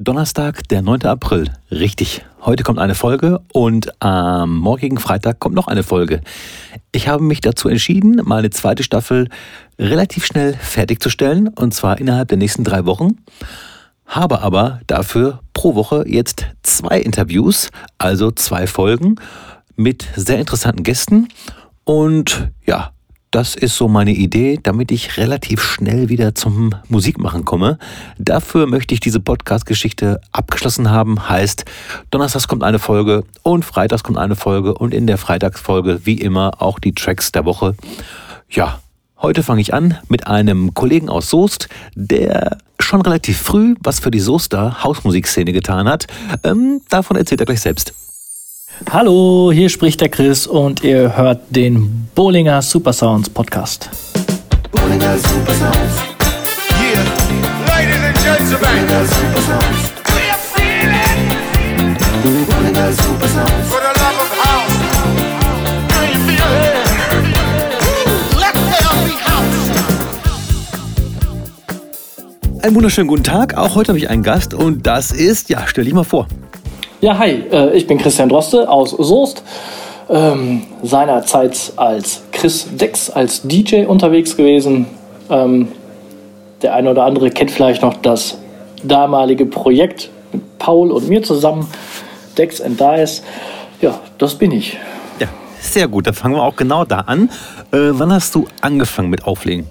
Donnerstag, 0.00 0.68
der 0.68 0.80
9. 0.80 1.02
April. 1.06 1.50
Richtig. 1.72 2.24
Heute 2.40 2.62
kommt 2.62 2.78
eine 2.78 2.94
Folge 2.94 3.40
und 3.52 4.00
am 4.00 4.56
morgigen 4.56 4.98
Freitag 4.98 5.40
kommt 5.40 5.56
noch 5.56 5.66
eine 5.66 5.82
Folge. 5.82 6.20
Ich 6.92 7.08
habe 7.08 7.24
mich 7.24 7.40
dazu 7.40 7.68
entschieden, 7.68 8.22
meine 8.24 8.50
zweite 8.50 8.84
Staffel 8.84 9.28
relativ 9.76 10.24
schnell 10.24 10.54
fertigzustellen 10.54 11.48
und 11.48 11.74
zwar 11.74 11.98
innerhalb 11.98 12.28
der 12.28 12.38
nächsten 12.38 12.62
drei 12.62 12.86
Wochen. 12.86 13.16
Habe 14.06 14.40
aber 14.40 14.80
dafür 14.86 15.40
pro 15.52 15.74
Woche 15.74 16.04
jetzt 16.06 16.46
zwei 16.62 17.00
Interviews, 17.00 17.70
also 17.98 18.30
zwei 18.30 18.68
Folgen 18.68 19.16
mit 19.74 20.06
sehr 20.14 20.38
interessanten 20.38 20.84
Gästen 20.84 21.26
und 21.82 22.52
ja, 22.64 22.92
das 23.30 23.54
ist 23.54 23.76
so 23.76 23.88
meine 23.88 24.12
Idee, 24.12 24.58
damit 24.62 24.90
ich 24.90 25.18
relativ 25.18 25.62
schnell 25.62 26.08
wieder 26.08 26.34
zum 26.34 26.74
Musikmachen 26.88 27.44
komme. 27.44 27.78
Dafür 28.18 28.66
möchte 28.66 28.94
ich 28.94 29.00
diese 29.00 29.20
Podcast-Geschichte 29.20 30.20
abgeschlossen 30.32 30.90
haben. 30.90 31.28
Heißt, 31.28 31.64
Donnerstags 32.10 32.48
kommt 32.48 32.64
eine 32.64 32.78
Folge 32.78 33.24
und 33.42 33.64
Freitags 33.64 34.02
kommt 34.02 34.18
eine 34.18 34.36
Folge 34.36 34.74
und 34.74 34.94
in 34.94 35.06
der 35.06 35.18
Freitagsfolge 35.18 36.00
wie 36.04 36.18
immer 36.18 36.62
auch 36.62 36.78
die 36.78 36.94
Tracks 36.94 37.30
der 37.32 37.44
Woche. 37.44 37.74
Ja, 38.48 38.80
heute 39.20 39.42
fange 39.42 39.60
ich 39.60 39.74
an 39.74 39.98
mit 40.08 40.26
einem 40.26 40.72
Kollegen 40.72 41.10
aus 41.10 41.28
Soest, 41.28 41.68
der 41.94 42.58
schon 42.80 43.02
relativ 43.02 43.38
früh 43.38 43.74
was 43.80 44.00
für 44.00 44.10
die 44.10 44.20
Soester 44.20 44.82
Hausmusikszene 44.82 45.52
getan 45.52 45.88
hat. 45.88 46.06
Ähm, 46.44 46.80
davon 46.88 47.16
erzählt 47.16 47.40
er 47.40 47.46
gleich 47.46 47.60
selbst. 47.60 47.92
Hallo, 48.86 49.50
hier 49.52 49.68
spricht 49.68 50.00
der 50.00 50.08
Chris 50.08 50.46
und 50.46 50.82
ihr 50.84 51.16
hört 51.16 51.40
den 51.50 52.08
Bowlinger 52.14 52.62
Super 52.62 52.92
Sounds 52.92 53.28
Podcast. 53.28 53.90
Bowlinger 54.70 55.18
Super 55.18 55.52
Sounds. 55.52 55.96
Yeah, 56.80 57.02
ladies 57.66 58.02
and 58.02 58.16
gentlemen. 58.16 58.58
Bowlinger 58.60 59.04
Super 59.04 59.42
Sounds. 59.42 59.92
We're 60.06 60.38
feeling. 60.54 61.96
Bowlinger 62.22 62.92
Super 62.92 63.28
Sounds. 63.28 63.68
For 63.68 63.80
the 63.80 63.92
love 63.98 64.18
of 64.22 64.30
house. 64.46 64.76
Do 65.88 65.98
you 66.06 66.18
feel 66.24 66.48
it? 66.62 66.74
Let 68.38 68.54
there 68.54 68.98
be 69.04 69.14
house. 69.28 69.58
Einen 72.62 72.74
wunderschönen 72.74 73.08
guten 73.08 73.24
Tag. 73.24 73.54
Auch 73.56 73.74
heute 73.74 73.88
habe 73.88 73.98
ich 73.98 74.08
einen 74.08 74.22
Gast 74.22 74.54
und 74.54 74.86
das 74.86 75.10
ist, 75.12 75.50
ja, 75.50 75.66
stell 75.66 75.84
dich 75.84 75.94
mal 75.94 76.04
vor. 76.04 76.28
Ja, 77.00 77.16
hi, 77.16 77.44
äh, 77.52 77.76
ich 77.76 77.86
bin 77.86 77.96
Christian 77.98 78.28
Droste 78.28 78.68
aus 78.68 78.90
Soest. 78.90 79.44
Ähm, 80.10 80.64
seinerzeit 80.82 81.72
als 81.76 82.22
Chris 82.32 82.66
Dex, 82.76 83.08
als 83.08 83.42
DJ 83.42 83.84
unterwegs 83.84 84.36
gewesen. 84.36 84.86
Ähm, 85.30 85.68
der 86.60 86.74
eine 86.74 86.90
oder 86.90 87.04
andere 87.04 87.30
kennt 87.30 87.52
vielleicht 87.52 87.82
noch 87.82 87.94
das 87.98 88.38
damalige 88.82 89.46
Projekt 89.46 90.10
mit 90.32 90.58
Paul 90.58 90.90
und 90.90 91.08
mir 91.08 91.22
zusammen, 91.22 91.68
Dex 92.36 92.60
and 92.60 92.80
Dice. 92.80 93.22
Ja, 93.80 94.00
das 94.18 94.34
bin 94.34 94.50
ich. 94.50 94.76
Ja, 95.20 95.28
sehr 95.60 95.86
gut. 95.86 96.08
Dann 96.08 96.14
fangen 96.14 96.34
wir 96.34 96.42
auch 96.42 96.56
genau 96.56 96.84
da 96.84 97.00
an. 97.00 97.30
Äh, 97.70 97.90
wann 97.92 98.12
hast 98.12 98.34
du 98.34 98.48
angefangen 98.60 99.08
mit 99.08 99.24
Auflegen? 99.24 99.68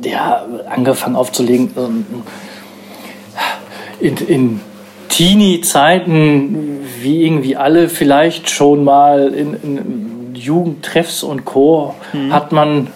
Ja, 0.00 0.44
angefangen 0.70 1.16
aufzulegen. 1.16 1.72
Ähm, 1.76 2.06
in, 3.98 4.16
in 4.16 4.60
Teenie-Zeiten, 5.08 6.80
wie 7.00 7.24
irgendwie 7.24 7.56
alle 7.56 7.88
vielleicht 7.88 8.50
schon 8.50 8.84
mal 8.84 9.32
in, 9.34 9.54
in 9.54 10.34
Jugendtreffs 10.34 11.22
und 11.22 11.44
Co., 11.44 11.94
mhm. 12.12 12.32
hat 12.32 12.52
man 12.52 12.88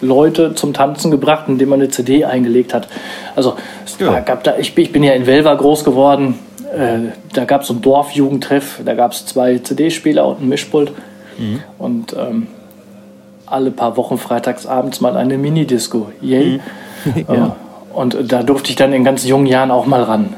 Leute 0.00 0.54
zum 0.54 0.74
Tanzen 0.74 1.10
gebracht, 1.10 1.44
indem 1.48 1.70
man 1.70 1.80
eine 1.80 1.88
CD 1.88 2.24
eingelegt 2.24 2.74
hat. 2.74 2.88
Also 3.34 3.56
ja. 3.98 4.20
gab 4.20 4.44
da, 4.44 4.56
ich, 4.58 4.76
ich 4.76 4.92
bin 4.92 5.02
ja 5.02 5.12
in 5.12 5.26
Welver 5.26 5.56
groß 5.56 5.84
geworden, 5.84 6.38
äh, 6.74 7.12
da 7.32 7.44
gab 7.44 7.62
es 7.62 7.68
so 7.68 7.74
einen 7.74 7.82
Dorfjugendtreff, 7.82 8.80
da 8.84 8.94
gab 8.94 9.12
es 9.12 9.26
zwei 9.26 9.58
CD-Spieler 9.58 10.26
und 10.26 10.42
ein 10.42 10.48
Mischpult. 10.48 10.92
Mhm. 11.38 11.62
Und 11.78 12.16
ähm, 12.18 12.48
alle 13.46 13.70
paar 13.70 13.96
Wochen 13.96 14.18
freitags 14.18 14.66
abends 14.66 15.00
mal 15.00 15.16
eine 15.16 15.38
Minidisco. 15.38 16.10
Yay. 16.20 16.60
Mhm. 17.04 17.24
ja. 17.34 17.56
Und 17.94 18.16
da 18.30 18.42
durfte 18.42 18.70
ich 18.70 18.76
dann 18.76 18.92
in 18.92 19.04
ganz 19.04 19.24
jungen 19.24 19.46
Jahren 19.46 19.70
auch 19.70 19.86
mal 19.86 20.02
ran. 20.02 20.34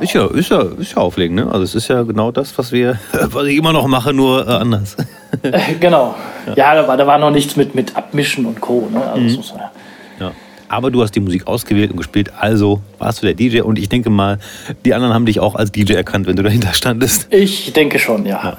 Ist 0.00 0.12
ja, 0.12 0.26
ist 0.26 0.50
ja, 0.50 0.62
ist 0.62 0.92
ja 0.92 0.98
auflegen, 0.98 1.34
ne? 1.34 1.46
Also 1.46 1.62
es 1.62 1.74
ist 1.74 1.88
ja 1.88 2.02
genau 2.02 2.30
das, 2.30 2.56
was 2.56 2.70
wir, 2.72 2.98
was 3.12 3.46
ich 3.46 3.56
immer 3.56 3.72
noch 3.72 3.86
mache, 3.86 4.12
nur 4.12 4.46
äh, 4.46 4.52
anders. 4.52 4.96
Äh, 5.42 5.74
genau. 5.78 6.14
Ja, 6.46 6.54
ja, 6.56 6.74
da, 6.74 6.88
war, 6.88 6.96
da 6.96 7.06
war 7.06 7.18
noch 7.18 7.30
nichts 7.30 7.54
mit, 7.54 7.74
mit 7.74 7.94
Abmischen 7.94 8.46
und 8.46 8.62
Co. 8.62 8.88
Ne? 8.90 9.04
Also 9.04 9.20
mhm. 9.20 9.36
muss, 9.36 9.54
ja. 9.54 9.70
ja. 10.18 10.32
Aber 10.68 10.90
du 10.90 11.02
hast 11.02 11.14
die 11.14 11.20
Musik 11.20 11.46
ausgewählt 11.46 11.90
und 11.90 11.98
gespielt, 11.98 12.32
also 12.40 12.80
warst 12.98 13.22
du 13.22 13.26
der 13.26 13.34
DJ 13.34 13.60
und 13.60 13.78
ich 13.78 13.90
denke 13.90 14.08
mal, 14.08 14.38
die 14.86 14.94
anderen 14.94 15.12
haben 15.12 15.26
dich 15.26 15.38
auch 15.38 15.54
als 15.54 15.70
DJ 15.70 15.92
erkannt, 15.92 16.26
wenn 16.26 16.34
du 16.34 16.42
dahinter 16.42 16.72
standest. 16.72 17.28
Ich 17.30 17.74
denke 17.74 17.98
schon, 17.98 18.24
ja. 18.24 18.42
ja. 18.42 18.56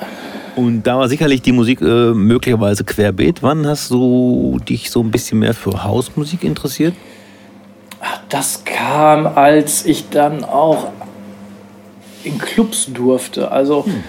Und 0.56 0.84
da 0.84 1.00
war 1.00 1.10
sicherlich 1.10 1.42
die 1.42 1.52
Musik 1.52 1.82
äh, 1.82 2.14
möglicherweise 2.14 2.84
querbeet. 2.84 3.42
Wann 3.42 3.66
hast 3.66 3.90
du 3.90 4.60
dich 4.70 4.92
so 4.92 5.02
ein 5.02 5.10
bisschen 5.10 5.40
mehr 5.40 5.56
für 5.56 5.84
Hausmusik 5.84 6.44
interessiert? 6.44 6.94
Das 8.30 8.64
kam, 8.64 9.26
als 9.26 9.86
ich 9.86 10.10
dann 10.10 10.44
auch 10.44 10.90
in 12.24 12.38
Clubs 12.38 12.88
durfte. 12.92 13.52
Also 13.52 13.86
hm. 13.86 14.04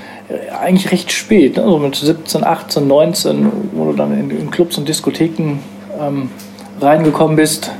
Eigentlich 0.60 0.92
recht 0.92 1.10
spät, 1.10 1.56
ne? 1.56 1.64
also 1.64 1.78
mit 1.78 1.96
17, 1.96 2.44
18, 2.44 2.86
19, 2.86 3.50
wo 3.72 3.86
du 3.86 3.96
dann 3.96 4.16
in, 4.16 4.30
in 4.30 4.50
Clubs 4.52 4.78
und 4.78 4.88
Diskotheken 4.88 5.58
ähm, 6.00 6.30
reingekommen 6.80 7.34
bist, 7.34 7.72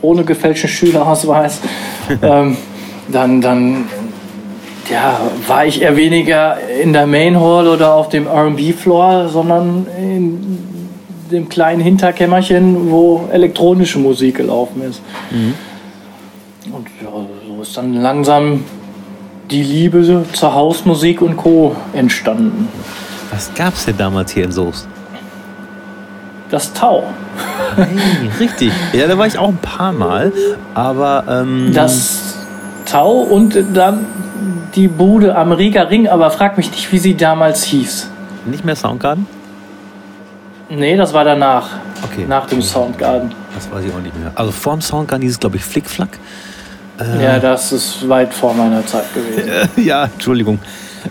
ohne 0.00 0.24
gefälschten 0.24 0.70
Schülerausweis. 0.70 1.60
ähm, 2.22 2.56
dann, 3.08 3.42
dann 3.42 3.84
ja, 4.90 5.20
war 5.46 5.66
ich 5.66 5.82
eher 5.82 5.96
weniger 5.98 6.56
in 6.82 6.94
der 6.94 7.06
Main 7.06 7.38
Hall 7.38 7.68
oder 7.68 7.92
auf 7.94 8.08
dem 8.08 8.26
RB-Floor, 8.26 9.28
sondern 9.28 9.86
in 9.98 10.58
dem 11.30 11.50
kleinen 11.50 11.82
Hinterkämmerchen, 11.82 12.90
wo 12.90 13.28
elektronische 13.30 13.98
Musik 13.98 14.36
gelaufen 14.36 14.82
ist. 14.82 15.02
Mhm. 15.30 15.54
Und 16.72 16.86
ja, 17.02 17.10
so 17.46 17.60
ist 17.60 17.76
dann 17.76 17.92
langsam 17.92 18.64
die 19.50 19.62
Liebe 19.62 20.24
zur 20.32 20.54
Hausmusik 20.54 21.20
und 21.22 21.36
Co. 21.36 21.76
entstanden. 21.92 22.68
Was 23.30 23.52
gab 23.54 23.74
es 23.74 23.84
denn 23.86 23.96
damals 23.96 24.32
hier 24.32 24.44
in 24.44 24.52
Soest? 24.52 24.86
Das 26.50 26.72
Tau. 26.74 27.04
Hey, 27.76 27.86
richtig. 28.38 28.72
Ja, 28.92 29.06
da 29.06 29.16
war 29.16 29.26
ich 29.26 29.38
auch 29.38 29.48
ein 29.48 29.56
paar 29.56 29.92
Mal. 29.92 30.32
Aber. 30.74 31.24
Ähm 31.28 31.72
das 31.72 32.36
Tau 32.84 33.12
und 33.20 33.56
dann 33.72 34.04
die 34.74 34.88
Bude 34.88 35.34
am 35.34 35.52
Rieger 35.52 35.88
Ring, 35.88 36.08
aber 36.08 36.30
frag 36.30 36.58
mich 36.58 36.70
nicht, 36.70 36.92
wie 36.92 36.98
sie 36.98 37.16
damals 37.16 37.64
hieß. 37.64 38.10
Nicht 38.44 38.64
mehr 38.64 38.76
Soundgarden? 38.76 39.26
Nee, 40.68 40.96
das 40.96 41.14
war 41.14 41.24
danach. 41.24 41.70
Okay. 42.02 42.26
Nach 42.28 42.46
dem 42.46 42.60
Soundgarden. 42.60 43.32
Das 43.54 43.70
weiß 43.70 43.84
ich 43.84 43.94
auch 43.94 44.00
nicht 44.00 44.18
mehr. 44.18 44.32
Also 44.34 44.52
vorm 44.52 44.80
Soundgarden 44.80 45.22
hieß 45.22 45.32
es, 45.32 45.40
glaube 45.40 45.56
ich, 45.56 45.64
Flickflack. 45.64 46.18
Äh, 47.02 47.24
ja, 47.24 47.38
das 47.38 47.72
ist 47.72 48.08
weit 48.08 48.32
vor 48.32 48.54
meiner 48.54 48.84
Zeit 48.86 49.04
gewesen. 49.14 49.50
ja, 49.84 50.04
Entschuldigung. 50.04 50.58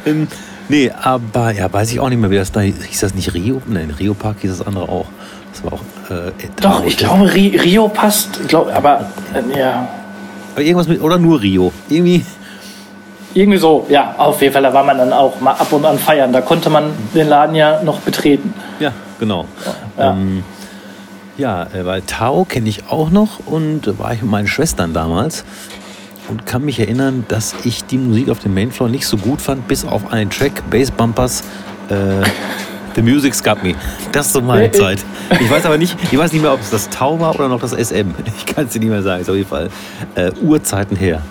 Ähm, 0.06 0.28
nee, 0.69 0.91
aber 1.02 1.52
ja, 1.52 1.72
weiß 1.72 1.91
ich 1.91 2.00
auch 2.00 2.09
nicht 2.09 2.19
mehr, 2.19 2.31
wie 2.31 2.38
das 2.38 2.52
da 2.52 2.62
hieß. 2.62 2.84
Hieß 2.84 3.00
das 3.02 3.16
nicht 3.16 3.34
Rio? 3.34 3.62
Nein, 3.68 3.94
Rio 3.97 4.13
Park 4.13 4.38
hieß 4.41 4.57
das 4.57 4.66
andere 4.66 4.90
auch. 4.90 5.07
Das 5.52 5.63
war 5.63 5.74
auch. 5.74 5.81
Äh, 6.09 6.31
Doch, 6.62 6.85
ich 6.85 6.97
glaube, 6.97 7.34
Rio 7.34 7.88
passt. 7.88 8.47
Glaub, 8.47 8.74
aber 8.74 9.07
äh, 9.34 9.59
ja. 9.59 9.88
Aber 10.53 10.62
irgendwas 10.62 10.88
mit. 10.88 11.02
Oder 11.02 11.18
nur 11.18 11.41
Rio. 11.41 11.72
Irgendwie. 11.90 12.25
Irgendwie 13.34 13.58
so, 13.58 13.85
ja, 13.90 14.16
auf 14.18 14.41
jeden 14.41 14.53
Fall. 14.53 14.63
Da 14.63 14.73
war 14.73 14.84
man 14.84 14.97
dann 14.97 15.13
auch 15.13 15.40
mal 15.40 15.53
ab 15.53 15.72
und 15.72 15.85
an 15.85 15.97
feiern. 15.97 16.34
Da 16.34 16.41
konnte 16.41 16.69
man 16.69 16.91
den 17.16 17.29
Laden 17.29 17.56
ja 17.56 17.81
noch 17.84 18.00
betreten. 18.00 18.53
Ja, 18.79 18.91
genau. 19.19 19.46
Ja. 19.97 20.12
Ähm, 20.12 20.44
ja, 21.38 21.63
äh, 21.73 21.85
weil 21.85 22.02
Tao 22.02 22.46
kenne 22.46 22.68
ich 22.69 22.90
auch 22.90 23.09
noch 23.09 23.40
und 23.46 23.97
war 23.97 24.13
ich 24.13 24.22
mit 24.22 24.29
meinen 24.29 24.47
Schwestern 24.47 24.94
damals 24.94 25.46
und 26.31 26.45
kann 26.45 26.63
mich 26.63 26.79
erinnern, 26.79 27.25
dass 27.28 27.53
ich 27.66 27.83
die 27.83 27.97
Musik 27.97 28.29
auf 28.29 28.39
dem 28.39 28.53
Mainfloor 28.53 28.89
nicht 28.89 29.05
so 29.05 29.17
gut 29.17 29.41
fand, 29.41 29.67
bis 29.67 29.85
auf 29.85 30.11
einen 30.11 30.29
Track, 30.29 30.63
Bass 30.72 30.89
Bumpers, 30.89 31.43
äh, 31.89 31.93
The 32.95 33.01
Music's 33.01 33.41
Got 33.41 33.63
Me. 33.63 33.75
Das 34.11 34.28
ist 34.28 34.33
so 34.33 34.41
meine 34.41 34.69
Zeit. 34.72 34.99
Ich 35.39 35.49
weiß 35.49 35.66
aber 35.66 35.78
nicht, 35.78 35.95
ich 36.11 36.17
weiß 36.17 36.33
nicht 36.33 36.41
mehr, 36.41 36.53
ob 36.53 36.59
es 36.59 36.72
das 36.72 36.89
Tau 36.89 37.19
war 37.19 37.35
oder 37.35 37.47
noch 37.47 37.61
das 37.61 37.72
SM. 37.72 38.13
Ich 38.37 38.45
kann 38.45 38.66
es 38.66 38.73
dir 38.73 38.79
nicht 38.79 38.89
mehr 38.89 39.01
sagen, 39.01 39.22
ist 39.22 39.29
auf 39.29 39.35
jeden 39.35 39.47
Fall 39.47 39.69
äh, 40.16 40.31
Urzeiten 40.41 40.97
her. 40.97 41.22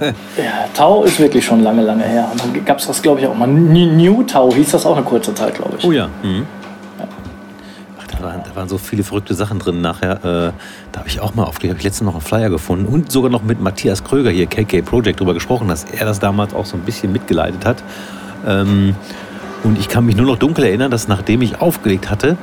Ja, 0.36 0.68
Tau 0.74 1.04
ist 1.04 1.20
wirklich 1.20 1.44
schon 1.44 1.62
lange, 1.62 1.80
lange 1.82 2.02
her. 2.02 2.28
Und 2.32 2.42
dann 2.42 2.64
gab 2.64 2.78
es 2.78 2.88
das, 2.88 3.00
glaube 3.00 3.20
ich, 3.20 3.28
auch 3.28 3.36
mal. 3.36 3.46
New 3.46 4.24
Tau 4.24 4.52
hieß 4.52 4.72
das 4.72 4.84
auch 4.86 4.96
eine 4.96 5.04
kurze 5.04 5.32
Zeit, 5.34 5.54
glaube 5.54 5.76
ich. 5.78 5.84
Oh 5.84 5.92
ja. 5.92 6.08
Mhm 6.24 6.44
waren, 8.24 8.42
da 8.42 8.56
waren 8.56 8.68
so 8.68 8.78
viele 8.78 9.04
verrückte 9.04 9.34
Sachen 9.34 9.58
drin. 9.58 9.80
Nachher, 9.80 10.16
äh, 10.24 10.52
da 10.92 11.00
habe 11.00 11.08
ich 11.08 11.20
auch 11.20 11.34
mal 11.34 11.44
aufgelegt, 11.44 11.74
habe 11.74 11.78
ich 11.78 11.84
letztens 11.84 12.06
noch 12.06 12.14
einen 12.14 12.22
Flyer 12.22 12.50
gefunden 12.50 12.86
und 12.86 13.12
sogar 13.12 13.30
noch 13.30 13.42
mit 13.42 13.60
Matthias 13.60 14.02
Kröger 14.02 14.30
hier, 14.30 14.46
KK 14.46 14.82
Project, 14.82 15.20
darüber 15.20 15.34
gesprochen, 15.34 15.68
dass 15.68 15.84
er 15.84 16.06
das 16.06 16.18
damals 16.18 16.54
auch 16.54 16.66
so 16.66 16.76
ein 16.76 16.82
bisschen 16.82 17.12
mitgeleitet 17.12 17.64
hat. 17.64 17.82
Ähm, 18.46 18.96
und 19.62 19.78
ich 19.78 19.88
kann 19.88 20.04
mich 20.04 20.16
nur 20.16 20.26
noch 20.26 20.36
dunkel 20.36 20.64
erinnern, 20.64 20.90
dass 20.90 21.08
nachdem 21.08 21.40
ich 21.42 21.60
aufgelegt 21.60 22.10
hatte, 22.10 22.36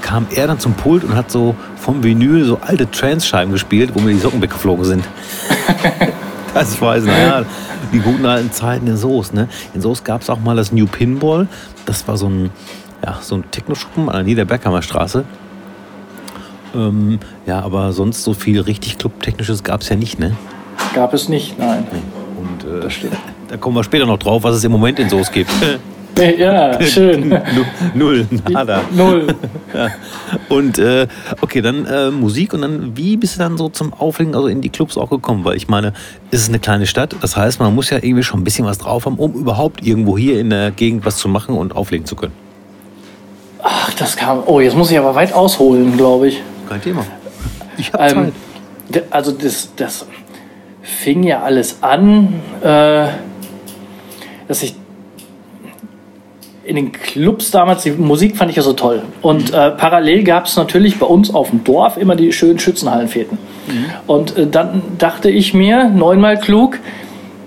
kam 0.00 0.26
er 0.30 0.46
dann 0.46 0.60
zum 0.60 0.74
Pult 0.74 1.02
und 1.02 1.16
hat 1.16 1.30
so 1.30 1.56
vom 1.76 2.04
Vinyl 2.04 2.44
so 2.44 2.58
alte 2.60 2.90
Trance-Scheiben 2.90 3.52
gespielt, 3.52 3.90
wo 3.94 4.00
mir 4.00 4.12
die 4.12 4.20
Socken 4.20 4.40
weggeflogen 4.40 4.84
sind. 4.84 5.04
das 6.54 6.74
ich 6.74 6.80
weiß, 6.80 7.04
naja, 7.04 7.44
die 7.92 7.98
guten 7.98 8.26
alten 8.26 8.52
Zeiten 8.52 8.86
in 8.86 8.96
Soos. 8.96 9.32
Ne? 9.32 9.48
In 9.74 9.80
Soos 9.80 10.04
gab 10.04 10.22
es 10.22 10.30
auch 10.30 10.40
mal 10.40 10.56
das 10.56 10.72
New 10.72 10.86
Pinball. 10.86 11.48
Das 11.86 12.06
war 12.06 12.16
so 12.16 12.28
ein, 12.28 12.50
ja, 13.04 13.18
so 13.20 13.36
ein 13.36 13.50
Techno-Schuppen 13.50 14.08
an 14.08 14.16
der 14.16 14.24
Niederbergheimer 14.24 14.82
Straße. 14.82 15.24
Ähm, 16.74 17.18
ja, 17.46 17.60
aber 17.60 17.92
sonst 17.92 18.24
so 18.24 18.34
viel 18.34 18.60
richtig 18.60 18.98
Club-Technisches 18.98 19.64
gab 19.64 19.80
es 19.82 19.88
ja 19.88 19.96
nicht, 19.96 20.18
ne? 20.18 20.36
Gab 20.94 21.14
es 21.14 21.28
nicht, 21.28 21.58
nein. 21.58 21.86
Und 22.36 22.64
äh, 22.64 22.88
da 23.48 23.56
kommen 23.56 23.76
wir 23.76 23.84
später 23.84 24.06
noch 24.06 24.18
drauf, 24.18 24.42
was 24.42 24.56
es 24.56 24.64
im 24.64 24.72
Moment 24.72 24.98
in 24.98 25.08
Soos 25.08 25.30
gibt. 25.32 25.50
Ja, 26.18 26.82
schön. 26.82 27.28
Null, 27.94 28.26
nada. 28.50 28.82
Null. 28.92 29.26
Ja. 29.74 29.90
Und 30.48 30.78
äh, 30.78 31.06
okay, 31.42 31.60
dann 31.60 31.84
äh, 31.84 32.10
Musik 32.10 32.54
und 32.54 32.62
dann, 32.62 32.96
wie 32.96 33.18
bist 33.18 33.36
du 33.36 33.38
dann 33.38 33.58
so 33.58 33.68
zum 33.68 33.92
Auflegen, 33.92 34.34
also 34.34 34.48
in 34.48 34.62
die 34.62 34.70
Clubs 34.70 34.96
auch 34.96 35.10
gekommen? 35.10 35.44
Weil 35.44 35.58
ich 35.58 35.68
meine, 35.68 35.92
es 36.30 36.40
ist 36.40 36.48
eine 36.48 36.58
kleine 36.58 36.86
Stadt, 36.86 37.14
das 37.20 37.36
heißt, 37.36 37.60
man 37.60 37.74
muss 37.74 37.90
ja 37.90 37.98
irgendwie 37.98 38.22
schon 38.22 38.40
ein 38.40 38.44
bisschen 38.44 38.64
was 38.64 38.78
drauf 38.78 39.04
haben, 39.04 39.16
um 39.16 39.34
überhaupt 39.34 39.86
irgendwo 39.86 40.16
hier 40.16 40.40
in 40.40 40.48
der 40.48 40.70
Gegend 40.70 41.04
was 41.04 41.18
zu 41.18 41.28
machen 41.28 41.54
und 41.54 41.76
auflegen 41.76 42.06
zu 42.06 42.16
können. 42.16 42.32
Ach, 43.62 43.92
das 43.94 44.16
kam. 44.16 44.42
Oh, 44.46 44.60
jetzt 44.60 44.76
muss 44.76 44.90
ich 44.90 44.98
aber 44.98 45.14
weit 45.14 45.32
ausholen, 45.32 45.96
glaube 45.96 46.28
ich. 46.28 46.42
Kein 46.68 46.80
Thema. 46.82 47.04
Ich 47.76 47.92
habe 47.92 48.04
Ähm, 48.04 48.32
d- 48.88 49.02
also 49.10 49.32
das, 49.32 49.70
das 49.76 50.06
fing 50.82 51.22
ja 51.22 51.42
alles 51.42 51.78
an, 51.82 52.40
äh, 52.62 53.06
dass 54.46 54.62
ich 54.62 54.74
in 56.64 56.76
den 56.76 56.92
Clubs 56.92 57.50
damals, 57.50 57.82
die 57.84 57.92
Musik 57.92 58.36
fand 58.36 58.50
ich 58.50 58.56
ja 58.58 58.62
so 58.62 58.74
toll. 58.74 59.02
Und 59.22 59.54
äh, 59.54 59.70
parallel 59.70 60.22
gab 60.22 60.44
es 60.46 60.56
natürlich 60.56 60.98
bei 60.98 61.06
uns 61.06 61.32
auf 61.34 61.48
dem 61.50 61.64
Dorf 61.64 61.96
immer 61.96 62.14
die 62.14 62.30
schönen 62.32 62.58
Schützenhallenfäden. 62.58 63.38
Und 64.06 64.36
äh, 64.36 64.46
dann 64.46 64.82
dachte 64.98 65.30
ich 65.30 65.54
mir, 65.54 65.88
neunmal 65.88 66.38
klug, 66.38 66.78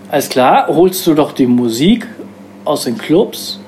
alles 0.09 0.29
klar, 0.29 0.67
holst 0.69 1.05
du 1.05 1.13
doch 1.13 1.33
die 1.33 1.45
Musik 1.47 2.07
aus 2.65 2.83
den 2.85 2.97
Clubs 2.97 3.59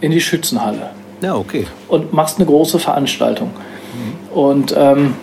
in 0.00 0.12
die 0.12 0.20
Schützenhalle 0.20 0.90
Ja, 1.22 1.34
okay. 1.34 1.66
und 1.88 2.12
machst 2.12 2.38
eine 2.38 2.46
große 2.46 2.78
Veranstaltung. 2.78 3.50
Und 4.34 4.74
ähm, 4.76 5.14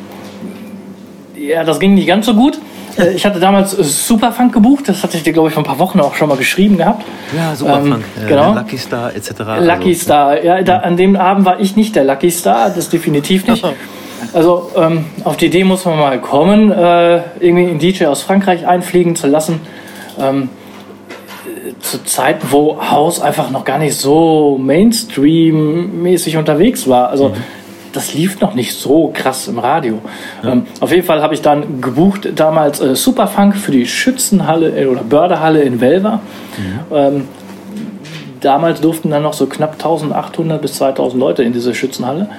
ja, 1.35 1.63
das 1.63 1.79
ging 1.79 1.93
nicht 1.93 2.07
ganz 2.07 2.25
so 2.25 2.33
gut. 2.33 2.57
Äh, 2.97 3.11
Ich 3.13 3.25
hatte 3.25 3.39
damals 3.39 3.77
äh, 3.77 3.83
Superfunk 3.83 4.53
gebucht, 4.53 4.87
das 4.89 5.03
hatte 5.03 5.17
ich 5.17 5.23
dir, 5.23 5.33
glaube 5.33 5.49
ich, 5.49 5.53
vor 5.53 5.63
ein 5.63 5.67
paar 5.67 5.79
Wochen 5.79 5.99
auch 5.99 6.15
schon 6.15 6.29
mal 6.29 6.37
geschrieben 6.37 6.77
gehabt. 6.77 7.03
Ja, 7.35 7.55
Superfunk, 7.55 8.03
Ähm, 8.17 8.25
äh, 8.25 8.29
genau. 8.29 8.53
Lucky 8.53 8.77
Star 8.77 9.15
etc. 9.15 9.31
Lucky 9.59 9.89
also, 9.89 10.01
Star. 10.01 10.43
Ja, 10.43 10.61
da, 10.63 10.77
an 10.77 10.97
dem 10.97 11.15
Abend 11.15 11.45
war 11.45 11.59
ich 11.59 11.75
nicht 11.75 11.95
der 11.95 12.05
Lucky 12.05 12.31
Star, 12.31 12.69
das 12.69 12.89
definitiv 12.89 13.47
nicht. 13.47 13.63
Also 14.31 14.71
ähm, 14.77 15.05
auf 15.25 15.35
die 15.35 15.47
Idee 15.47 15.65
muss 15.65 15.83
man 15.83 15.99
mal 15.99 16.19
kommen, 16.21 16.71
äh, 16.71 17.17
irgendwie 17.41 17.67
einen 17.67 17.77
DJ 17.77 18.05
aus 18.05 18.21
Frankreich 18.21 18.65
einfliegen 18.65 19.17
zu 19.17 19.27
lassen. 19.27 19.59
Ähm, 20.17 20.43
äh, 20.43 20.62
zu 21.79 22.03
Zeiten, 22.03 22.47
wo 22.51 22.81
House 22.89 23.21
einfach 23.21 23.51
noch 23.51 23.65
gar 23.65 23.77
nicht 23.77 23.95
so 23.95 24.57
Mainstream-mäßig 24.61 26.37
unterwegs 26.37 26.87
war. 26.87 27.09
Also 27.09 27.33
das 27.93 28.13
lief 28.13 28.39
noch 28.39 28.55
nicht 28.55 28.73
so 28.73 29.11
krass 29.13 29.47
im 29.47 29.59
Radio. 29.59 29.99
Ähm, 30.43 30.65
auf 30.79 30.91
jeden 30.91 31.05
Fall 31.05 31.21
habe 31.21 31.33
ich 31.33 31.41
dann 31.41 31.79
gebucht 31.79 32.27
damals 32.35 32.81
äh, 32.81 32.95
Superfunk 32.95 33.55
für 33.55 33.71
die 33.71 33.85
Schützenhalle 33.85 34.81
äh, 34.81 34.87
oder 34.87 35.03
Bördehalle 35.03 35.61
in 35.61 35.79
Welver. 35.79 36.19
Ähm, 36.91 37.27
damals 38.43 38.81
durften 38.81 39.09
dann 39.09 39.23
noch 39.23 39.33
so 39.33 39.47
knapp 39.47 39.73
1800 39.73 40.61
bis 40.61 40.73
2000 40.75 41.19
Leute 41.19 41.43
in 41.43 41.53
diese 41.53 41.73
Schützenhalle. 41.73 42.29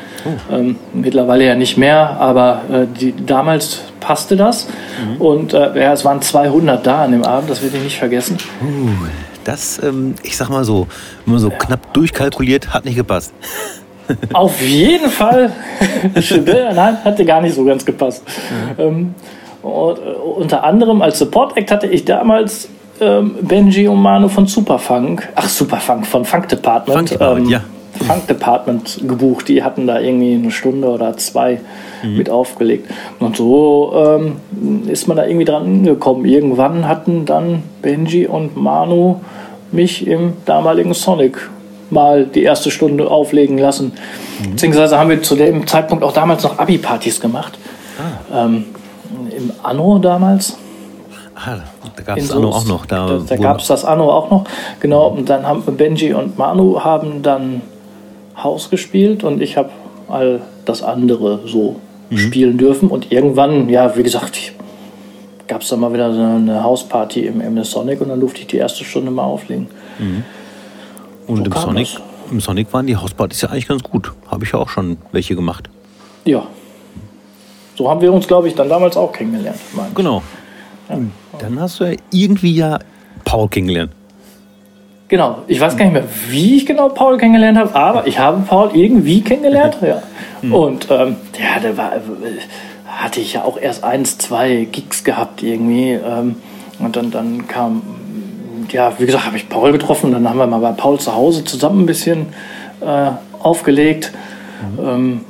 Ähm, 0.51 0.77
mittlerweile 0.93 1.47
ja 1.47 1.55
nicht 1.55 1.77
mehr, 1.77 2.17
aber 2.19 2.63
äh, 2.71 2.87
die, 2.99 3.15
damals 3.25 3.81
passte 4.01 4.37
das. 4.37 4.69
Und 5.19 5.55
äh, 5.55 5.81
ja, 5.81 5.93
es 5.93 6.05
waren 6.05 6.21
200 6.23 6.87
da 6.87 7.05
an 7.05 7.13
dem 7.13 7.25
Abend, 7.25 7.51
das 7.51 7.63
werde 7.63 7.77
ich 7.79 7.85
nicht 7.85 7.99
vergessen. 7.99 8.39
Das, 9.45 9.83
ähm, 9.83 10.15
ich 10.23 10.37
sag 10.37 10.49
mal 10.49 10.65
so, 10.65 10.87
wenn 11.25 11.35
man 11.35 11.41
so 11.41 11.51
knapp 11.51 11.93
durchkalkuliert, 11.93 12.73
hat 12.73 12.85
nicht 12.85 12.97
gepasst. 12.97 13.33
Auf 14.33 14.61
jeden 14.61 15.11
Fall. 15.11 15.53
Nein, 16.75 16.99
hatte 17.05 17.25
gar 17.25 17.41
nicht 17.41 17.55
so 17.55 17.65
ganz 17.65 17.85
gepasst. 17.85 18.23
Ähm, 18.79 19.15
und, 19.63 19.99
äh, 19.99 20.03
unter 20.03 20.65
anderem 20.65 21.01
als 21.03 21.19
Support 21.19 21.57
Act 21.57 21.71
hatte 21.71 21.87
ich 21.87 22.05
damals 22.05 22.69
ähm, 23.01 23.37
Benji 23.43 23.89
und 23.89 24.01
Manu 24.01 24.29
von 24.29 24.47
Superfunk, 24.47 25.29
ach 25.35 25.49
Superfunk, 25.49 26.07
von 26.07 26.25
Funk 26.25 26.49
Department, 26.49 26.97
Funk 26.97 27.09
Department, 27.11 27.51
ja. 27.51 27.61
Funk 28.07 28.27
Department 28.27 29.01
gebucht. 29.07 29.49
Die 29.49 29.63
hatten 29.63 29.87
da 29.87 30.01
irgendwie 30.01 30.35
eine 30.35 30.51
Stunde 30.51 30.89
oder 30.89 31.17
zwei 31.17 31.61
Mhm. 32.05 32.17
mit 32.17 32.31
aufgelegt. 32.31 32.91
Und 33.19 33.37
so 33.37 33.93
ähm, 33.97 34.37
ist 34.89 35.09
man 35.09 35.17
da 35.17 35.27
irgendwie 35.27 35.45
dran 35.45 35.85
gekommen. 35.85 36.25
Irgendwann 36.25 36.87
hatten 36.87 37.25
dann 37.25 37.63
Benji 37.83 38.27
und 38.27 38.57
Manu 38.57 39.21
mich 39.73 40.07
im 40.07 40.35
damaligen 40.45 40.95
Sonic 40.95 41.51
mal 41.91 42.25
die 42.27 42.43
erste 42.43 42.71
Stunde 42.71 43.11
auflegen 43.11 43.59
lassen. 43.59 43.93
Mhm. 44.43 44.51
Beziehungsweise 44.53 44.99
haben 44.99 45.11
wir 45.11 45.23
zu 45.23 45.37
dem 45.37 45.67
Zeitpunkt 45.67 46.05
auch 46.05 46.13
damals 46.13 46.43
noch 46.43 46.59
Abi-Partys 46.59 47.21
gemacht. 47.21 47.59
Ah. 48.33 48.45
Ähm, 48.45 48.65
Im 49.37 49.53
Anno 49.63 49.99
damals. 49.99 50.57
Ah, 51.37 51.59
da 51.97 52.03
gab 52.03 52.19
es 52.19 52.31
Anno 52.31 52.51
auch 52.51 52.65
noch. 52.67 52.87
Da, 52.87 53.07
Da, 53.07 53.19
da 53.27 53.37
gab 53.37 53.59
es 53.61 53.67
das 53.67 53.85
Anno 53.85 54.11
auch 54.11 54.31
noch. 54.31 54.45
Genau, 54.81 55.09
und 55.09 55.29
dann 55.29 55.47
haben 55.47 55.63
Benji 55.77 56.13
und 56.15 56.39
Manu 56.39 56.81
haben 56.81 57.23
dann 57.23 57.61
Haus 58.37 58.71
gespielt 58.71 59.25
und 59.25 59.41
ich 59.43 59.57
habe 59.57 59.71
all 60.09 60.41
das 60.65 60.83
andere 60.83 61.41
so 61.47 61.77
Mhm. 62.11 62.19
spielen 62.19 62.59
dürfen. 62.59 62.89
Und 62.89 63.11
irgendwann, 63.11 63.69
ja, 63.69 63.97
wie 63.97 64.03
gesagt, 64.03 64.53
gab 65.49 65.63
es 65.63 65.69
dann 65.69 65.81
mal 65.81 65.93
wieder 65.93 66.13
so 66.13 66.21
eine 66.21 66.63
Hausparty 66.63 67.27
im 67.27 67.41
MS 67.41 67.71
Sonic 67.71 68.01
und 68.01 68.11
dann 68.11 68.21
durfte 68.21 68.41
ich 68.41 68.47
die 68.47 68.57
erste 68.59 68.85
Stunde 68.85 69.11
mal 69.11 69.25
auflegen. 69.25 69.69
und 71.27 71.39
so 71.39 71.45
im 71.45 71.53
Sonic, 71.53 71.89
das. 71.95 72.03
im 72.31 72.41
Sonic 72.41 72.73
waren 72.73 72.87
die 72.87 72.97
Hauspartys 72.97 73.41
ja 73.43 73.49
eigentlich 73.51 73.69
ganz 73.69 73.83
gut. 73.83 74.13
Habe 74.31 74.45
ich 74.45 74.53
ja 74.53 74.59
auch 74.59 74.69
schon 74.69 74.99
welche 75.13 75.35
gemacht. 75.35 75.69
Ja. 76.25 76.43
So 77.77 77.91
haben 77.91 78.01
wir 78.01 78.13
uns, 78.13 78.27
glaube 78.29 78.49
ich, 78.49 78.55
dann 78.55 78.69
damals 78.69 78.97
auch 78.97 79.13
kennengelernt. 79.13 79.59
meine 79.75 79.89
ich. 79.89 79.95
Und 80.89 81.13
dann 81.39 81.61
hast 81.61 81.81
du 81.81 81.85
ja 81.85 81.97
irgendwie 82.11 82.55
ja 82.55 82.79
Paul 83.25 83.49
kennengelernt. 83.49 83.93
Genau, 85.09 85.43
ich 85.47 85.61
weiß 85.61 85.77
gar 85.77 85.85
nicht 85.85 85.95
mehr, 85.95 86.05
wie 86.29 86.57
ich 86.57 86.67
genau 86.67 86.89
Paul 86.89 87.19
kennengelernt 87.19 87.59
habe, 87.59 87.75
aber 87.75 88.07
ich 88.07 88.19
habe 88.19 88.43
Paul 88.47 88.71
irgendwie 88.75 89.21
kennengelernt. 89.23 89.79
Ja. 89.87 90.03
Und 90.55 90.89
ähm, 90.91 91.17
ja, 91.39 91.59
der 91.59 91.77
war, 91.79 91.97
äh, 91.97 92.01
hatte 92.87 93.21
ich 93.21 93.33
ja 93.33 93.45
auch 93.45 93.57
erst 93.59 93.83
eins, 93.83 94.19
zwei 94.19 94.67
Gigs 94.71 95.03
gehabt 95.03 95.43
irgendwie. 95.43 95.93
Ähm, 95.93 96.37
und 96.79 96.97
dann, 96.97 97.11
dann 97.11 97.49
kam, 97.49 97.81
ja, 98.71 98.93
wie 98.99 99.07
gesagt, 99.07 99.25
habe 99.25 99.39
ich 99.39 99.49
Paul 99.49 99.73
getroffen. 99.73 100.13
Dann 100.13 100.29
haben 100.29 100.37
wir 100.37 100.47
mal 100.47 100.59
bei 100.59 100.73
Paul 100.73 100.99
zu 101.01 101.15
Hause 101.15 101.45
zusammen 101.45 101.85
ein 101.85 101.87
bisschen 101.87 102.27
äh, 102.83 103.11
aufgelegt. 103.41 104.13
Ähm, 104.79 105.23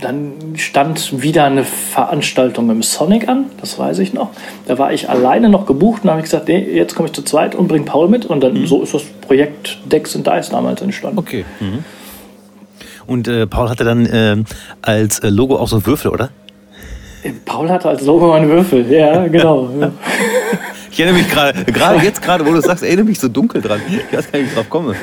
dann 0.00 0.32
stand 0.56 1.22
wieder 1.22 1.44
eine 1.44 1.64
Veranstaltung 1.64 2.70
im 2.70 2.82
Sonic 2.82 3.28
an, 3.28 3.46
das 3.60 3.78
weiß 3.78 3.98
ich 4.00 4.12
noch. 4.12 4.30
Da 4.66 4.78
war 4.78 4.92
ich 4.92 5.08
alleine 5.08 5.48
noch 5.48 5.66
gebucht 5.66 6.04
und 6.04 6.10
habe 6.10 6.20
ich 6.20 6.24
gesagt, 6.24 6.48
nee, 6.48 6.58
jetzt 6.58 6.94
komme 6.94 7.08
ich 7.08 7.14
zu 7.14 7.22
zweit 7.22 7.54
und 7.54 7.68
bringe 7.68 7.84
Paul 7.84 8.08
mit. 8.08 8.26
Und 8.26 8.42
dann 8.42 8.66
so 8.66 8.82
ist 8.82 8.94
das 8.94 9.02
Projekt 9.02 9.78
Dex 9.90 10.14
and 10.16 10.26
Dice 10.26 10.50
damals 10.50 10.82
entstanden. 10.82 11.18
Okay. 11.18 11.44
Mhm. 11.60 11.84
Und 13.06 13.28
äh, 13.28 13.46
Paul 13.46 13.68
hatte 13.68 13.84
dann 13.84 14.08
ähm, 14.10 14.44
als 14.82 15.20
äh, 15.20 15.28
Logo 15.28 15.56
auch 15.56 15.68
so 15.68 15.86
Würfel, 15.86 16.10
oder? 16.10 16.30
Paul 17.44 17.68
hatte 17.70 17.88
als 17.88 18.02
Logo 18.02 18.32
einen 18.32 18.48
Würfel, 18.48 18.90
ja, 18.90 19.26
genau. 19.28 19.70
Ich 20.90 21.00
erinnere 21.00 21.18
mich 21.22 21.30
gerade, 21.30 21.64
gerade 21.64 22.04
jetzt 22.04 22.22
gerade, 22.22 22.46
wo 22.46 22.52
du 22.52 22.60
sagst, 22.60 22.82
erinnere 22.84 23.06
mich 23.06 23.18
so 23.18 23.28
dunkel 23.28 23.60
dran. 23.60 23.80
Ich 23.88 24.16
weiß 24.16 24.30
gar 24.30 24.38
nicht, 24.38 24.48
wie 24.48 24.50
ich 24.50 24.54
drauf 24.54 24.70
komme. 24.70 24.94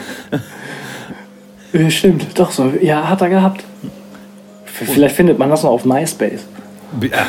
Ja, 1.73 1.89
Stimmt, 1.89 2.27
doch 2.37 2.51
so. 2.51 2.71
Ja, 2.81 3.09
hat 3.09 3.21
er 3.21 3.29
gehabt. 3.29 3.63
Vielleicht 4.73 5.15
findet 5.15 5.37
man 5.39 5.49
das 5.49 5.63
noch 5.63 5.71
auf 5.71 5.85
MySpace. 5.85 6.41
Ja, 7.01 7.25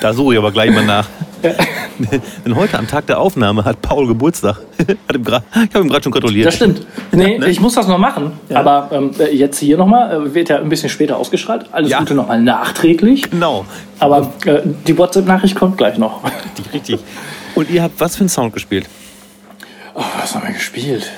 da 0.00 0.12
suche 0.14 0.32
ich 0.34 0.38
aber 0.38 0.52
gleich 0.52 0.70
mal 0.70 0.84
nach. 0.84 1.06
Denn 2.46 2.56
heute 2.56 2.78
am 2.78 2.86
Tag 2.86 3.06
der 3.06 3.18
Aufnahme 3.18 3.64
hat 3.64 3.82
Paul 3.82 4.06
Geburtstag. 4.06 4.56
Ich 5.12 5.74
habe 5.74 5.84
ihm 5.84 5.88
gerade 5.88 6.02
schon 6.02 6.12
gratuliert. 6.12 6.46
Das 6.46 6.54
stimmt. 6.56 6.86
Nee, 7.12 7.38
Ne? 7.38 7.48
ich 7.48 7.60
muss 7.60 7.74
das 7.74 7.86
noch 7.86 7.98
machen. 7.98 8.32
Aber 8.54 8.88
ähm, 8.92 9.10
jetzt 9.32 9.58
hier 9.58 9.76
nochmal, 9.76 10.12
äh, 10.28 10.34
wird 10.34 10.48
ja 10.48 10.56
ein 10.58 10.68
bisschen 10.68 10.88
später 10.88 11.16
ausgestrahlt. 11.18 11.66
Alles 11.72 11.90
Ja. 11.90 11.98
Gute 11.98 12.14
nochmal 12.14 12.40
nachträglich. 12.40 13.30
Genau, 13.30 13.64
Aber 13.98 14.32
äh, 14.46 14.60
die 14.86 14.96
WhatsApp-Nachricht 14.96 15.54
kommt 15.56 15.76
gleich 15.76 15.98
noch. 15.98 16.22
richtig, 16.56 16.72
richtig. 16.72 17.00
Und 17.54 17.68
ihr 17.70 17.82
habt 17.82 18.00
was 18.00 18.16
für 18.16 18.20
einen 18.20 18.28
Sound 18.30 18.52
gespielt? 18.54 18.88
Oh, 19.94 20.02
was 20.20 20.34
haben 20.34 20.46
wir 20.46 20.54
gespielt? 20.54 21.10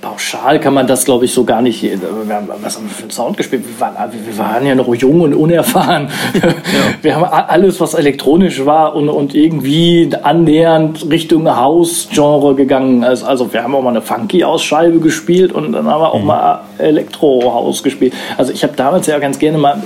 Pauschal 0.00 0.58
kann 0.58 0.74
man 0.74 0.86
das, 0.88 1.04
glaube 1.04 1.24
ich, 1.24 1.32
so 1.32 1.44
gar 1.44 1.62
nicht. 1.62 1.82
Wir 1.82 2.34
haben, 2.34 2.48
was 2.62 2.76
haben 2.76 2.84
wir 2.84 2.90
für 2.90 3.02
einen 3.02 3.10
Sound 3.12 3.36
gespielt? 3.36 3.64
Wir 3.64 3.80
waren, 3.80 3.94
wir 4.12 4.38
waren 4.38 4.66
ja 4.66 4.74
noch 4.74 4.92
jung 4.94 5.20
und 5.20 5.34
unerfahren. 5.34 6.08
Ja. 6.34 6.40
Wir 7.02 7.16
haben 7.16 7.24
alles, 7.24 7.80
was 7.80 7.94
elektronisch 7.94 8.64
war 8.64 8.94
und, 8.94 9.08
und 9.08 9.34
irgendwie 9.34 10.08
annähernd 10.22 11.10
Richtung 11.10 11.48
House-Genre 11.48 12.54
gegangen 12.54 13.02
ist. 13.02 13.24
Also 13.24 13.52
wir 13.52 13.62
haben 13.62 13.74
auch 13.74 13.82
mal 13.82 13.90
eine 13.90 14.02
Funky-Ausscheibe 14.02 15.00
gespielt 15.00 15.52
und 15.52 15.72
dann 15.72 15.86
haben 15.88 16.00
wir 16.00 16.12
auch 16.12 16.20
mhm. 16.20 16.26
mal 16.26 16.60
Elektro-House 16.78 17.82
gespielt. 17.82 18.14
Also 18.36 18.52
ich 18.52 18.62
habe 18.62 18.74
damals 18.76 19.06
ja 19.06 19.18
ganz 19.18 19.38
gerne 19.38 19.58
mal 19.58 19.82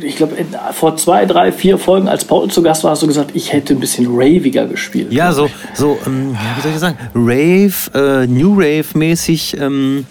ich 0.00 0.16
glaube, 0.16 0.36
vor 0.72 0.96
zwei, 0.96 1.26
drei, 1.26 1.52
vier 1.52 1.78
Folgen, 1.78 2.08
als 2.08 2.24
Paul 2.24 2.50
zu 2.50 2.62
Gast 2.62 2.84
war, 2.84 2.92
hast 2.92 3.02
du 3.02 3.06
gesagt, 3.06 3.30
ich 3.34 3.52
hätte 3.52 3.74
ein 3.74 3.80
bisschen 3.80 4.06
raviger 4.08 4.66
gespielt. 4.66 5.12
Ja, 5.12 5.32
so, 5.32 5.50
so 5.74 5.98
ähm, 6.06 6.36
wie 6.56 6.62
soll 6.62 6.72
ich 6.72 6.78
sagen, 6.78 6.98
Rave, 7.14 7.72
äh, 7.94 8.26
New 8.26 8.54
Rave-mäßig, 8.54 9.56
ähm, 9.60 10.06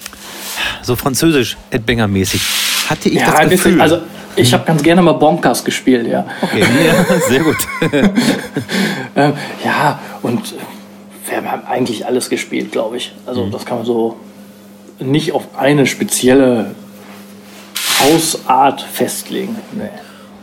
so 0.82 0.96
französisch, 0.96 1.58
Ed 1.72 1.86
Banger-mäßig. 1.86 2.41
Hatte 2.89 3.10
ich 3.10 3.20
ja, 3.20 3.32
das 3.32 3.50
Gefühl. 3.50 3.82
Also, 3.82 4.00
ich 4.36 4.53
habe 4.53 4.65
ganz 4.65 4.84
gerne 4.84 5.01
mal 5.01 5.13
Bonkers 5.13 5.63
gespielt, 5.63 6.08
ja. 6.08 6.25
Okay, 6.41 6.62
ja, 6.62 7.20
sehr 7.27 7.43
gut. 7.43 7.58
ähm, 9.15 9.34
ja, 9.63 10.00
und 10.22 10.41
wir 11.27 11.51
haben 11.51 11.65
eigentlich 11.65 12.05
alles 12.05 12.29
gespielt, 12.29 12.72
glaube 12.72 12.98
ich. 12.98 13.13
Also, 13.25 13.46
mhm. 13.46 13.51
das 13.51 13.65
kann 13.65 13.77
man 13.77 13.86
so 13.86 14.17
nicht 15.00 15.32
auf 15.32 15.58
eine 15.58 15.86
spezielle 15.86 16.75
Hausart 18.03 18.81
festlegen. 18.81 19.55
Nee. 19.72 19.89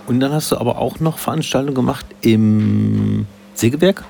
Und 0.07 0.21
dann 0.21 0.33
hast 0.33 0.51
du 0.51 0.57
aber 0.57 0.79
auch 0.79 0.99
noch 1.01 1.19
Veranstaltungen 1.19 1.75
gemacht 1.75 2.07
im 2.21 3.27
Sägewerk? 3.55 4.05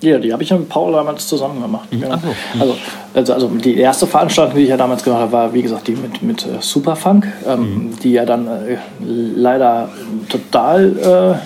Ja, 0.00 0.18
die 0.18 0.32
habe 0.32 0.42
ich 0.42 0.50
ja 0.50 0.56
mit 0.56 0.68
Paul 0.68 0.92
damals 0.92 1.28
zusammen 1.28 1.62
gemacht. 1.62 1.92
Mhm. 1.92 2.00
Genau. 2.00 2.16
So. 2.18 2.60
Also, 2.60 2.76
also, 3.14 3.34
also, 3.34 3.48
die 3.48 3.76
erste 3.76 4.06
Veranstaltung, 4.06 4.56
die 4.56 4.62
ich 4.62 4.68
ja 4.68 4.76
damals 4.76 5.04
gemacht 5.04 5.20
habe, 5.20 5.32
war 5.32 5.54
wie 5.54 5.62
gesagt 5.62 5.86
die 5.86 5.92
mit, 5.92 6.22
mit 6.22 6.44
äh, 6.44 6.60
Superfunk, 6.60 7.28
ähm, 7.46 7.60
mhm. 7.60 7.98
die 8.02 8.12
ja 8.12 8.24
dann 8.24 8.48
äh, 8.48 8.78
leider 9.00 9.90
total 10.28 11.38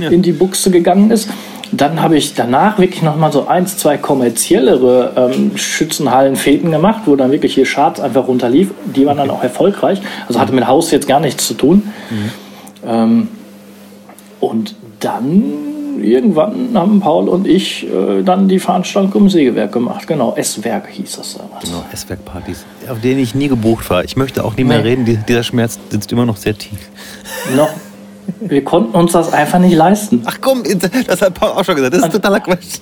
äh, 0.00 0.02
ja. 0.02 0.10
in 0.10 0.22
die 0.22 0.32
Buchse 0.32 0.72
gegangen 0.72 1.12
ist. 1.12 1.28
Dann 1.72 2.02
habe 2.02 2.16
ich 2.16 2.34
danach 2.34 2.78
wirklich 2.78 3.02
nochmal 3.02 3.32
so 3.32 3.46
eins, 3.46 3.76
zwei 3.76 3.96
kommerziellere 3.96 5.32
ähm, 5.34 5.56
Schützenhallen-Fäden 5.56 6.70
gemacht, 6.70 7.02
wo 7.06 7.16
dann 7.16 7.32
wirklich 7.32 7.54
hier 7.54 7.64
Charts 7.64 8.00
einfach 8.00 8.28
runterlief. 8.28 8.70
Die 8.84 9.06
waren 9.06 9.16
dann 9.16 9.30
auch 9.30 9.42
erfolgreich. 9.42 10.00
Also 10.28 10.40
hatte 10.40 10.52
mit 10.52 10.66
Haus 10.66 10.90
jetzt 10.90 11.08
gar 11.08 11.20
nichts 11.20 11.46
zu 11.46 11.54
tun. 11.54 11.90
Mhm. 12.10 12.30
Ähm, 12.86 13.28
und 14.40 14.74
dann 15.00 15.74
irgendwann 16.02 16.70
haben 16.74 17.00
Paul 17.00 17.28
und 17.28 17.46
ich 17.46 17.86
äh, 17.86 18.22
dann 18.22 18.48
die 18.48 18.58
Veranstaltung 18.58 19.22
im 19.22 19.28
Sägewerk 19.28 19.72
gemacht. 19.72 20.06
Genau, 20.06 20.34
S-Werk 20.36 20.88
hieß 20.88 21.16
das 21.16 21.38
damals. 21.38 21.64
Genau, 21.64 21.84
S-Werk-Partys, 21.92 22.64
auf 22.90 23.00
denen 23.00 23.20
ich 23.20 23.34
nie 23.34 23.48
gebucht 23.48 23.88
war. 23.90 24.04
Ich 24.04 24.16
möchte 24.16 24.44
auch 24.44 24.56
nie 24.56 24.64
mehr 24.64 24.82
nee. 24.82 24.90
reden, 24.90 25.24
dieser 25.26 25.42
Schmerz 25.42 25.78
sitzt 25.90 26.12
immer 26.12 26.26
noch 26.26 26.36
sehr 26.36 26.56
tief. 26.56 26.78
Noch, 27.56 27.70
wir 28.40 28.64
konnten 28.64 28.94
uns 28.94 29.12
das 29.12 29.32
einfach 29.32 29.58
nicht 29.58 29.74
leisten. 29.74 30.22
Ach 30.24 30.38
komm, 30.40 30.62
das 31.06 31.22
hat 31.22 31.34
Paul 31.34 31.50
auch 31.50 31.64
schon 31.64 31.76
gesagt. 31.76 31.94
Das 31.94 32.04
ist 32.04 32.12
totaler 32.12 32.40
Quatsch. 32.40 32.80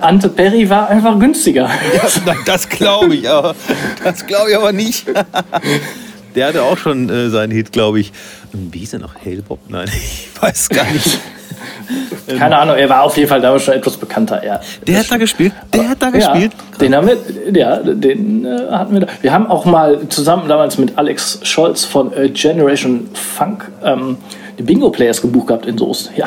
Ante 0.00 0.28
Perry 0.28 0.68
war 0.68 0.88
einfach 0.88 1.18
günstiger. 1.18 1.68
Ja, 1.94 2.34
das 2.46 2.68
glaube 2.68 3.14
ich 3.14 3.28
aber. 3.28 3.54
Das 4.04 4.26
glaube 4.26 4.50
ich 4.50 4.56
aber 4.56 4.72
nicht. 4.72 5.06
Der 6.34 6.46
hatte 6.46 6.62
auch 6.62 6.78
schon 6.78 7.08
äh, 7.08 7.28
seinen 7.28 7.50
Hit, 7.50 7.72
glaube 7.72 8.00
ich. 8.00 8.12
Wie 8.52 8.78
hieß 8.78 8.94
er 8.94 8.98
noch? 9.00 9.14
Hellbob? 9.16 9.58
Nein, 9.68 9.88
ich 9.92 10.30
weiß 10.40 10.68
gar 10.68 10.90
nicht. 10.90 11.18
Keine 12.38 12.56
Ahnung, 12.56 12.76
er 12.76 12.88
war 12.88 13.02
auf 13.02 13.16
jeden 13.16 13.28
Fall 13.28 13.40
damals 13.40 13.64
schon 13.64 13.74
etwas 13.74 13.96
bekannter. 13.96 14.44
Ja, 14.44 14.60
der 14.86 15.00
hat 15.00 15.10
da 15.10 15.16
gespielt? 15.16 15.52
Der 15.72 15.88
hat 15.88 16.00
da 16.00 16.10
gespielt? 16.10 16.52
Ja, 16.72 16.78
den 16.78 16.94
haben 16.94 17.08
wir, 17.08 17.16
ja, 17.52 17.76
den 17.78 18.44
äh, 18.44 18.70
hatten 18.70 18.94
wir 18.94 19.00
da. 19.00 19.06
Wir 19.20 19.32
haben 19.32 19.48
auch 19.48 19.64
mal 19.64 20.08
zusammen 20.08 20.48
damals 20.48 20.78
mit 20.78 20.96
Alex 20.96 21.40
Scholz 21.42 21.84
von 21.84 22.12
äh, 22.12 22.28
Generation 22.28 23.08
Funk 23.14 23.70
ähm, 23.82 24.18
Bingo-Players 24.62 25.22
gebucht 25.22 25.48
gehabt 25.48 25.66
in 25.66 25.78
Soest. 25.78 26.10
Ja. 26.16 26.26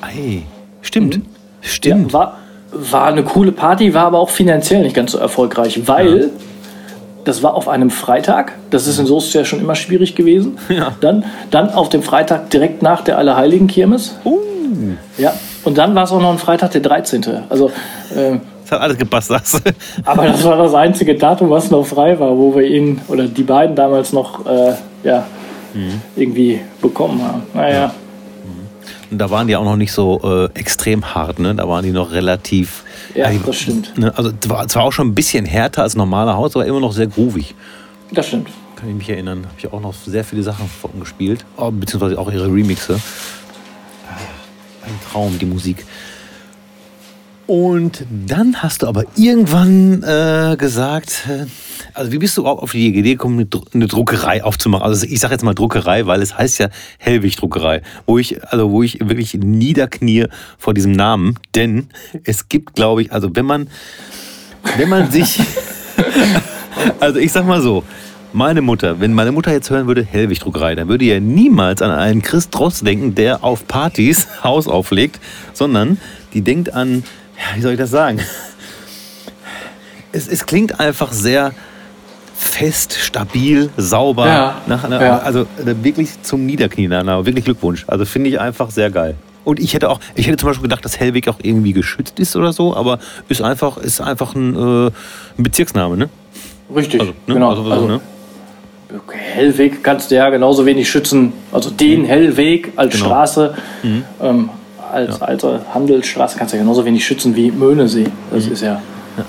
Ei, 0.00 0.42
stimmt. 0.82 1.18
Mhm. 1.18 1.26
Stimmt. 1.60 2.12
Ja, 2.12 2.18
war, 2.18 2.38
war 2.72 3.06
eine 3.06 3.22
coole 3.22 3.52
Party, 3.52 3.94
war 3.94 4.04
aber 4.04 4.18
auch 4.18 4.30
finanziell 4.30 4.82
nicht 4.82 4.94
ganz 4.94 5.12
so 5.12 5.18
erfolgreich, 5.18 5.86
weil 5.86 6.20
ja. 6.20 6.26
das 7.24 7.42
war 7.42 7.54
auf 7.54 7.68
einem 7.68 7.90
Freitag. 7.90 8.52
Das 8.70 8.86
ist 8.86 8.98
in 8.98 9.06
Soest 9.06 9.34
ja 9.34 9.44
schon 9.44 9.60
immer 9.60 9.74
schwierig 9.74 10.14
gewesen. 10.14 10.58
Ja. 10.68 10.94
Dann, 11.00 11.24
dann 11.50 11.70
auf 11.70 11.88
dem 11.88 12.02
Freitag 12.02 12.50
direkt 12.50 12.82
nach 12.82 13.02
der 13.02 13.18
Allerheiligen-Kirmes. 13.18 14.16
Uh. 14.24 14.38
Ja, 15.16 15.32
und 15.64 15.78
dann 15.78 15.94
war 15.94 16.04
es 16.04 16.12
auch 16.12 16.20
noch 16.20 16.30
ein 16.30 16.38
Freitag, 16.38 16.72
der 16.72 16.80
13. 16.80 17.24
Also. 17.48 17.70
Äh, 18.14 18.38
das 18.62 18.72
hat 18.72 18.80
alles 18.82 18.98
gepasst, 18.98 19.30
das. 19.30 19.62
aber 20.04 20.26
das 20.26 20.44
war 20.44 20.58
das 20.58 20.74
einzige 20.74 21.14
Datum, 21.14 21.48
was 21.48 21.70
noch 21.70 21.86
frei 21.86 22.20
war, 22.20 22.36
wo 22.36 22.54
wir 22.54 22.66
ihn 22.66 23.00
oder 23.08 23.24
die 23.24 23.42
beiden 23.42 23.74
damals 23.74 24.12
noch 24.12 24.44
äh, 24.46 24.74
ja, 25.04 25.24
mhm. 25.78 26.00
irgendwie 26.16 26.60
bekommen 26.80 27.22
haben. 27.22 27.42
Naja. 27.54 27.94
Und 29.10 29.18
da 29.18 29.30
waren 29.30 29.46
die 29.46 29.56
auch 29.56 29.64
noch 29.64 29.76
nicht 29.76 29.92
so 29.92 30.20
äh, 30.22 30.58
extrem 30.58 31.14
hart, 31.14 31.38
ne? 31.38 31.54
Da 31.54 31.66
waren 31.66 31.82
die 31.82 31.92
noch 31.92 32.12
relativ. 32.12 32.84
Ja, 33.14 33.30
äh, 33.30 33.38
das 33.44 33.56
stimmt. 33.56 33.96
Ne? 33.96 34.12
Also 34.16 34.32
zwar 34.32 34.84
auch 34.84 34.92
schon 34.92 35.08
ein 35.08 35.14
bisschen 35.14 35.46
härter 35.46 35.82
als 35.82 35.96
normale 35.96 36.36
Haus, 36.36 36.54
aber 36.54 36.66
immer 36.66 36.80
noch 36.80 36.92
sehr 36.92 37.06
groovig. 37.06 37.54
Das 38.10 38.26
stimmt. 38.26 38.48
Kann 38.76 38.90
ich 38.90 38.94
mich 38.94 39.08
erinnern. 39.08 39.44
Habe 39.46 39.54
ich 39.58 39.72
auch 39.72 39.80
noch 39.80 39.94
sehr 39.94 40.24
viele 40.24 40.42
Sachen 40.42 40.68
von 40.68 41.00
gespielt. 41.00 41.44
Oh, 41.56 41.70
beziehungsweise 41.70 42.18
auch 42.18 42.30
ihre 42.30 42.46
Remixe. 42.46 43.00
Ein 44.84 45.00
Traum, 45.10 45.38
die 45.38 45.46
Musik. 45.46 45.84
Und 47.48 48.04
dann 48.26 48.56
hast 48.62 48.82
du 48.82 48.86
aber 48.86 49.04
irgendwann 49.16 50.02
äh, 50.02 50.54
gesagt, 50.58 51.26
äh, 51.30 51.46
also 51.94 52.12
wie 52.12 52.18
bist 52.18 52.36
du 52.36 52.46
auf 52.46 52.72
die 52.72 52.94
Idee 52.94 53.12
gekommen, 53.12 53.48
eine 53.72 53.86
Druckerei 53.86 54.44
aufzumachen? 54.44 54.84
Also 54.84 55.06
ich 55.06 55.18
sage 55.18 55.32
jetzt 55.32 55.44
mal 55.44 55.54
Druckerei, 55.54 56.04
weil 56.04 56.20
es 56.20 56.36
heißt 56.36 56.58
ja 56.58 56.68
Hellwig 56.98 57.36
Druckerei, 57.36 57.80
wo 58.04 58.18
ich 58.18 58.44
also 58.52 58.70
wo 58.70 58.82
ich 58.82 59.00
wirklich 59.00 59.32
niederknie 59.32 60.26
vor 60.58 60.74
diesem 60.74 60.92
Namen, 60.92 61.36
denn 61.54 61.88
es 62.22 62.50
gibt, 62.50 62.74
glaube 62.74 63.00
ich, 63.00 63.12
also 63.14 63.34
wenn 63.34 63.46
man 63.46 63.68
wenn 64.76 64.90
man 64.90 65.10
sich 65.10 65.40
also 67.00 67.18
ich 67.18 67.32
sag 67.32 67.46
mal 67.46 67.62
so, 67.62 67.82
meine 68.34 68.60
Mutter, 68.60 69.00
wenn 69.00 69.14
meine 69.14 69.32
Mutter 69.32 69.52
jetzt 69.52 69.70
hören 69.70 69.86
würde, 69.86 70.04
Hellwig 70.04 70.40
Druckerei, 70.40 70.74
dann 70.74 70.88
würde 70.88 71.06
ja 71.06 71.18
niemals 71.18 71.80
an 71.80 71.92
einen 71.92 72.20
Chris 72.20 72.50
Dross 72.50 72.80
denken, 72.80 73.14
der 73.14 73.42
auf 73.42 73.66
Partys 73.66 74.28
Haus 74.44 74.68
auflegt, 74.68 75.18
sondern 75.54 75.96
die 76.34 76.42
denkt 76.42 76.74
an, 76.74 77.04
ja, 77.38 77.56
wie 77.56 77.60
soll 77.60 77.72
ich 77.72 77.78
das 77.78 77.90
sagen? 77.90 78.20
Es, 80.10 80.26
es 80.26 80.46
klingt 80.46 80.80
einfach 80.80 81.12
sehr 81.12 81.52
fest, 82.34 82.94
stabil, 82.94 83.70
sauber. 83.76 84.26
Ja, 84.26 84.62
nach 84.66 84.84
einer, 84.84 85.02
ja. 85.02 85.18
Also 85.18 85.42
äh, 85.42 85.74
wirklich 85.82 86.22
zum 86.22 86.46
Niederknien. 86.46 86.90
Wirklich 86.90 87.44
Glückwunsch. 87.44 87.84
Also 87.86 88.04
finde 88.04 88.30
ich 88.30 88.40
einfach 88.40 88.70
sehr 88.70 88.90
geil. 88.90 89.16
Und 89.44 89.60
ich 89.60 89.74
hätte 89.74 89.88
auch, 89.88 90.00
ich 90.14 90.26
hätte 90.26 90.36
zum 90.36 90.50
Beispiel 90.50 90.64
gedacht, 90.64 90.84
dass 90.84 91.00
Hellweg 91.00 91.28
auch 91.28 91.38
irgendwie 91.42 91.72
geschützt 91.72 92.18
ist 92.20 92.36
oder 92.36 92.52
so, 92.52 92.76
aber 92.76 92.98
ist 93.28 93.42
einfach, 93.42 93.78
ist 93.78 94.00
einfach 94.00 94.34
ein, 94.34 94.54
äh, 94.54 94.86
ein 95.38 95.42
Bezirksname, 95.42 95.96
ne? 95.96 96.08
Richtig, 96.74 97.00
also, 97.00 97.12
ne? 97.26 97.34
genau. 97.34 97.50
Also, 97.50 97.70
also, 97.70 97.86
ne? 97.86 98.00
Hellweg 99.10 99.82
kannst 99.82 100.10
du 100.10 100.16
ja 100.16 100.28
genauso 100.30 100.66
wenig 100.66 100.90
schützen, 100.90 101.32
also 101.52 101.70
den 101.70 102.02
mhm. 102.02 102.06
Hellweg 102.06 102.72
als 102.76 102.94
genau. 102.94 103.06
Straße, 103.06 103.54
mhm. 103.82 104.04
ähm, 104.20 104.50
als 104.90 105.20
ja. 105.20 105.26
alte 105.26 105.60
Handelsstraße 105.72 106.38
kannst 106.38 106.52
du 106.52 106.56
ja 106.56 106.62
genauso 106.62 106.84
wenig 106.84 107.04
schützen 107.04 107.34
wie 107.36 107.50
Möhnesee. 107.50 108.06
Das 108.30 108.46
mhm. 108.46 108.52
ist 108.52 108.62
ja. 108.62 108.80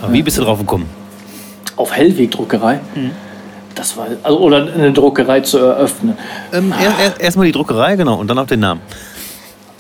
wie 0.09 0.23
bist 0.23 0.37
du 0.37 0.43
drauf 0.43 0.59
gekommen? 0.59 0.89
auf 1.79 1.95
Hellweg-Druckerei. 1.95 2.79
Mhm. 2.93 3.11
Das 3.73 3.95
war, 3.95 4.07
also, 4.23 4.39
oder 4.39 4.67
eine 4.73 4.91
Druckerei 4.91 5.39
zu 5.39 5.59
eröffnen. 5.59 6.17
Ähm, 6.53 6.73
Erstmal 6.77 7.13
erst 7.19 7.37
die 7.43 7.51
Druckerei, 7.51 7.95
genau, 7.95 8.15
und 8.15 8.27
dann 8.29 8.37
auch 8.37 8.45
den 8.45 8.59
Namen. 8.59 8.81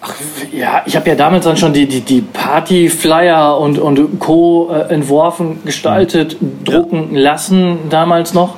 Ach, 0.01 0.13
ja, 0.53 0.81
ich 0.85 0.95
habe 0.95 1.09
ja 1.09 1.15
damals 1.15 1.43
dann 1.43 1.57
schon 1.57 1.73
die, 1.73 1.85
die, 1.85 1.99
die 1.99 2.21
Party-Flyer 2.21 3.57
und, 3.57 3.77
und 3.77 4.19
Co. 4.19 4.71
Äh, 4.71 4.93
entworfen, 4.93 5.59
gestaltet, 5.65 6.41
mhm. 6.41 6.63
drucken 6.63 7.15
ja. 7.15 7.19
lassen 7.19 7.89
damals 7.89 8.33
noch. 8.33 8.55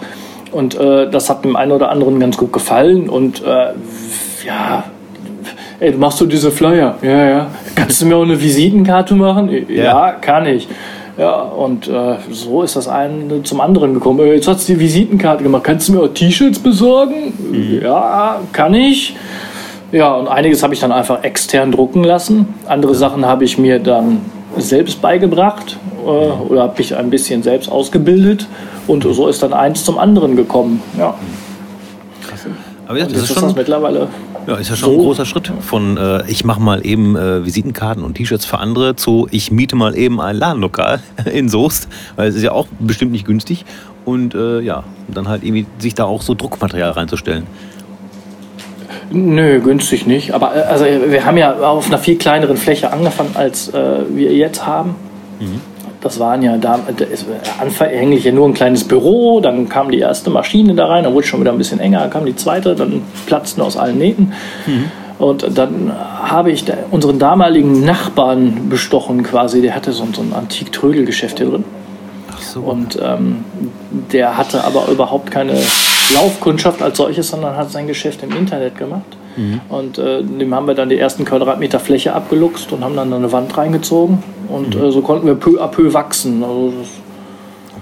Und 0.51 0.75
äh, 0.75 1.10
das 1.10 1.30
hat 1.30 1.44
dem 1.44 1.56
einen 1.56 1.72
oder 1.72 1.90
anderen 1.90 2.20
ganz 2.20 2.38
gut 2.38 2.54
gefallen. 2.54 3.10
Und 3.10 3.42
äh, 3.42 3.74
ja, 4.46 4.84
ey, 5.81 5.91
du 5.91 5.97
machst 5.97 6.21
du 6.21 6.25
diese 6.25 6.51
Flyer? 6.51 6.95
Ja, 7.01 7.29
ja. 7.29 7.47
Kannst 7.75 8.01
du 8.01 8.05
mir 8.05 8.15
auch 8.15 8.21
eine 8.21 8.39
Visitenkarte 8.39 9.15
machen? 9.15 9.50
Ja, 9.67 9.83
ja 9.83 10.11
kann 10.11 10.45
ich. 10.45 10.67
Ja, 11.17 11.41
und 11.41 11.88
äh, 11.88 12.15
so 12.31 12.63
ist 12.63 12.75
das 12.75 12.88
eine 12.88 13.43
zum 13.43 13.59
anderen 13.59 13.95
gekommen. 13.95 14.19
Äh, 14.19 14.35
jetzt 14.35 14.47
hast 14.47 14.69
du 14.69 14.73
die 14.73 14.79
Visitenkarte 14.79 15.43
gemacht. 15.43 15.63
Kannst 15.63 15.89
du 15.89 15.93
mir 15.93 16.01
auch 16.01 16.07
T-Shirts 16.07 16.59
besorgen? 16.59 17.33
Mhm. 17.51 17.81
Ja, 17.81 18.39
kann 18.53 18.73
ich. 18.73 19.15
Ja, 19.91 20.13
und 20.13 20.27
einiges 20.27 20.63
habe 20.63 20.73
ich 20.73 20.79
dann 20.79 20.91
einfach 20.91 21.23
extern 21.23 21.71
drucken 21.71 22.03
lassen. 22.03 22.53
Andere 22.67 22.95
Sachen 22.95 23.25
habe 23.25 23.43
ich 23.43 23.57
mir 23.57 23.79
dann 23.79 24.21
selbst 24.57 25.01
beigebracht 25.01 25.77
äh, 26.05 26.07
oder 26.07 26.61
habe 26.61 26.79
ich 26.81 26.95
ein 26.95 27.09
bisschen 27.09 27.43
selbst 27.43 27.69
ausgebildet. 27.69 28.47
Und 28.88 29.03
so 29.03 29.27
ist 29.27 29.43
dann 29.43 29.53
eins 29.53 29.83
zum 29.83 29.97
anderen 29.97 30.35
gekommen. 30.35 30.81
Ja. 30.97 31.15
Krass. 32.27 32.45
Aber 32.88 32.97
ja, 32.97 33.05
das 33.05 33.13
ist, 33.13 33.23
ist 33.23 33.33
schon 33.33 33.43
das 33.43 33.55
mittlerweile 33.55 34.07
Ja, 34.48 34.55
ist 34.55 34.69
ja 34.69 34.75
schon 34.75 34.89
so. 34.89 34.95
ein 34.95 35.03
großer 35.03 35.25
Schritt 35.25 35.51
von 35.62 35.98
äh, 35.98 36.29
ich 36.29 36.43
mache 36.43 36.62
mal 36.62 36.86
eben 36.86 37.15
äh, 37.15 37.45
Visitenkarten 37.45 38.03
und 38.03 38.15
T-Shirts 38.15 38.45
für 38.45 38.57
andere 38.57 38.95
zu 38.95 39.27
ich 39.31 39.51
miete 39.51 39.75
mal 39.75 39.95
eben 39.95 40.19
ein 40.19 40.36
Ladenlokal 40.36 41.00
in 41.31 41.48
Soest, 41.48 41.88
weil 42.15 42.29
es 42.29 42.36
ist 42.36 42.43
ja 42.43 42.51
auch 42.51 42.67
bestimmt 42.79 43.12
nicht 43.12 43.25
günstig 43.25 43.65
und 44.05 44.33
äh, 44.33 44.62
ja, 44.62 44.83
dann 45.07 45.27
halt 45.27 45.43
irgendwie 45.43 45.65
sich 45.77 45.93
da 45.93 46.05
auch 46.05 46.21
so 46.21 46.33
Druckmaterial 46.33 46.91
reinzustellen. 46.91 47.45
Nö, 49.12 49.60
günstig 49.60 50.07
nicht. 50.07 50.33
Aber 50.33 50.55
äh, 50.55 50.62
also 50.62 50.86
wir 50.86 51.25
haben 51.25 51.38
ja 51.38 51.53
auf 51.53 51.88
einer 51.88 51.98
viel 51.98 52.17
kleineren 52.17 52.57
Fläche 52.57 52.91
angefangen, 52.91 53.31
als 53.36 53.69
äh, 53.69 54.00
wir 54.10 54.33
jetzt 54.33 54.65
haben. 54.65 54.95
Mhm. 55.39 55.62
Das 56.01 56.20
waren 56.20 56.41
ja 56.41 56.58
da, 56.58 56.79
anfänglich 57.60 58.24
ja 58.24 58.31
nur 58.31 58.48
ein 58.48 58.55
kleines 58.55 58.84
Büro, 58.84 59.39
dann 59.39 59.70
kam 59.70 59.91
die 59.91 60.00
erste 60.00 60.31
Maschine 60.31 60.74
da 60.74 60.88
rein, 60.88 61.03
dann 61.03 61.13
wurde 61.13 61.24
es 61.24 61.29
schon 61.29 61.41
wieder 61.41 61.51
ein 61.51 61.60
bisschen 61.60 61.79
enger, 61.79 62.00
dann 62.00 62.10
kam 62.10 62.25
die 62.25 62.36
zweite, 62.36 62.75
dann 62.75 63.03
platzten 63.27 63.62
aus 63.62 63.77
allen 63.77 64.00
Nähten. 64.00 64.34
Mhm. 64.65 64.91
Und 65.20 65.55
dann 65.55 65.91
habe 66.24 66.51
ich 66.51 66.65
unseren 66.89 67.20
damaligen 67.20 67.86
Nachbarn 67.86 68.70
bestochen 68.70 69.22
quasi, 69.22 69.62
der 69.62 69.75
hatte 69.75 69.91
so, 69.91 70.08
so 70.12 70.24
ein 70.24 70.34
Antik-Trödelgeschäft 70.34 71.38
hier 71.38 71.50
drin. 71.50 71.63
Ach 72.34 72.41
so. 72.41 72.62
Und 72.62 72.98
ähm, 73.00 73.46
der 74.12 74.36
hatte 74.38 74.63
aber 74.63 74.88
überhaupt 74.88 75.29
keine 75.29 75.53
Laufkundschaft 76.15 76.81
als 76.81 76.98
solches, 76.98 77.29
sondern 77.29 77.55
hat 77.55 77.70
sein 77.70 77.86
Geschäft 77.86 78.24
im 78.24 78.36
Internet 78.36 78.75
gemacht. 78.75 79.05
Mhm. 79.35 79.61
Und 79.69 79.97
äh, 79.97 80.23
dem 80.23 80.53
haben 80.53 80.67
wir 80.67 80.75
dann 80.75 80.89
die 80.89 80.97
ersten 80.97 81.25
Quadratmeter 81.25 81.79
Fläche 81.79 82.13
abgeluchst 82.13 82.71
und 82.71 82.83
haben 82.83 82.95
dann 82.95 83.13
eine 83.13 83.31
Wand 83.31 83.57
reingezogen. 83.57 84.23
Und 84.47 84.75
mhm. 84.75 84.83
äh, 84.83 84.91
so 84.91 85.01
konnten 85.01 85.27
wir 85.27 85.35
peu 85.35 85.61
à 85.61 85.67
peu 85.67 85.93
wachsen. 85.93 86.43
Also 86.43 86.73
das 86.77 86.88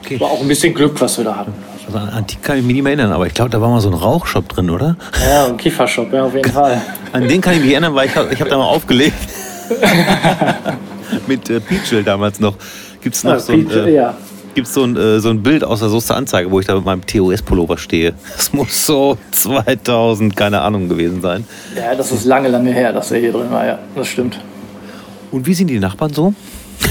okay. 0.04 0.20
war 0.20 0.30
auch 0.32 0.42
ein 0.42 0.48
bisschen 0.48 0.74
Glück, 0.74 1.00
was 1.02 1.18
wir 1.18 1.26
da 1.26 1.38
hatten. 1.38 1.54
Also 1.86 1.98
an 1.98 2.10
Antik 2.10 2.44
kann 2.44 2.58
ich 2.58 2.64
mich 2.64 2.76
nicht 2.76 2.84
mehr 2.84 2.94
erinnern, 2.94 3.12
aber 3.12 3.26
ich 3.26 3.34
glaube, 3.34 3.50
da 3.50 3.60
war 3.60 3.70
mal 3.70 3.82
so 3.82 3.90
ein 3.90 3.96
Rauchshop 3.96 4.48
drin, 4.50 4.70
oder? 4.70 4.96
Ja, 5.28 5.48
ein 5.48 5.58
Kiefershop, 5.58 6.14
ja, 6.14 6.26
auf 6.26 6.36
jeden 6.36 6.52
Fall. 6.54 6.82
An 7.12 7.28
den 7.28 7.42
kann 7.42 7.54
ich 7.54 7.62
mich 7.62 7.72
erinnern, 7.72 7.96
weil 7.96 8.08
ich 8.08 8.16
habe 8.16 8.30
hab 8.30 8.48
da 8.48 8.58
mal 8.58 8.66
aufgelegt. 8.66 9.16
Mit 11.28 11.50
äh, 11.50 11.60
Peachel 11.60 12.04
damals 12.04 12.40
noch. 12.40 12.54
Gibt 13.02 13.16
es 13.16 13.24
noch 13.24 13.34
ja, 13.34 13.40
so 13.40 13.54
ein, 13.54 13.72
äh, 13.72 13.94
ja 13.94 14.16
gibt 14.54 14.68
es 14.68 14.74
so, 14.74 14.84
ein, 14.84 14.96
äh, 14.96 15.20
so 15.20 15.30
ein 15.30 15.42
Bild 15.44 15.64
aus 15.64 15.80
der 15.80 15.90
Soester 15.90 16.16
Anzeige, 16.16 16.52
wo 16.52 16.60
ich 16.60 16.66
da 16.66 16.76
mit 16.76 16.86
meinem 16.86 17.06
TOS-Pullover 17.06 17.78
stehe. 17.78 18.14
Das 18.38 18.54
muss 18.54 18.86
so 18.86 19.18
2000, 19.32 20.36
keine 20.36 20.62
Ahnung, 20.62 20.90
gewesen 20.90 21.22
sein. 21.22 21.46
Ja, 21.76 21.96
das 21.96 22.12
ist 22.12 22.26
lange, 22.26 22.48
lange 22.48 22.72
her, 22.72 22.94
dass 22.94 23.12
er 23.12 23.20
hier 23.20 23.32
drin 23.32 23.52
war, 23.52 23.66
ja, 23.66 23.80
das 23.96 24.08
stimmt. 24.08 24.40
Und 25.32 25.46
wie 25.46 25.54
sind 25.54 25.68
die 25.68 25.80
Nachbarn 25.80 26.14
so? 26.14 26.34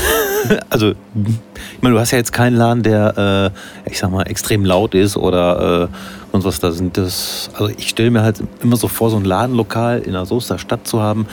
also, 0.71 0.91
ich 0.91 1.83
meine, 1.83 1.95
du 1.95 2.01
hast 2.01 2.11
ja 2.11 2.19
jetzt 2.19 2.33
keinen 2.33 2.57
Laden, 2.57 2.83
der, 2.83 3.53
äh, 3.87 3.91
ich 3.91 3.99
sag 3.99 4.11
mal, 4.11 4.23
extrem 4.23 4.65
laut 4.65 4.95
ist 4.95 5.17
oder 5.17 5.89
äh, 5.91 5.97
sonst 6.33 6.45
was. 6.45 6.61
Da 6.61 6.71
sind 6.71 6.97
das, 6.97 7.51
also 7.55 7.73
ich 7.77 7.89
stelle 7.89 8.11
mir 8.11 8.23
halt 8.23 8.43
immer 8.63 8.77
so 8.77 8.89
vor, 8.89 9.11
so 9.11 9.17
ein 9.17 9.25
Ladenlokal 9.25 10.01
in 10.01 10.11
einer 10.11 10.27
Soester 10.27 10.59
Stadt 10.59 10.87
zu 10.87 11.01
haben 11.01 11.27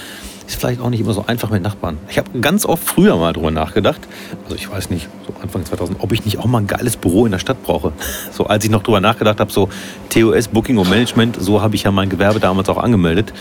ist 0.48 0.60
vielleicht 0.60 0.82
auch 0.82 0.90
nicht 0.90 1.00
immer 1.00 1.14
so 1.14 1.26
einfach 1.26 1.50
mit 1.50 1.64
Nachbarn. 1.64 1.98
Ich 2.10 2.18
habe 2.18 2.40
ganz 2.40 2.66
oft 2.66 2.84
früher 2.84 3.16
mal 3.18 3.34
drüber 3.34 3.52
nachgedacht, 3.52 4.02
also 4.44 4.56
ich 4.56 4.70
weiß 4.70 4.90
nicht, 4.90 5.08
so 5.28 5.34
Anfang 5.42 5.66
2000, 5.66 6.00
ob 6.02 6.12
ich 6.12 6.26
nicht 6.26 6.40
auch 6.40 6.46
mal 6.46 6.60
ein 6.60 6.68
geiles 6.68 6.98
Büro 6.98 7.26
in 7.26 7.32
der 7.32 7.40
Stadt 7.40 7.64
brauche. 7.64 7.94
So 8.32 8.48
als 8.48 8.66
ich 8.66 8.72
noch 8.72 8.84
drüber 8.84 9.00
nachgedacht 9.00 9.40
habe, 9.40 9.52
so 9.52 9.70
TOS, 10.10 10.50
Booking 10.50 10.78
und 10.78 10.90
Management, 10.90 11.38
so 11.40 11.62
habe 11.62 11.76
ich 11.76 11.84
ja 11.84 11.92
mein 11.92 12.10
Gewerbe 12.10 12.40
damals 12.40 12.68
auch 12.68 12.78
angemeldet, 12.78 13.34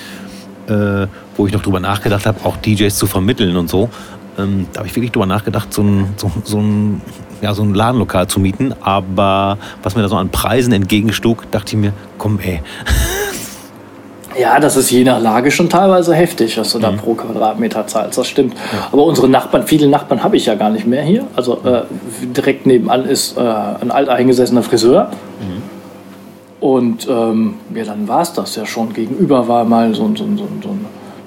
äh, 0.68 1.06
wo 1.36 1.46
ich 1.46 1.52
noch 1.52 1.62
drüber 1.62 1.80
nachgedacht 1.80 2.26
habe, 2.26 2.44
auch 2.44 2.56
DJs 2.56 2.96
zu 2.96 3.06
vermitteln 3.06 3.56
und 3.56 3.68
so. 3.68 3.88
Ähm, 4.38 4.66
da 4.72 4.78
habe 4.78 4.88
ich 4.88 4.94
wirklich 4.94 5.12
drüber 5.12 5.26
nachgedacht, 5.26 5.72
so 5.72 5.82
ein, 5.82 6.14
so, 6.16 6.30
so, 6.44 6.58
ein, 6.58 7.00
ja, 7.40 7.54
so 7.54 7.62
ein 7.62 7.74
Ladenlokal 7.74 8.28
zu 8.28 8.40
mieten. 8.40 8.72
Aber 8.82 9.58
was 9.82 9.96
mir 9.96 10.02
da 10.02 10.08
so 10.08 10.16
an 10.16 10.30
Preisen 10.30 10.72
entgegenstug, 10.72 11.50
dachte 11.50 11.74
ich 11.74 11.80
mir, 11.80 11.92
komm 12.18 12.38
ey, 12.40 12.60
Ja, 14.38 14.58
das 14.58 14.76
ist 14.76 14.90
je 14.90 15.04
nach 15.04 15.20
Lage 15.20 15.50
schon 15.50 15.68
teilweise 15.68 16.14
heftig, 16.14 16.58
was 16.58 16.72
du 16.72 16.78
mhm. 16.78 16.82
da 16.82 16.90
pro 16.92 17.14
Quadratmeter 17.14 17.86
zahlst. 17.86 18.18
Das 18.18 18.26
stimmt. 18.26 18.54
Ja. 18.54 18.88
Aber 18.92 19.04
unsere 19.04 19.28
Nachbarn, 19.28 19.66
viele 19.66 19.88
Nachbarn 19.88 20.22
habe 20.22 20.36
ich 20.36 20.46
ja 20.46 20.54
gar 20.54 20.70
nicht 20.70 20.86
mehr 20.86 21.02
hier. 21.02 21.24
Also 21.36 21.58
äh, 21.64 21.82
direkt 22.36 22.66
nebenan 22.66 23.04
ist 23.04 23.36
äh, 23.36 23.40
ein 23.40 23.90
alteingesessener 23.90 24.62
Friseur. 24.62 25.10
Mhm. 25.40 25.62
Und 26.60 27.06
ähm, 27.08 27.54
ja, 27.74 27.84
dann 27.84 28.08
war 28.08 28.22
es 28.22 28.32
das 28.32 28.56
ja 28.56 28.64
schon. 28.64 28.92
Gegenüber 28.92 29.48
war 29.48 29.64
mal 29.64 29.94
so, 29.94 30.08
so, 30.14 30.24
so, 30.24 30.48
so 30.62 30.70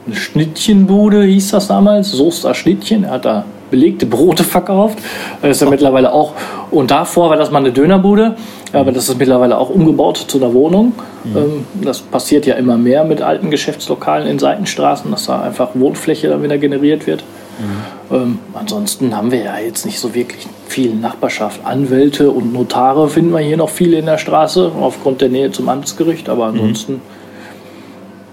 eine 0.06 0.16
Schnittchenbude, 0.16 1.24
hieß 1.24 1.52
das 1.52 1.68
damals. 1.68 2.12
Soester 2.12 2.54
Schnittchen. 2.54 3.04
Er 3.04 3.12
hat 3.12 3.26
da 3.26 3.46
belegte 3.70 4.06
Brote 4.06 4.44
verkauft. 4.44 5.00
Das 5.42 5.52
ist 5.52 5.62
ja 5.62 5.70
mittlerweile 5.70 6.12
auch. 6.12 6.34
Und 6.72 6.92
davor 6.92 7.30
war 7.30 7.38
das 7.38 7.52
mal 7.52 7.60
eine 7.60 7.72
Dönerbude. 7.72 8.36
Aber 8.74 8.92
das 8.92 9.08
ist 9.08 9.18
mittlerweile 9.18 9.58
auch 9.58 9.70
umgebaut 9.70 10.18
zu 10.18 10.38
einer 10.38 10.54
Wohnung. 10.54 10.94
Mhm. 11.24 11.66
Das 11.82 12.00
passiert 12.00 12.46
ja 12.46 12.56
immer 12.56 12.78
mehr 12.78 13.04
mit 13.06 13.22
alten 13.22 13.50
Geschäftslokalen 13.50 14.28
in 14.28 14.40
Seitenstraßen, 14.40 15.10
dass 15.12 15.26
da 15.26 15.42
einfach 15.42 15.70
Wohnfläche 15.74 16.28
dann 16.28 16.44
wieder 16.44 16.58
generiert 16.58 17.08
wird. 17.08 17.24
Mhm. 17.60 18.16
Ähm, 18.16 18.40
ansonsten 18.54 19.16
haben 19.16 19.32
wir 19.32 19.44
ja 19.44 19.58
jetzt 19.58 19.86
nicht 19.86 20.00
so 20.00 20.14
wirklich 20.14 20.48
viel 20.68 20.94
Nachbarschaft. 20.94 21.62
Anwälte 21.66 22.30
und 22.30 22.54
Notare 22.54 23.10
finden 23.10 23.32
wir 23.32 23.40
hier 23.40 23.58
noch 23.58 23.70
viele 23.70 23.98
in 23.98 24.06
der 24.06 24.18
Straße, 24.18 24.72
aufgrund 24.80 25.22
der 25.22 25.30
Nähe 25.30 25.52
zum 25.52 25.70
Amtsgericht. 25.70 26.30
Aber 26.30 26.48
ansonsten 26.48 26.94
mhm. 26.94 27.17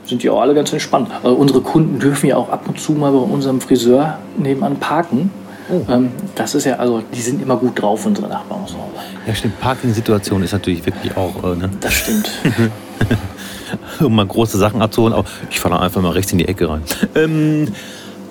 Sind 0.07 0.23
die 0.23 0.31
auch 0.31 0.41
alle 0.41 0.55
ganz 0.55 0.73
entspannt. 0.73 1.09
Also 1.23 1.37
unsere 1.37 1.61
Kunden 1.61 1.99
dürfen 1.99 2.27
ja 2.27 2.37
auch 2.37 2.49
ab 2.51 2.69
und 2.69 2.79
zu 2.79 2.93
mal 2.93 3.13
bei 3.13 3.19
unserem 3.19 3.61
Friseur 3.61 4.19
nebenan 4.37 4.77
parken. 4.77 5.31
Oh. 5.71 5.81
Ähm, 5.91 6.11
das 6.35 6.55
ist 6.55 6.65
ja, 6.65 6.77
also 6.77 7.03
die 7.15 7.21
sind 7.21 7.41
immer 7.41 7.57
gut 7.57 7.81
drauf, 7.81 8.05
unsere 8.05 8.29
Nachbarn. 8.29 8.67
Sagen. 8.67 8.81
Ja, 9.27 9.35
stimmt. 9.35 9.59
Parking-Situation 9.61 10.43
ist 10.43 10.53
natürlich 10.53 10.85
wirklich 10.85 11.17
auch. 11.17 11.43
Äh, 11.43 11.57
ne? 11.57 11.71
Das 11.81 11.93
stimmt. 11.93 12.31
um 14.01 14.15
mal 14.15 14.27
große 14.27 14.59
Sachen 14.59 14.83
abzuholen, 14.83 15.15
aber 15.15 15.27
ich 15.51 15.59
fahre 15.59 15.81
einfach 15.81 16.03
mal 16.03 16.11
rechts 16.11 16.33
in 16.33 16.39
die 16.39 16.49
Ecke 16.49 16.69
rein. 16.69 16.83
Ähm, 17.15 17.69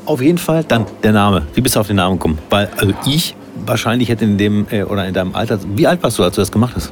auf 0.05 0.21
jeden 0.21 0.37
Fall 0.37 0.63
dann 0.63 0.85
der 1.01 1.11
Name. 1.11 1.43
Wie 1.53 1.61
bist 1.61 1.75
du 1.75 1.79
auf 1.79 1.87
den 1.87 1.95
Namen 1.95 2.17
gekommen? 2.17 2.37
Weil 2.49 2.69
also 2.77 2.93
ich 3.05 3.35
wahrscheinlich 3.65 4.09
hätte 4.09 4.25
in 4.25 4.37
dem 4.37 4.67
äh, 4.69 4.83
oder 4.83 5.07
in 5.07 5.13
deinem 5.13 5.35
Alter. 5.35 5.59
Wie 5.75 5.87
alt 5.87 6.03
warst 6.03 6.19
du, 6.19 6.23
als 6.23 6.35
du 6.35 6.41
das 6.41 6.51
gemacht 6.51 6.73
hast? 6.75 6.91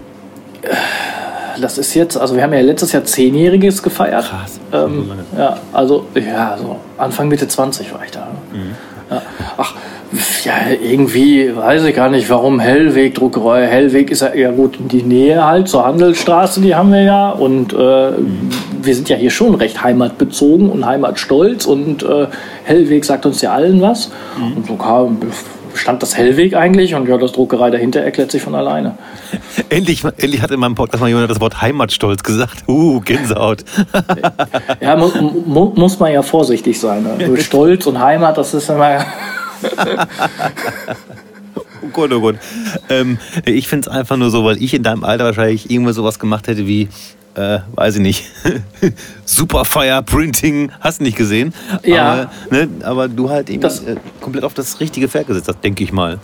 Das 1.60 1.78
ist 1.78 1.94
jetzt, 1.94 2.18
also 2.18 2.36
wir 2.36 2.44
haben 2.44 2.54
ja 2.54 2.62
letztes 2.62 2.92
Jahr 2.92 3.04
Zehnjähriges 3.04 3.84
gefeiert. 3.84 4.26
Krass. 4.26 4.60
Ähm, 4.72 5.12
ja, 5.38 5.58
also 5.74 6.06
ja, 6.16 6.58
so 6.58 6.78
Anfang 6.98 7.28
Mitte 7.28 7.48
20 7.48 7.94
war 7.94 8.04
ich 8.04 8.12
da. 8.12 8.28
Mhm. 8.52 8.76
Ja. 9.10 9.22
Ach, 9.58 9.76
ja, 10.46 10.54
irgendwie 10.82 11.56
weiß 11.56 11.84
ich 11.84 11.96
gar 11.96 12.10
nicht, 12.10 12.30
warum 12.30 12.60
Hellweg 12.60 13.16
Druckerei. 13.16 13.68
Hellweg 13.68 14.10
ist 14.10 14.22
ja, 14.22 14.34
ja 14.34 14.52
gut 14.52 14.78
die 14.80 15.04
Nähe 15.04 15.46
halt 15.46 15.68
zur 15.68 15.86
Handelsstraße, 15.86 16.62
die 16.62 16.76
haben 16.76 16.92
wir 16.92 17.04
ja. 17.04 17.30
Und 17.32 17.74
äh, 17.74 17.78
wir 17.78 18.96
sind 18.96 19.10
ja 19.10 19.18
hier 19.18 19.32
schon 19.32 19.56
recht 19.56 19.84
heimatbezogen 19.84 20.70
und 20.70 20.86
heimatstolz. 20.86 21.66
Und 21.66 22.04
äh, 22.04 22.28
Hellweg 22.64 23.04
sagt 23.04 23.26
uns 23.26 23.42
ja 23.42 23.52
allen 23.54 23.82
was. 23.82 24.12
Mhm. 24.38 24.58
Und 24.58 24.68
so 24.68 24.76
kam, 24.76 25.18
stand 25.76 26.02
das 26.02 26.18
Hellweg 26.18 26.56
eigentlich 26.56 26.96
und 26.96 27.08
ja, 27.08 27.18
das 27.18 27.32
Druckerei 27.32 27.70
dahinter 27.70 28.02
erklärt 28.02 28.32
sich 28.32 28.42
von 28.42 28.56
alleine. 28.56 28.98
endlich, 29.70 30.04
endlich 30.04 30.42
hat 30.42 30.52
in 30.52 30.60
meinem 30.60 30.76
Podcast 30.76 31.02
mal 31.02 31.08
jemand 31.08 31.30
das 31.30 31.40
Wort 31.40 31.62
Heimatstolz 31.62 32.24
gesagt. 32.24 32.64
Uh, 32.68 33.00
Gänsehaut. 33.02 33.64
ja, 34.82 34.96
mu 34.96 35.10
mu 35.46 35.74
muss 35.76 36.00
man 36.00 36.12
ja 36.12 36.22
vorsichtig 36.22 36.80
sein. 36.80 37.04
Ne? 37.04 37.38
Stolz 37.42 37.86
und 37.88 38.00
Heimat, 38.00 38.38
das 38.38 38.54
ist 38.54 38.70
immer. 38.70 39.06
oh 41.82 41.88
Gott, 41.94 42.12
oh 42.14 42.22
Gott. 42.22 42.36
Ähm, 42.90 43.18
ich 43.46 43.68
finde 43.68 43.90
es 43.90 43.96
einfach 43.96 44.18
nur 44.18 44.30
so, 44.30 44.44
weil 44.44 44.62
ich 44.62 44.74
in 44.74 44.84
deinem 44.84 45.04
Alter 45.04 45.26
wahrscheinlich 45.26 45.70
irgendwas 45.70 45.96
sowas 45.96 46.20
gemacht 46.20 46.48
hätte 46.48 46.68
wie, 46.68 46.90
äh, 47.36 47.60
weiß 47.76 47.96
ich 47.96 48.02
nicht, 48.02 48.26
Superfire 49.26 50.04
Printing, 50.04 50.72
hast 50.80 51.00
du 51.00 51.04
nicht 51.04 51.18
gesehen. 51.18 51.54
Ja. 51.84 52.12
Aber, 52.12 52.32
ne, 52.50 52.68
aber 52.84 53.08
du 53.08 53.30
halt 53.30 53.50
irgendwie 53.50 53.68
das, 53.68 53.84
äh, 53.84 53.96
komplett 54.20 54.44
auf 54.44 54.54
das 54.54 54.80
richtige 54.80 55.08
Pferd 55.08 55.28
gesetzt 55.28 55.48
hast, 55.48 55.64
denke 55.64 55.84
ich 55.84 55.92
mal. 55.92 56.20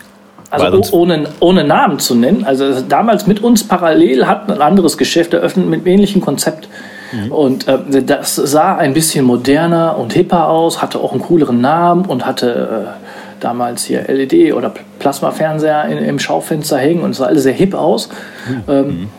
Also 0.50 0.82
ohne, 0.98 1.28
ohne 1.40 1.64
Namen 1.66 2.00
zu 2.00 2.16
nennen. 2.16 2.46
Also 2.46 2.82
damals 2.82 3.28
mit 3.28 3.44
uns 3.44 3.68
parallel 3.68 4.28
hat 4.28 4.50
ein 4.50 4.62
anderes 4.62 4.98
Geschäft 4.98 5.34
eröffnet 5.34 5.68
mit 5.68 5.82
einem 5.82 5.88
ähnlichen 5.88 6.22
Konzept. 6.22 6.70
Mhm. 7.12 7.32
Und 7.32 7.68
äh, 7.68 8.04
das 8.04 8.36
sah 8.36 8.76
ein 8.76 8.94
bisschen 8.94 9.26
moderner 9.26 9.98
und 9.98 10.14
hipper 10.14 10.48
aus, 10.48 10.82
hatte 10.82 11.00
auch 11.00 11.12
einen 11.12 11.22
cooleren 11.22 11.60
Namen 11.60 12.06
und 12.06 12.26
hatte 12.26 12.96
äh, 13.00 13.42
damals 13.42 13.84
hier 13.86 14.04
LED 14.08 14.54
oder 14.54 14.74
Plasmafernseher 15.00 15.86
im 15.86 16.20
Schaufenster 16.20 16.78
hängen 16.78 17.02
und 17.02 17.12
es 17.12 17.18
sah 17.18 17.26
alles 17.26 17.44
sehr 17.44 17.54
hip 17.54 17.74
aus. 17.74 18.10
Mhm. 18.48 18.64
Ähm, 18.68 19.10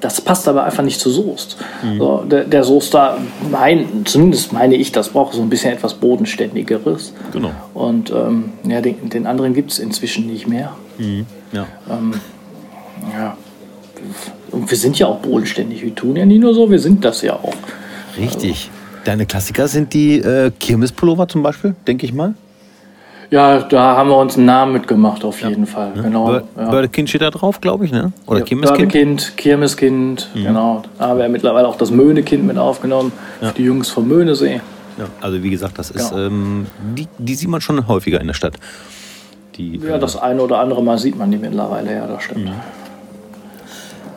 das 0.00 0.20
passt 0.20 0.48
aber 0.48 0.64
einfach 0.64 0.82
nicht 0.82 1.00
zu 1.00 1.10
Soest. 1.10 1.56
Mhm. 1.82 1.98
So, 1.98 2.24
der, 2.24 2.44
der 2.44 2.64
Soester, 2.64 3.18
mein, 3.50 4.04
zumindest 4.04 4.52
meine 4.52 4.74
ich, 4.76 4.92
das 4.92 5.10
braucht 5.10 5.34
so 5.34 5.42
ein 5.42 5.48
bisschen 5.48 5.72
etwas 5.72 5.94
Bodenständigeres. 5.94 7.12
Genau. 7.32 7.52
Und 7.74 8.10
ähm, 8.10 8.52
ja, 8.68 8.80
den, 8.80 9.08
den 9.08 9.26
anderen 9.26 9.54
gibt 9.54 9.72
es 9.72 9.78
inzwischen 9.78 10.26
nicht 10.26 10.46
mehr. 10.48 10.72
Mhm. 10.98 11.26
Ja. 11.52 11.66
Ähm, 11.90 12.14
ja. 13.12 13.36
Und 14.50 14.70
wir 14.70 14.78
sind 14.78 14.98
ja 14.98 15.06
auch 15.06 15.18
bodenständig. 15.18 15.82
Wir 15.82 15.94
tun 15.94 16.16
ja 16.16 16.26
nicht 16.26 16.40
nur 16.40 16.54
so, 16.54 16.70
wir 16.70 16.78
sind 16.78 17.04
das 17.04 17.22
ja 17.22 17.34
auch. 17.34 17.54
Richtig. 18.18 18.70
Deine 19.04 19.26
Klassiker 19.26 19.68
sind 19.68 19.94
die 19.94 20.18
äh, 20.18 20.50
Kirmespullover 20.58 21.28
zum 21.28 21.42
Beispiel, 21.42 21.74
denke 21.86 22.06
ich 22.06 22.12
mal. 22.12 22.34
Ja, 23.30 23.58
da 23.60 23.96
haben 23.96 24.08
wir 24.08 24.16
uns 24.18 24.36
einen 24.36 24.46
Namen 24.46 24.72
mitgemacht, 24.72 25.24
auf 25.24 25.40
jeden 25.42 25.66
Fall. 25.66 25.92
Genau. 26.00 26.26
Bör- 26.28 26.42
ja. 26.56 26.70
Bördekind 26.70 27.08
steht 27.08 27.22
da 27.22 27.30
drauf, 27.30 27.60
glaube 27.60 27.84
ich, 27.84 27.90
ne? 27.92 28.12
Oder 28.26 28.38
Ja, 28.40 28.44
Kirmeskind? 28.44 28.78
Bördekind, 28.78 29.32
Kirmeskind, 29.36 30.28
genau. 30.34 30.82
Da 30.98 31.08
haben 31.08 31.18
wir 31.18 31.28
mittlerweile 31.28 31.66
auch 31.66 31.76
das 31.76 31.90
Möhnekind 31.90 32.44
mit 32.46 32.56
aufgenommen, 32.56 33.10
für 33.40 33.52
die 33.52 33.64
Jungs 33.64 33.90
vom 33.90 34.06
Möhnesee. 34.06 34.60
Ja, 34.98 35.06
also 35.20 35.42
wie 35.42 35.50
gesagt, 35.50 35.78
das 35.78 35.90
ist, 35.90 36.12
Ja. 36.12 36.26
ähm, 36.26 36.66
die, 36.96 37.08
die 37.18 37.34
sieht 37.34 37.48
man 37.48 37.60
schon 37.60 37.86
häufiger 37.88 38.20
in 38.20 38.28
der 38.28 38.34
Stadt. 38.34 38.54
Die, 39.56 39.76
Ja, 39.78 39.96
äh, 39.96 39.98
das 39.98 40.16
eine 40.16 40.40
oder 40.40 40.58
andere 40.60 40.82
Mal 40.82 40.96
sieht 40.98 41.18
man 41.18 41.30
die 41.30 41.36
mittlerweile, 41.36 41.94
ja, 41.94 42.06
das 42.06 42.22
stimmt. 42.22 42.50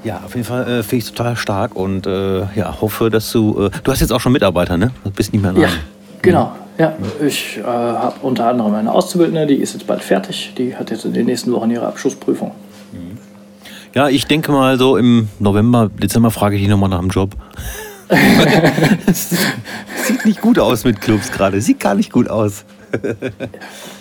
ja, 0.04 0.22
auf 0.24 0.36
jeden 0.36 0.46
Fall 0.48 0.62
äh, 0.64 0.84
finde 0.84 0.96
ich 0.98 1.04
es 1.06 1.12
total 1.14 1.36
stark 1.36 1.76
und 1.76 2.06
äh, 2.08 2.42
ja, 2.56 2.80
hoffe, 2.80 3.10
dass 3.10 3.32
du. 3.32 3.66
Äh, 3.66 3.70
du 3.84 3.92
hast 3.92 4.00
jetzt 4.02 4.14
auch 4.14 4.22
schon 4.22 4.32
Mitarbeiter, 4.32 4.78
ne? 4.78 4.92
Du 5.04 5.12
bist 5.12 5.34
nicht 5.34 5.42
mehr 5.42 5.52
Ja, 5.54 5.58
allein. 5.68 5.74
Genau. 6.22 6.52
Ja, 6.78 6.94
ich 7.26 7.58
äh, 7.58 7.64
habe 7.64 8.16
unter 8.22 8.48
anderem 8.48 8.74
eine 8.74 8.92
Auszubildende, 8.92 9.46
die 9.48 9.56
ist 9.62 9.74
jetzt 9.74 9.86
bald 9.86 10.02
fertig. 10.02 10.54
Die 10.58 10.76
hat 10.78 10.92
jetzt 10.92 11.04
in 11.04 11.14
den 11.14 11.26
nächsten 11.26 11.52
Wochen 11.52 11.70
ihre 11.72 11.86
Abschlussprüfung. 11.86 12.52
Ja, 13.94 14.08
ich 14.08 14.26
denke 14.28 14.52
mal 14.52 14.78
so 14.78 14.96
im 14.98 15.28
November, 15.40 15.90
Dezember 16.02 16.32
frage 16.32 16.56
ich 16.56 16.62
dich 16.62 16.70
nochmal 16.70 16.90
nach 16.90 17.00
dem 17.00 17.10
Job. 17.10 17.32
Sieht 19.12 20.26
nicht 20.26 20.42
gut 20.42 20.58
aus 20.60 20.84
mit 20.86 21.02
Clubs 21.02 21.32
gerade. 21.32 21.60
Sieht 21.62 21.80
gar 21.80 21.96
nicht 21.96 22.12
gut 22.12 22.30
aus. 22.30 22.66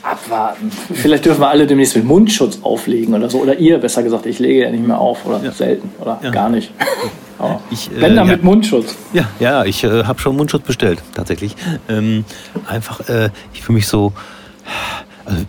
Abwarten. 0.03 0.71
Vielleicht 0.95 1.25
dürfen 1.27 1.41
wir 1.41 1.49
alle 1.49 1.67
demnächst 1.67 1.97
mit 1.97 2.05
Mundschutz 2.05 2.61
auflegen 2.63 3.15
oder 3.15 3.29
so. 3.29 3.39
Oder 3.39 3.59
ihr, 3.59 3.79
besser 3.79 4.03
gesagt, 4.03 4.27
ich 4.27 4.39
lege 4.39 4.63
ja 4.63 4.71
nicht 4.71 4.87
mehr 4.87 4.99
auf 4.99 5.27
oder 5.27 5.41
selten 5.53 5.91
oder 6.01 6.19
Ja. 6.23 6.31
gar 6.31 6.49
nicht. 6.49 6.73
Aber 7.39 7.61
Ich, 7.71 7.91
äh, 7.91 8.01
Wenn 8.01 8.17
dann 8.17 8.27
ja. 8.27 8.35
mit 8.35 8.45
Mundschutz. 8.45 8.97
Ja, 9.13 9.29
ja, 9.41 9.65
ich 9.65 9.85
äh, 9.85 10.05
habe 10.05 10.19
schon 10.21 10.37
Mundschutz 10.37 10.63
bestellt, 10.63 11.03
tatsächlich. 11.15 11.55
Ähm, 11.89 12.25
einfach, 12.67 13.09
äh, 13.09 13.31
ich 13.53 13.63
fühle 13.63 13.77
mich 13.77 13.87
so. 13.87 14.13
Also, 15.25 15.45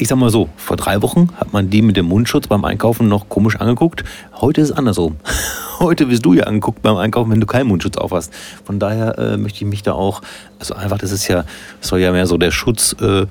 ich 0.00 0.06
sag 0.06 0.16
mal 0.16 0.30
so, 0.30 0.48
vor 0.56 0.76
drei 0.76 1.02
Wochen 1.02 1.28
hat 1.36 1.52
man 1.52 1.70
die 1.70 1.82
mit 1.82 1.96
dem 1.96 2.06
Mundschutz 2.06 2.46
beim 2.46 2.64
Einkaufen 2.64 3.08
noch 3.08 3.28
komisch 3.28 3.56
angeguckt. 3.56 4.04
Heute 4.40 4.60
ist 4.60 4.70
es 4.70 4.76
andersrum. 4.76 5.16
Heute 5.80 6.08
wirst 6.08 6.24
du 6.24 6.34
ja 6.34 6.44
angeguckt 6.44 6.82
beim 6.82 6.96
Einkaufen, 6.96 7.32
wenn 7.32 7.40
du 7.40 7.46
keinen 7.46 7.66
Mundschutz 7.66 7.96
auf 7.96 8.12
hast. 8.12 8.32
Von 8.64 8.78
daher 8.78 9.18
äh, 9.18 9.36
möchte 9.36 9.64
ich 9.64 9.68
mich 9.68 9.82
da 9.82 9.92
auch, 9.92 10.22
also 10.60 10.74
einfach, 10.74 10.98
das 10.98 11.10
ist 11.10 11.26
ja, 11.26 11.44
soll 11.80 11.98
ja 11.98 12.12
mehr 12.12 12.26
so 12.26 12.38
der 12.38 12.52
Schutz 12.52 12.94
äh, 13.00 13.26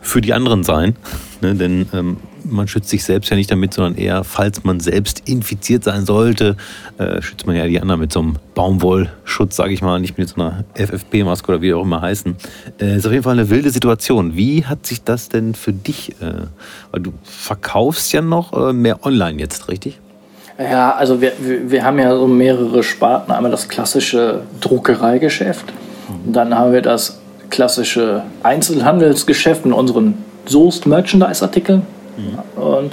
für 0.00 0.20
die 0.20 0.32
anderen 0.32 0.64
sein. 0.64 0.96
Ne? 1.40 1.54
Denn 1.54 1.86
ähm, 1.92 2.16
man 2.44 2.68
schützt 2.68 2.88
sich 2.88 3.04
selbst 3.04 3.30
ja 3.30 3.36
nicht 3.36 3.50
damit, 3.50 3.74
sondern 3.74 3.96
eher, 3.96 4.24
falls 4.24 4.64
man 4.64 4.80
selbst 4.80 5.28
infiziert 5.28 5.84
sein 5.84 6.06
sollte, 6.06 6.56
äh, 6.98 7.20
schützt 7.20 7.46
man 7.46 7.56
ja 7.56 7.66
die 7.66 7.80
anderen 7.80 8.00
mit 8.00 8.12
so 8.12 8.20
einem 8.20 8.36
Baumwollschutz, 8.54 9.56
sage 9.56 9.72
ich 9.72 9.82
mal, 9.82 10.00
nicht 10.00 10.18
mit 10.18 10.28
so 10.28 10.40
einer 10.40 10.64
FFP-Maske 10.74 11.52
oder 11.52 11.62
wie 11.62 11.74
auch 11.74 11.82
immer 11.82 12.00
heißen. 12.00 12.36
Äh, 12.80 12.96
ist 12.96 13.06
auf 13.06 13.12
jeden 13.12 13.24
Fall 13.24 13.34
eine 13.34 13.50
wilde 13.50 13.70
Situation. 13.70 14.36
Wie 14.36 14.64
hat 14.64 14.86
sich 14.86 15.02
das 15.02 15.28
denn 15.28 15.54
für 15.54 15.72
dich, 15.72 16.12
äh, 16.20 16.46
weil 16.90 17.02
du 17.02 17.12
verkaufst 17.22 18.12
ja 18.12 18.22
noch 18.22 18.52
äh, 18.52 18.72
mehr 18.72 19.04
online 19.04 19.38
jetzt, 19.38 19.68
richtig? 19.68 19.98
Ja, 20.58 20.92
also 20.92 21.20
wir, 21.20 21.32
wir, 21.38 21.84
haben 21.84 22.00
ja 22.00 22.16
so 22.16 22.26
mehrere 22.26 22.82
Sparten. 22.82 23.30
Einmal 23.30 23.52
das 23.52 23.68
klassische 23.68 24.42
Druckereigeschäft. 24.60 25.72
Und 26.26 26.32
dann 26.32 26.52
haben 26.52 26.72
wir 26.72 26.82
das 26.82 27.20
klassische 27.50 28.22
Einzelhandelsgeschäft 28.42 29.64
mit 29.64 29.74
unseren 29.74 30.14
Soest-Merchandise-Artikeln. 30.46 31.82
Und 32.56 32.92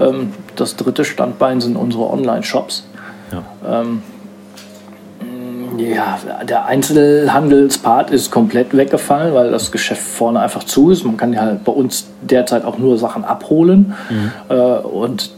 ähm, 0.00 0.32
das 0.56 0.76
dritte 0.76 1.04
Standbein 1.04 1.60
sind 1.60 1.76
unsere 1.76 2.10
Online-Shops. 2.10 2.84
Ja. 3.32 3.80
Ähm, 3.82 4.02
ja, 5.76 6.18
der 6.44 6.66
Einzelhandelspart 6.66 8.10
ist 8.10 8.30
komplett 8.30 8.76
weggefallen, 8.76 9.34
weil 9.34 9.50
das 9.50 9.72
Geschäft 9.72 10.02
vorne 10.02 10.40
einfach 10.40 10.64
zu 10.64 10.90
ist. 10.90 11.04
Man 11.04 11.16
kann 11.16 11.32
ja 11.32 11.40
halt 11.40 11.64
bei 11.64 11.72
uns 11.72 12.06
derzeit 12.22 12.64
auch 12.64 12.78
nur 12.78 12.96
Sachen 12.96 13.24
abholen. 13.24 13.94
Äh, 14.48 14.54
und 14.54 15.30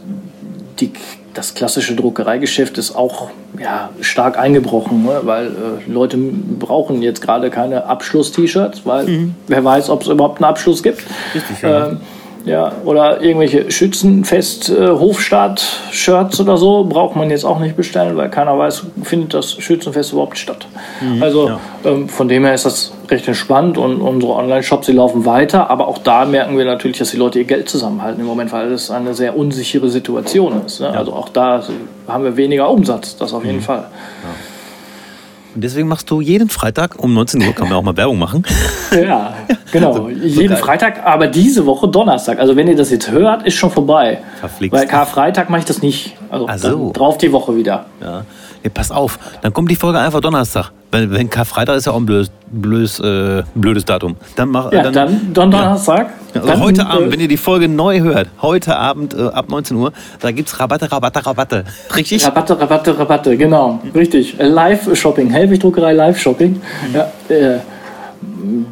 die, 0.79 0.91
das 1.33 1.53
klassische 1.53 1.95
Druckereigeschäft 1.95 2.77
ist 2.77 2.95
auch 2.95 3.29
ja, 3.59 3.89
stark 4.01 4.37
eingebrochen, 4.37 5.03
ne? 5.03 5.21
weil 5.23 5.47
äh, 5.47 5.91
Leute 5.91 6.17
brauchen 6.17 7.01
jetzt 7.01 7.21
gerade 7.21 7.49
keine 7.49 7.85
Abschluss-T-Shirts, 7.85 8.85
weil 8.85 9.29
wer 9.47 9.63
weiß, 9.63 9.89
ob 9.89 10.01
es 10.01 10.07
überhaupt 10.07 10.41
einen 10.41 10.49
Abschluss 10.49 10.83
gibt. 10.83 11.01
Richtig, 11.33 11.61
ja. 11.61 11.89
Ähm, 11.89 11.97
ja, 12.47 12.71
oder 12.85 13.21
irgendwelche 13.21 13.69
Schützenfest, 13.71 14.69
äh, 14.69 14.87
Hofstaat-Shirts 14.89 16.39
oder 16.39 16.57
so 16.57 16.85
braucht 16.85 17.15
man 17.15 17.29
jetzt 17.29 17.45
auch 17.45 17.59
nicht 17.59 17.75
bestellen, 17.75 18.17
weil 18.17 18.29
keiner 18.29 18.57
weiß, 18.57 18.83
findet 19.03 19.33
das 19.33 19.53
Schützenfest 19.53 20.13
überhaupt 20.13 20.37
statt. 20.37 20.67
also 21.21 21.49
ja. 21.49 21.59
ähm, 21.85 22.09
von 22.09 22.27
dem 22.27 22.45
her 22.45 22.53
ist 22.53 22.65
das 22.65 22.93
recht 23.09 23.27
entspannt 23.27 23.77
und 23.77 24.01
unsere 24.01 24.33
Online-Shops, 24.33 24.87
die 24.87 24.93
laufen 24.93 25.25
weiter, 25.25 25.69
aber 25.69 25.87
auch 25.87 25.97
da 25.97 26.25
merken 26.25 26.57
wir 26.57 26.65
natürlich, 26.65 26.97
dass 26.97 27.11
die 27.11 27.17
Leute 27.17 27.39
ihr 27.39 27.45
Geld 27.45 27.69
zusammenhalten 27.69 28.19
im 28.21 28.27
Moment, 28.27 28.51
weil 28.51 28.71
es 28.71 28.91
eine 28.91 29.13
sehr 29.13 29.37
unsichere 29.37 29.89
Situation 29.89 30.61
ist. 30.65 30.81
Ne? 30.81 30.89
Also 30.89 31.13
auch 31.13 31.29
da 31.29 31.63
haben 32.07 32.23
wir 32.23 32.37
weniger 32.37 32.69
Umsatz, 32.69 33.17
das 33.17 33.33
auf 33.33 33.45
jeden 33.45 33.61
Fall. 33.61 33.85
Und 35.57 35.63
deswegen 35.63 35.87
machst 35.87 36.11
du 36.11 36.21
jeden 36.21 36.49
Freitag 36.49 37.03
um 37.03 37.15
19 37.15 37.41
Uhr, 37.41 37.51
kann 37.51 37.67
man 37.67 37.79
auch 37.79 37.81
mal 37.81 37.97
Werbung 37.97 38.19
machen. 38.19 38.43
Ja, 38.91 39.33
genau. 39.71 40.07
Jeden 40.07 40.49
geil. 40.49 40.57
Freitag, 40.57 41.03
aber 41.03 41.25
diese 41.25 41.65
Woche 41.65 41.87
Donnerstag. 41.87 42.37
Also 42.37 42.55
wenn 42.55 42.67
ihr 42.67 42.75
das 42.75 42.91
jetzt 42.91 43.09
hört, 43.09 43.41
ist 43.41 43.55
schon 43.55 43.71
vorbei. 43.71 44.19
Verflixt. 44.39 44.77
Weil 44.77 44.85
Karfreitag 44.85 45.49
mache 45.49 45.61
ich 45.61 45.65
das 45.65 45.81
nicht. 45.81 46.15
Also 46.29 46.45
so. 46.45 46.67
dann 46.67 46.93
drauf 46.93 47.17
die 47.17 47.31
Woche 47.31 47.55
wieder. 47.55 47.87
Ja. 47.99 48.23
Nee, 48.63 48.69
pass 48.69 48.91
auf, 48.91 49.19
dann 49.41 49.53
kommt 49.53 49.71
die 49.71 49.75
Folge 49.75 49.99
einfach 49.99 50.21
Donnerstag. 50.21 50.71
Weil 50.91 51.11
wenn 51.11 51.29
Karfreitag 51.29 51.75
ist 51.75 51.85
ja 51.85 51.91
auch 51.91 51.97
ein 51.97 52.05
blödes, 52.05 52.31
blödes, 52.49 52.99
äh, 53.01 53.43
blödes 53.55 53.83
Datum. 53.83 54.15
Dann 54.37 54.49
mach 54.49 54.71
Ja, 54.71 54.83
dann, 54.83 54.93
dann 54.93 55.33
Donnerstag. 55.33 56.13
Ja, 56.33 56.41
also 56.41 56.47
dann, 56.47 56.59
heute 56.61 56.81
äh, 56.81 56.85
Abend, 56.85 57.11
wenn 57.11 57.19
ihr 57.19 57.27
die 57.27 57.37
Folge 57.37 57.67
neu 57.67 57.99
hört, 57.99 58.29
heute 58.41 58.77
Abend 58.77 59.13
äh, 59.13 59.23
ab 59.23 59.49
19 59.49 59.75
Uhr, 59.75 59.91
da 60.21 60.31
gibt's 60.31 60.57
Rabatte, 60.59 60.89
Rabatte, 60.89 61.25
Rabatte. 61.25 61.65
Richtig? 61.95 62.25
Rabatte, 62.25 62.59
Rabatte, 62.59 62.97
Rabatte, 62.97 63.37
genau. 63.37 63.81
Richtig. 63.93 64.37
Live-Shopping, 64.39 65.29
Hellwig-Druckerei 65.29 65.91
Live-Shopping. 65.91 66.61
Ja, 66.93 67.11
äh, 67.27 67.59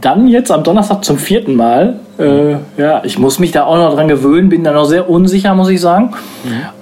dann 0.02 0.28
jetzt 0.28 0.52
am 0.52 0.64
Donnerstag 0.64 1.04
zum 1.04 1.18
vierten 1.18 1.56
Mal. 1.56 2.00
Äh, 2.18 2.54
ja, 2.78 3.04
ich 3.04 3.20
muss 3.20 3.40
mich 3.40 3.52
da 3.52 3.66
auch 3.66 3.78
noch 3.78 3.96
dran 3.96 4.08
gewöhnen, 4.08 4.50
bin 4.50 4.64
da 4.64 4.72
noch 4.72 4.86
sehr 4.86 5.10
unsicher, 5.10 5.54
muss 5.54 5.70
ich 5.70 5.82
sagen. 5.82 6.14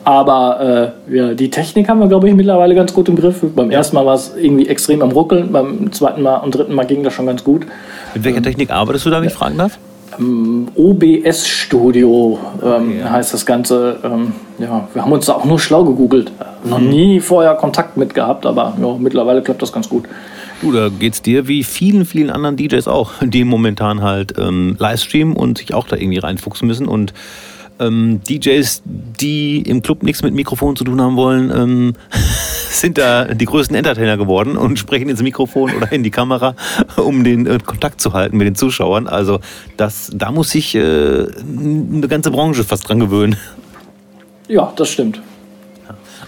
Aber 0.03 0.93
äh, 1.09 1.15
ja, 1.15 1.33
die 1.33 1.49
Technik 1.49 1.89
haben 1.89 1.99
wir, 1.99 2.07
glaube 2.07 2.29
ich, 2.29 2.35
mittlerweile 2.35 2.75
ganz 2.75 2.93
gut 2.93 3.09
im 3.09 3.15
Griff. 3.15 3.41
Beim 3.55 3.71
ersten 3.71 3.95
Mal 3.95 4.05
war 4.05 4.15
es 4.15 4.33
irgendwie 4.35 4.67
extrem 4.67 5.01
am 5.01 5.11
Ruckeln, 5.11 5.51
beim 5.51 5.91
zweiten 5.91 6.21
Mal 6.21 6.37
und 6.37 6.53
dritten 6.53 6.75
Mal 6.75 6.85
ging 6.85 7.03
das 7.03 7.13
schon 7.13 7.25
ganz 7.25 7.43
gut. 7.43 7.65
Mit 8.13 8.23
welcher 8.23 8.41
Technik 8.41 8.69
arbeitest 8.69 9.05
du 9.05 9.09
da, 9.09 9.21
wenn 9.21 9.27
ich 9.27 9.33
fragen 9.33 9.57
darf? 9.57 9.79
OBS 10.75 11.47
Studio 11.47 12.37
ähm, 12.63 13.09
heißt 13.09 13.33
das 13.33 13.45
Ganze. 13.45 13.97
Ähm, 14.03 14.33
ja, 14.59 14.87
wir 14.93 15.01
haben 15.01 15.11
uns 15.11 15.25
da 15.25 15.33
auch 15.33 15.45
nur 15.45 15.59
schlau 15.59 15.83
gegoogelt. 15.83 16.31
Noch 16.63 16.79
nie 16.79 17.19
vorher 17.19 17.55
Kontakt 17.55 17.97
mit 17.97 18.13
gehabt, 18.13 18.45
aber 18.45 18.73
ja, 18.79 18.95
mittlerweile 18.99 19.41
klappt 19.41 19.61
das 19.61 19.73
ganz 19.73 19.89
gut. 19.89 20.05
Du, 20.63 20.71
da 20.71 20.87
geht's 20.87 21.21
dir 21.21 21.49
wie 21.49 21.61
vielen, 21.61 22.05
vielen 22.05 22.29
anderen 22.29 22.55
DJs 22.55 22.87
auch, 22.87 23.11
die 23.21 23.43
momentan 23.43 24.01
halt 24.01 24.35
ähm, 24.37 24.77
Livestreamen 24.79 25.35
und 25.35 25.57
sich 25.57 25.73
auch 25.73 25.87
da 25.87 25.97
irgendwie 25.97 26.19
reinfuchsen 26.19 26.65
müssen. 26.65 26.87
Und 26.87 27.13
ähm, 27.81 28.21
DJs, 28.29 28.81
die 28.85 29.61
im 29.63 29.81
Club 29.81 30.03
nichts 30.03 30.23
mit 30.23 30.33
Mikrofon 30.33 30.77
zu 30.77 30.85
tun 30.85 31.01
haben 31.01 31.17
wollen, 31.17 31.51
ähm, 31.53 31.93
sind 32.69 32.97
da 32.97 33.25
die 33.25 33.43
größten 33.43 33.75
Entertainer 33.75 34.15
geworden 34.15 34.55
und 34.55 34.79
sprechen 34.79 35.09
ins 35.09 35.21
Mikrofon 35.21 35.75
oder 35.75 35.91
in 35.91 36.01
die 36.01 36.11
Kamera, 36.11 36.55
um 36.95 37.25
den 37.25 37.45
äh, 37.45 37.59
Kontakt 37.63 37.99
zu 37.99 38.13
halten 38.13 38.37
mit 38.37 38.47
den 38.47 38.55
Zuschauern. 38.55 39.07
Also 39.07 39.41
das, 39.75 40.11
da 40.15 40.31
muss 40.31 40.51
sich 40.51 40.75
äh, 40.75 40.79
eine 40.79 42.07
ganze 42.07 42.31
Branche 42.31 42.63
fast 42.63 42.87
dran 42.87 43.01
gewöhnen. 43.01 43.35
Ja, 44.47 44.71
das 44.77 44.91
stimmt. 44.91 45.21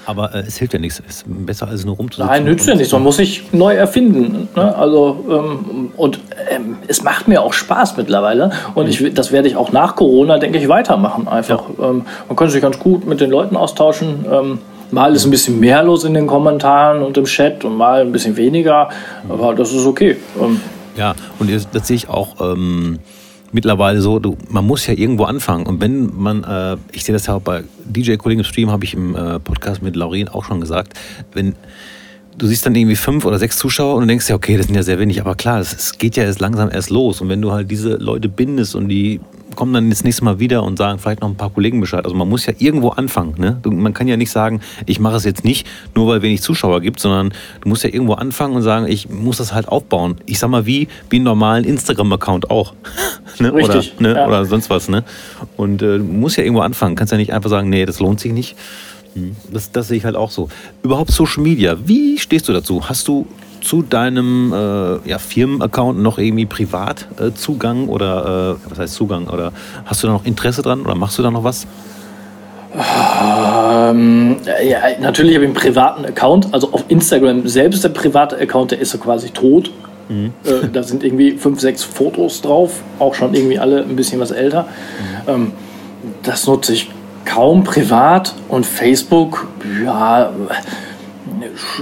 Aber 0.06 0.34
äh, 0.34 0.40
es 0.40 0.58
hilft 0.58 0.74
ja 0.74 0.80
nichts. 0.80 1.02
Es 1.08 1.18
ist 1.18 1.26
besser 1.28 1.68
als 1.68 1.86
nur 1.86 1.96
rumzusitzen. 1.96 2.32
Nein, 2.32 2.46
nützt 2.46 2.68
ja 2.68 2.76
nichts. 2.76 2.94
Man 2.94 3.04
muss 3.04 3.18
sich 3.18 3.52
neu 3.52 3.74
erfinden. 3.76 4.48
Ne? 4.56 4.76
Also, 4.76 5.26
ähm, 5.30 5.92
und 5.98 6.20
ähm, 6.50 6.78
es 6.88 7.04
macht 7.04 7.28
mir 7.28 7.42
auch 7.42 7.54
Spaß 7.54 7.98
mittlerweile. 7.98 8.52
Und 8.76 8.88
ich, 8.88 9.14
das 9.14 9.32
werde 9.32 9.48
ich 9.48 9.56
auch 9.56 9.72
nach 9.72 9.96
Corona, 9.96 10.38
denke 10.38 10.58
ich, 10.58 10.68
weitermachen. 10.70 11.28
Einfach. 11.28 11.64
Ähm, 11.82 12.06
man 12.28 12.36
kann 12.36 12.50
sich 12.50 12.62
ganz 12.62 12.80
gut 12.80 13.06
mit 13.06 13.20
den 13.22 13.32
Leuten 13.32 13.56
austauschen. 13.56 14.26
Ähm, 14.32 14.60
mal 14.92 15.16
ist 15.16 15.26
ein 15.26 15.32
bisschen 15.32 15.60
mehr 15.60 15.84
los 15.84 16.04
in 16.04 16.14
den 16.14 16.28
Kommentaren 16.28 17.02
und 17.02 17.18
im 17.18 17.26
Chat 17.26 17.66
und 17.66 17.76
mal 17.76 18.02
ein 18.02 18.12
bisschen 18.12 18.38
weniger. 18.38 18.90
Aber 19.28 19.56
das 19.56 19.74
ist 19.74 19.86
okay. 19.86 20.18
Ähm, 20.42 20.62
Ja, 20.96 21.14
und 21.40 21.52
das, 21.52 21.68
das 21.70 21.88
sehe 21.88 21.96
ich 21.98 22.10
auch 22.10 22.36
ähm, 22.40 23.00
mittlerweile 23.52 24.02
so, 24.02 24.20
du, 24.20 24.38
man 24.50 24.66
muss 24.66 24.86
ja 24.88 24.94
irgendwo 24.94 25.24
anfangen. 25.26 25.66
Und 25.66 25.82
wenn 25.82 26.16
man, 26.16 26.44
äh, 26.44 26.78
ich 26.92 27.04
sehe 27.04 27.14
das 27.14 27.28
ja 27.28 27.36
auch 27.36 27.42
bei 27.42 27.64
DJ-Kollegen 27.86 28.40
im 28.42 28.46
Stream, 28.46 28.72
habe 28.72 28.84
ich 28.84 28.94
im 28.94 29.16
äh, 29.16 29.40
Podcast 29.40 29.82
mit 29.82 29.96
Laurin 29.96 30.28
auch 30.28 30.46
schon 30.46 30.60
gesagt, 30.60 30.94
wenn 31.34 31.56
du 32.38 32.48
siehst 32.48 32.66
dann 32.66 32.76
irgendwie 32.76 32.96
fünf 32.96 33.26
oder 33.26 33.40
sechs 33.40 33.58
Zuschauer 33.58 33.96
und 33.96 34.02
du 34.02 34.08
denkst 34.08 34.30
ja, 34.30 34.36
okay, 34.36 34.58
das 34.58 34.68
sind 34.68 34.76
ja 34.76 34.84
sehr 34.84 35.00
wenig, 35.00 35.22
aber 35.22 35.36
klar, 35.36 35.60
es, 35.60 35.98
geht 35.98 36.16
ja 36.16 36.24
erst 36.24 36.40
langsam 36.40 36.70
erst 36.70 36.90
los. 36.90 37.22
Und 37.22 37.30
wenn 37.30 37.42
du 37.42 37.52
halt 37.52 37.72
diese 37.72 37.96
Leute 37.96 38.30
bindest 38.30 38.76
und 38.76 38.90
die 38.90 39.20
kommen 39.56 39.74
dann 39.74 39.90
das 39.90 40.04
nächste 40.04 40.26
Mal 40.26 40.40
wieder 40.40 40.64
und 40.64 40.78
sagen 40.78 41.00
vielleicht 41.00 41.22
noch 41.22 41.30
ein 41.30 41.36
paar 41.36 41.50
Kollegen 41.50 41.80
Bescheid. 41.80 42.04
Also 42.04 42.16
man 42.16 42.28
muss 42.28 42.46
ja 42.46 42.54
irgendwo 42.58 42.90
anfangen. 42.90 43.36
Ne? 43.38 43.62
Man 43.64 43.94
kann 43.94 44.08
ja 44.08 44.18
nicht 44.18 44.32
sagen, 44.32 44.60
ich 44.86 45.00
mache 45.00 45.16
es 45.16 45.24
jetzt 45.24 45.46
nicht, 45.46 45.66
nur 45.96 46.08
weil 46.08 46.22
wenig 46.22 46.42
Zuschauer 46.42 46.82
gibt, 46.82 47.00
sondern 47.00 47.30
du 47.62 47.70
musst 47.70 47.84
ja 47.84 47.90
irgendwo 47.90 48.14
anfangen 48.14 48.56
und 48.56 48.64
sagen, 48.64 48.86
ich 48.88 49.10
muss 49.10 49.38
das 49.38 49.54
halt 49.54 49.70
aufbauen. 49.70 50.18
Ich 50.26 50.40
sag 50.40 50.50
mal, 50.50 50.66
wie, 50.66 50.90
wie 51.10 51.18
einen 51.18 51.26
normalen 51.26 51.64
Instagram-Account 51.64 52.50
auch. 52.50 52.74
ne? 53.40 53.54
Richtig. 53.54 53.94
Oder, 53.98 54.10
ne? 54.10 54.16
Ja. 54.16 54.28
oder 54.28 54.46
sonst 54.46 54.70
was. 54.70 54.90
Ne? 54.90 55.06
Und 55.56 55.82
äh, 55.82 56.00
du 56.00 56.04
musst 56.04 56.38
ja 56.38 56.44
irgendwo 56.44 56.62
anfangen. 56.62 56.96
Kannst 56.96 57.12
ja 57.12 57.18
nicht 57.18 57.32
einfach 57.32 57.50
sagen, 57.50 57.70
nee, 57.70 57.86
das 57.86 58.00
lohnt 58.00 58.20
sich 58.20 58.34
nicht. 58.34 58.58
Hm. 59.16 59.36
Das, 59.52 59.72
das 59.72 59.88
sehe 59.88 59.98
ich 59.98 60.06
halt 60.06 60.16
auch 60.16 60.32
so. 60.32 60.50
Überhaupt 60.84 61.12
Social 61.12 61.42
Media, 61.42 61.76
wie 61.86 62.18
stehst 62.18 62.48
du 62.48 62.54
dazu? 62.54 62.88
Hast 62.88 63.08
du 63.08 63.26
zu 63.62 63.82
deinem 63.82 64.54
äh, 64.54 65.10
ja, 65.10 65.18
Firmenaccount 65.18 66.00
noch 66.00 66.20
irgendwie 66.20 66.46
Privatzugang 66.46 67.88
äh, 67.88 67.90
oder 67.90 68.58
äh, 68.66 68.70
was 68.70 68.80
heißt 68.80 68.94
Zugang? 68.94 69.28
Oder 69.28 69.52
hast 69.86 70.04
du 70.04 70.08
da 70.08 70.14
noch 70.14 70.26
Interesse 70.26 70.62
dran 70.62 70.82
oder 70.82 70.96
machst 70.96 71.18
du 71.18 71.24
da 71.24 71.32
noch 71.32 71.44
was? 71.44 71.66
Ähm, 72.76 74.38
ja, 74.46 74.80
natürlich 75.00 75.36
habe 75.36 75.46
ich 75.46 75.50
einen 75.50 75.54
privaten 75.54 76.06
Account. 76.06 76.54
Also 76.54 76.72
auf 76.74 76.84
Instagram 76.90 77.48
selbst 77.48 77.84
der 77.84 77.90
private 77.90 78.38
Account, 78.38 78.72
der 78.72 78.80
ist 78.80 78.92
so 78.92 78.98
quasi 78.98 79.30
tot. 79.30 79.72
Mhm. 80.10 80.34
Äh, 80.44 80.68
da 80.72 80.84
sind 80.84 81.04
irgendwie 81.04 81.32
fünf, 81.32 81.60
sechs 81.60 81.84
Fotos 81.84 82.42
drauf, 82.42 82.84
auch 83.00 83.16
schon 83.16 83.34
irgendwie 83.34 83.58
alle 83.58 83.82
ein 83.82 83.96
bisschen 83.96 84.20
was 84.20 84.32
älter. 84.32 84.68
Mhm. 85.28 85.34
Ähm, 85.34 85.52
das 86.22 86.46
nutze 86.46 86.74
ich 86.74 86.92
kaum 87.26 87.64
privat 87.64 88.34
und 88.48 88.66
Facebook, 88.66 89.48
ja, 89.84 90.32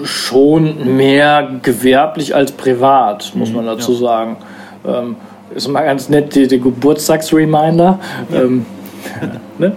schon 0.03 0.95
mehr 0.97 1.49
gewerblich 1.61 2.35
als 2.35 2.51
privat, 2.51 3.33
muss 3.35 3.51
man 3.51 3.65
mhm, 3.65 3.69
dazu 3.69 3.93
ja. 3.93 3.99
sagen. 3.99 4.37
Ähm, 4.85 5.15
ist 5.53 5.67
mal 5.67 5.83
ganz 5.83 6.09
nett, 6.09 6.33
die, 6.35 6.47
die 6.47 6.59
Geburtstagsreminder. 6.59 7.99
Ja. 8.29 8.41
Ähm, 8.41 8.65
ne? 9.57 9.75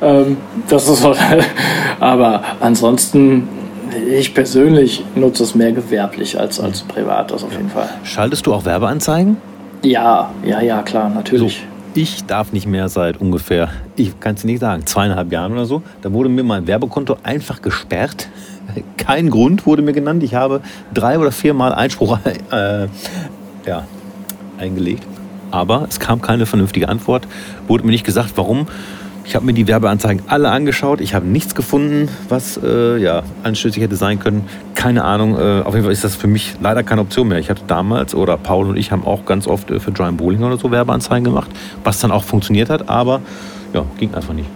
ähm, 0.00 0.36
das 0.68 0.88
ist 0.88 1.06
aber 2.00 2.42
ansonsten, 2.60 3.48
ich 4.10 4.34
persönlich 4.34 5.04
nutze 5.14 5.42
es 5.42 5.54
mehr 5.54 5.72
gewerblich 5.72 6.38
als, 6.38 6.60
als 6.60 6.82
privat, 6.82 7.30
das 7.30 7.44
auf 7.44 7.52
jeden 7.52 7.70
Fall. 7.70 7.88
Schaltest 8.04 8.46
du 8.46 8.54
auch 8.54 8.64
Werbeanzeigen? 8.64 9.36
Ja, 9.82 10.30
ja, 10.44 10.60
ja, 10.60 10.82
klar, 10.82 11.08
natürlich. 11.08 11.58
So, 11.58 11.77
ich 11.98 12.24
darf 12.26 12.52
nicht 12.52 12.66
mehr 12.66 12.88
seit 12.88 13.20
ungefähr, 13.20 13.70
ich 13.96 14.20
kann 14.20 14.36
es 14.36 14.44
nicht 14.44 14.60
sagen, 14.60 14.86
zweieinhalb 14.86 15.32
Jahren 15.32 15.52
oder 15.52 15.66
so. 15.66 15.82
Da 16.02 16.12
wurde 16.12 16.28
mir 16.28 16.44
mein 16.44 16.66
Werbekonto 16.66 17.16
einfach 17.24 17.60
gesperrt 17.60 18.28
kein 18.96 19.30
Grund 19.30 19.66
wurde 19.66 19.82
mir 19.82 19.92
genannt. 19.92 20.22
Ich 20.22 20.34
habe 20.34 20.60
drei 20.92 21.18
oder 21.18 21.32
viermal 21.32 21.72
Einspruch 21.74 22.18
äh, 22.52 22.86
ja, 23.66 23.86
eingelegt. 24.58 25.06
Aber 25.50 25.86
es 25.88 25.98
kam 25.98 26.20
keine 26.20 26.46
vernünftige 26.46 26.88
Antwort. 26.88 27.26
Wurde 27.66 27.84
mir 27.84 27.92
nicht 27.92 28.04
gesagt, 28.04 28.32
warum. 28.36 28.66
Ich 29.28 29.34
habe 29.34 29.44
mir 29.44 29.52
die 29.52 29.68
Werbeanzeigen 29.68 30.22
alle 30.26 30.48
angeschaut. 30.48 31.02
Ich 31.02 31.12
habe 31.12 31.26
nichts 31.26 31.54
gefunden, 31.54 32.08
was 32.30 32.58
äh, 32.64 32.96
ja, 32.96 33.24
anstößig 33.42 33.82
hätte 33.82 33.94
sein 33.94 34.18
können. 34.18 34.48
Keine 34.74 35.04
Ahnung. 35.04 35.36
Äh, 35.38 35.64
auf 35.64 35.74
jeden 35.74 35.84
Fall 35.84 35.92
ist 35.92 36.02
das 36.02 36.16
für 36.16 36.28
mich 36.28 36.54
leider 36.62 36.82
keine 36.82 37.02
Option 37.02 37.28
mehr. 37.28 37.38
Ich 37.38 37.50
hatte 37.50 37.60
damals, 37.66 38.14
oder 38.14 38.38
Paul 38.38 38.68
und 38.68 38.78
ich 38.78 38.90
haben 38.90 39.04
auch 39.04 39.26
ganz 39.26 39.46
oft 39.46 39.70
äh, 39.70 39.80
für 39.80 39.92
Giant 39.92 40.16
Bowling 40.16 40.42
oder 40.42 40.56
so 40.56 40.70
Werbeanzeigen 40.70 41.24
gemacht, 41.24 41.50
was 41.84 42.00
dann 42.00 42.10
auch 42.10 42.24
funktioniert 42.24 42.70
hat, 42.70 42.88
aber 42.88 43.20
ja, 43.74 43.84
ging 43.98 44.14
einfach 44.14 44.32
nicht. 44.32 44.48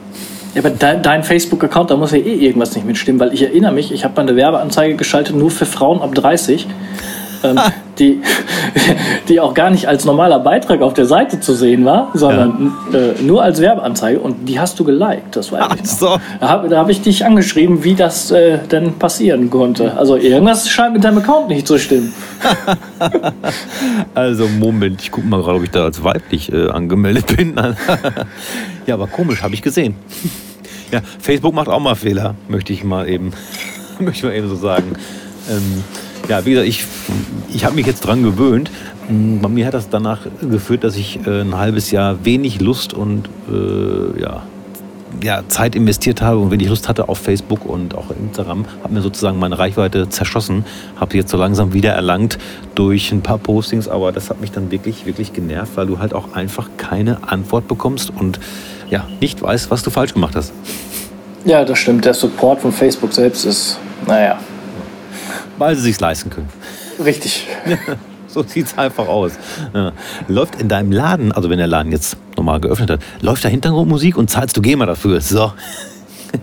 Ja, 0.54 0.62
aber 0.62 0.70
dein, 0.70 1.02
dein 1.02 1.22
Facebook-Account, 1.22 1.90
da 1.90 1.96
muss 1.98 2.12
ja 2.12 2.18
eh 2.18 2.35
irgendwas 2.35 2.74
nicht 2.74 2.87
mitstimmen, 2.87 3.20
weil 3.20 3.35
ich 3.35 3.42
erinnere 3.42 3.72
mich, 3.72 3.92
ich 3.92 4.04
habe 4.04 4.14
mal 4.16 4.22
eine 4.22 4.37
Werbeanzeige 4.37 4.96
geschaltet 4.96 5.37
nur 5.37 5.50
für 5.50 5.66
Frauen 5.66 6.00
ab 6.00 6.14
30, 6.14 6.66
ähm, 7.44 7.59
die, 7.98 8.20
die 9.28 9.40
auch 9.40 9.55
gar 9.55 9.70
nicht 9.70 9.87
als 9.87 10.05
normaler 10.05 10.38
Beitrag 10.38 10.83
auf 10.83 10.94
der 10.94 11.07
Seite 11.07 11.40
zu 11.40 11.55
sehen 11.55 11.85
war, 11.85 12.11
sondern 12.14 12.72
ja. 12.92 12.98
äh, 12.98 13.22
nur 13.22 13.42
als 13.42 13.61
Werbeanzeige 13.61 14.20
und 14.20 14.48
die 14.48 14.59
hast 14.59 14.78
du 14.78 14.85
geliked. 14.85 15.37
Das 15.37 15.52
war 15.52 15.68
Ach 15.70 15.76
so. 15.85 16.18
Da 16.40 16.48
habe 16.48 16.76
hab 16.76 16.88
ich 16.88 17.02
dich 17.02 17.24
angeschrieben, 17.24 17.85
wie 17.85 17.94
das 17.94 18.31
äh, 18.31 18.59
denn 18.59 18.98
passieren 18.98 19.50
konnte. 19.50 19.96
Also 19.96 20.16
irgendwas 20.16 20.68
scheint 20.68 20.94
mit 20.94 21.05
deinem 21.05 21.18
Account 21.18 21.48
nicht 21.48 21.66
zu 21.66 21.78
stimmen. 21.78 22.12
also 24.14 24.48
Moment, 24.48 25.02
ich 25.02 25.11
gucke 25.11 25.26
mal 25.26 25.42
gerade, 25.42 25.59
ob 25.59 25.64
ich 25.64 25.70
da 25.70 25.85
als 25.85 26.02
weiblich 26.02 26.52
äh, 26.52 26.68
angemeldet 26.68 27.37
bin. 27.37 27.55
Ja, 28.87 28.94
aber 28.94 29.07
komisch, 29.07 29.42
habe 29.42 29.55
ich 29.55 29.62
gesehen. 29.62 29.94
Ja, 30.90 31.00
Facebook 31.20 31.55
macht 31.55 31.68
auch 31.68 31.78
mal 31.78 31.94
Fehler, 31.94 32.35
möchte 32.48 32.72
ich 32.72 32.83
mal 32.83 33.09
eben, 33.09 33.33
möchte 34.00 34.18
ich 34.18 34.22
mal 34.24 34.35
eben 34.35 34.48
so 34.48 34.57
sagen. 34.57 34.96
Ähm, 35.48 35.85
ja, 36.33 36.47
wie 36.47 36.51
gesagt, 36.53 36.68
ich, 36.68 36.85
ich 37.53 37.64
habe 37.66 37.75
mich 37.75 37.87
jetzt 37.87 38.01
dran 38.01 38.23
gewöhnt. 38.23 38.71
Mm, 39.11 39.40
bei 39.40 39.49
mir 39.49 39.66
hat 39.66 39.75
das 39.75 39.90
danach 39.90 40.21
geführt, 40.40 40.83
dass 40.83 40.97
ich 40.97 41.27
äh, 41.27 41.42
ein 41.42 41.57
halbes 41.59 41.90
Jahr 41.90 42.25
wenig 42.25 42.59
Lust 42.59 42.95
und 42.95 43.29
äh, 43.51 44.18
ja, 44.18 44.42
ja, 45.23 45.42
Zeit 45.49 45.75
investiert 45.75 46.23
habe 46.23 46.38
und 46.38 46.51
wenn 46.51 46.59
ich 46.59 46.68
Lust 46.68 46.88
hatte 46.88 47.11
auf 47.11 47.18
Facebook 47.18 47.66
und 47.66 47.95
auch 47.95 48.07
Instagram, 48.11 48.64
habe 48.83 48.95
mir 48.95 49.03
sozusagen 49.03 49.38
meine 49.38 49.59
Reichweite 49.59 50.09
zerschossen, 50.09 50.64
habe 50.99 51.18
jetzt 51.18 51.31
so 51.31 51.37
langsam 51.37 51.75
wieder 51.75 51.92
erlangt 51.92 52.38
durch 52.75 53.12
ein 53.12 53.21
paar 53.21 53.37
Postings, 53.37 53.87
aber 53.87 54.11
das 54.11 54.31
hat 54.31 54.40
mich 54.40 54.53
dann 54.53 54.71
wirklich, 54.71 55.05
wirklich 55.05 55.35
genervt, 55.35 55.73
weil 55.75 55.87
du 55.87 55.99
halt 55.99 56.14
auch 56.14 56.33
einfach 56.33 56.71
keine 56.79 57.29
Antwort 57.29 57.68
bekommst 57.68 58.11
und 58.11 58.40
ja, 58.88 59.07
nicht 59.21 59.42
weißt, 59.42 59.71
was 59.71 59.83
du 59.83 59.90
falsch 59.90 60.14
gemacht 60.14 60.35
hast. 60.35 60.55
Ja, 61.45 61.62
das 61.62 61.79
stimmt. 61.79 62.07
Der 62.07 62.14
Support 62.14 62.62
von 62.62 62.73
Facebook 62.73 63.12
selbst 63.12 63.45
ist, 63.45 63.79
naja. 64.07 64.38
Weil 65.62 65.77
sie 65.77 65.83
sich 65.83 66.01
leisten 66.01 66.29
können. 66.29 66.48
Richtig. 67.05 67.46
So 68.29 68.42
sieht 68.42 68.64
es 68.64 68.79
einfach 68.79 69.09
aus. 69.09 69.33
Ja. 69.75 69.92
Läuft 70.27 70.59
in 70.59 70.66
deinem 70.66 70.90
Laden, 70.90 71.33
also 71.33 71.51
wenn 71.51 71.59
der 71.59 71.66
Laden 71.66 71.92
jetzt 71.92 72.16
normal 72.35 72.61
geöffnet 72.61 72.90
hat, 72.90 73.01
läuft 73.20 73.44
da 73.44 73.51
Hintergrundmusik 73.51 74.16
und 74.16 74.31
zahlst 74.31 74.57
du 74.57 74.62
GEMA 74.62 74.87
dafür. 74.87 75.20
So. 75.20 75.53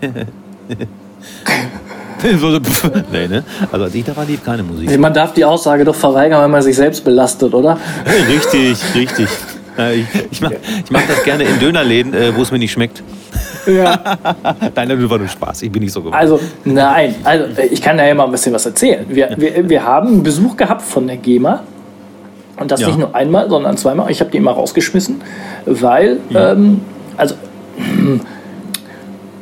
nee, 3.10 3.26
ne? 3.26 3.42
Also 3.72 3.86
als 3.86 3.94
ich 3.96 4.04
da 4.04 4.16
war, 4.16 4.24
lief 4.24 4.44
keine 4.44 4.62
Musik. 4.62 4.96
Man 5.00 5.12
darf 5.12 5.34
die 5.34 5.44
Aussage 5.44 5.84
doch 5.84 5.96
verweigern, 5.96 6.44
wenn 6.44 6.52
man 6.52 6.62
sich 6.62 6.76
selbst 6.76 7.04
belastet, 7.04 7.52
oder? 7.54 7.76
Richtig, 8.28 8.78
richtig. 8.94 9.28
Ich, 9.94 10.06
ich 10.30 10.40
mache 10.40 10.58
mach 10.90 11.02
das 11.08 11.24
gerne 11.24 11.42
in 11.42 11.58
Dönerläden, 11.58 12.14
äh, 12.14 12.36
wo 12.36 12.42
es 12.42 12.52
mir 12.52 12.60
nicht 12.60 12.70
schmeckt. 12.70 13.02
Ja. 13.66 13.98
nein, 14.74 14.88
das 14.88 15.10
war 15.10 15.18
nur 15.18 15.28
Spaß. 15.28 15.62
Ich 15.62 15.72
bin 15.72 15.82
nicht 15.82 15.92
so 15.92 16.00
geworden. 16.00 16.14
Also, 16.14 16.40
nein. 16.64 17.14
Also, 17.24 17.46
ich 17.70 17.82
kann 17.82 17.96
da 17.96 18.06
ja 18.06 18.14
mal 18.14 18.24
ein 18.24 18.30
bisschen 18.30 18.52
was 18.52 18.66
erzählen. 18.66 19.04
Wir, 19.08 19.34
wir, 19.36 19.68
wir 19.68 19.84
haben 19.84 20.08
einen 20.08 20.22
Besuch 20.22 20.56
gehabt 20.56 20.82
von 20.82 21.06
der 21.06 21.16
GEMA. 21.16 21.62
Und 22.58 22.70
das 22.70 22.80
ja. 22.80 22.88
nicht 22.88 22.98
nur 22.98 23.14
einmal, 23.14 23.48
sondern 23.48 23.76
zweimal. 23.76 24.10
Ich 24.10 24.20
habe 24.20 24.30
die 24.30 24.36
immer 24.36 24.52
rausgeschmissen, 24.52 25.22
weil, 25.64 26.18
ja. 26.28 26.52
ähm, 26.52 26.82
also 27.16 27.34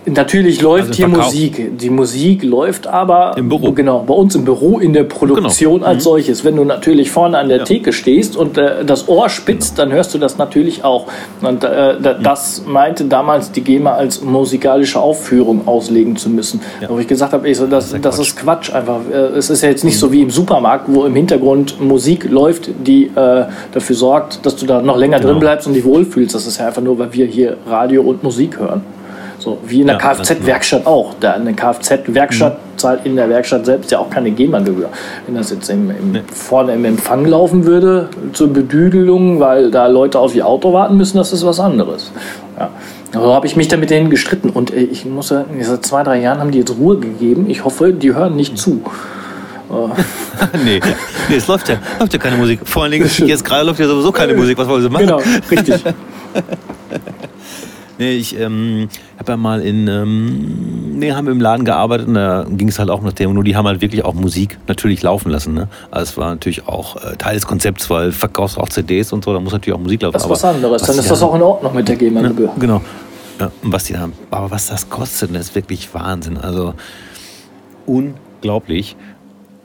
Natürlich 0.07 0.63
läuft 0.63 0.89
also 0.89 0.95
hier 0.95 1.09
Verkauf. 1.09 1.27
Musik. 1.27 1.79
Die 1.79 1.91
Musik 1.91 2.43
läuft 2.43 2.87
aber 2.87 3.35
im 3.37 3.49
Büro. 3.49 3.73
Genau, 3.73 4.05
bei 4.07 4.15
uns 4.15 4.35
im 4.35 4.45
Büro 4.45 4.79
in 4.79 4.93
der 4.93 5.05
Produktion 5.05 5.75
genau. 5.75 5.87
als 5.87 5.99
mhm. 5.99 6.01
solches. 6.01 6.45
Wenn 6.45 6.57
du 6.57 6.65
natürlich 6.65 7.11
vorne 7.11 7.39
an 7.39 7.49
der 7.49 7.59
ja. 7.59 7.65
Theke 7.65 7.93
stehst 7.93 8.37
und 8.37 8.57
äh, 8.59 8.85
das 8.85 9.09
Ohr 9.09 9.29
spitzt, 9.29 9.77
genau. 9.77 9.89
dann 9.89 9.97
hörst 9.97 10.15
du 10.15 10.19
das 10.19 10.39
natürlich 10.39 10.85
auch. 10.85 11.07
Und 11.43 11.65
äh, 11.65 11.95
mhm. 11.95 12.23
das 12.23 12.65
meinte 12.67 13.05
damals 13.05 13.53
die 13.53 13.61
GEMA 13.61 13.93
als 13.93 14.23
musikalische 14.23 15.01
Aufführung 15.01 15.67
auslegen 15.67 16.17
zu 16.17 16.31
müssen. 16.31 16.61
Ja. 16.81 16.89
Wo 16.89 16.99
ich 16.99 17.07
gesagt 17.07 17.33
habe, 17.33 17.49
ich 17.49 17.57
so, 17.57 17.67
das, 17.67 17.87
das, 17.87 17.95
ist, 17.95 18.05
das 18.05 18.19
ist 18.19 18.37
Quatsch 18.37 18.73
einfach. 18.73 19.01
Äh, 19.11 19.17
es 19.37 19.51
ist 19.51 19.63
ja 19.63 19.69
jetzt 19.69 19.85
nicht 19.85 19.97
mhm. 19.97 20.01
so 20.01 20.13
wie 20.13 20.23
im 20.23 20.31
Supermarkt, 20.31 20.87
wo 20.89 21.05
im 21.05 21.15
Hintergrund 21.15 21.81
Musik 21.81 22.29
läuft, 22.31 22.71
die 22.87 23.07
äh, 23.07 23.45
dafür 23.73 23.97
sorgt, 23.97 24.45
dass 24.47 24.57
du 24.57 24.67
da 24.67 24.81
noch 24.81 24.97
länger 24.97 25.19
genau. 25.19 25.33
drin 25.33 25.41
bleibst 25.41 25.67
und 25.67 25.75
dich 25.75 25.85
wohlfühlst. 25.85 26.35
Das 26.35 26.47
ist 26.47 26.59
ja 26.59 26.67
einfach 26.67 26.83
nur, 26.83 26.99
weil 26.99 27.13
wir 27.13 27.27
hier 27.27 27.57
Radio 27.67 28.03
und 28.03 28.23
Musik 28.23 28.59
hören. 28.59 28.83
So, 29.49 29.59
wie 29.65 29.81
in 29.81 29.87
der 29.87 29.97
ja, 29.97 30.15
Kfz-Werkstatt 30.15 30.87
auch. 30.87 31.15
Da 31.21 31.33
eine 31.33 31.55
Kfz-Werkstatt 31.55 32.59
mhm. 32.59 32.79
zahlt 32.79 33.07
in 33.07 33.17
der 33.17 33.31
Werkstatt 33.31 33.65
selbst 33.65 33.91
ja 33.91 33.99
auch 33.99 34.11
keine 34.11 34.31
GEMA-Gebühr. 34.31 34.91
Wenn 35.25 35.35
das 35.37 35.51
jetzt 35.51 35.71
im, 35.71 35.91
im 35.91 36.13
nee. 36.13 36.23
vorne 36.31 36.75
im 36.75 36.85
Empfang 36.85 37.25
laufen 37.25 37.65
würde, 37.65 38.11
zur 38.35 38.53
Bedüdelung, 38.53 39.41
weil 39.41 39.71
da 39.71 39.87
Leute 39.87 40.19
auf 40.19 40.35
ihr 40.35 40.47
Auto 40.47 40.75
warten 40.75 40.99
müssen, 40.99 41.17
das 41.17 41.33
ist 41.33 41.47
was 41.47 41.61
anderes. 41.61 42.13
Ja. 42.59 42.69
So 43.15 43.33
habe 43.33 43.47
ich 43.47 43.57
mich 43.57 43.69
dann 43.69 43.81
mit 43.81 43.89
denen 43.89 44.11
gestritten 44.11 44.51
und 44.51 44.71
äh, 44.71 44.81
ich 44.81 45.07
muss 45.07 45.29
sagen, 45.29 45.57
seit 45.63 45.87
zwei, 45.87 46.03
drei 46.03 46.21
Jahren 46.21 46.41
haben 46.41 46.51
die 46.51 46.59
jetzt 46.59 46.77
Ruhe 46.77 46.99
gegeben. 46.99 47.49
Ich 47.49 47.65
hoffe, 47.65 47.95
die 47.95 48.15
hören 48.15 48.37
nicht 48.37 48.53
mhm. 48.53 48.57
zu. 48.57 48.83
nee, 50.65 50.81
nee, 51.29 51.37
es 51.37 51.47
läuft 51.47 51.69
ja, 51.69 51.77
läuft 51.99 52.13
ja 52.13 52.19
keine 52.19 52.37
Musik. 52.37 52.61
Vor 52.65 52.83
allen 52.83 52.93
Dingen, 52.93 53.11
jetzt 53.27 53.45
gerade 53.45 53.67
läuft 53.67 53.81
ja 53.81 53.87
sowieso 53.87 54.13
keine 54.13 54.35
Musik. 54.35 54.57
Was 54.57 54.69
wollen 54.69 54.83
sie 54.83 54.89
machen? 54.89 55.07
Genau, 55.07 55.23
richtig. 55.51 55.83
Nee, 57.99 58.13
ich 58.13 58.39
ähm, 58.39 58.89
habe 59.19 59.33
ja 59.33 59.37
mal 59.37 59.61
in, 59.61 59.89
ähm, 59.89 60.99
nee, 60.99 61.13
haben 61.13 61.27
wir 61.27 61.33
im 61.33 61.41
Laden 61.41 61.65
gearbeitet 61.65 62.07
und 62.07 62.15
da 62.15 62.47
ging 62.49 62.69
es 62.69 62.79
halt 62.79 62.91
auch 62.91 63.03
nach 63.03 63.13
dem, 63.13 63.35
nur 63.35 63.43
die 63.43 63.57
haben 63.57 63.67
halt 63.67 63.81
wirklich 63.81 64.05
auch 64.05 64.15
Musik 64.15 64.57
natürlich 64.69 65.03
laufen 65.03 65.31
lassen. 65.31 65.55
Ne? 65.55 65.69
Also 65.91 66.13
es 66.13 66.17
war 66.17 66.31
natürlich 66.31 66.69
auch 66.69 66.97
äh, 66.97 67.17
Teil 67.17 67.35
des 67.35 67.47
Konzepts, 67.47 67.91
weil 67.91 68.13
verkaufst 68.13 68.57
auch 68.57 68.69
CDs 68.69 69.13
und 69.13 69.25
so, 69.25 69.33
da 69.33 69.41
muss 69.41 69.53
natürlich 69.53 69.77
auch 69.77 69.83
Musik 69.83 70.03
laufen. 70.03 70.13
Das 70.13 70.23
ist 70.23 70.31
was 70.31 70.45
anderes, 70.45 70.83
dann 70.83 70.99
ist 70.99 71.11
das 71.11 71.23
auch 71.23 71.35
in 71.35 71.43
Ordnung 71.43 71.75
mit 71.75 71.89
der 71.89 71.97
GEMA-Gebühr. 71.97 72.47
Ne, 72.47 72.53
genau. 72.61 72.81
Ja, 73.41 73.51
und 73.63 73.73
was 73.73 73.85
die 73.85 73.97
haben. 73.97 74.13
Aber 74.31 74.51
was 74.51 74.69
das 74.69 74.89
kostet, 74.89 75.35
das 75.35 75.49
ist 75.49 75.55
wirklich 75.55 75.93
Wahnsinn. 75.93 76.37
Also 76.37 76.75
unglaublich. 77.87 78.97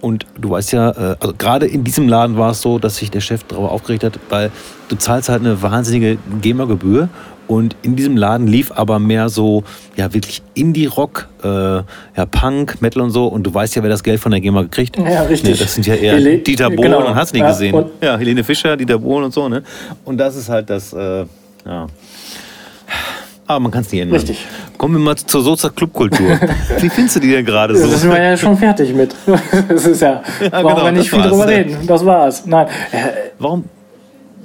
Und 0.04 0.26
du 0.38 0.50
weißt 0.50 0.74
ja, 0.74 0.90
äh, 0.92 1.16
also 1.22 1.34
gerade 1.38 1.66
in 1.66 1.86
diesem 1.86 2.10
Laden 2.10 2.36
war 2.36 2.52
es 2.52 2.62
so, 2.62 2.78
dass 2.78 2.98
sich 2.98 3.10
der 3.10 3.22
Chef 3.22 3.42
darüber 3.48 3.72
aufgeregt 3.72 4.04
hat, 4.04 4.20
weil 4.28 4.52
du 4.90 4.98
zahlst 4.98 5.30
halt 5.30 5.40
eine 5.40 5.62
wahnsinnige 5.62 6.18
GEMA-Gebühr. 6.42 7.08
Und 7.48 7.78
in 7.84 7.96
diesem 7.96 8.18
Laden 8.18 8.46
lief 8.46 8.74
aber 8.74 9.00
mehr 9.00 9.30
so, 9.30 9.64
ja, 9.96 10.14
wirklich 10.14 10.42
Indie-Rock, 10.56 11.30
äh, 11.42 11.48
ja, 11.48 11.86
Punk, 12.30 12.82
Metal 12.82 13.02
und 13.02 13.12
so. 13.12 13.28
Und 13.28 13.44
du 13.44 13.54
weißt 13.54 13.78
ja, 13.78 13.82
wer 13.82 13.90
das 13.90 14.04
Geld 14.04 14.20
von 14.20 14.32
der 14.34 14.42
GEMA 14.42 14.64
gekriegt 14.64 14.98
Ja, 14.98 15.22
richtig. 15.22 15.52
Nee, 15.52 15.58
das 15.64 15.74
sind 15.74 15.88
ja 15.88 15.96
eher 15.96 16.16
Hele 16.16 16.40
Dieter 16.40 16.70
Bohlen 16.70 16.92
genau. 16.92 17.08
und 17.08 17.16
hast 17.16 17.32
nicht 17.32 17.44
Ja, 17.44 17.50
gesehen. 17.52 17.86
Ja, 18.02 18.18
Helene 18.18 18.44
Fischer, 18.44 18.76
Dieter 18.76 19.00
Bohlen 19.00 19.24
und 19.24 19.34
so, 19.34 19.48
ne? 19.48 19.64
Und 20.04 20.18
das 20.18 20.36
ist 20.36 20.50
halt 20.50 20.70
das, 20.70 20.92
äh, 20.92 21.26
ja. 21.66 21.88
Aber 23.54 23.64
man 23.64 23.72
kann 23.72 23.82
es 23.82 23.92
nicht 23.92 24.02
ändern. 24.02 24.18
Richtig. 24.20 24.46
Kommen 24.78 24.96
wir 24.96 25.00
mal 25.02 25.16
zur 25.16 25.42
Soza 25.42 25.70
Clubkultur. 25.70 26.40
Wie 26.80 26.90
findest 26.90 27.16
du 27.16 27.20
die 27.20 27.32
denn 27.32 27.46
gerade 27.46 27.74
Da 27.74 27.80
so? 27.80 27.88
sind 27.88 28.12
wir 28.12 28.22
ja 28.22 28.38
schon 28.38 28.58
fertig 28.58 28.94
mit. 28.94 29.16
Das 29.70 29.86
ist 29.86 30.02
ja, 30.02 30.22
brauchen 30.40 30.52
genau, 30.68 30.86
wir 30.86 30.92
nicht 30.92 31.10
viel 31.10 31.22
drüber 31.22 31.46
ne? 31.46 31.52
reden. 31.52 31.78
Das 31.88 32.06
war's. 32.06 32.46
Nein. 32.46 32.68
Äh, 32.92 32.98
Warum, 33.40 33.66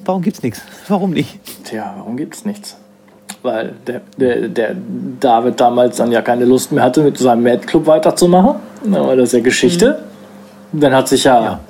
warum 0.04 0.22
gibt's 0.22 0.42
nichts? 0.42 0.62
Warum 0.88 1.10
nicht? 1.10 1.38
Tja, 1.64 1.94
warum 1.98 2.16
gibt's 2.16 2.44
nichts? 2.44 2.76
Weil 3.42 3.74
der, 3.86 4.00
der, 4.16 4.48
der 4.48 4.74
David 5.20 5.60
damals 5.60 5.96
dann 5.98 6.10
ja 6.10 6.22
keine 6.22 6.44
Lust 6.44 6.72
mehr 6.72 6.82
hatte, 6.82 7.02
mit 7.02 7.16
seinem 7.18 7.42
Mad 7.44 7.66
Club 7.66 7.86
weiterzumachen. 7.86 8.56
Aber 8.92 9.14
das 9.16 9.28
ist 9.28 9.32
ja 9.34 9.40
Geschichte. 9.40 10.02
Dann 10.72 10.92
hat 10.94 11.08
sich 11.08 11.24
ja, 11.24 11.40
Ja. 11.42 11.60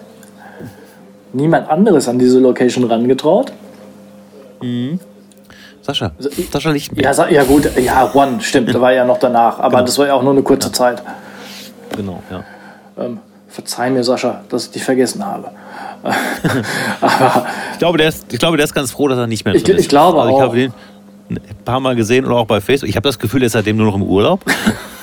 niemand 1.33 1.69
anderes 1.69 2.09
an 2.09 2.19
diese 2.19 2.39
Location 2.41 2.85
rangetraut. 2.85 3.53
Sascha. 5.89 6.13
Sascha 6.53 6.71
Lichtenberg. 6.71 7.17
Ja, 7.17 7.29
ja 7.31 7.45
gut, 7.45 7.71
ja, 7.79 8.11
One, 8.13 8.43
stimmt, 8.43 8.75
da 8.75 8.81
war 8.81 8.93
ja 8.93 9.07
noch 9.07 9.19
danach. 9.19 9.59
Aber 9.59 9.81
das 9.81 9.97
war 9.99 10.07
ja 10.07 10.13
auch 10.13 10.23
nur 10.23 10.33
eine 10.33 10.43
kurze 10.43 10.71
Zeit. 10.71 11.03
Genau, 11.97 12.23
ja. 12.31 12.45
Ähm, 13.03 13.21
verzeih 13.49 13.89
mir, 13.91 14.05
Sascha, 14.05 14.43
dass 14.51 14.67
ich 14.67 14.71
dich 14.73 14.85
vergessen 14.85 15.25
habe. 15.25 15.51
aber 17.01 17.47
Ich 17.73 17.79
glaube, 17.79 17.97
der 17.97 18.09
ist, 18.11 18.31
ich 18.31 18.39
glaube, 18.39 18.59
der 18.59 18.65
ist 18.65 18.75
ganz 18.75 18.91
froh, 18.93 19.09
dass 19.09 19.19
er 19.19 19.27
nicht 19.27 19.47
mehr 19.47 19.55
Ich- 19.55 19.67
ist. 19.67 19.81
ich 19.81 19.89
glaube 19.89 20.19
also 20.21 20.31
ich 20.31 20.37
auch. 20.37 20.43
habe 20.43 20.57
den 20.57 20.73
ein 21.31 21.41
paar 21.65 21.81
Mal 21.81 21.97
gesehen 21.97 22.27
oder 22.27 22.37
auch 22.37 22.47
bei 22.47 22.61
Facebook. 22.61 22.89
Ich 22.91 22.97
habe 22.97 23.09
das 23.09 23.19
Gefühl, 23.19 23.43
er 23.43 23.47
ist 23.47 23.53
seitdem 23.53 23.79
nur 23.79 23.87
noch 23.87 23.95
im 23.95 24.03
Urlaub. 24.03 24.41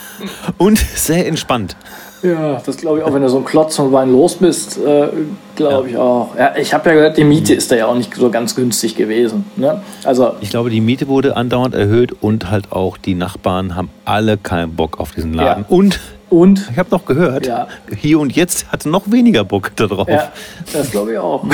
Und 0.60 0.78
sehr 0.78 1.28
entspannt. 1.28 1.76
Ja, 2.24 2.62
das 2.66 2.78
glaube 2.78 3.00
ich 3.00 3.04
auch, 3.04 3.14
wenn 3.14 3.22
du 3.22 3.30
so 3.30 3.38
ein 3.38 3.46
Klotz 3.46 3.76
von 3.76 3.92
Wein 3.92 4.12
los 4.12 4.36
bist, 4.36 4.78
äh, 4.84 5.10
glaube 5.56 5.90
ich 5.90 5.98
auch. 5.98 6.36
Ja, 6.38 6.56
ich 6.56 6.74
habe 6.74 6.90
ja 6.90 6.96
gehört, 6.96 7.18
die 7.18 7.24
Miete 7.24 7.54
ist 7.54 7.72
da 7.72 7.76
ja 7.76 7.86
auch 7.88 7.96
nicht 7.96 8.16
so 8.16 8.30
ganz 8.32 8.56
günstig 8.56 8.96
gewesen. 8.96 9.46
Ne? 9.56 9.82
Also, 10.04 10.34
Ich 10.42 10.50
glaube, 10.50 10.70
die 10.70 10.82
Miete 10.82 11.08
wurde 11.08 11.36
andauernd 11.38 11.76
erhöht 11.76 12.16
und 12.22 12.50
halt 12.50 12.72
auch 12.72 12.98
die 12.98 13.14
Nachbarn 13.14 13.76
haben 13.76 13.90
alle 14.06 14.38
keinen 14.38 14.76
Bock 14.76 15.00
auf 15.00 15.12
diesen 15.12 15.34
Laden. 15.34 15.66
Ja. 15.70 15.76
Und 15.76 16.00
und, 16.28 16.70
ich 16.72 16.80
habe 16.80 16.90
noch 16.90 17.06
gehört, 17.06 17.46
Ja. 17.46 17.68
hier 17.96 18.20
und 18.20 18.36
jetzt 18.36 18.72
hatte 18.72 18.90
noch 18.90 19.04
weniger 19.12 19.44
Bock 19.44 19.72
darauf. 19.76 20.08
ja, 20.10 20.32
das 20.74 20.90
glaube 20.90 21.14
ich 21.14 21.18
auch. 21.20 21.46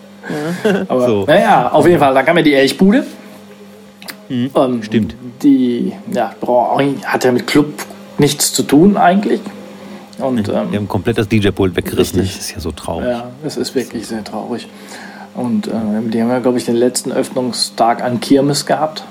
Aber, 0.88 1.06
So. 1.06 1.24
naja, 1.26 1.70
auf 1.72 1.86
jeden 1.86 1.98
Fall, 1.98 2.14
da 2.14 2.22
kam 2.22 2.36
ja 2.36 2.42
die 2.42 2.54
Elchbude. 2.54 3.04
Ähm, 4.30 4.82
stimmt. 4.82 5.16
Die 5.42 5.92
ja, 6.12 6.32
hat 7.04 7.24
ja 7.24 7.32
mit 7.32 7.46
Club 7.46 7.66
nichts 8.18 8.52
zu 8.52 8.62
tun 8.62 8.96
eigentlich. 8.96 9.40
Und 10.24 10.48
ähm, 10.48 10.70
Die 10.70 10.76
haben 10.76 10.88
komplett 10.88 11.18
das 11.18 11.28
DJ-Pult 11.28 11.76
weggerissen. 11.76 12.20
Richtig. 12.20 12.36
Das 12.36 12.46
ist 12.46 12.54
ja 12.54 12.60
so 12.60 12.72
traurig. 12.72 13.08
Ja, 13.08 13.30
es 13.44 13.56
ist 13.56 13.74
wirklich 13.74 14.06
sehr 14.06 14.24
traurig. 14.24 14.68
Und 15.34 15.66
äh, 15.66 15.70
die 16.06 16.22
haben 16.22 16.30
ja, 16.30 16.38
glaube 16.38 16.58
ich, 16.58 16.64
den 16.64 16.76
letzten 16.76 17.12
Öffnungstag 17.12 18.02
an 18.02 18.20
Kirmes 18.20 18.66
gehabt. 18.66 19.04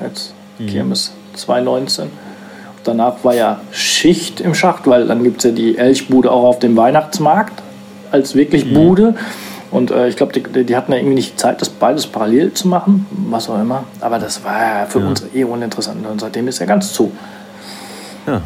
Jetzt 0.00 0.32
Kirmes 0.58 1.12
2019. 1.34 2.08
Danach 2.84 3.24
war 3.24 3.34
ja 3.34 3.60
Schicht 3.72 4.40
im 4.40 4.54
Schacht, 4.54 4.86
weil 4.86 5.06
dann 5.06 5.22
gibt 5.22 5.38
es 5.38 5.44
ja 5.44 5.50
die 5.50 5.76
Elchbude 5.76 6.30
auch 6.30 6.44
auf 6.44 6.58
dem 6.58 6.76
Weihnachtsmarkt 6.76 7.62
als 8.10 8.34
wirklich 8.34 8.72
Bude. 8.72 9.14
Und 9.70 9.90
äh, 9.90 10.08
ich 10.08 10.16
glaube, 10.16 10.32
die, 10.32 10.64
die 10.64 10.76
hatten 10.76 10.90
ja 10.92 10.98
irgendwie 10.98 11.14
nicht 11.14 11.38
Zeit, 11.38 11.60
das 11.60 11.68
beides 11.68 12.06
parallel 12.06 12.52
zu 12.54 12.66
machen, 12.68 13.06
was 13.28 13.48
auch 13.48 13.60
immer. 13.60 13.84
Aber 14.00 14.18
das 14.18 14.42
war 14.42 14.80
ja 14.80 14.86
für 14.86 14.98
uns 14.98 15.24
eh 15.34 15.44
uninteressant. 15.44 16.04
Und 16.06 16.20
seitdem 16.20 16.48
ist 16.48 16.58
ja 16.58 16.66
ganz 16.66 16.92
zu. 16.92 17.12
Ja. 18.26 18.40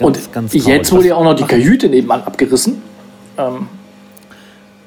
Und 0.00 0.32
ganz 0.32 0.52
jetzt 0.52 0.64
traurig. 0.66 0.92
wurde 0.92 1.08
ja 1.08 1.14
auch 1.16 1.24
noch 1.24 1.34
die 1.34 1.44
Kajüte 1.44 1.88
nebenan 1.88 2.22
abgerissen. 2.22 2.82
Ähm, 3.38 3.68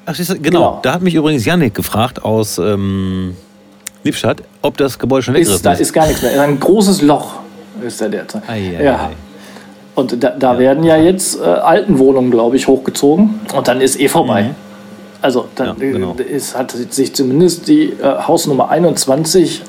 Ach, 0.06 0.16
genau. 0.16 0.38
Genau. 0.40 0.78
Da 0.82 0.92
hat 0.94 1.02
mich 1.02 1.14
übrigens 1.14 1.44
Janik 1.44 1.74
gefragt 1.74 2.24
aus 2.24 2.58
ähm, 2.58 3.36
Liebstadt, 4.04 4.42
ob 4.62 4.76
das 4.76 4.98
Gebäude 4.98 5.22
schon 5.22 5.34
weggerissen 5.34 5.56
ist, 5.56 5.66
da 5.66 5.72
ist 5.72 5.92
gar 5.92 6.06
nichts 6.06 6.22
mehr. 6.22 6.40
Ein 6.40 6.58
großes 6.58 7.02
Loch 7.02 7.40
ist 7.84 8.00
da 8.00 8.08
derzeit. 8.08 8.42
Ei, 8.48 8.76
ei, 8.78 8.84
ja. 8.84 8.94
ei. 8.94 9.10
Und 9.94 10.22
da, 10.22 10.30
da 10.30 10.58
werden 10.58 10.84
ja 10.84 10.96
jetzt 10.96 11.40
äh, 11.40 11.44
Altenwohnungen, 11.44 12.30
glaube 12.30 12.56
ich, 12.56 12.68
hochgezogen. 12.68 13.40
Und 13.54 13.68
dann 13.68 13.80
ist 13.80 13.98
eh 14.00 14.08
vorbei. 14.08 14.54
Also 15.20 15.48
dann 15.56 15.76
Mhm. 15.76 15.82
Ja, 15.82 15.92
genau. 15.92 16.16
äh, 16.18 16.22
ist, 16.22 16.56
hat 16.56 16.70
sich 16.70 17.14
zumindest 17.14 17.66
die 17.68 17.90
äh, 18.00 18.04
Hausnummer 18.26 18.68
21 18.70 19.62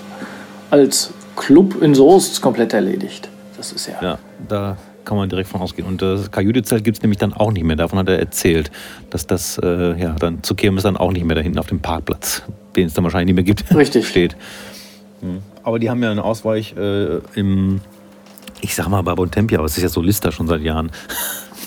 als 0.70 1.12
Club 1.36 1.82
in 1.82 1.96
Soest 1.96 2.42
komplett 2.42 2.74
erledigt. 2.74 3.28
Das 3.58 3.72
ist 3.72 3.88
ja. 3.88 3.96
Ja, 4.02 4.18
da 4.48 4.78
kann 5.10 5.18
man 5.18 5.28
direkt 5.28 5.50
von 5.50 5.60
ausgehen. 5.60 5.88
Und 5.88 6.04
das 6.04 6.30
Kajütezelt 6.30 6.84
gibt 6.84 6.98
es 6.98 7.04
nämlich 7.04 7.18
dann 7.18 7.34
auch 7.34 7.52
nicht 7.52 7.64
mehr. 7.64 7.76
Davon 7.76 7.98
hat 7.98 8.10
er 8.10 8.20
erzählt, 8.20 8.70
dass 9.10 9.26
das 9.26 9.58
äh, 9.58 10.00
ja, 10.00 10.16
dann 10.20 10.44
zu 10.44 10.54
Kirmes 10.54 10.84
dann 10.84 10.98
auch 10.98 11.12
nicht 11.12 11.26
mehr 11.26 11.36
da 11.36 11.42
hinten 11.42 11.58
auf 11.58 11.66
dem 11.66 11.80
Parkplatz, 11.80 12.44
den 12.76 12.86
es 12.86 12.94
dann 12.94 13.04
wahrscheinlich 13.04 13.34
nicht 13.34 13.36
mehr 13.36 13.44
gibt, 13.44 13.76
Richtig. 13.76 14.08
steht. 14.08 14.38
Hm. 15.22 15.40
Aber 15.64 15.80
die 15.80 15.90
haben 15.90 16.04
ja 16.04 16.12
einen 16.12 16.20
Ausweich 16.20 16.76
äh, 16.78 17.18
im, 17.34 17.82
ich 18.62 18.76
sag 18.76 18.88
mal 18.88 19.02
bei 19.02 19.16
Bontempi, 19.16 19.56
aber 19.56 19.66
es 19.66 19.78
ist 19.78 19.82
ja 19.82 19.90
so 19.90 20.00
Lister 20.00 20.32
schon 20.32 20.48
seit 20.48 20.62
Jahren. 20.62 20.92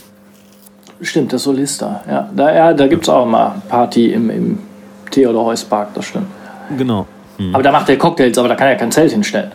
Stimmt, 1.02 1.32
das 1.32 1.42
Solista. 1.42 2.04
Ja, 2.08 2.30
da, 2.34 2.54
ja, 2.54 2.72
da 2.72 2.86
gibt 2.86 3.02
es 3.02 3.08
auch 3.08 3.26
mal 3.26 3.60
Party 3.68 4.12
im, 4.12 4.30
im 4.30 4.58
Theodor 5.10 5.46
Heuss 5.46 5.64
Park, 5.64 5.94
das 5.94 6.04
stimmt. 6.04 6.28
Genau. 6.78 7.08
Hm. 7.38 7.52
Aber 7.52 7.64
da 7.64 7.72
macht 7.72 7.88
er 7.88 7.96
Cocktails, 7.98 8.38
aber 8.38 8.46
da 8.46 8.54
kann 8.54 8.68
er 8.68 8.76
kein 8.76 8.92
Zelt 8.92 9.10
hinstellen. 9.10 9.50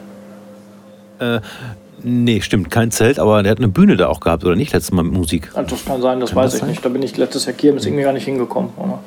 Nee, 2.04 2.42
stimmt, 2.42 2.70
kein 2.70 2.92
Zelt, 2.92 3.18
aber 3.20 3.42
der 3.44 3.52
hat 3.52 3.58
eine 3.58 3.68
Bühne 3.70 3.98
da 3.98 4.08
auch 4.08 4.20
gehabt, 4.20 4.44
oder 4.46 4.56
nicht? 4.56 4.72
Letztes 4.74 4.92
Mal 4.92 5.04
mit 5.04 5.14
Musik. 5.14 5.50
Also 5.56 5.72
das 5.72 5.86
kann 5.86 6.02
sein, 6.02 6.20
das 6.20 6.36
weiß 6.36 6.46
das 6.46 6.54
ich 6.56 6.60
sein? 6.62 6.70
nicht. 6.70 6.86
Da 6.86 6.90
bin 6.90 7.02
ich 7.02 7.18
letztes 7.18 7.46
Jahr 7.46 7.56
Kirmes 7.56 7.86
irgendwie 7.86 8.04
gar 8.04 8.14
nicht 8.14 8.26
hingekommen. 8.26 8.70
Aber 8.78 9.00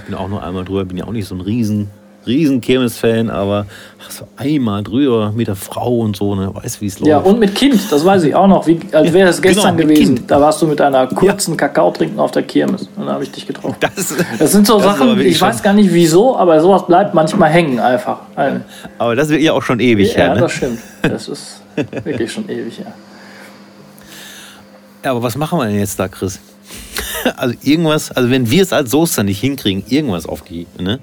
Ich 0.00 0.04
bin 0.06 0.14
auch 0.14 0.28
nur 0.28 0.42
einmal 0.42 0.64
drüber, 0.64 0.84
bin 0.84 0.96
ja 0.96 1.04
auch 1.06 1.12
nicht 1.12 1.26
so 1.26 1.34
ein 1.34 1.40
riesen, 1.40 1.90
riesen 2.26 2.60
Kirmes-Fan, 2.60 3.30
aber 3.30 3.66
ach, 4.06 4.10
so 4.10 4.28
einmal 4.36 4.82
drüber 4.82 5.32
mit 5.34 5.48
der 5.48 5.56
Frau 5.56 5.98
und 6.00 6.16
so, 6.16 6.34
ne, 6.34 6.50
weiß 6.54 6.80
wie 6.80 6.86
es 6.86 6.98
läuft. 6.98 7.08
Ja, 7.08 7.18
und 7.18 7.38
mit 7.38 7.54
Kind, 7.54 7.80
das 7.90 8.04
weiß 8.04 8.24
ich 8.24 8.34
auch 8.34 8.46
noch, 8.46 8.66
wie, 8.66 8.78
als 8.92 9.12
wäre 9.12 9.30
es 9.30 9.40
gestern 9.40 9.76
genau, 9.76 9.88
gewesen. 9.88 10.14
Kind. 10.16 10.30
Da 10.30 10.40
warst 10.40 10.60
du 10.60 10.66
mit 10.66 10.80
einer 10.80 11.06
kurzen 11.06 11.56
Kakao 11.56 11.90
trinken 11.90 12.18
auf 12.20 12.30
der 12.30 12.42
Kirmes. 12.42 12.88
Und 12.96 13.06
da 13.06 13.12
habe 13.14 13.24
ich 13.24 13.30
dich 13.30 13.46
getroffen. 13.46 13.76
das, 13.80 14.14
Das 14.38 14.52
sind 14.52 14.66
so 14.66 14.76
Das 14.76 14.84
Sachen, 14.84 15.18
ich 15.20 15.40
weiß 15.40 15.62
gar 15.62 15.72
nicht 15.72 15.92
wieso, 15.92 16.36
aber 16.36 16.60
sowas 16.60 16.86
bleibt 16.86 17.14
manchmal 17.14 17.50
hängen 17.50 17.78
einfach. 17.80 18.18
Ein- 18.36 18.64
aber 18.98 19.16
das 19.16 19.28
wird 19.28 19.40
ja 19.40 19.52
auch 19.52 19.62
schon 19.62 19.80
ewig 19.80 20.12
Ja, 20.12 20.18
her. 20.24 20.34
Ne? 20.34 20.40
das 20.40 20.52
stimmt. 20.52 20.78
Das 21.02 21.28
ist 21.28 21.62
wirklich 22.04 22.30
schon 22.32 22.48
ewig, 22.48 22.78
ja. 22.78 22.92
Ja, 25.04 25.12
aber 25.12 25.22
was 25.22 25.36
machen 25.36 25.58
wir 25.58 25.66
denn 25.66 25.78
jetzt 25.78 25.98
da, 25.98 26.08
Chris? 26.08 26.38
Also 27.36 27.54
irgendwas, 27.62 28.10
also 28.12 28.30
wenn 28.30 28.50
wir 28.50 28.62
es 28.62 28.72
als 28.72 28.90
Soester 28.92 29.22
nicht 29.22 29.40
hinkriegen, 29.40 29.82
irgendwas 29.88 30.24
auf 30.24 30.40
die 30.40 30.66
ne, 30.78 31.00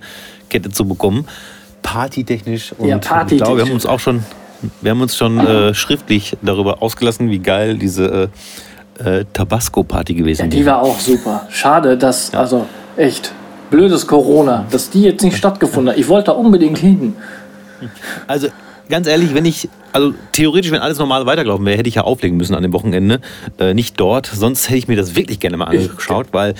Kette 0.49 0.69
zu 0.69 0.85
bekommen, 0.85 1.27
partytechnisch 1.81 2.73
und 2.77 2.87
Ja, 2.87 2.97
ich 2.97 3.37
glaube, 3.37 3.57
wir 3.57 3.65
haben 3.65 3.71
uns 3.71 3.85
auch 3.85 3.99
schon, 3.99 4.23
wir 4.81 4.91
haben 4.91 5.01
uns 5.01 5.15
schon 5.15 5.39
äh, 5.39 5.73
schriftlich 5.73 6.37
darüber 6.41 6.81
ausgelassen, 6.81 7.29
wie 7.29 7.39
geil 7.39 7.77
diese 7.77 8.29
äh, 8.99 9.19
äh, 9.19 9.25
Tabasco-Party 9.33 10.13
gewesen 10.13 10.43
Ja, 10.43 10.47
die 10.47 10.65
war 10.65 10.81
auch 10.81 10.99
super. 10.99 11.47
Schade, 11.49 11.97
dass, 11.97 12.33
also 12.33 12.65
echt, 12.95 13.31
blödes 13.69 14.07
Corona, 14.07 14.65
dass 14.71 14.89
die 14.89 15.03
jetzt 15.03 15.23
nicht 15.23 15.37
stattgefunden 15.37 15.93
hat. 15.93 15.99
Ich 15.99 16.07
wollte 16.07 16.27
da 16.27 16.31
unbedingt 16.33 16.77
hin. 16.77 17.15
Also 18.25 18.47
ganz 18.89 19.07
ehrlich, 19.07 19.33
wenn 19.33 19.45
ich, 19.45 19.69
also 19.93 20.13
theoretisch, 20.31 20.71
wenn 20.71 20.79
alles 20.79 20.97
normal 20.97 21.25
weitergelaufen 21.25 21.65
wäre, 21.65 21.77
hätte 21.77 21.89
ich 21.89 21.95
ja 21.95 22.03
auflegen 22.03 22.37
müssen 22.37 22.55
an 22.55 22.63
dem 22.63 22.73
Wochenende. 22.73 23.19
Äh, 23.59 23.73
nicht 23.73 23.99
dort, 23.99 24.25
sonst 24.27 24.67
hätte 24.69 24.77
ich 24.77 24.87
mir 24.87 24.97
das 24.97 25.15
wirklich 25.15 25.39
gerne 25.39 25.57
mal 25.57 25.65
angeschaut, 25.65 26.27
weil 26.31 26.55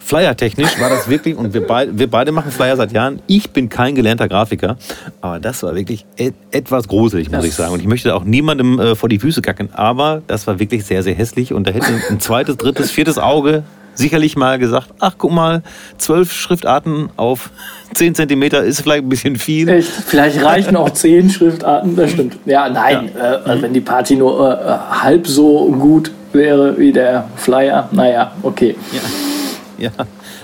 Flyer-technisch 0.00 0.80
war 0.80 0.88
das 0.90 1.08
wirklich, 1.08 1.36
und 1.36 1.54
wir, 1.54 1.66
beid, 1.66 1.90
wir 1.92 2.10
beide 2.10 2.32
machen 2.32 2.50
Flyer 2.50 2.76
seit 2.76 2.92
Jahren. 2.92 3.20
Ich 3.26 3.50
bin 3.50 3.68
kein 3.68 3.94
gelernter 3.94 4.28
Grafiker, 4.28 4.76
aber 5.20 5.38
das 5.38 5.62
war 5.62 5.74
wirklich 5.76 6.04
et, 6.16 6.34
etwas 6.50 6.88
gruselig, 6.88 7.30
muss 7.30 7.44
ich 7.44 7.54
sagen. 7.54 7.72
Und 7.74 7.80
ich 7.80 7.86
möchte 7.86 8.14
auch 8.14 8.24
niemandem 8.24 8.80
äh, 8.80 8.94
vor 8.96 9.08
die 9.08 9.18
Füße 9.18 9.42
kacken, 9.42 9.68
aber 9.72 10.22
das 10.26 10.46
war 10.46 10.58
wirklich 10.58 10.84
sehr, 10.84 11.02
sehr 11.02 11.14
hässlich. 11.14 11.52
Und 11.52 11.68
da 11.68 11.72
hätte 11.72 11.86
ein 12.10 12.18
zweites, 12.18 12.56
drittes, 12.56 12.90
viertes 12.90 13.18
Auge 13.18 13.62
sicherlich 13.94 14.36
mal 14.36 14.58
gesagt, 14.58 14.88
ach 14.98 15.14
guck 15.18 15.32
mal, 15.32 15.62
zwölf 15.98 16.32
Schriftarten 16.32 17.10
auf 17.16 17.50
10 17.94 18.14
Zentimeter 18.14 18.62
ist 18.62 18.80
vielleicht 18.80 19.04
ein 19.04 19.08
bisschen 19.08 19.36
viel. 19.36 19.68
Echt, 19.68 19.88
vielleicht 19.88 20.42
reichen 20.42 20.76
auch 20.76 20.90
zehn 20.90 21.28
Schriftarten, 21.28 21.96
das 21.96 22.12
stimmt. 22.12 22.36
Ja, 22.46 22.68
nein, 22.68 23.10
Äh, 23.16 23.48
also 23.48 23.62
wenn 23.62 23.72
die 23.74 23.80
Party 23.80 24.16
nur 24.16 24.58
äh, 24.60 25.02
halb 25.02 25.26
so 25.26 25.66
gut 25.72 26.10
wäre 26.32 26.78
wie 26.78 26.92
der 26.92 27.28
Flyer, 27.36 27.88
naja, 27.92 28.32
okay. 28.42 28.76
Ja, 28.92 29.00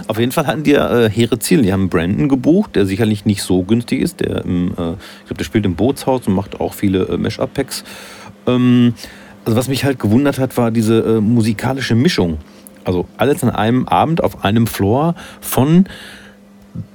auf 0.09 0.19
jeden 0.19 0.33
Fall 0.33 0.47
hatten 0.47 0.63
die 0.63 0.73
ja 0.73 1.05
äh, 1.05 1.11
hehre 1.11 1.39
Ziele. 1.39 1.63
Die 1.63 1.73
haben 1.73 1.89
Brandon 1.89 2.29
gebucht, 2.29 2.77
der 2.77 2.87
sicherlich 2.87 3.25
nicht 3.25 3.43
so 3.43 3.63
günstig 3.63 4.01
ist. 4.01 4.21
Der 4.21 4.45
im, 4.45 4.69
äh, 4.69 4.71
ich 4.71 5.27
glaube, 5.27 5.39
der 5.39 5.45
spielt 5.45 5.65
im 5.67 5.75
Bootshaus 5.75 6.27
und 6.27 6.35
macht 6.35 6.61
auch 6.61 6.75
viele 6.75 7.05
äh, 7.05 7.17
Mesh-Up-Packs. 7.17 7.85
Ähm, 8.47 8.95
also 9.45 9.57
was 9.57 9.69
mich 9.69 9.85
halt 9.85 9.99
gewundert 9.99 10.39
hat, 10.39 10.57
war 10.57 10.71
diese 10.71 10.99
äh, 11.01 11.21
musikalische 11.21 11.95
Mischung. 11.95 12.39
Also 12.85 13.07
alles 13.17 13.43
an 13.43 13.51
einem 13.51 13.87
Abend 13.89 14.23
auf 14.23 14.45
einem 14.45 14.67
Floor 14.67 15.15
von 15.41 15.87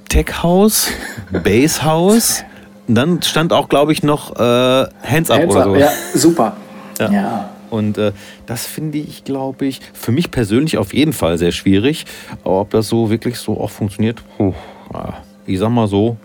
Tech 0.08 0.42
House, 0.42 0.88
Bass 1.44 1.82
House. 1.82 2.44
Dann 2.88 3.22
stand 3.22 3.52
auch, 3.52 3.68
glaube 3.68 3.92
ich, 3.92 4.02
noch 4.02 4.36
äh, 4.36 4.38
Hands 4.38 5.30
Up 5.30 5.38
Hands 5.38 5.54
oder 5.54 5.60
up, 5.60 5.64
so. 5.64 5.76
Ja, 5.76 5.88
super. 6.14 6.56
Ja. 6.98 7.10
Ja. 7.10 7.50
Und 7.72 7.96
äh, 7.96 8.12
das 8.46 8.66
finde 8.66 8.98
ich, 8.98 9.24
glaube 9.24 9.64
ich, 9.66 9.80
für 9.94 10.12
mich 10.12 10.30
persönlich 10.30 10.76
auf 10.76 10.92
jeden 10.92 11.14
Fall 11.14 11.38
sehr 11.38 11.52
schwierig. 11.52 12.04
Aber 12.44 12.60
ob 12.60 12.70
das 12.70 12.88
so 12.88 13.08
wirklich 13.10 13.38
so 13.38 13.58
auch 13.58 13.70
funktioniert, 13.70 14.22
puh, 14.36 14.52
ja. 14.92 15.14
ich 15.46 15.58
sag 15.58 15.70
mal 15.70 15.88
so, 15.88 16.18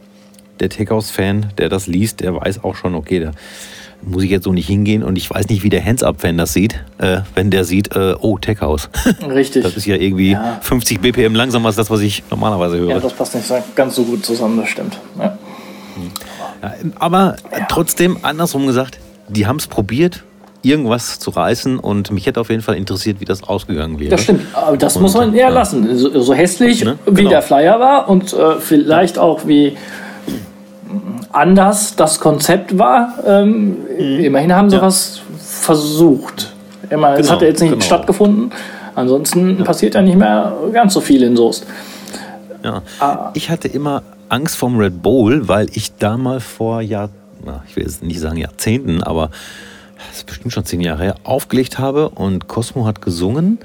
der 0.60 0.70
Takehouse-Fan, 0.70 1.54
der 1.58 1.70
das 1.70 1.88
liest, 1.88 2.20
der 2.20 2.36
weiß 2.36 2.64
auch 2.64 2.76
schon, 2.76 2.96
okay, 2.96 3.22
da 3.22 3.32
muss 4.02 4.24
ich 4.24 4.30
jetzt 4.30 4.44
so 4.44 4.52
nicht 4.52 4.68
hingehen. 4.68 5.04
Und 5.04 5.18
ich 5.18 5.30
weiß 5.30 5.48
nicht, 5.48 5.64
wie 5.64 5.70
der 5.70 5.84
Hands-Up-Fan 5.86 6.38
das 6.38 6.52
sieht, 6.52 6.84
äh, 6.98 7.22
wenn 7.34 7.50
der 7.50 7.64
sieht, 7.64 7.96
äh, 7.96 8.16
oh, 8.20 8.38
Takehouse. 8.38 8.90
Richtig. 9.30 9.64
Das 9.64 9.78
ist 9.78 9.86
ja 9.86 9.96
irgendwie 9.96 10.32
Ja. 10.32 10.60
50 10.62 11.00
BPM 11.00 11.34
langsamer 11.34 11.68
als 11.68 11.78
das, 11.78 11.90
was 11.90 12.02
ich 12.02 12.24
normalerweise 12.30 12.78
höre. 12.78 12.90
ja, 12.90 13.00
das 13.00 13.14
passt 13.14 13.36
nicht 13.36 13.50
ganz 13.76 13.96
so 13.96 14.04
gut 14.04 14.26
zusammen, 14.26 14.58
das 14.58 14.70
stimmt. 14.70 15.00
Ja. 15.18 15.38
Ja, 16.62 16.74
aber 17.00 17.38
trotzdem, 17.70 18.18
andersrum 18.24 18.68
gesagt, 18.68 19.00
die 19.30 19.46
haben 19.48 19.58
es 19.58 19.68
probiert, 19.68 20.24
irgendwas 20.68 21.20
zu 21.20 21.30
reißen 21.32 21.80
und 21.80 22.12
mich 22.12 22.26
hätte 22.26 22.40
auf 22.42 22.50
jeden 22.50 22.62
Fall 22.62 22.76
interessiert, 22.76 23.20
wie 23.20 23.26
das 23.26 23.44
ausgegangen 23.44 24.00
wäre. 24.00 24.12
Das 24.12 24.24
stimmt, 24.24 24.42
aber 24.54 24.78
das 24.78 24.96
Und, 24.98 25.04
muss 25.04 25.14
man 25.16 25.34
eher 25.34 25.48
ja. 25.48 25.54
lassen. 25.54 25.98
So, 25.98 26.20
so 26.22 26.34
hässlich, 26.34 26.84
Ne? 26.84 26.98
wie 27.06 27.14
Genau. 27.16 27.30
der 27.30 27.42
Flyer 27.42 27.80
war 27.80 28.10
und 28.10 28.34
äh, 28.34 28.56
vielleicht 28.60 29.18
auch 29.18 29.48
wie 29.48 29.78
anders 31.32 31.96
das 31.96 32.20
Konzept 32.20 32.78
war. 32.78 33.14
Ähm, 33.26 33.78
Immerhin 33.98 34.54
haben 34.54 34.70
sie 34.70 34.78
Mhm. 34.78 34.82
Ja. 34.82 34.88
was 34.88 35.22
versucht. 35.40 36.54
Immer, 36.90 37.14
es 37.14 37.22
Genau, 37.22 37.32
hat 37.34 37.42
ja 37.42 37.48
jetzt 37.50 37.62
nicht 37.62 37.72
genau. 37.72 37.84
stattgefunden. 37.84 38.52
Ansonsten 38.96 39.64
passiert 39.64 39.96
ja 39.96 40.02
nicht 40.02 40.18
mehr 40.18 40.54
ganz 40.74 40.94
so 40.94 41.02
viel 41.02 41.22
in 41.24 41.36
Soest. 41.36 41.66
Ja. 42.64 42.82
Ah. 43.00 43.30
Ich 43.34 43.50
hatte 43.50 43.68
immer 43.68 44.02
Angst 44.30 44.56
vorm 44.58 44.78
Red 44.78 45.02
Bull, 45.04 45.48
weil 45.48 45.68
ich 45.74 45.96
da 45.98 46.18
mal 46.18 46.40
vor 46.40 46.82
Jahr, 46.82 47.10
ich 47.70 47.76
will 47.76 47.84
jetzt 47.84 48.04
nicht 48.04 48.20
sagen 48.20 48.38
Jahrzehnten, 48.38 49.04
aber 49.04 49.30
das 50.10 50.18
ist 50.18 50.26
bestimmt 50.28 50.54
schon 50.54 50.66
zehn 50.66 50.82
Jahre 50.82 51.04
her, 51.04 51.16
aufgelegt 51.24 51.80
habe 51.80 52.10
und 52.10 52.48
Cosmo 52.48 52.86
hat 52.86 53.02
gesungen. 53.02 53.60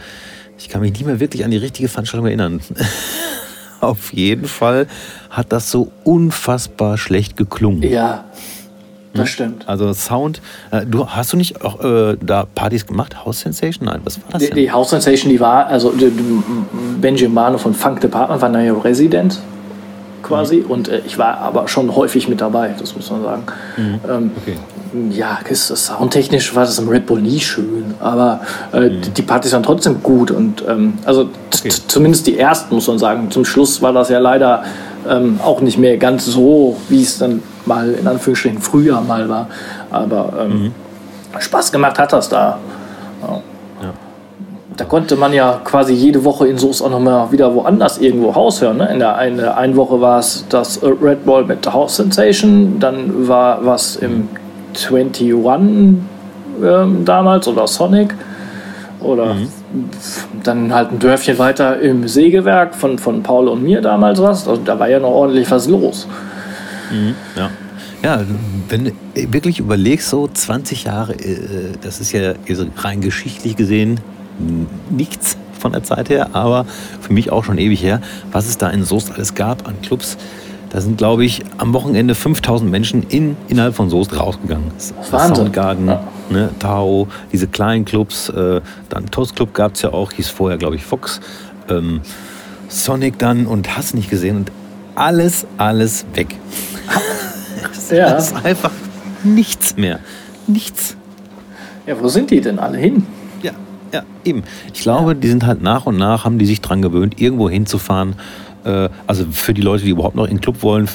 Ich 0.58 0.68
kann 0.68 0.80
mich 0.80 0.92
nicht 0.92 1.04
mehr 1.06 1.20
wirklich 1.20 1.44
an 1.44 1.50
die 1.50 1.56
richtige 1.56 1.88
Veranstaltung 1.88 2.26
erinnern. 2.26 2.60
Auf 3.80 4.12
jeden 4.12 4.46
Fall 4.46 4.86
hat 5.30 5.52
das 5.52 5.70
so 5.70 5.90
unfassbar 6.04 6.96
schlecht 6.98 7.36
geklungen. 7.36 7.82
Ja, 7.82 8.24
das 9.12 9.28
stimmt. 9.28 9.68
Also 9.68 9.92
Sound, 9.92 10.40
äh, 10.70 10.86
du 10.86 11.06
hast 11.08 11.32
du 11.32 11.36
nicht 11.36 11.62
auch 11.64 11.82
äh, 11.82 12.16
da 12.24 12.46
Partys 12.54 12.86
gemacht? 12.86 13.24
House 13.24 13.40
Sensation? 13.40 13.86
Nein, 13.86 14.00
was 14.04 14.18
war 14.18 14.24
das 14.32 14.42
Die, 14.42 14.48
denn? 14.48 14.56
die 14.56 14.70
House 14.70 14.90
Sensation, 14.90 15.30
die 15.30 15.40
war, 15.40 15.66
also 15.66 15.90
die, 15.90 16.10
die 16.10 16.42
Benjamin 17.00 17.34
Mano 17.34 17.58
von 17.58 17.74
Funk 17.74 18.00
Department 18.00 18.40
war 18.40 18.60
ja 18.60 18.72
Resident 18.72 19.38
quasi 20.22 20.58
Mhm. 20.58 20.70
und 20.70 20.88
äh, 20.88 21.02
ich 21.04 21.18
war 21.18 21.38
aber 21.38 21.66
schon 21.66 21.94
häufig 21.94 22.28
mit 22.28 22.40
dabei, 22.40 22.74
das 22.78 22.94
muss 22.94 23.10
man 23.10 23.22
sagen. 23.22 23.42
Ähm, 23.76 24.00
Mhm. 24.26 24.30
Okay. 24.40 24.56
Ja, 25.10 25.38
soundtechnisch 25.54 26.54
war 26.54 26.64
das 26.64 26.78
im 26.78 26.88
Red 26.88 27.06
Bull 27.06 27.22
nie 27.22 27.40
schön, 27.40 27.94
aber 28.00 28.40
äh, 28.72 28.88
Mhm. 28.90 29.00
die- 29.16 29.22
Partys 29.22 29.52
waren 29.52 29.62
trotzdem 29.62 30.02
gut 30.02 30.30
und 30.30 30.62
ähm, 30.68 30.94
also 31.06 31.28
Okay. 31.58 31.70
zumindest 31.88 32.26
die 32.26 32.38
ersten 32.38 32.74
muss 32.74 32.88
man 32.88 32.98
sagen. 32.98 33.30
Zum 33.30 33.44
Schluss 33.44 33.80
war 33.80 33.92
das 33.92 34.08
ja 34.10 34.18
leider 34.18 34.64
ähm, 35.08 35.40
auch 35.42 35.60
nicht 35.60 35.78
mehr 35.78 35.96
ganz 35.96 36.26
so, 36.26 36.76
wie 36.88 37.02
es 37.02 37.18
dann 37.18 37.42
mal 37.66 37.90
in 37.92 38.06
Anführungsstrichen 38.06 38.60
früher 38.60 39.00
mal 39.00 39.28
war. 39.28 39.48
Aber 39.90 40.32
ähm, 40.42 40.62
Mhm. 40.64 40.72
Spaß 41.40 41.72
gemacht 41.72 41.98
hat 41.98 42.12
das 42.12 42.28
da. 42.28 42.58
Da 44.76 44.84
konnte 44.86 45.16
man 45.16 45.32
ja 45.34 45.60
quasi 45.64 45.92
jede 45.92 46.24
Woche 46.24 46.48
in 46.48 46.56
Soest 46.56 46.82
auch 46.82 46.88
noch 46.90 46.98
mal 47.00 47.30
wieder 47.30 47.54
woanders 47.54 47.98
irgendwo 47.98 48.34
Haus 48.34 48.62
hören. 48.62 48.78
Ne? 48.78 48.88
In 48.90 49.00
der 49.00 49.16
einen, 49.16 49.38
einen 49.40 49.76
Woche 49.76 50.00
war 50.00 50.18
es 50.18 50.46
das 50.48 50.80
Red 50.82 51.26
Ball 51.26 51.44
mit 51.44 51.70
House 51.70 51.96
Sensation, 51.96 52.78
dann 52.80 53.28
war 53.28 53.64
was 53.66 53.96
im 53.96 54.28
21 54.74 55.32
ähm, 56.62 57.04
damals 57.04 57.48
oder 57.48 57.66
Sonic 57.66 58.14
oder 59.00 59.36
dann 60.42 60.72
halt 60.72 60.92
ein 60.92 60.98
Dörfchen 60.98 61.38
weiter 61.38 61.80
im 61.80 62.06
Sägewerk 62.06 62.74
von, 62.74 62.98
von 62.98 63.22
Paul 63.22 63.48
und 63.48 63.62
mir 63.62 63.80
damals 63.80 64.20
was. 64.20 64.46
Also 64.46 64.62
da 64.62 64.78
war 64.78 64.88
ja 64.88 65.00
noch 65.00 65.10
ordentlich 65.10 65.50
was 65.50 65.68
los. 65.68 66.06
Ja. 67.36 67.50
Ja, 68.02 68.20
wenn 68.68 68.84
du 68.86 68.92
wirklich 69.32 69.60
überlegst, 69.60 70.08
so 70.08 70.28
20 70.28 70.84
Jahre, 70.84 71.14
äh, 71.14 71.72
das 71.82 72.00
ist 72.00 72.12
ja 72.12 72.34
also 72.48 72.66
rein 72.78 73.00
geschichtlich 73.00 73.56
gesehen 73.56 74.00
nichts 74.90 75.36
von 75.58 75.72
der 75.72 75.84
Zeit 75.84 76.10
her, 76.10 76.30
aber 76.32 76.66
für 77.00 77.12
mich 77.12 77.30
auch 77.30 77.44
schon 77.44 77.58
ewig 77.58 77.82
her, 77.82 78.00
was 78.32 78.48
es 78.48 78.58
da 78.58 78.68
in 78.70 78.84
Soest 78.84 79.12
alles 79.12 79.34
gab 79.34 79.68
an 79.68 79.80
Clubs. 79.82 80.16
Da 80.72 80.80
sind, 80.80 80.96
glaube 80.96 81.22
ich, 81.24 81.42
am 81.58 81.74
Wochenende 81.74 82.14
5000 82.14 82.70
Menschen 82.70 83.02
in, 83.10 83.36
innerhalb 83.48 83.74
von 83.74 83.90
Soest 83.90 84.18
rausgegangen. 84.18 84.70
Das 84.74 85.12
Wahnsinn. 85.12 85.36
Soundgarden, 85.36 85.86
Ja. 85.86 86.02
ne, 86.30 86.48
Tao, 86.58 87.08
diese 87.30 87.46
kleinen 87.46 87.84
Clubs, 87.84 88.30
äh, 88.30 88.62
dann 88.88 89.06
Toast 89.10 89.36
Club 89.36 89.52
gab 89.52 89.74
es 89.74 89.82
ja 89.82 89.92
auch, 89.92 90.12
hieß 90.12 90.28
vorher, 90.30 90.56
glaube 90.56 90.76
ich, 90.76 90.82
Fox, 90.84 91.20
ähm, 91.68 92.00
Sonic 92.68 93.18
dann 93.18 93.46
und 93.46 93.76
hast 93.76 93.94
nicht 93.94 94.08
gesehen 94.08 94.36
und 94.38 94.52
alles, 94.94 95.46
alles 95.58 96.06
weg. 96.14 96.36
Ja. 97.90 98.16
Es 98.16 98.28
ist 98.32 98.44
einfach 98.44 98.70
nichts 99.22 99.76
mehr. 99.76 99.98
Nichts. 100.46 100.96
ja, 101.86 102.00
wo 102.00 102.08
sind 102.08 102.30
die 102.30 102.40
denn 102.40 102.58
alle 102.58 102.78
hin? 102.78 103.04
Ja, 103.42 103.52
ja, 103.92 104.02
eben. 104.24 104.44
Ich 104.72 104.80
glaube, 104.80 105.14
die 105.14 105.28
sind 105.28 105.44
halt 105.44 105.60
nach 105.62 105.84
und 105.84 105.98
nach, 105.98 106.24
haben 106.24 106.38
die 106.38 106.46
sich 106.46 106.62
dran 106.62 106.80
gewöhnt, 106.80 107.20
irgendwo 107.20 107.50
hinzufahren. 107.50 108.14
Äh, 108.64 108.88
also 109.06 109.24
für 109.30 109.54
die 109.54 109.62
Leute, 109.62 109.84
die 109.84 109.90
überhaupt 109.90 110.16
noch 110.16 110.24
in 110.24 110.36
den 110.36 110.40
Club 110.40 110.62
wollen, 110.62 110.88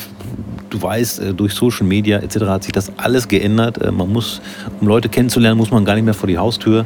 du 0.69 0.81
weißt, 0.81 1.19
äh, 1.19 1.33
durch 1.33 1.53
Social 1.53 1.85
Media 1.85 2.19
etc. 2.19 2.37
hat 2.45 2.63
sich 2.63 2.73
das 2.73 2.91
alles 2.97 3.27
geändert. 3.27 3.81
Äh, 3.81 3.91
man 3.91 4.11
muss, 4.11 4.41
um 4.79 4.87
Leute 4.87 5.09
kennenzulernen, 5.09 5.57
muss 5.57 5.71
man 5.71 5.85
gar 5.85 5.95
nicht 5.95 6.05
mehr 6.05 6.13
vor 6.13 6.27
die 6.27 6.37
Haustür. 6.37 6.85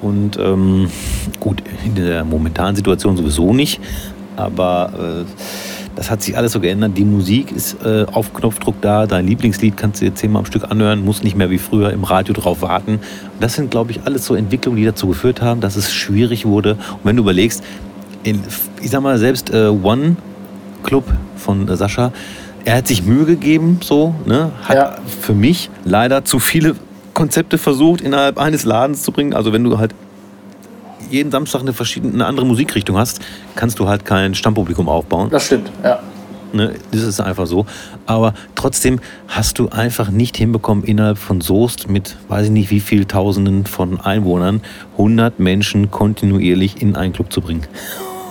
Und 0.00 0.38
ähm, 0.38 0.88
gut, 1.40 1.62
in 1.84 1.94
der 1.94 2.24
momentanen 2.24 2.76
Situation 2.76 3.16
sowieso 3.16 3.52
nicht. 3.52 3.80
Aber 4.36 5.24
äh, 5.24 5.24
das 5.96 6.12
hat 6.12 6.22
sich 6.22 6.36
alles 6.36 6.52
so 6.52 6.60
geändert. 6.60 6.92
Die 6.96 7.04
Musik 7.04 7.50
ist 7.50 7.84
äh, 7.84 8.06
auf 8.12 8.32
Knopfdruck 8.32 8.80
da. 8.80 9.08
Dein 9.08 9.26
Lieblingslied 9.26 9.76
kannst 9.76 10.00
du 10.00 10.04
dir 10.04 10.14
zehnmal 10.14 10.40
am 10.40 10.46
Stück 10.46 10.70
anhören, 10.70 11.04
musst 11.04 11.24
nicht 11.24 11.36
mehr 11.36 11.50
wie 11.50 11.58
früher 11.58 11.90
im 11.90 12.04
Radio 12.04 12.34
drauf 12.34 12.62
warten. 12.62 13.00
Das 13.40 13.54
sind, 13.54 13.72
glaube 13.72 13.90
ich, 13.90 14.02
alles 14.04 14.24
so 14.24 14.36
Entwicklungen, 14.36 14.76
die 14.76 14.84
dazu 14.84 15.08
geführt 15.08 15.42
haben, 15.42 15.60
dass 15.60 15.74
es 15.74 15.92
schwierig 15.92 16.46
wurde. 16.46 16.74
Und 16.74 17.00
wenn 17.02 17.16
du 17.16 17.22
überlegst, 17.22 17.64
in, 18.30 18.42
ich 18.82 18.90
sag 18.90 19.02
mal, 19.02 19.18
selbst 19.18 19.50
äh, 19.50 19.68
One 19.68 20.16
Club 20.82 21.04
von 21.36 21.68
äh, 21.68 21.76
Sascha, 21.76 22.12
er 22.64 22.76
hat 22.76 22.86
sich 22.88 23.02
Mühe 23.02 23.24
gegeben, 23.24 23.80
so, 23.82 24.14
ne? 24.26 24.52
hat 24.62 24.76
Ja. 24.76 24.96
für 25.20 25.32
mich 25.32 25.70
leider 25.84 26.24
zu 26.24 26.38
viele 26.38 26.74
Konzepte 27.14 27.58
versucht, 27.58 28.00
innerhalb 28.00 28.38
eines 28.38 28.64
Ladens 28.64 29.02
zu 29.02 29.10
bringen. 29.10 29.34
Also 29.34 29.52
wenn 29.52 29.64
du 29.64 29.78
halt 29.78 29.94
jeden 31.10 31.30
Samstag 31.30 31.62
eine 31.62 31.72
verschiedene 31.72 32.12
eine 32.12 32.26
andere 32.26 32.46
Musikrichtung 32.46 32.96
hast, 32.98 33.20
kannst 33.54 33.78
du 33.78 33.88
halt 33.88 34.04
kein 34.04 34.34
Stammpublikum 34.34 34.88
aufbauen. 34.88 35.30
Das 35.30 35.46
stimmt, 35.46 35.70
ja. 35.82 36.00
Ne? 36.52 36.74
Das 36.92 37.02
ist 37.02 37.20
einfach 37.20 37.46
so. 37.46 37.66
Aber 38.06 38.34
trotzdem 38.54 39.00
hast 39.26 39.58
du 39.58 39.68
einfach 39.68 40.10
nicht 40.10 40.36
hinbekommen, 40.36 40.84
innerhalb 40.84 41.18
von 41.18 41.40
Soest 41.40 41.88
mit, 41.88 42.16
weiß 42.28 42.46
ich 42.46 42.50
nicht 42.50 42.70
wie 42.70 42.80
viel 42.80 43.04
Tausenden 43.04 43.66
von 43.66 44.00
Einwohnern, 44.00 44.62
100 44.92 45.38
Menschen 45.38 45.90
kontinuierlich 45.90 46.80
in 46.80 46.96
einen 46.96 47.12
Club 47.12 47.32
zu 47.32 47.40
bringen. 47.40 47.62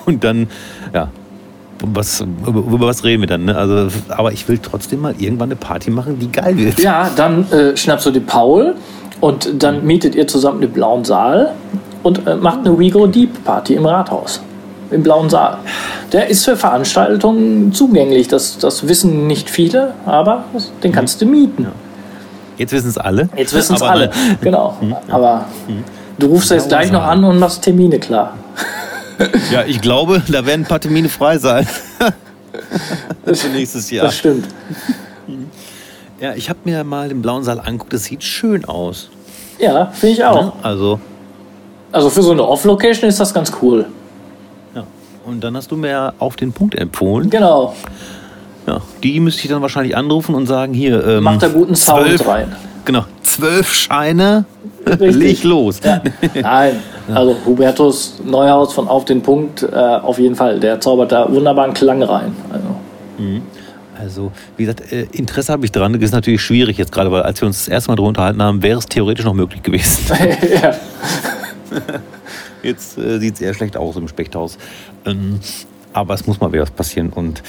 Und 0.08 0.24
dann, 0.24 0.48
ja, 0.94 1.10
was, 1.84 2.22
über, 2.22 2.88
was 2.88 3.04
reden 3.04 3.22
wir 3.22 3.28
dann? 3.28 3.46
Ne? 3.46 3.56
Also, 3.56 3.90
aber 4.10 4.32
ich 4.32 4.48
will 4.48 4.58
trotzdem 4.58 5.02
mal 5.02 5.14
irgendwann 5.20 5.50
eine 5.50 5.58
Party 5.58 5.92
machen, 5.92 6.18
die 6.18 6.32
geil 6.32 6.58
wird. 6.58 6.80
Ja, 6.80 7.10
dann 7.16 7.52
äh, 7.52 7.76
schnappst 7.76 8.06
du 8.06 8.12
den 8.12 8.26
Paul 8.26 8.76
und 9.20 9.62
dann 9.62 9.86
mietet 9.86 10.16
ihr 10.16 10.26
zusammen 10.28 10.62
den 10.62 10.72
blauen 10.72 11.04
Saal 11.04 11.54
und 12.04 12.26
äh, 12.26 12.36
macht 12.36 12.60
eine 12.60 12.80
We 12.80 12.90
Go 12.90 13.06
Deep 13.06 13.44
Party 13.44 13.76
im 13.76 13.86
Rathaus. 13.86 14.42
Im 14.92 15.04
blauen 15.04 15.30
Saal. 15.30 15.58
Der 16.14 16.30
ist 16.30 16.46
für 16.46 16.56
Veranstaltungen 16.56 17.74
zugänglich. 17.74 18.30
Das, 18.30 18.58
das 18.58 18.88
wissen 18.88 19.28
nicht 19.28 19.50
viele, 19.50 19.94
aber 20.06 20.46
den 20.82 20.94
kannst 20.94 21.22
du 21.22 21.26
mieten. 21.26 21.68
Jetzt 22.58 22.72
wissen 22.72 22.88
es 22.88 22.98
alle. 22.98 23.28
Jetzt 23.36 23.54
wissen 23.54 23.76
es 23.76 23.82
alle. 23.82 24.10
Genau. 24.40 24.78
Aber 25.10 25.46
du 26.18 26.28
rufst 26.28 26.52
jetzt 26.52 26.70
gleich 26.70 26.94
noch 26.94 27.04
an 27.04 27.26
und 27.26 27.38
machst 27.38 27.62
Termine 27.62 28.00
klar. 28.00 28.38
Ja, 29.52 29.64
ich 29.66 29.82
glaube, 29.82 30.22
da 30.28 30.46
werden 30.46 30.62
ein 30.62 30.68
paar 30.68 30.80
Termine 30.80 31.10
frei 31.10 31.38
sein. 31.38 31.68
Für 33.26 33.48
nächstes 33.50 33.90
Jahr. 33.92 34.06
Das 34.06 34.18
stimmt. 34.18 34.46
Ja, 36.20 36.34
ich 36.34 36.50
habe 36.50 36.60
mir 36.64 36.84
mal 36.84 37.10
den 37.10 37.22
blauen 37.22 37.44
Saal 37.44 37.60
angeguckt. 37.60 37.94
Das 37.94 38.06
sieht 38.06 38.24
schön 38.24 38.66
aus. 38.66 39.10
Ja, 39.60 39.88
finde 39.88 40.14
ich 40.16 40.24
auch. 40.24 40.42
Ne? 40.44 40.54
Also, 40.64 41.00
Also 41.92 42.10
für 42.10 42.22
so 42.24 42.32
eine 42.32 42.44
Off-Location 42.44 43.10
ist 43.10 43.20
das 43.20 43.34
ganz 43.34 43.52
cool. 43.62 43.86
ja. 44.76 44.84
Und 45.26 45.44
dann 45.44 45.56
hast 45.58 45.72
du 45.72 45.76
mir 45.76 45.90
ja 45.90 46.14
auf 46.20 46.36
den 46.36 46.54
Punkt 46.54 46.76
empfohlen. 46.76 47.30
Genau. 47.30 47.76
Ja, 48.66 48.82
die 49.04 49.20
müsste 49.20 49.44
ich 49.44 49.50
dann 49.50 49.62
wahrscheinlich 49.62 49.96
anrufen 49.96 50.36
und 50.36 50.46
sagen, 50.48 50.74
hier, 50.74 51.06
ähm, 51.06 51.24
Macht 51.24 51.44
da 51.44 51.48
guten 51.50 51.76
Sound 51.76 52.08
zwölf, 52.08 52.28
rein. 52.28 52.56
Genau, 52.88 53.04
zwölf 53.22 53.74
Scheine, 53.74 54.46
Richtig. 54.86 55.16
leg 55.16 55.44
los. 55.44 55.82
Ja. 55.84 56.02
Nein. 56.42 56.80
Also 57.14 57.36
Hubertus 57.46 58.22
Neuhaus 58.24 58.72
von 58.72 58.88
Auf 58.88 59.04
den 59.04 59.22
Punkt, 59.22 59.62
äh, 59.62 59.76
auf 59.76 60.20
jeden 60.20 60.36
Fall. 60.36 60.62
Der 60.62 60.80
zaubert 60.80 61.12
da 61.12 61.30
wunderbaren 61.30 61.74
Klang 61.74 62.02
rein. 62.02 62.34
Also. 62.50 62.66
Mhm. 63.18 63.42
Also, 64.00 64.32
wie 64.56 64.64
gesagt, 64.64 64.90
äh, 64.94 65.06
Interesse 65.12 65.52
habe 65.52 65.66
ich 65.66 65.74
dran. 65.74 65.92
Das 65.92 66.02
ist 66.02 66.14
natürlich 66.14 66.42
schwierig 66.42 66.78
jetzt 66.78 66.94
gerade, 66.94 67.12
weil 67.12 67.24
als 67.24 67.42
wir 67.42 67.48
uns 67.48 67.66
das 67.66 67.68
erste 67.68 67.92
Mal 67.92 67.96
darüber 67.98 68.08
unterhalten 68.08 68.42
haben, 68.42 68.64
wäre 68.64 68.80
es 68.80 68.86
theoretisch 68.86 69.26
noch 69.26 69.34
möglich 69.34 69.62
gewesen. 69.64 70.06
ja. 70.62 70.74
Jetzt 72.64 72.98
äh, 72.98 73.20
sieht 73.20 73.36
es 73.36 73.42
eher 73.42 73.54
schlecht 73.54 73.76
aus 73.76 73.98
im 73.98 74.08
Spechthaus. 74.08 74.58
Ähm, 75.06 75.42
aber 75.94 76.14
es 76.14 76.28
muss 76.28 76.40
mal 76.40 76.52
wieder 76.52 76.64
was 76.64 76.72
passieren. 76.72 77.10
Und 77.10 77.44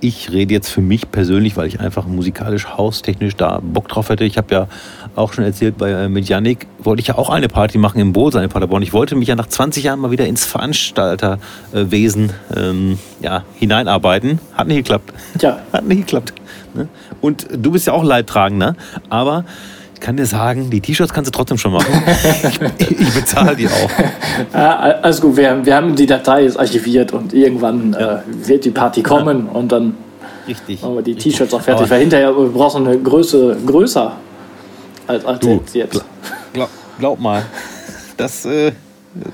ich 0.00 0.30
rede 0.30 0.54
jetzt 0.54 0.68
für 0.68 0.80
mich 0.80 1.10
persönlich, 1.10 1.56
weil 1.56 1.66
ich 1.66 1.80
einfach 1.80 2.06
musikalisch, 2.06 2.66
haustechnisch 2.66 3.36
da 3.36 3.60
Bock 3.62 3.88
drauf 3.88 4.08
hätte. 4.08 4.24
Ich 4.24 4.38
habe 4.38 4.54
ja 4.54 4.68
auch 5.14 5.32
schon 5.32 5.44
erzählt, 5.44 5.78
bei, 5.78 5.90
äh, 5.90 6.08
mit 6.08 6.28
Yannick 6.28 6.66
wollte 6.78 7.00
ich 7.00 7.08
ja 7.08 7.18
auch 7.18 7.30
eine 7.30 7.48
Party 7.48 7.78
machen 7.78 8.00
im 8.00 8.12
Boot 8.12 8.34
in 8.34 8.48
Paderborn. 8.48 8.82
Ich 8.82 8.92
wollte 8.92 9.16
mich 9.16 9.28
ja 9.28 9.34
nach 9.34 9.46
20 9.46 9.84
Jahren 9.84 10.00
mal 10.00 10.10
wieder 10.10 10.26
ins 10.26 10.44
Veranstalterwesen 10.44 12.32
ähm, 12.54 12.98
ja, 13.20 13.44
hineinarbeiten. 13.54 14.40
Hat 14.54 14.68
nicht 14.68 14.78
geklappt. 14.78 15.12
Tja. 15.38 15.58
Hat 15.72 15.84
nicht 15.84 16.00
geklappt. 16.00 16.34
Ne? 16.74 16.88
Und 17.20 17.46
du 17.50 17.70
bist 17.70 17.86
ja 17.86 17.92
auch 17.92 18.04
Leidtragender, 18.04 18.76
aber 19.08 19.44
kann 20.00 20.16
dir 20.16 20.26
sagen, 20.26 20.70
die 20.70 20.80
T-Shirts 20.80 21.12
kannst 21.12 21.28
du 21.28 21.32
trotzdem 21.32 21.58
schon 21.58 21.72
machen. 21.72 22.02
ich, 22.78 23.00
ich 23.00 23.14
bezahle 23.14 23.56
die 23.56 23.68
auch. 23.68 23.90
Ja, 24.52 24.76
alles 24.76 25.20
gut, 25.20 25.36
wir, 25.36 25.64
wir 25.64 25.74
haben 25.74 25.96
die 25.96 26.04
Datei 26.04 26.42
jetzt 26.42 26.58
archiviert 26.58 27.12
und 27.12 27.32
irgendwann 27.32 27.96
ja. 27.98 28.16
äh, 28.16 28.20
wird 28.26 28.66
die 28.66 28.70
Party 28.70 29.02
kommen 29.02 29.46
ja. 29.46 29.58
und 29.58 29.72
dann 29.72 29.94
Richtig. 30.46 30.82
machen 30.82 30.96
wir 30.96 31.02
die 31.02 31.14
T-Shirts 31.14 31.54
auch 31.54 31.60
fertig. 31.62 31.88
Weil 31.88 32.00
hinterher 32.00 32.32
brauchst 32.32 32.76
du 32.76 32.84
eine 32.84 32.98
Größe 32.98 33.56
größer 33.64 34.12
als, 35.06 35.24
als 35.24 35.40
du, 35.40 35.62
jetzt. 35.72 36.04
Glaub, 36.52 36.68
glaub, 36.98 37.20
mal, 37.20 37.42
das, 38.16 38.44
äh, 38.44 38.72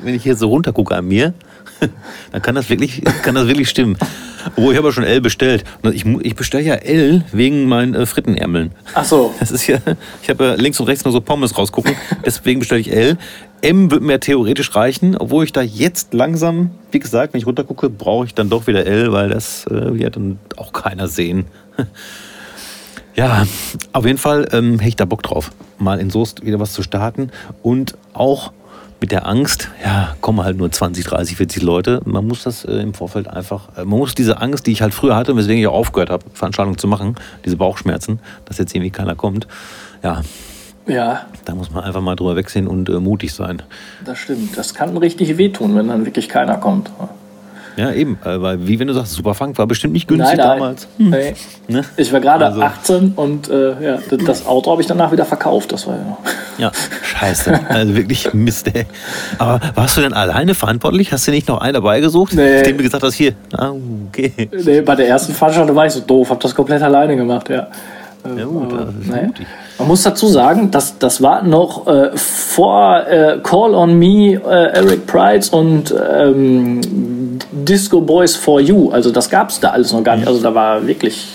wenn 0.03 0.15
ich 0.15 0.23
hier 0.23 0.37
so 0.37 0.49
runter 0.49 0.73
gucke 0.73 0.95
an 0.95 1.07
mir, 1.07 1.35
dann 2.33 2.43
kann 2.43 2.55
das 2.55 2.69
wirklich, 2.71 3.03
kann 3.23 3.35
das 3.35 3.47
wirklich 3.47 3.69
stimmen. 3.69 3.97
Obwohl, 4.57 4.73
ich 4.73 4.79
habe 4.79 4.89
ja 4.89 4.93
schon 4.93 5.05
L 5.05 5.21
bestellt. 5.21 5.65
Ich, 5.93 6.05
ich 6.05 6.35
bestelle 6.35 6.65
ja 6.65 6.75
L 6.75 7.25
wegen 7.33 7.69
meinen 7.69 7.95
äh, 7.95 8.07
Frittenärmeln. 8.07 8.73
Ach 8.95 9.05
so. 9.05 9.35
Das 9.39 9.51
ist 9.51 9.67
ja, 9.67 9.79
ich 10.23 10.31
habe 10.31 10.45
ja 10.45 10.55
links 10.55 10.81
und 10.81 10.87
rechts 10.87 11.05
nur 11.05 11.13
so 11.13 11.21
Pommes 11.21 11.57
rausgucken. 11.57 11.95
Deswegen 12.25 12.61
bestelle 12.61 12.81
ich 12.81 12.93
L. 12.93 13.19
M 13.61 13.93
wird 13.93 14.03
mir 14.03 14.19
theoretisch 14.19 14.75
reichen, 14.75 15.17
obwohl 15.17 15.45
ich 15.45 15.53
da 15.53 15.63
jetzt 15.63 16.15
langsam, 16.15 16.71
wie 16.91 16.99
gesagt, 16.99 17.33
wenn 17.33 17.39
ich 17.39 17.47
runtergucke, 17.47 17.91
brauche 17.91 18.27
ich 18.27 18.35
dann 18.35 18.51
doch 18.51 18.67
wieder 18.67 18.85
L, 18.87 19.13
weil 19.13 19.29
das 19.29 19.67
äh, 19.69 19.99
wird 19.99 20.17
dann 20.17 20.41
auch 20.57 20.73
keiner 20.73 21.09
sehen. 21.09 21.47
Ja, 23.15 23.47
auf 23.93 24.07
jeden 24.07 24.17
Fall 24.17 24.49
ähm, 24.53 24.79
hätte 24.79 24.89
ich 24.89 24.97
da 24.97 25.05
Bock 25.05 25.23
drauf, 25.23 25.51
mal 25.79 26.01
in 26.01 26.09
Soest 26.09 26.47
wieder 26.47 26.59
was 26.61 26.73
zu 26.73 26.83
starten 26.83 27.31
und 27.63 27.99
auch 28.15 28.53
mit 29.03 29.13
der 29.13 29.27
Angst, 29.27 29.69
ja, 29.85 30.17
kommen 30.21 30.43
halt 30.43 30.57
nur 30.57 30.71
20, 30.71 31.05
30, 31.05 31.37
40 31.37 31.63
Leute. 31.63 32.01
Man 32.05 32.27
muss 32.27 32.45
das 32.45 32.65
äh, 32.65 32.77
im 32.77 32.95
Vorfeld 32.95 33.29
einfach, 33.29 33.77
äh, 33.77 33.85
man 33.85 33.99
muss 33.99 34.15
diese 34.15 34.41
Angst, 34.41 34.67
die 34.67 34.73
ich 34.73 34.81
halt 34.81 34.95
früher 34.95 35.17
hatte, 35.17 35.37
weswegen 35.37 35.61
ich 35.61 35.67
auch 35.67 35.75
aufgehört 35.75 36.09
habe, 36.09 36.25
Veranstaltungen 36.33 36.79
zu 36.79 36.87
machen, 36.87 37.17
diese 37.45 37.57
Bauchschmerzen, 37.57 38.21
dass 38.47 38.59
jetzt 38.59 38.75
irgendwie 38.75 38.91
keiner 38.91 39.15
kommt, 39.15 39.47
ja. 40.03 40.23
Ja. 40.87 41.27
Da 41.45 41.55
muss 41.55 41.71
man 41.71 41.85
einfach 41.85 42.01
mal 42.01 42.17
drüber 42.17 42.37
wegsehen 42.37 42.67
und 42.67 42.89
äh, 42.89 42.99
mutig 42.99 43.35
sein. 43.35 43.63
Das 44.05 44.19
stimmt. 44.19 44.57
Das 44.57 44.75
kann 44.75 44.97
richtig 44.97 45.37
wehtun, 45.37 45.77
wenn 45.77 45.89
dann 45.89 46.07
wirklich 46.07 46.29
keiner 46.29 46.57
kommt. 46.57 46.91
Ja, 47.77 47.93
eben. 47.93 48.19
Äh, 48.25 48.41
weil, 48.41 48.67
wie 48.67 48.79
wenn 48.79 48.89
du 48.89 48.95
sagst, 48.95 49.13
Superfunk 49.13 49.59
war 49.59 49.67
bestimmt 49.67 49.93
nicht 49.93 50.09
günstig 50.09 50.37
nein, 50.37 50.47
nein. 50.47 50.59
damals. 50.59 50.89
Hm. 50.99 51.11
Nee. 51.11 51.35
Ne? 51.69 51.85
Ich 51.97 52.13
war 52.13 52.21
gerade 52.21 52.47
also. 52.47 52.61
18 52.61 53.13
und 53.17 53.49
äh, 53.49 53.83
ja, 53.83 53.99
das 54.27 54.47
Auto 54.47 54.71
habe 54.71 54.83
ich 54.83 54.87
danach 54.87 55.13
wieder 55.13 55.25
verkauft. 55.25 55.73
Das 55.73 55.87
war 55.87 55.97
ja. 55.97 56.19
Ja, 56.59 56.71
scheiße. 57.03 57.61
Also 57.71 57.97
wirklich 57.97 58.35
Mist, 58.35 58.69
ey. 58.75 58.85
Aber 59.39 59.59
warst 59.75 59.97
du 59.97 60.03
denn 60.03 60.13
alleine 60.13 60.55
verantwortlich? 60.55 61.11
Hast 61.11 61.27
du 61.27 61.31
nicht 61.31 61.49
noch 61.49 61.63
einen 61.63 61.73
dabei 61.73 62.01
gesucht? 62.01 62.35
Nee. 62.35 62.63
Dem 62.63 62.77
du 62.77 62.83
gesagt 62.83 63.03
hast, 63.03 63.15
hier, 63.15 63.33
ah, 63.57 63.73
okay. 64.09 64.51
Nee, 64.53 64.83
bei 64.83 64.95
der 64.95 65.09
ersten 65.09 65.33
Veranstaltung 65.33 65.75
war 65.75 65.87
ich 65.87 65.93
so 65.93 66.01
doof, 66.01 66.29
habe 66.29 66.41
das 66.43 66.55
komplett 66.55 66.83
alleine 66.83 67.17
gemacht, 67.17 67.49
ja. 67.49 67.69
Ja, 68.25 68.45
gut, 68.45 68.71
das 68.71 68.95
ist 68.95 69.11
naja. 69.11 69.27
mutig. 69.29 69.47
Man 69.83 69.89
muss 69.89 70.05
dazu 70.05 70.29
sagen, 70.29 70.71
dass 70.71 70.97
das 71.01 71.21
war 71.23 71.43
noch 71.43 71.89
äh, 71.89 72.17
vor 72.17 73.05
äh, 73.05 73.41
Call 73.43 73.75
on 73.75 73.99
Me, 73.99 74.35
äh, 74.35 74.77
Eric 74.77 75.09
Prides 75.09 75.49
und 75.49 75.93
ähm, 75.93 76.81
Disco 77.51 78.01
Boys 78.01 78.37
for 78.37 78.61
You. 78.61 78.91
Also 78.93 79.11
das 79.11 79.29
gab 79.29 79.51
es 79.51 79.59
da 79.59 79.71
alles 79.71 79.93
noch 79.93 80.05
gar 80.05 80.15
nicht. 80.15 80.29
Also 80.29 80.41
da 80.41 80.55
war 80.55 80.87
wirklich 80.87 81.27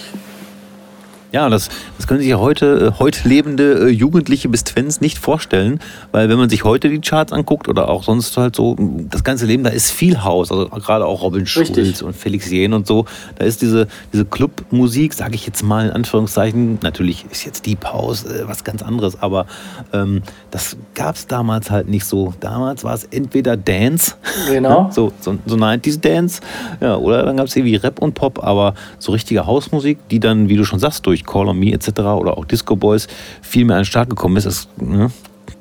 ja, 1.31 1.49
das, 1.49 1.69
das 1.97 2.07
können 2.07 2.21
sich 2.21 2.29
ja 2.29 2.39
heute, 2.39 2.93
äh, 2.95 2.99
heute 2.99 3.27
lebende 3.27 3.87
äh, 3.87 3.89
Jugendliche 3.89 4.47
bis 4.49 4.63
Twins 4.63 5.01
nicht 5.01 5.17
vorstellen, 5.17 5.79
weil 6.11 6.29
wenn 6.29 6.37
man 6.37 6.49
sich 6.49 6.63
heute 6.63 6.89
die 6.89 7.01
Charts 7.01 7.33
anguckt 7.33 7.67
oder 7.67 7.89
auch 7.89 8.03
sonst 8.03 8.37
halt 8.37 8.55
so, 8.55 8.75
das 9.09 9.23
ganze 9.23 9.45
Leben, 9.45 9.63
da 9.63 9.69
ist 9.69 9.91
viel 9.91 10.23
Haus, 10.23 10.51
also 10.51 10.67
gerade 10.69 11.05
auch 11.05 11.21
Robin 11.21 11.45
Schulz 11.45 12.01
und 12.01 12.15
Felix 12.15 12.49
Jähn 12.49 12.73
und 12.73 12.87
so, 12.87 13.05
da 13.35 13.45
ist 13.45 13.61
diese, 13.61 13.87
diese 14.13 14.25
Clubmusik, 14.25 15.13
sage 15.13 15.35
ich 15.35 15.45
jetzt 15.45 15.63
mal 15.63 15.87
in 15.87 15.91
Anführungszeichen, 15.91 16.79
natürlich 16.81 17.25
ist 17.29 17.45
jetzt 17.45 17.65
Deep 17.65 17.85
House 17.85 18.25
äh, 18.25 18.47
was 18.47 18.63
ganz 18.63 18.81
anderes, 18.81 19.21
aber 19.21 19.47
ähm, 19.93 20.21
das 20.51 20.77
gab 20.95 21.15
es 21.15 21.27
damals 21.27 21.69
halt 21.69 21.89
nicht 21.89 22.05
so. 22.05 22.33
Damals 22.39 22.83
war 22.83 22.93
es 22.93 23.03
entweder 23.03 23.57
Dance, 23.57 24.15
genau. 24.49 24.89
so, 24.91 25.11
so, 25.19 25.37
so 25.45 25.55
90s 25.55 25.99
Dance, 25.99 26.41
ja, 26.79 26.95
oder 26.95 27.23
dann 27.23 27.37
gab 27.37 27.47
es 27.47 27.55
irgendwie 27.55 27.75
Rap 27.75 27.99
und 27.99 28.13
Pop, 28.13 28.43
aber 28.43 28.75
so 28.97 29.11
richtige 29.11 29.45
Hausmusik, 29.45 29.99
die 30.09 30.19
dann, 30.19 30.49
wie 30.49 30.55
du 30.55 30.63
schon 30.63 30.79
sagst, 30.79 31.05
durch 31.05 31.16
Call 31.25 31.47
on 31.47 31.59
Me 31.59 31.71
etc. 31.71 31.99
oder 31.99 32.37
auch 32.37 32.45
Disco 32.45 32.75
Boys 32.75 33.07
viel 33.41 33.65
mehr 33.65 33.77
an 33.77 33.81
den 33.81 33.85
Start 33.85 34.09
gekommen 34.09 34.37
ist. 34.37 34.45
Das 34.45 34.67
ne, 34.77 35.09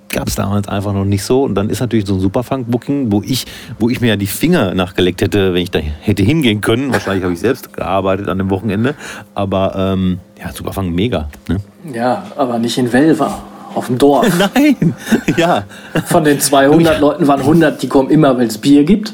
gab 0.09 0.29
es 0.29 0.35
damals 0.35 0.69
einfach 0.69 0.93
noch 0.93 1.05
nicht 1.05 1.23
so. 1.23 1.43
Und 1.43 1.55
dann 1.55 1.71
ist 1.71 1.81
natürlich 1.81 2.07
so 2.07 2.15
ein 2.15 2.21
Superfunk-Booking, 2.21 3.13
wo 3.13 3.23
ich, 3.23 3.47
wo 3.79 3.89
ich 3.89 4.01
mir 4.01 4.09
ja 4.09 4.17
die 4.17 4.27
Finger 4.27 4.75
nachgeleckt 4.75 5.21
hätte, 5.23 5.55
wenn 5.55 5.63
ich 5.63 5.71
da 5.71 5.79
hätte 5.79 6.23
hingehen 6.23 6.61
können. 6.61 6.93
Wahrscheinlich 6.93 7.25
habe 7.25 7.35
ich 7.35 7.41
selbst 7.41 7.73
gearbeitet 7.73 8.29
an 8.29 8.39
dem 8.39 8.51
Wochenende. 8.51 8.95
Aber 9.35 9.75
ähm, 9.77 10.19
ja, 10.41 10.53
Superfunk 10.53 10.95
mega. 10.95 11.29
Ne? 11.49 11.59
Ja, 11.93 12.25
aber 12.37 12.59
nicht 12.59 12.79
in 12.79 12.93
Velva. 12.93 13.43
Auf 13.75 13.89
dem 13.89 13.99
Dorf. 13.99 14.27
Nein, 14.55 14.95
ja. 15.37 15.65
Von 16.07 16.25
den 16.25 16.41
200 16.41 16.99
Leuten 16.99 17.27
waren 17.27 17.41
100, 17.41 17.83
die 17.83 17.89
kommen 17.89 18.09
immer, 18.09 18.37
weil 18.39 18.47
es 18.47 18.57
Bier 18.57 18.85
gibt. 18.85 19.13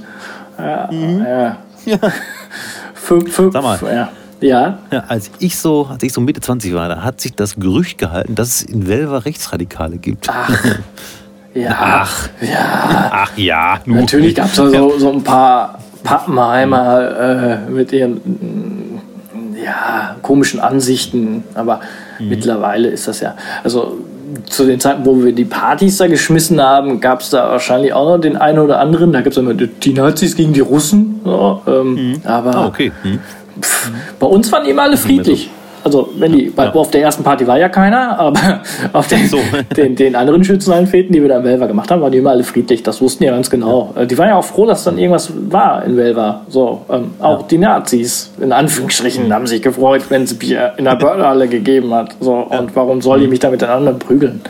Ja, 0.56 0.88
mhm. 0.92 1.20
ja. 1.20 1.56
ja. 1.84 1.98
Fünf, 2.94 3.34
fünf, 3.34 3.52
Sag 3.52 3.62
mal, 3.64 3.78
ja. 3.92 4.10
Ja. 4.42 4.78
ja. 4.90 5.04
als, 5.08 5.30
ich 5.38 5.56
so, 5.56 5.86
als 5.90 6.02
ich 6.02 6.12
so 6.12 6.20
Mitte 6.20 6.40
20 6.40 6.74
war, 6.74 6.88
da 6.88 7.02
hat 7.02 7.20
sich 7.20 7.34
das 7.34 7.56
Gerücht 7.56 7.98
gehalten, 7.98 8.34
dass 8.34 8.48
es 8.48 8.62
in 8.62 8.86
Velva 8.86 9.18
Rechtsradikale 9.18 9.98
gibt. 9.98 10.28
Ach. 10.28 10.64
Ja. 11.54 11.76
Ach. 11.78 12.28
Ja. 12.40 13.10
Ach 13.12 13.36
ja. 13.36 13.80
Nu. 13.84 13.96
Natürlich 13.96 14.34
gab 14.34 14.46
es 14.46 14.56
da 14.56 14.70
so, 14.70 14.98
so 14.98 15.12
ein 15.12 15.22
paar 15.22 15.80
Pappenheimer 16.02 17.66
äh, 17.66 17.70
mit 17.70 17.92
ihren 17.92 18.22
ja, 19.62 20.16
komischen 20.22 20.60
Ansichten, 20.60 21.44
aber 21.54 21.80
mhm. 22.18 22.28
mittlerweile 22.28 22.88
ist 22.88 23.06
das 23.06 23.20
ja. 23.20 23.34
Also 23.62 23.98
zu 24.46 24.64
den 24.64 24.80
Zeiten, 24.80 25.04
wo 25.04 25.22
wir 25.22 25.32
die 25.32 25.44
Partys 25.44 25.98
da 25.98 26.06
geschmissen 26.06 26.60
haben, 26.60 27.00
gab 27.00 27.20
es 27.20 27.30
da 27.30 27.50
wahrscheinlich 27.50 27.92
auch 27.92 28.16
noch 28.16 28.18
den 28.18 28.36
einen 28.36 28.58
oder 28.58 28.80
anderen. 28.80 29.12
Da 29.12 29.20
gibt 29.20 29.36
es 29.36 29.38
immer 29.38 29.54
die 29.54 29.92
Nazis 29.92 30.36
gegen 30.36 30.52
die 30.52 30.60
Russen. 30.60 31.20
So, 31.24 31.62
ähm, 31.66 31.94
mhm. 31.94 32.20
Aber 32.24 32.54
ah, 32.54 32.66
okay. 32.66 32.92
Mhm. 33.02 33.18
Pff, 33.60 33.90
bei 34.18 34.26
uns 34.26 34.50
waren 34.52 34.66
immer 34.66 34.82
alle 34.82 34.96
friedlich. 34.96 35.50
Also, 35.84 36.10
wenn 36.16 36.32
die, 36.32 36.42
bei, 36.44 36.66
ja. 36.66 36.72
auf 36.74 36.90
der 36.90 37.02
ersten 37.02 37.24
Party 37.24 37.44
war 37.46 37.58
ja 37.58 37.68
keiner, 37.68 38.18
aber 38.18 38.62
auf 38.92 39.08
den, 39.08 39.26
so. 39.26 39.40
den, 39.76 39.96
den 39.96 40.14
anderen 40.14 40.44
Schützenheimfäden, 40.44 41.12
die 41.12 41.20
wir 41.20 41.28
da 41.28 41.38
in 41.38 41.44
Velva 41.44 41.66
gemacht 41.66 41.90
haben, 41.90 42.00
waren 42.00 42.12
die 42.12 42.18
immer 42.18 42.30
alle 42.30 42.44
friedlich. 42.44 42.82
Das 42.82 43.00
wussten 43.00 43.24
die 43.24 43.26
ja 43.26 43.32
ganz 43.32 43.50
genau. 43.50 43.92
Ja. 43.96 44.04
Die 44.04 44.16
waren 44.16 44.28
ja 44.28 44.36
auch 44.36 44.44
froh, 44.44 44.66
dass 44.66 44.84
dann 44.84 44.96
irgendwas 44.96 45.32
war 45.50 45.84
in 45.84 45.96
Velva. 45.96 46.42
So, 46.48 46.82
ähm, 46.88 47.14
auch 47.18 47.40
ja. 47.40 47.46
die 47.50 47.58
Nazis, 47.58 48.30
in 48.40 48.52
Anführungsstrichen, 48.52 49.32
haben 49.32 49.46
sich 49.46 49.60
gefreut, 49.60 50.02
wenn 50.08 50.22
es 50.22 50.38
Bier 50.38 50.74
in 50.76 50.84
der 50.84 50.94
Börderhalle 50.94 51.48
gegeben 51.48 51.92
hat. 51.92 52.14
So, 52.20 52.34
und 52.34 52.76
warum 52.76 53.02
soll 53.02 53.18
die 53.18 53.24
mhm. 53.24 53.30
mich 53.30 53.40
da 53.40 53.50
mit 53.50 53.60
den 53.60 53.68
anderen 53.68 53.98
prügeln? 53.98 54.40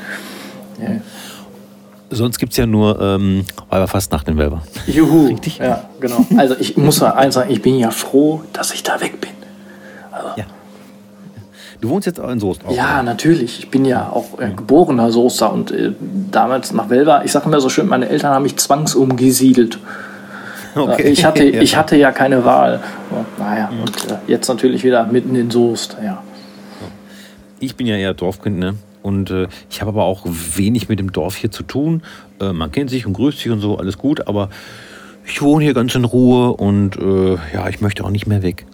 Sonst 2.14 2.38
gibt 2.38 2.52
es 2.52 2.58
ja 2.58 2.66
nur 2.66 3.00
ähm, 3.00 3.46
Weiberfastnacht 3.70 4.28
in 4.28 4.36
Velva. 4.36 4.62
Juhu. 4.86 5.28
Richtig? 5.28 5.58
Ja, 5.58 5.84
genau. 5.98 6.26
Also 6.36 6.54
ich 6.58 6.76
muss 6.76 7.00
mal 7.00 7.12
eins 7.12 7.34
sagen, 7.34 7.50
ich 7.50 7.62
bin 7.62 7.78
ja 7.78 7.90
froh, 7.90 8.42
dass 8.52 8.72
ich 8.74 8.82
da 8.82 9.00
weg 9.00 9.20
bin. 9.20 9.30
Also, 10.10 10.28
ja. 10.36 10.44
Du 11.80 11.88
wohnst 11.88 12.06
jetzt 12.06 12.20
auch 12.20 12.28
in 12.28 12.38
Soest 12.38 12.64
auch, 12.66 12.76
Ja, 12.76 12.96
oder? 12.96 13.02
natürlich. 13.02 13.58
Ich 13.58 13.70
bin 13.70 13.86
ja 13.86 14.10
auch 14.10 14.38
äh, 14.38 14.50
geborener 14.50 15.10
Soester 15.10 15.52
und 15.52 15.70
äh, 15.70 15.92
damals 16.30 16.72
nach 16.72 16.90
Velva, 16.90 17.22
ich 17.24 17.32
sage 17.32 17.46
immer 17.46 17.60
so 17.60 17.70
schön, 17.70 17.88
meine 17.88 18.08
Eltern 18.08 18.34
haben 18.34 18.42
mich 18.42 18.56
zwangsumgesiedelt. 18.56 19.78
Okay. 20.74 21.10
Ich, 21.10 21.26
hatte, 21.26 21.44
ja. 21.52 21.60
ich 21.60 21.76
hatte 21.76 21.96
ja 21.96 22.12
keine 22.12 22.46
Wahl. 22.46 22.80
Und, 23.10 23.38
naja, 23.38 23.68
mhm. 23.70 23.82
und 23.82 24.10
äh, 24.10 24.14
jetzt 24.26 24.48
natürlich 24.48 24.82
wieder 24.84 25.04
mitten 25.04 25.34
in 25.34 25.50
Soest, 25.50 25.98
ja. 26.02 26.22
Ich 27.60 27.76
bin 27.76 27.86
ja 27.86 27.96
eher 27.96 28.14
Dorfkind, 28.14 28.58
ne? 28.58 28.76
Und 29.02 29.30
äh, 29.30 29.48
ich 29.70 29.80
habe 29.80 29.90
aber 29.90 30.04
auch 30.04 30.24
wenig 30.24 30.88
mit 30.88 30.98
dem 30.98 31.12
Dorf 31.12 31.36
hier 31.36 31.50
zu 31.50 31.62
tun. 31.62 32.02
Äh, 32.40 32.52
man 32.52 32.70
kennt 32.72 32.90
sich 32.90 33.06
und 33.06 33.12
grüßt 33.12 33.38
sich 33.38 33.50
und 33.50 33.60
so, 33.60 33.78
alles 33.78 33.98
gut, 33.98 34.26
aber 34.28 34.48
ich 35.26 35.40
wohne 35.42 35.64
hier 35.64 35.74
ganz 35.74 35.94
in 35.94 36.04
Ruhe 36.04 36.52
und 36.52 36.96
äh, 36.96 37.36
ja, 37.54 37.68
ich 37.68 37.80
möchte 37.80 38.04
auch 38.04 38.10
nicht 38.10 38.26
mehr 38.26 38.42
weg. 38.42 38.66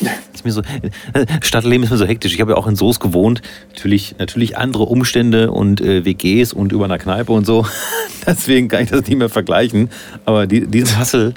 Ist 0.34 0.44
mir 0.44 0.52
so, 0.52 0.60
äh, 0.60 1.26
Stadtleben 1.40 1.84
ist 1.84 1.90
mir 1.90 1.96
so 1.96 2.04
hektisch. 2.04 2.34
Ich 2.34 2.40
habe 2.42 2.52
ja 2.52 2.58
auch 2.58 2.66
in 2.66 2.76
Soos 2.76 3.00
gewohnt. 3.00 3.40
Natürlich, 3.74 4.16
natürlich 4.18 4.58
andere 4.58 4.82
Umstände 4.82 5.50
und 5.50 5.80
äh, 5.80 6.04
WGs 6.04 6.52
und 6.52 6.72
über 6.72 6.84
einer 6.84 6.98
Kneipe 6.98 7.32
und 7.32 7.46
so. 7.46 7.66
Deswegen 8.26 8.68
kann 8.68 8.82
ich 8.82 8.90
das 8.90 9.06
nicht 9.06 9.16
mehr 9.16 9.30
vergleichen. 9.30 9.88
Aber 10.26 10.46
die, 10.46 10.66
diesen 10.66 10.98
Hassel 10.98 11.32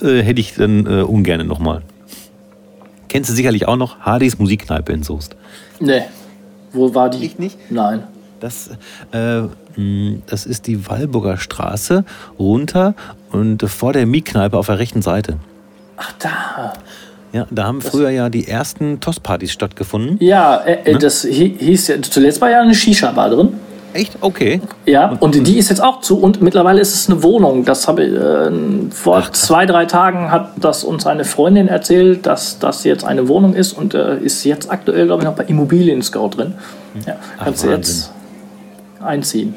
äh, 0.00 0.22
hätte 0.22 0.40
ich 0.40 0.54
dann 0.54 0.86
äh, 0.86 1.02
ungern 1.02 1.44
nochmal. 1.46 1.82
Kennst 3.08 3.30
du 3.30 3.34
sicherlich 3.34 3.66
auch 3.66 3.76
noch 3.76 3.98
Hardys 4.00 4.38
Musikkneipe 4.38 4.92
in 4.92 5.02
Soest? 5.02 5.36
Nee. 5.80 6.02
Wo 6.74 6.94
war 6.94 7.08
die? 7.08 7.24
Ich 7.24 7.38
nicht? 7.38 7.56
Nein. 7.70 8.02
Das, 8.40 8.68
äh, 9.12 9.42
mh, 9.76 10.18
das 10.26 10.44
ist 10.44 10.66
die 10.66 10.86
Walburger 10.88 11.38
Straße 11.38 12.04
runter 12.38 12.94
und 13.32 13.62
vor 13.62 13.92
der 13.94 14.04
Miekneipe 14.06 14.58
auf 14.58 14.66
der 14.66 14.78
rechten 14.78 15.00
Seite. 15.00 15.36
Ach, 15.96 16.12
da. 16.18 16.72
Ja, 17.32 17.46
da 17.50 17.64
haben 17.64 17.80
früher 17.80 18.10
ja 18.10 18.28
die 18.28 18.46
ersten 18.46 19.00
Toastpartys 19.00 19.50
stattgefunden. 19.52 20.18
Ja, 20.20 20.56
äh, 20.58 20.92
äh, 20.92 20.98
das 20.98 21.24
hi- 21.24 21.56
hieß 21.58 21.88
ja, 21.88 22.02
zuletzt 22.02 22.40
war 22.40 22.50
ja 22.50 22.60
eine 22.60 22.74
Shisha-Bar 22.74 23.30
drin. 23.30 23.54
Echt? 23.94 24.16
Okay. 24.20 24.60
Ja, 24.86 25.16
und 25.20 25.46
die 25.46 25.56
ist 25.56 25.70
jetzt 25.70 25.80
auch 25.80 26.00
zu 26.00 26.18
und 26.18 26.42
mittlerweile 26.42 26.80
ist 26.80 26.94
es 26.94 27.08
eine 27.08 27.22
Wohnung. 27.22 27.64
Das 27.64 27.86
habe 27.86 28.04
ich, 28.04 28.12
äh, 28.12 28.90
vor 28.90 29.32
zwei, 29.32 29.66
drei 29.66 29.86
Tagen 29.86 30.32
hat 30.32 30.50
das 30.56 30.82
uns 30.82 31.06
eine 31.06 31.24
Freundin 31.24 31.68
erzählt, 31.68 32.26
dass 32.26 32.58
das 32.58 32.82
jetzt 32.82 33.04
eine 33.04 33.28
Wohnung 33.28 33.54
ist 33.54 33.72
und 33.72 33.94
äh, 33.94 34.18
ist 34.18 34.42
jetzt 34.42 34.68
aktuell, 34.68 35.06
glaube 35.06 35.22
ich, 35.22 35.28
noch 35.28 35.36
bei 35.36 35.44
Immobilien 35.44 36.02
Scout 36.02 36.30
drin. 36.30 36.54
Ja, 37.06 37.16
kannst 37.38 37.62
du 37.62 37.70
jetzt 37.70 38.10
einziehen. 39.00 39.54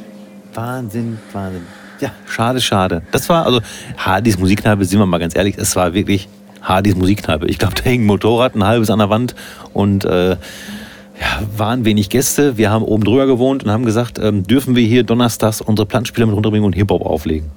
Wahnsinn, 0.53 1.17
Wahnsinn. 1.33 1.65
Ja, 1.99 2.11
schade, 2.27 2.61
schade. 2.61 3.01
Das 3.11 3.27
war, 3.29 3.43
also, 3.43 3.59
Hardys 3.97 4.37
Musikkneipe, 4.37 4.85
sind 4.85 4.99
wir 4.99 5.07
mal 5.07 5.17
ganz 5.17 5.35
ehrlich, 5.35 5.57
es 5.57 5.75
war 5.75 5.95
wirklich 5.95 6.29
Hardys 6.61 6.95
Musikkneipe. 6.95 7.47
Ich 7.47 7.57
glaube, 7.57 7.73
da 7.73 7.83
hing 7.83 8.03
ein 8.03 8.05
Motorrad, 8.05 8.53
ein 8.53 8.63
halbes 8.63 8.91
an 8.91 8.99
der 8.99 9.09
Wand 9.09 9.33
und 9.73 10.05
äh, 10.05 10.35
ja, 11.19 11.41
waren 11.57 11.85
wenig 11.85 12.09
Gäste. 12.09 12.57
Wir 12.57 12.69
haben 12.69 12.83
oben 12.83 13.03
drüber 13.03 13.25
gewohnt 13.25 13.63
und 13.63 13.71
haben 13.71 13.85
gesagt, 13.85 14.19
ähm, 14.19 14.43
dürfen 14.43 14.75
wir 14.75 14.85
hier 14.85 15.03
donnerstags 15.03 15.61
unsere 15.61 15.85
Plattenspieler 15.85 16.27
mit 16.27 16.35
runterbringen 16.35 16.65
und 16.65 16.73
Hip-Hop 16.73 17.05
auflegen. 17.05 17.49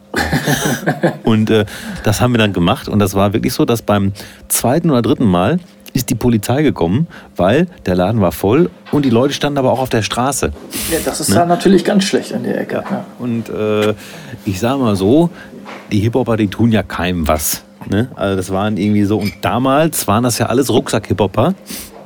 und 1.25 1.51
äh, 1.51 1.67
das 2.03 2.21
haben 2.21 2.33
wir 2.33 2.39
dann 2.39 2.53
gemacht 2.53 2.89
und 2.89 2.99
das 2.99 3.15
war 3.15 3.33
wirklich 3.33 3.53
so, 3.53 3.65
dass 3.65 3.83
beim 3.83 4.13
zweiten 4.49 4.91
oder 4.91 5.03
dritten 5.03 5.25
Mal 5.25 5.61
ist 5.93 6.11
die 6.11 6.15
Polizei 6.15 6.63
gekommen, 6.63 7.09
weil 7.37 7.67
der 7.85 7.97
Laden 7.97 8.21
war 8.21 8.33
voll 8.33 8.71
und 8.93 9.05
die 9.05 9.11
Leute 9.11 9.35
standen 9.35 9.59
aber 9.59 9.73
auch 9.73 9.81
auf 9.81 9.89
der 9.89 10.03
Straße. 10.03 10.53
Ja, 10.91 10.99
das 11.05 11.21
ist 11.21 11.35
da 11.35 11.45
natürlich 11.45 11.85
ganz 11.85 12.05
schlecht 12.05 12.31
in 12.31 12.45
der 12.45 12.61
Ecke. 12.61 12.85
Ja. 12.91 13.05
Und 13.19 13.49
äh, 13.49 13.95
ich 14.45 14.61
sage 14.61 14.79
mal 14.79 14.97
so, 14.97 15.31
die 15.91 16.01
Hip-Hopper, 16.01 16.37
die 16.37 16.49
tun 16.49 16.73
ja 16.73 16.83
keinem 16.83 17.27
was. 17.27 17.65
Ne? 17.89 18.09
Also 18.15 18.37
das 18.37 18.51
waren 18.51 18.77
irgendwie 18.77 19.05
so, 19.05 19.19
und 19.19 19.33
damals 19.41 20.07
waren 20.07 20.23
das 20.23 20.39
ja 20.39 20.47
alles 20.47 20.71
Rucksack-Hip-Hopper, 20.71 21.55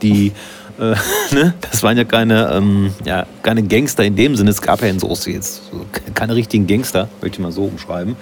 die, 0.02 0.32
äh, 0.78 0.94
ne? 1.34 1.54
das 1.60 1.82
waren 1.82 1.96
ja 1.96 2.04
keine, 2.04 2.52
ähm, 2.52 2.92
ja 3.04 3.26
keine 3.42 3.62
Gangster 3.62 4.04
in 4.04 4.16
dem 4.16 4.36
Sinne, 4.36 4.50
es 4.50 4.62
gab 4.62 4.82
ja 4.82 4.88
in 4.88 4.98
Soße 4.98 5.30
jetzt 5.30 5.62
keine 6.14 6.34
richtigen 6.34 6.66
Gangster, 6.66 7.08
möchte 7.20 7.36
ich 7.38 7.42
mal 7.42 7.52
so 7.52 7.64
umschreiben. 7.64 8.16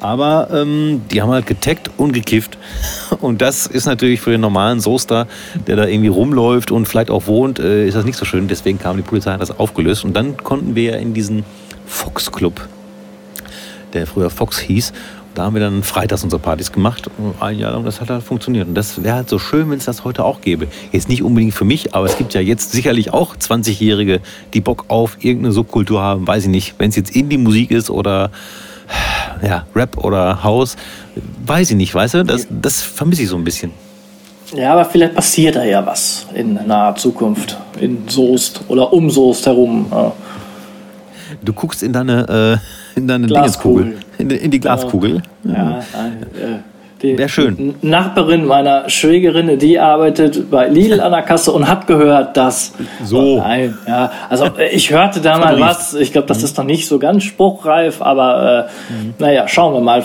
Aber 0.00 0.48
ähm, 0.52 1.02
die 1.10 1.20
haben 1.20 1.30
halt 1.30 1.46
getaggt 1.46 1.90
und 1.96 2.12
gekifft. 2.12 2.56
Und 3.20 3.42
das 3.42 3.66
ist 3.66 3.86
natürlich 3.86 4.20
für 4.20 4.30
den 4.30 4.40
normalen 4.40 4.78
Soester, 4.78 5.26
der 5.66 5.74
da 5.74 5.86
irgendwie 5.86 6.08
rumläuft 6.08 6.70
und 6.70 6.86
vielleicht 6.86 7.10
auch 7.10 7.26
wohnt, 7.26 7.58
äh, 7.58 7.88
ist 7.88 7.94
das 7.94 8.04
nicht 8.04 8.16
so 8.16 8.24
schön. 8.24 8.46
Deswegen 8.46 8.78
kam 8.78 8.96
die 8.96 9.02
Polizei, 9.02 9.32
hat 9.32 9.40
das 9.40 9.58
aufgelöst. 9.58 10.04
Und 10.04 10.14
dann 10.14 10.36
konnten 10.36 10.76
wir 10.76 10.92
ja 10.92 10.96
in 10.98 11.14
diesen 11.14 11.44
Fox 11.84 12.30
Club, 12.30 12.68
der 13.92 14.06
früher 14.06 14.30
Fox 14.30 14.60
hieß, 14.60 14.92
da 15.38 15.44
haben 15.44 15.54
wir 15.54 15.60
dann 15.60 15.84
freitags 15.84 16.24
unsere 16.24 16.40
Partys 16.40 16.72
gemacht. 16.72 17.08
Ein 17.38 17.58
Jahr 17.58 17.72
lang, 17.72 17.84
das 17.84 18.00
hat 18.00 18.10
halt 18.10 18.24
funktioniert. 18.24 18.66
Und 18.66 18.74
das 18.74 19.02
wäre 19.02 19.14
halt 19.14 19.28
so 19.28 19.38
schön, 19.38 19.70
wenn 19.70 19.78
es 19.78 19.84
das 19.84 20.04
heute 20.04 20.24
auch 20.24 20.40
gäbe. 20.40 20.66
Jetzt 20.90 21.08
nicht 21.08 21.22
unbedingt 21.22 21.54
für 21.54 21.64
mich, 21.64 21.94
aber 21.94 22.06
es 22.06 22.18
gibt 22.18 22.34
ja 22.34 22.40
jetzt 22.40 22.72
sicherlich 22.72 23.12
auch 23.12 23.36
20-Jährige, 23.36 24.20
die 24.52 24.60
Bock 24.60 24.86
auf 24.88 25.16
irgendeine 25.20 25.52
Subkultur 25.52 26.02
haben. 26.02 26.26
Weiß 26.26 26.44
ich 26.44 26.50
nicht, 26.50 26.74
wenn 26.78 26.90
es 26.90 26.96
jetzt 26.96 27.14
Indie-Musik 27.14 27.70
ist 27.70 27.88
oder 27.88 28.30
ja, 29.42 29.64
Rap 29.76 29.96
oder 29.98 30.42
House, 30.42 30.76
weiß 31.46 31.70
ich 31.70 31.76
nicht, 31.76 31.94
weißt 31.94 32.14
du? 32.14 32.24
Das, 32.24 32.46
das 32.50 32.82
vermisse 32.82 33.22
ich 33.22 33.28
so 33.28 33.36
ein 33.36 33.44
bisschen. 33.44 33.70
ja, 34.54 34.72
aber 34.72 34.84
vielleicht 34.84 35.14
passiert 35.14 35.54
da 35.54 35.64
ja 35.64 35.86
was 35.86 36.26
in 36.34 36.54
naher 36.66 36.96
Zukunft. 36.96 37.56
In 37.80 38.08
Soest 38.08 38.62
oder 38.66 38.92
um 38.92 39.08
Soest 39.08 39.46
herum. 39.46 39.86
Ja. 41.30 41.36
Du 41.44 41.52
guckst 41.52 41.82
in 41.82 41.92
deine, 41.92 42.58
äh, 42.94 42.98
in 42.98 43.06
deine 43.08 43.26
Glaskugel. 43.26 43.96
In, 44.18 44.28
die- 44.28 44.36
in 44.36 44.50
die 44.50 44.60
Glaskugel. 44.60 45.22
Ja, 45.44 45.52
nein, 45.92 46.26
äh, 46.34 46.46
die 47.00 47.16
Wär 47.16 47.28
schön. 47.28 47.76
Nachbarin 47.80 48.44
meiner 48.44 48.90
Schwägerin, 48.90 49.56
die 49.60 49.78
arbeitet 49.78 50.50
bei 50.50 50.66
Lidl 50.66 51.00
an 51.00 51.12
der 51.12 51.22
Kasse 51.22 51.52
und 51.52 51.68
hat 51.68 51.86
gehört, 51.86 52.36
dass. 52.36 52.72
So. 53.04 53.18
Oh, 53.18 53.38
nein, 53.38 53.78
ja. 53.86 54.10
Also 54.28 54.46
äh, 54.46 54.70
ich 54.72 54.90
hörte 54.90 55.20
da 55.20 55.38
mal 55.38 55.60
was. 55.60 55.94
Ich 55.94 56.10
glaube, 56.12 56.26
das 56.26 56.42
ist 56.42 56.58
noch 56.58 56.64
nicht 56.64 56.88
so 56.88 56.98
ganz 56.98 57.22
spruchreif, 57.22 58.02
aber 58.02 58.68
äh, 58.90 58.92
Mhm. 58.92 59.14
naja, 59.20 59.46
schauen 59.46 59.74
wir 59.74 59.80
mal, 59.80 60.04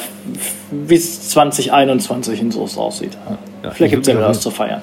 wie 0.71 0.93
es 0.95 1.29
2021 1.29 2.39
in 2.41 2.51
Soest 2.51 2.77
aussieht. 2.77 3.17
Ja, 3.63 3.71
Vielleicht 3.71 3.93
gibt 3.95 4.05
es 4.07 4.13
ja 4.13 4.19
wieder 4.19 4.29
was 4.29 4.41
zu 4.41 4.51
feiern. 4.51 4.81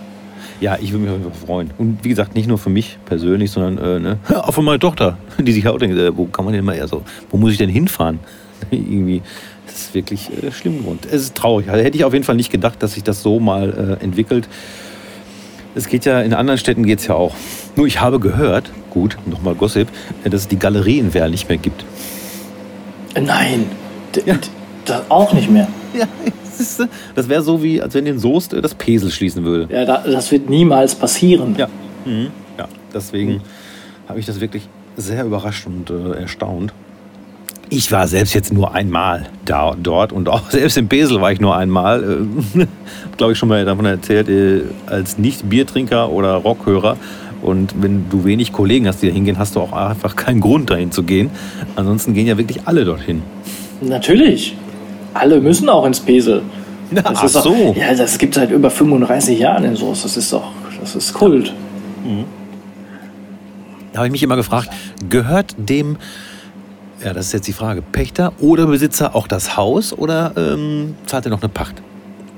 Ja, 0.60 0.76
ich 0.80 0.92
würde 0.92 1.04
mich 1.04 1.10
auf 1.12 1.18
jeden 1.18 1.32
Fall 1.32 1.46
freuen. 1.46 1.70
Und 1.78 2.04
wie 2.04 2.10
gesagt, 2.10 2.34
nicht 2.34 2.46
nur 2.46 2.58
für 2.58 2.68
mich 2.70 2.98
persönlich, 3.06 3.50
sondern 3.50 3.78
äh, 3.78 3.98
ne, 3.98 4.18
auch 4.34 4.52
für 4.52 4.62
meine 4.62 4.78
Tochter, 4.78 5.16
die 5.38 5.52
sich 5.52 5.66
auch 5.66 5.78
denkt, 5.78 5.96
äh, 5.96 6.14
wo 6.16 6.26
kann 6.26 6.44
man 6.44 6.52
denn 6.54 6.64
mal, 6.64 6.78
also, 6.80 7.02
wo 7.30 7.36
muss 7.38 7.52
ich 7.52 7.58
denn 7.58 7.70
hinfahren? 7.70 8.18
Irgendwie, 8.70 9.22
das 9.66 9.76
ist 9.76 9.94
wirklich 9.94 10.28
äh, 10.42 10.52
schlimm 10.52 10.78
geworden. 10.78 10.98
Es 11.10 11.22
ist 11.22 11.34
traurig. 11.34 11.70
Also, 11.70 11.82
hätte 11.82 11.96
ich 11.96 12.04
auf 12.04 12.12
jeden 12.12 12.24
Fall 12.24 12.36
nicht 12.36 12.50
gedacht, 12.52 12.82
dass 12.82 12.92
sich 12.92 13.02
das 13.02 13.22
so 13.22 13.40
mal 13.40 13.98
äh, 14.00 14.04
entwickelt. 14.04 14.48
Es 15.74 15.88
geht 15.88 16.04
ja, 16.04 16.20
in 16.20 16.34
anderen 16.34 16.58
Städten 16.58 16.84
geht 16.84 16.98
es 16.98 17.06
ja 17.06 17.14
auch. 17.14 17.34
Nur 17.76 17.86
ich 17.86 18.00
habe 18.00 18.18
gehört, 18.20 18.70
gut, 18.90 19.16
nochmal 19.24 19.54
Gossip, 19.54 19.88
äh, 20.24 20.30
dass 20.30 20.42
es 20.42 20.48
die 20.48 20.58
Galerie 20.58 20.98
in 20.98 21.14
Werl 21.14 21.30
nicht 21.30 21.48
mehr 21.48 21.58
gibt. 21.58 21.84
Nein, 23.18 23.64
Ja. 24.26 24.36
auch 25.08 25.32
nicht 25.32 25.50
mehr. 25.50 25.68
Ja, 25.94 26.06
das, 26.60 26.70
ist, 26.70 26.80
äh, 26.80 26.86
das 27.14 27.28
wäre 27.28 27.42
so, 27.42 27.62
wie 27.62 27.82
als 27.82 27.94
wenn 27.94 28.06
in 28.06 28.18
Soest 28.18 28.52
äh, 28.52 28.60
das 28.60 28.74
Pesel 28.74 29.10
schließen 29.10 29.44
würde. 29.44 29.72
Ja, 29.72 29.84
da, 29.84 29.98
das 29.98 30.30
wird 30.30 30.48
niemals 30.48 30.94
passieren. 30.94 31.54
Ja, 31.58 31.68
mhm. 32.04 32.28
ja 32.58 32.68
deswegen 32.94 33.40
habe 34.08 34.20
ich 34.20 34.26
das 34.26 34.40
wirklich 34.40 34.68
sehr 34.96 35.24
überrascht 35.24 35.66
und 35.66 35.90
äh, 35.90 36.20
erstaunt. 36.20 36.72
Ich 37.72 37.92
war 37.92 38.08
selbst 38.08 38.34
jetzt 38.34 38.52
nur 38.52 38.74
einmal 38.74 39.28
da 39.44 39.76
dort 39.80 40.12
und 40.12 40.28
auch 40.28 40.50
selbst 40.50 40.76
im 40.76 40.88
Pesel 40.88 41.20
war 41.20 41.32
ich 41.32 41.40
nur 41.40 41.56
einmal. 41.56 42.26
Äh, 42.56 42.66
Glaube 43.16 43.32
ich 43.32 43.38
schon 43.38 43.48
mal 43.48 43.64
davon 43.64 43.86
erzählt, 43.86 44.28
äh, 44.28 44.62
als 44.86 45.18
Nicht-Biertrinker 45.18 46.10
oder 46.10 46.34
Rockhörer. 46.34 46.96
Und 47.42 47.74
wenn 47.80 48.10
du 48.10 48.24
wenig 48.24 48.52
Kollegen 48.52 48.86
hast, 48.86 49.00
die 49.00 49.08
da 49.08 49.14
hingehen, 49.14 49.38
hast 49.38 49.56
du 49.56 49.60
auch 49.60 49.72
einfach 49.72 50.14
keinen 50.14 50.40
Grund 50.40 50.68
dahin 50.68 50.92
zu 50.92 51.04
gehen. 51.04 51.30
Ansonsten 51.74 52.12
gehen 52.12 52.26
ja 52.26 52.36
wirklich 52.36 52.66
alle 52.66 52.84
dorthin. 52.84 53.22
Natürlich. 53.80 54.56
Alle 55.14 55.40
müssen 55.40 55.68
auch 55.68 55.84
ins 55.86 56.00
Pesel. 56.00 56.42
Ja, 56.92 57.02
Das 57.02 57.18
ach 57.18 57.24
ist 57.24 57.36
doch, 57.36 57.44
so. 57.44 57.74
Ja, 57.78 57.94
das 57.94 58.18
gibt 58.18 58.34
seit 58.34 58.50
über 58.50 58.70
35 58.70 59.38
Jahren 59.38 59.64
in 59.64 59.76
Soest. 59.76 60.04
Das 60.04 60.16
ist 60.16 60.32
doch, 60.32 60.50
das 60.80 60.94
ist 60.96 61.12
Kult. 61.14 61.52
Da 63.92 63.98
habe 63.98 64.06
ich 64.06 64.12
mich 64.12 64.22
immer 64.22 64.36
gefragt, 64.36 64.70
gehört 65.08 65.54
dem, 65.58 65.96
ja, 67.04 67.12
das 67.12 67.26
ist 67.26 67.32
jetzt 67.32 67.48
die 67.48 67.52
Frage, 67.52 67.82
Pächter 67.82 68.32
oder 68.40 68.66
Besitzer 68.66 69.14
auch 69.16 69.26
das 69.26 69.56
Haus 69.56 69.92
oder 69.92 70.32
ähm, 70.36 70.94
zahlt 71.06 71.26
er 71.26 71.30
noch 71.30 71.42
eine 71.42 71.48
Pacht? 71.48 71.82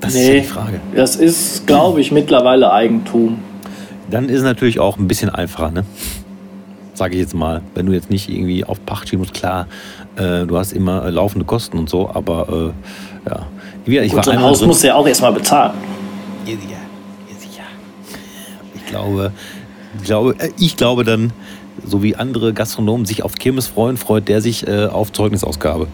Das 0.01 0.15
ist 0.15 0.27
ja 0.27 0.33
die 0.33 0.41
Frage. 0.41 0.81
das 0.95 1.15
ist, 1.15 1.65
glaube 1.65 2.01
ich, 2.01 2.11
mittlerweile 2.11 2.73
Eigentum. 2.73 3.39
Dann 4.09 4.27
ist 4.29 4.39
es 4.39 4.43
natürlich 4.43 4.79
auch 4.79 4.97
ein 4.97 5.07
bisschen 5.07 5.29
einfacher, 5.29 5.71
ne? 5.71 5.85
Sage 6.93 7.15
ich 7.15 7.21
jetzt 7.21 7.33
mal. 7.33 7.61
Wenn 7.73 7.85
du 7.87 7.91
jetzt 7.93 8.09
nicht 8.09 8.29
irgendwie 8.29 8.63
auf 8.63 8.85
Pacht 8.85 9.09
schieben 9.09 9.21
musst, 9.21 9.33
klar, 9.33 9.67
äh, 10.15 10.45
du 10.45 10.57
hast 10.57 10.73
immer 10.73 11.05
äh, 11.05 11.09
laufende 11.09 11.45
Kosten 11.45 11.77
und 11.79 11.89
so, 11.89 12.09
aber 12.09 12.73
äh, 13.27 13.29
ja. 13.29 13.45
Wie, 13.85 13.97
ich 13.99 14.13
Und 14.13 14.23
so 14.23 14.31
ein 14.31 14.41
Haus 14.41 14.59
drin- 14.59 14.67
musst 14.67 14.83
du 14.83 14.87
ja 14.87 14.95
auch 14.95 15.07
erstmal 15.07 15.33
bezahlen. 15.33 15.73
Ja. 16.45 16.53
Ja. 16.53 16.57
Ich 18.75 18.85
glaube, 18.87 19.31
ich 19.99 20.03
glaube, 20.05 20.35
äh, 20.39 20.51
ich 20.59 20.75
glaube 20.77 21.03
dann, 21.03 21.33
so 21.85 22.03
wie 22.03 22.15
andere 22.15 22.53
Gastronomen 22.53 23.05
sich 23.05 23.23
auf 23.23 23.35
Kirmes 23.35 23.67
freuen, 23.67 23.97
freut 23.97 24.27
der 24.27 24.41
sich 24.41 24.67
äh, 24.67 24.85
auf 24.85 25.11
Zeugnisausgabe. 25.11 25.87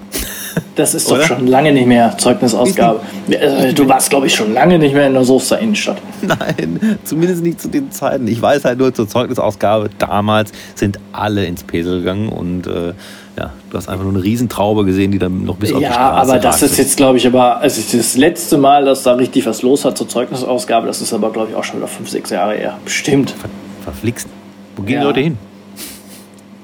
Das 0.75 0.93
ist 0.93 1.09
Oder? 1.11 1.19
doch 1.19 1.27
schon 1.27 1.47
lange 1.47 1.73
nicht 1.73 1.87
mehr 1.87 2.17
Zeugnisausgabe. 2.17 3.01
Äh, 3.29 3.73
Du 3.73 3.87
warst, 3.87 4.09
glaube 4.09 4.27
ich, 4.27 4.35
schon 4.35 4.53
lange 4.53 4.79
nicht 4.79 4.93
mehr 4.93 5.07
in 5.07 5.13
der 5.13 5.23
Soester 5.25 5.59
Innenstadt. 5.59 5.97
Nein, 6.21 6.97
zumindest 7.03 7.43
nicht 7.43 7.59
zu 7.61 7.67
den 7.67 7.91
Zeiten. 7.91 8.27
Ich 8.27 8.41
weiß 8.41 8.63
halt 8.65 8.79
nur 8.79 8.93
zur 8.93 9.07
Zeugnisausgabe, 9.07 9.89
damals 9.99 10.51
sind 10.75 10.99
alle 11.11 11.45
ins 11.45 11.63
Pesel 11.63 11.99
gegangen 11.99 12.29
und 12.29 12.65
äh, 12.67 12.93
ja, 13.37 13.53
du 13.69 13.77
hast 13.77 13.87
einfach 13.89 14.03
nur 14.03 14.13
eine 14.13 14.23
Riesentraube 14.23 14.85
gesehen, 14.85 15.11
die 15.11 15.19
dann 15.19 15.43
noch 15.45 15.57
bis 15.57 15.71
auf 15.71 15.77
die 15.79 15.83
Ja, 15.83 15.91
Straße 15.93 16.31
aber 16.31 16.39
das 16.39 16.61
ist 16.61 16.77
jetzt, 16.77 16.97
glaube 16.97 17.17
ich, 17.17 17.27
aber 17.27 17.57
also 17.57 17.81
das 17.97 18.17
letzte 18.17 18.57
Mal, 18.57 18.85
dass 18.85 19.03
da 19.03 19.13
richtig 19.13 19.45
was 19.45 19.61
los 19.61 19.85
hat 19.85 19.97
zur 19.97 20.07
Zeugnisausgabe, 20.07 20.87
das 20.87 21.01
ist 21.01 21.13
aber, 21.13 21.31
glaube 21.31 21.49
ich, 21.51 21.55
auch 21.55 21.63
schon 21.63 21.77
wieder 21.77 21.87
fünf, 21.87 22.09
sechs 22.09 22.29
Jahre 22.29 22.53
her. 22.55 22.77
Bestimmt. 22.85 23.31
Ver 23.31 23.49
verflixt. 23.83 24.27
Wo 24.75 24.83
gehen 24.83 24.95
Ja. 24.95 25.01
die 25.01 25.07
Leute 25.07 25.19
hin? 25.21 25.37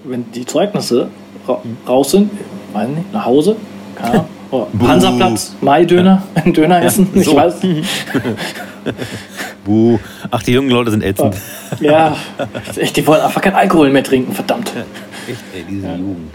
Wenn 0.04 0.26
die 0.34 0.46
Zeugnisse 0.46 1.08
ra 1.48 1.62
raus 1.88 2.12
sind, 2.12 2.30
weiß 2.74 2.90
nicht, 2.90 3.14
nach 3.14 3.26
Hause, 3.26 3.56
Ahnung. 4.02 4.26
Oder 4.52 4.68
Buh. 4.74 4.88
Hansaplatz, 4.88 5.56
Maidöner, 5.62 6.22
ein 6.36 6.54
Döner 6.54 6.82
essen, 6.82 7.08
ich 7.14 7.26
so. 7.26 7.36
weiß. 7.36 7.56
Buh. 9.66 10.00
Ach, 10.32 10.44
die 10.44 10.52
jungen 10.54 10.70
Leute 10.70 10.92
sind 10.92 11.04
ätzend. 11.04 11.36
Ja, 11.80 12.16
echt, 12.76 12.96
die 12.98 13.06
wollen 13.08 13.22
einfach 13.22 13.42
keinen 13.42 13.56
Alkohol 13.56 13.90
mehr 13.90 14.04
trinken, 14.04 14.34
verdammt. 14.34 14.72
Echt, 15.28 15.40
ey, 15.56 15.66
diese 15.70 15.88
Jugend. 15.88 16.32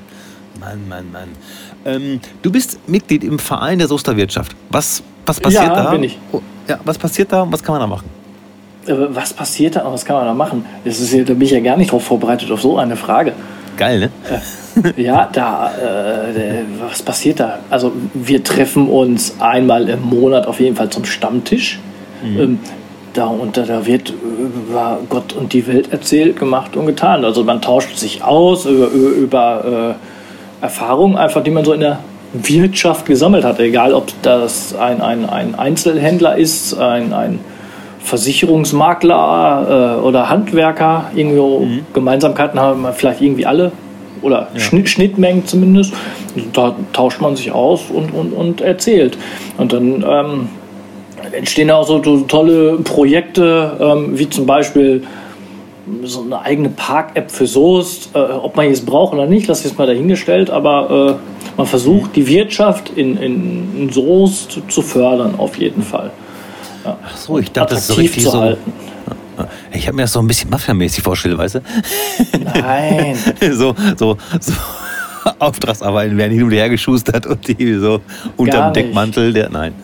Mann, 0.58 0.88
Mann, 0.88 1.10
Mann. 1.12 1.28
Ähm, 1.84 2.20
du 2.42 2.50
bist 2.50 2.78
Mitglied 2.88 3.24
im 3.24 3.38
Verein 3.38 3.78
der 3.78 3.88
Soesterwirtschaft. 3.88 4.54
Was, 4.70 5.02
was 5.24 5.40
passiert 5.40 5.62
Ja, 5.64 5.74
da? 5.84 5.90
bin 5.92 6.02
ich. 6.04 6.18
Oh, 6.32 6.40
ja, 6.68 6.78
was 6.84 6.98
passiert 6.98 7.32
da 7.32 7.42
und 7.42 7.52
was 7.52 7.62
kann 7.62 7.74
man 7.74 7.80
da 7.80 7.86
machen? 7.86 8.08
Äh, 8.86 8.94
Was 9.14 9.32
passiert 9.32 9.76
da 9.76 9.82
und 9.82 9.92
was 9.92 10.04
kann 10.04 10.16
man 10.16 10.26
da 10.26 10.34
machen? 10.34 10.64
Das 10.84 11.00
ist, 11.00 11.12
ja- 11.12 11.22
da 11.22 11.32
bin 11.32 11.42
ich 11.42 11.50
ja 11.52 11.60
gar 11.60 11.76
nicht 11.76 11.92
drauf 11.92 12.04
vorbereitet 12.04 12.50
auf 12.50 12.60
so 12.60 12.76
eine 12.78 12.96
Frage. 12.96 13.32
Geil, 13.80 13.98
ne? 13.98 14.10
Ja, 14.98 15.26
da, 15.32 15.72
äh, 15.72 16.64
was 16.86 17.00
passiert 17.00 17.40
da? 17.40 17.60
Also 17.70 17.92
wir 18.12 18.44
treffen 18.44 18.90
uns 18.90 19.36
einmal 19.40 19.88
im 19.88 20.02
Monat 20.02 20.46
auf 20.46 20.60
jeden 20.60 20.76
Fall 20.76 20.90
zum 20.90 21.06
Stammtisch. 21.06 21.80
Ähm, 22.22 22.58
da, 23.14 23.28
und 23.28 23.56
da, 23.56 23.62
da 23.62 23.86
wird 23.86 24.10
über 24.10 25.00
Gott 25.08 25.32
und 25.32 25.54
die 25.54 25.66
Welt 25.66 25.94
erzählt, 25.94 26.38
gemacht 26.38 26.76
und 26.76 26.84
getan. 26.84 27.24
Also 27.24 27.42
man 27.42 27.62
tauscht 27.62 27.96
sich 27.96 28.22
aus 28.22 28.66
über, 28.66 28.88
über, 28.88 29.08
über 29.08 29.96
äh, 30.60 30.62
Erfahrungen, 30.62 31.16
einfach 31.16 31.42
die 31.42 31.50
man 31.50 31.64
so 31.64 31.72
in 31.72 31.80
der 31.80 32.00
Wirtschaft 32.34 33.06
gesammelt 33.06 33.44
hat. 33.44 33.60
Egal, 33.60 33.94
ob 33.94 34.12
das 34.20 34.74
ein, 34.74 35.00
ein, 35.00 35.26
ein 35.26 35.54
Einzelhändler 35.54 36.36
ist, 36.36 36.78
ein, 36.78 37.14
ein 37.14 37.40
Versicherungsmakler 38.02 39.98
äh, 39.98 40.06
oder 40.06 40.28
Handwerker. 40.28 41.10
Irgendwo 41.14 41.66
Gemeinsamkeiten 41.92 42.58
haben 42.58 42.82
wir 42.82 42.92
vielleicht 42.92 43.20
irgendwie 43.20 43.46
alle 43.46 43.72
oder 44.22 44.48
Schnitt, 44.56 44.88
Schnittmengen 44.88 45.46
zumindest. 45.46 45.92
Da 46.52 46.74
tauscht 46.92 47.20
man 47.20 47.36
sich 47.36 47.52
aus 47.52 47.90
und, 47.90 48.10
und, 48.10 48.32
und 48.32 48.60
erzählt. 48.60 49.16
Und 49.56 49.72
dann 49.72 50.04
ähm, 50.06 50.48
entstehen 51.32 51.70
auch 51.70 51.86
so, 51.86 52.02
so 52.02 52.20
tolle 52.20 52.78
Projekte, 52.78 53.76
ähm, 53.80 54.18
wie 54.18 54.28
zum 54.28 54.46
Beispiel 54.46 55.04
so 56.04 56.22
eine 56.22 56.40
eigene 56.42 56.68
Park-App 56.68 57.30
für 57.30 57.46
Soest. 57.46 58.10
Äh, 58.14 58.18
ob 58.18 58.56
man 58.56 58.66
jetzt 58.66 58.86
braucht 58.86 59.14
oder 59.14 59.26
nicht, 59.26 59.46
lass 59.46 59.60
ich 59.60 59.66
jetzt 59.66 59.78
mal 59.78 59.86
dahingestellt, 59.86 60.50
aber 60.50 61.18
äh, 61.18 61.56
man 61.56 61.66
versucht 61.66 62.16
die 62.16 62.26
Wirtschaft 62.26 62.90
in, 62.96 63.16
in, 63.16 63.68
in 63.76 63.90
Soest 63.90 64.60
zu 64.68 64.82
fördern, 64.82 65.34
auf 65.38 65.56
jeden 65.56 65.82
Fall. 65.82 66.10
Ach 67.04 67.16
so, 67.16 67.38
ich 67.38 67.50
dachte, 67.52 67.74
das 67.74 67.82
ist 67.82 67.88
so 67.88 67.94
richtig 67.94 68.24
zu 68.24 68.30
so. 68.30 68.40
halten. 68.40 68.72
Ich 69.72 69.86
habe 69.86 69.96
mir 69.96 70.02
das 70.02 70.12
so 70.12 70.20
ein 70.20 70.26
bisschen 70.26 70.50
Mafia-mäßig 70.50 71.02
vorgestellt, 71.02 71.38
weißt 71.38 71.54
du? 71.56 71.60
Nein. 72.54 73.16
so, 73.52 73.74
so, 73.96 74.18
so 74.38 74.52
Auftragsarbeiten 75.38 76.16
werden 76.18 76.32
hin 76.32 76.42
und 76.44 76.50
her 76.50 76.68
geschustert 76.68 77.26
und 77.26 77.46
die 77.46 77.74
so 77.74 78.00
unterm. 78.36 78.72
Deckmantel 78.72 79.32
der. 79.32 79.48
Nein. 79.50 79.74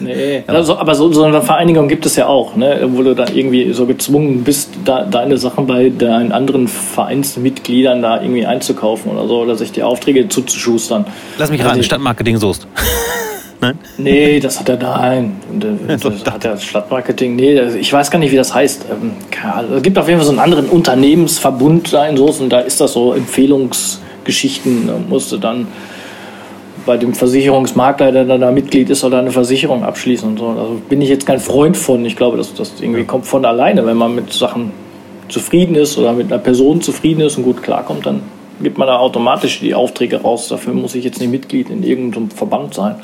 Nee, 0.00 0.42
also, 0.46 0.78
aber 0.78 0.94
so, 0.94 1.12
so 1.12 1.24
eine 1.24 1.42
Vereinigung 1.42 1.88
gibt 1.88 2.06
es 2.06 2.16
ja 2.16 2.26
auch, 2.26 2.54
ne? 2.56 2.86
wo 2.92 3.02
du 3.02 3.14
dann 3.14 3.34
irgendwie 3.34 3.72
so 3.72 3.84
gezwungen 3.86 4.42
bist, 4.44 4.70
da, 4.84 5.04
deine 5.04 5.36
Sachen 5.36 5.66
bei 5.66 5.90
deinen 5.90 6.32
anderen 6.32 6.68
Vereinsmitgliedern 6.68 8.02
da 8.02 8.20
irgendwie 8.22 8.46
einzukaufen 8.46 9.12
oder 9.12 9.26
so, 9.26 9.40
oder 9.42 9.56
sich 9.56 9.72
die 9.72 9.82
Aufträge 9.82 10.28
zuzuschustern. 10.28 11.04
Lass 11.38 11.50
mich 11.50 11.60
Also 11.60 11.68
raten, 11.70 11.80
die- 11.80 11.84
Stadtmarketing 11.86 12.36
Soest. 12.38 12.66
Nein? 13.64 13.78
Nee, 13.98 14.40
das 14.40 14.60
hat 14.60 14.68
er 14.68 14.76
nein. 14.76 15.36
Das, 15.58 16.00
So, 16.02 16.10
das 16.10 16.24
hat 16.24 16.44
er 16.44 16.56
Stadtmarketing. 16.56 17.36
Nee, 17.36 17.54
das- 17.54 17.74
ich 17.74 17.92
weiß 17.92 18.10
gar 18.10 18.18
nicht, 18.18 18.32
wie 18.32 18.36
das 18.36 18.54
heißt. 18.54 18.86
Ähm. 18.90 19.12
Es 19.76 19.82
gibt 19.82 19.98
auf 19.98 20.06
jeden 20.08 20.18
Fall 20.18 20.26
so 20.26 20.32
einen 20.32 20.40
anderen 20.40 20.66
Unternehmensverbund 20.66 21.92
da 21.92 22.06
in 22.06 22.18
und 22.18 22.50
da 22.50 22.60
ist 22.60 22.80
das 22.80 22.92
so 22.92 23.12
Empfehlungsgeschichten. 23.14 24.86
Da 24.86 24.94
musst 25.08 25.32
du 25.32 25.38
dann 25.38 25.66
bei 26.86 26.96
dem 26.98 27.14
Versicherungsmakler, 27.14 28.12
der 28.12 28.24
dann 28.24 28.40
da 28.42 28.50
Mitglied 28.50 28.90
ist, 28.90 29.00
soll 29.00 29.12
er 29.14 29.20
eine 29.20 29.30
Versicherung 29.30 29.84
abschließen 29.84 30.28
und 30.28 30.38
so. 30.38 30.48
Also 30.48 30.80
bin 30.88 31.00
ich 31.00 31.08
jetzt 31.08 31.26
kein 31.26 31.40
Freund 31.40 31.76
von. 31.76 32.04
Ich 32.04 32.16
glaube, 32.16 32.36
das, 32.36 32.52
das 32.54 32.74
irgendwie 32.80 33.04
kommt 33.04 33.26
von 33.26 33.44
alleine, 33.44 33.86
wenn 33.86 33.96
man 33.96 34.14
mit 34.14 34.32
Sachen 34.32 34.72
zufrieden 35.28 35.74
ist 35.74 35.96
oder 35.96 36.12
mit 36.12 36.26
einer 36.26 36.38
Person 36.42 36.82
zufrieden 36.82 37.22
ist 37.22 37.38
und 37.38 37.44
gut 37.44 37.62
klarkommt, 37.62 38.04
dann 38.04 38.20
gibt 38.62 38.76
man 38.78 38.86
da 38.86 38.98
automatisch 38.98 39.60
die 39.60 39.74
Aufträge 39.74 40.20
raus. 40.20 40.48
Dafür 40.48 40.74
muss 40.74 40.94
ich 40.94 41.04
jetzt 41.04 41.20
nicht 41.20 41.30
Mitglied 41.30 41.70
in 41.70 41.82
irgendeinem 41.82 42.30
Verband 42.30 42.74
sein. 42.74 42.96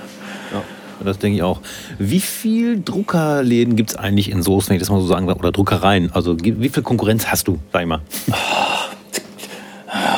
Das 1.04 1.18
denke 1.18 1.36
ich 1.36 1.42
auch. 1.42 1.60
Wie 1.98 2.20
viel 2.20 2.82
Druckerläden 2.82 3.76
gibt 3.76 3.90
es 3.90 3.96
eigentlich 3.96 4.30
in 4.30 4.42
Soest, 4.42 4.68
wenn 4.68 4.76
ich 4.76 4.80
das 4.82 4.90
mal 4.90 5.00
so 5.00 5.06
sagen 5.06 5.26
darf, 5.26 5.38
oder 5.38 5.52
Druckereien? 5.52 6.10
Also 6.12 6.36
wie 6.42 6.68
viel 6.68 6.82
Konkurrenz 6.82 7.26
hast 7.26 7.48
du, 7.48 7.58
sag 7.72 7.82
ich 7.82 7.88
mal? 7.88 8.00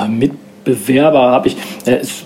Mitbewerber 0.08 1.30
habe 1.30 1.48
ich. 1.48 1.56
äh, 1.86 1.96
Es 1.96 2.24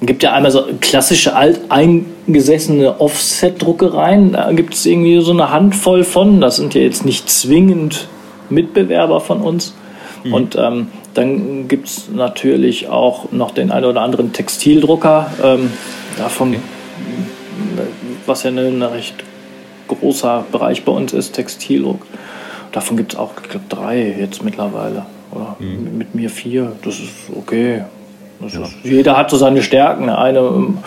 gibt 0.00 0.22
ja 0.22 0.32
einmal 0.32 0.52
so 0.52 0.64
klassische 0.80 1.34
alteingesessene 1.34 3.00
Offset-Druckereien. 3.00 4.32
Da 4.32 4.52
gibt 4.52 4.74
es 4.74 4.86
irgendwie 4.86 5.20
so 5.20 5.32
eine 5.32 5.50
Handvoll 5.50 6.04
von. 6.04 6.40
Das 6.40 6.56
sind 6.56 6.74
ja 6.74 6.82
jetzt 6.82 7.04
nicht 7.04 7.28
zwingend 7.28 8.06
Mitbewerber 8.50 9.20
von 9.20 9.40
uns. 9.40 9.74
Und 10.30 10.56
ähm, 10.56 10.88
dann 11.14 11.68
gibt 11.68 11.88
es 11.88 12.08
natürlich 12.14 12.88
auch 12.88 13.32
noch 13.32 13.52
den 13.52 13.70
einen 13.70 13.86
oder 13.86 14.02
anderen 14.02 14.32
Textildrucker. 14.32 15.30
Ähm, 15.42 15.72
davon, 16.18 16.56
was 18.28 18.42
ja 18.42 18.50
ein 18.50 18.82
recht 18.82 19.14
großer 19.88 20.44
Bereich 20.52 20.84
bei 20.84 20.92
uns 20.92 21.12
ist, 21.12 21.32
Textildruck. 21.32 22.06
Davon 22.72 22.96
gibt 22.96 23.14
es 23.14 23.18
auch, 23.18 23.32
ich 23.42 23.48
glaube, 23.48 23.66
drei 23.68 24.14
jetzt 24.18 24.44
mittlerweile. 24.44 25.06
Oder 25.30 25.56
mit 25.60 26.14
mir 26.14 26.30
vier. 26.30 26.72
Das 26.82 26.98
ist 26.98 27.12
okay. 27.34 27.84
Das 28.40 28.54
ist, 28.54 28.76
jeder 28.84 29.16
hat 29.16 29.30
so 29.30 29.36
seine 29.36 29.62
Stärken. 29.62 30.06
Der 30.06 30.18
eine 30.18 30.38
ähm, 30.38 30.78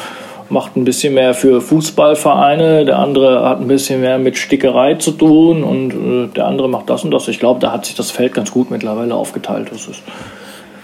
macht 0.50 0.76
ein 0.76 0.84
bisschen 0.84 1.14
mehr 1.14 1.34
für 1.34 1.62
Fußballvereine, 1.62 2.86
der 2.86 3.00
andere 3.00 3.48
hat 3.48 3.60
ein 3.60 3.68
bisschen 3.68 4.02
mehr 4.02 4.20
mit 4.20 4.38
Stickerei 4.38 4.96
zu 4.96 5.12
tun 5.12 5.64
und 5.64 5.94
äh, 5.94 6.28
der 6.34 6.48
andere 6.48 6.70
macht 6.70 6.90
das 6.90 7.04
und 7.04 7.12
das. 7.12 7.28
Ich 7.28 7.40
glaube, 7.40 7.60
da 7.60 7.72
hat 7.72 7.86
sich 7.86 7.96
das 7.96 8.12
Feld 8.12 8.34
ganz 8.34 8.52
gut 8.52 8.70
mittlerweile 8.70 9.16
aufgeteilt. 9.16 9.70
Das 9.72 9.88
ist, 9.88 10.02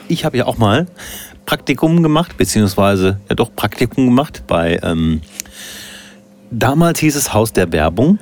Ich 0.08 0.26
habe 0.26 0.38
ja 0.38 0.45
auch 0.45 0.58
mal 0.58 0.88
Praktikum 1.45 2.03
gemacht, 2.03 2.38
beziehungsweise 2.38 3.20
ja 3.30 3.36
doch 3.36 3.49
Praktikum 3.55 4.05
gemacht 4.05 4.43
bei, 4.47 4.80
ähm, 4.84 5.22
damals 6.52 7.00
hieß 7.00 7.16
es 7.16 7.34
Haus 7.34 7.54
der 7.54 7.72
Werbung. 7.72 8.20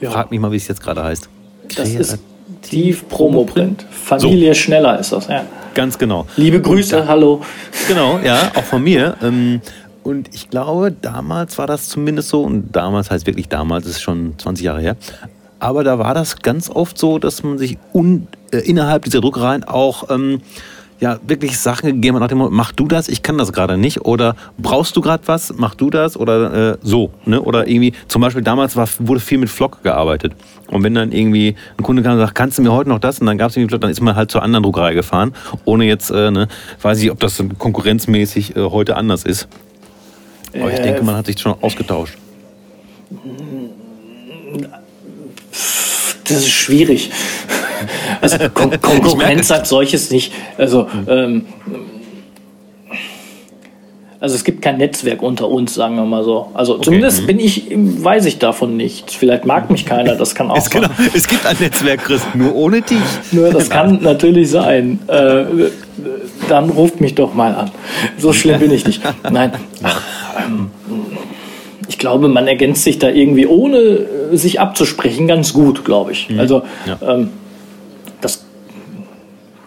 ja, 0.00 0.10
Frag 0.10 0.30
mich 0.30 0.40
mal, 0.40 0.52
wie 0.52 0.56
es 0.56 0.68
jetzt 0.68 0.82
gerade 0.82 1.02
heißt. 1.02 1.28
das 1.76 1.88
ist 1.88 2.18
Tief 2.62 3.08
Promoprint. 3.08 3.86
Familie 3.90 4.54
Schneller 4.54 4.98
ist 4.98 5.12
das, 5.12 5.28
ja. 5.28 5.44
Ganz 5.74 5.96
genau. 5.98 6.26
Liebe 6.36 6.60
Grüße, 6.60 7.06
hallo. 7.06 7.40
Genau, 7.88 8.18
ja, 8.18 8.50
auch 8.54 8.64
von 8.64 8.82
mir. 8.82 9.16
Ähm, 9.22 9.60
und 10.02 10.34
ich 10.34 10.50
glaube, 10.50 10.92
damals 10.92 11.58
war 11.58 11.66
das 11.66 11.88
zumindest 11.88 12.28
so, 12.28 12.42
und 12.42 12.74
damals 12.74 13.10
heißt 13.10 13.26
wirklich 13.26 13.48
damals, 13.48 13.86
ist 13.86 14.00
schon 14.00 14.34
20 14.38 14.64
Jahre 14.64 14.80
her. 14.80 14.96
Aber 15.58 15.84
da 15.84 15.98
war 15.98 16.14
das 16.14 16.40
ganz 16.40 16.70
oft 16.70 16.98
so, 16.98 17.18
dass 17.18 17.42
man 17.42 17.58
sich 17.58 17.78
un, 17.92 18.26
äh, 18.50 18.58
innerhalb 18.58 19.04
dieser 19.04 19.20
Druckereien 19.20 19.64
auch 19.64 20.10
ähm, 20.10 20.40
ja, 21.00 21.18
wirklich 21.26 21.58
Sachen 21.58 21.86
gegeben 21.86 22.16
hat 22.16 22.20
nach 22.20 22.28
dem 22.28 22.38
Motto, 22.38 22.52
mach 22.52 22.72
du 22.72 22.86
das, 22.86 23.08
ich 23.08 23.22
kann 23.22 23.38
das 23.38 23.52
gerade 23.52 23.78
nicht. 23.78 24.02
Oder 24.02 24.36
brauchst 24.58 24.94
du 24.96 25.00
gerade 25.00 25.26
was, 25.26 25.54
mach 25.56 25.74
du 25.74 25.88
das 25.88 26.16
oder 26.16 26.72
äh, 26.72 26.78
so. 26.82 27.10
Ne? 27.24 27.40
Oder 27.40 27.66
irgendwie, 27.66 27.94
zum 28.06 28.20
Beispiel 28.20 28.42
damals 28.42 28.76
war, 28.76 28.86
wurde 28.98 29.20
viel 29.20 29.38
mit 29.38 29.48
Flock 29.48 29.82
gearbeitet. 29.82 30.34
Und 30.68 30.82
wenn 30.84 30.94
dann 30.94 31.10
irgendwie 31.10 31.56
ein 31.78 31.82
Kunde 31.82 32.02
kam 32.02 32.12
und 32.12 32.18
sagt, 32.18 32.34
kannst 32.34 32.58
du 32.58 32.62
mir 32.62 32.72
heute 32.72 32.90
noch 32.90 32.98
das? 32.98 33.18
Und 33.18 33.26
dann 33.26 33.38
gab 33.38 33.50
es 33.50 33.56
irgendwie 33.56 33.78
dann 33.78 33.90
ist 33.90 34.02
man 34.02 34.14
halt 34.14 34.30
zur 34.30 34.42
anderen 34.42 34.62
Druckerei 34.62 34.92
gefahren. 34.92 35.32
Ohne 35.64 35.86
jetzt, 35.86 36.10
äh, 36.10 36.30
ne, 36.30 36.48
weiß 36.82 37.02
ich, 37.02 37.10
ob 37.10 37.18
das 37.20 37.42
konkurrenzmäßig 37.58 38.56
äh, 38.56 38.60
heute 38.60 38.96
anders 38.96 39.24
ist. 39.24 39.48
Aber 40.54 40.72
ich 40.72 40.80
denke, 40.80 41.02
man 41.02 41.16
hat 41.16 41.26
sich 41.26 41.38
schon 41.38 41.54
ausgetauscht. 41.60 42.18
Das 46.24 46.38
ist 46.38 46.48
schwierig. 46.48 47.10
Also 48.20 48.36
Kon 48.54 48.80
Konkurrenz 48.80 49.50
als 49.50 49.68
solches 49.68 50.10
nicht. 50.10 50.32
Also, 50.58 50.86
ähm, 51.08 51.46
also 54.22 54.34
es 54.34 54.44
gibt 54.44 54.60
kein 54.60 54.76
Netzwerk 54.76 55.22
unter 55.22 55.48
uns, 55.48 55.72
sagen 55.74 55.96
wir 55.96 56.04
mal 56.04 56.22
so. 56.22 56.50
Also 56.52 56.76
zumindest 56.78 57.26
bin 57.26 57.40
ich, 57.40 57.68
weiß 57.74 58.26
ich 58.26 58.38
davon 58.38 58.76
nichts. 58.76 59.14
Vielleicht 59.14 59.46
mag 59.46 59.70
mich 59.70 59.86
keiner, 59.86 60.14
das 60.14 60.34
kann 60.34 60.50
auch 60.50 60.58
Es, 60.58 60.68
genau, 60.68 60.88
sein. 60.88 61.10
es 61.14 61.26
gibt 61.26 61.46
ein 61.46 61.56
Netzwerk, 61.58 62.04
Chris, 62.04 62.20
nur 62.34 62.54
ohne 62.54 62.82
dich. 62.82 62.98
Nur 63.32 63.48
das 63.50 63.70
kann 63.70 64.02
natürlich 64.02 64.50
sein. 64.50 64.98
Äh, 65.06 65.44
dann 66.50 66.68
ruft 66.68 67.00
mich 67.00 67.14
doch 67.14 67.32
mal 67.32 67.54
an. 67.54 67.70
So 68.18 68.32
schlimm 68.34 68.60
bin 68.60 68.70
ich 68.72 68.86
nicht. 68.86 69.00
Nein. 69.30 69.52
Ach, 69.82 70.02
ähm, 70.44 70.70
ich 71.88 71.96
glaube, 71.98 72.28
man 72.28 72.46
ergänzt 72.46 72.84
sich 72.84 72.98
da 72.98 73.08
irgendwie, 73.08 73.46
ohne 73.46 73.78
äh, 73.78 74.36
sich 74.36 74.60
abzusprechen, 74.60 75.28
ganz 75.28 75.54
gut, 75.54 75.82
glaube 75.84 76.12
ich. 76.12 76.28
Also 76.38 76.62
Ja. 76.86 76.98
ähm, 77.14 77.30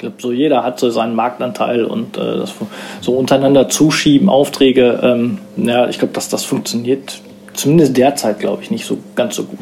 glaube, 0.04 0.18
so 0.20 0.32
jeder 0.32 0.64
hat 0.64 0.80
so 0.80 0.90
seinen 0.90 1.16
Marktanteil 1.16 1.86
und 1.86 2.18
äh, 2.18 2.38
das 2.38 2.54
so 3.02 3.14
untereinander 3.14 3.70
zuschieben, 3.70 4.30
Aufträge, 4.30 5.00
ähm, 5.02 5.40
ja, 5.58 5.88
ich 5.88 6.00
glaube, 6.00 6.14
dass 6.14 6.30
das 6.30 6.44
funktioniert 6.44 7.20
zumindest 7.54 7.96
derzeit, 7.98 8.40
glaube 8.40 8.64
ich, 8.64 8.72
nicht 8.72 8.86
so 8.86 8.98
ganz 9.16 9.36
so 9.36 9.44
gut. 9.44 9.60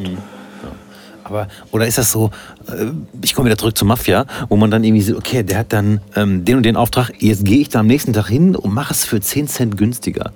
Aber, 1.24 1.48
oder 1.72 1.88
ist 1.88 1.98
das 1.98 2.12
so, 2.12 2.32
äh, 2.68 2.88
ich 3.22 3.34
komme 3.34 3.46
wieder 3.48 3.58
zurück 3.58 3.78
zur 3.78 3.88
Mafia, 3.88 4.26
wo 4.50 4.58
man 4.58 4.72
dann 4.72 4.84
irgendwie 4.84 5.02
sieht, 5.02 5.16
okay, 5.16 5.44
der 5.44 5.60
hat 5.60 5.72
dann 5.72 6.02
ähm, 6.16 6.44
den 6.44 6.58
und 6.58 6.64
den 6.64 6.76
Auftrag, 6.76 7.12
jetzt 7.20 7.46
gehe 7.46 7.60
ich 7.60 7.70
da 7.70 7.80
am 7.80 7.88
nächsten 7.88 8.12
Tag 8.14 8.28
hin 8.28 8.56
und 8.56 8.74
mache 8.74 8.94
es 8.94 9.06
für 9.06 9.22
10 9.22 9.48
Cent 9.48 9.78
günstiger. 9.78 10.32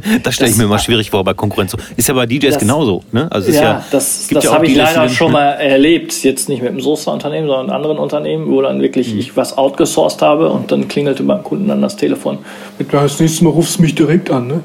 das 0.22 0.34
stelle 0.34 0.50
ich 0.50 0.56
mir 0.56 0.64
immer 0.64 0.78
schwierig 0.78 1.10
vor 1.10 1.24
bei 1.24 1.34
Konkurrenz. 1.34 1.76
Ist 1.96 2.08
ja 2.08 2.14
bei 2.14 2.26
DJs 2.26 2.54
das, 2.54 2.58
genauso. 2.58 3.02
Ne? 3.12 3.28
Also 3.30 3.50
ja, 3.52 3.62
ja, 3.62 3.84
das, 3.90 4.28
das 4.30 4.44
ja 4.44 4.52
habe 4.52 4.66
ich 4.66 4.74
leider 4.74 5.08
schon 5.08 5.32
mal 5.32 5.52
erlebt. 5.52 6.22
Jetzt 6.22 6.48
nicht 6.48 6.62
mit 6.62 6.70
einem 6.70 6.80
Soße-Unternehmen, 6.80 7.46
sondern 7.46 7.66
mit 7.66 7.74
anderen 7.74 7.98
Unternehmen, 7.98 8.50
wo 8.50 8.62
dann 8.62 8.80
wirklich 8.80 9.12
mhm. 9.12 9.20
ich 9.20 9.36
was 9.36 9.56
outgesourced 9.56 10.22
habe 10.22 10.50
und 10.50 10.72
dann 10.72 10.88
klingelte 10.88 11.22
beim 11.22 11.42
Kunden 11.42 11.68
dann 11.68 11.82
das 11.82 11.96
Telefon 11.96 12.38
mit, 12.78 12.92
das 12.92 13.20
nächste 13.20 13.44
Mal 13.44 13.50
rufst 13.50 13.78
du 13.78 13.82
mich 13.82 13.94
direkt 13.94 14.30
an. 14.30 14.46
Ne? 14.46 14.60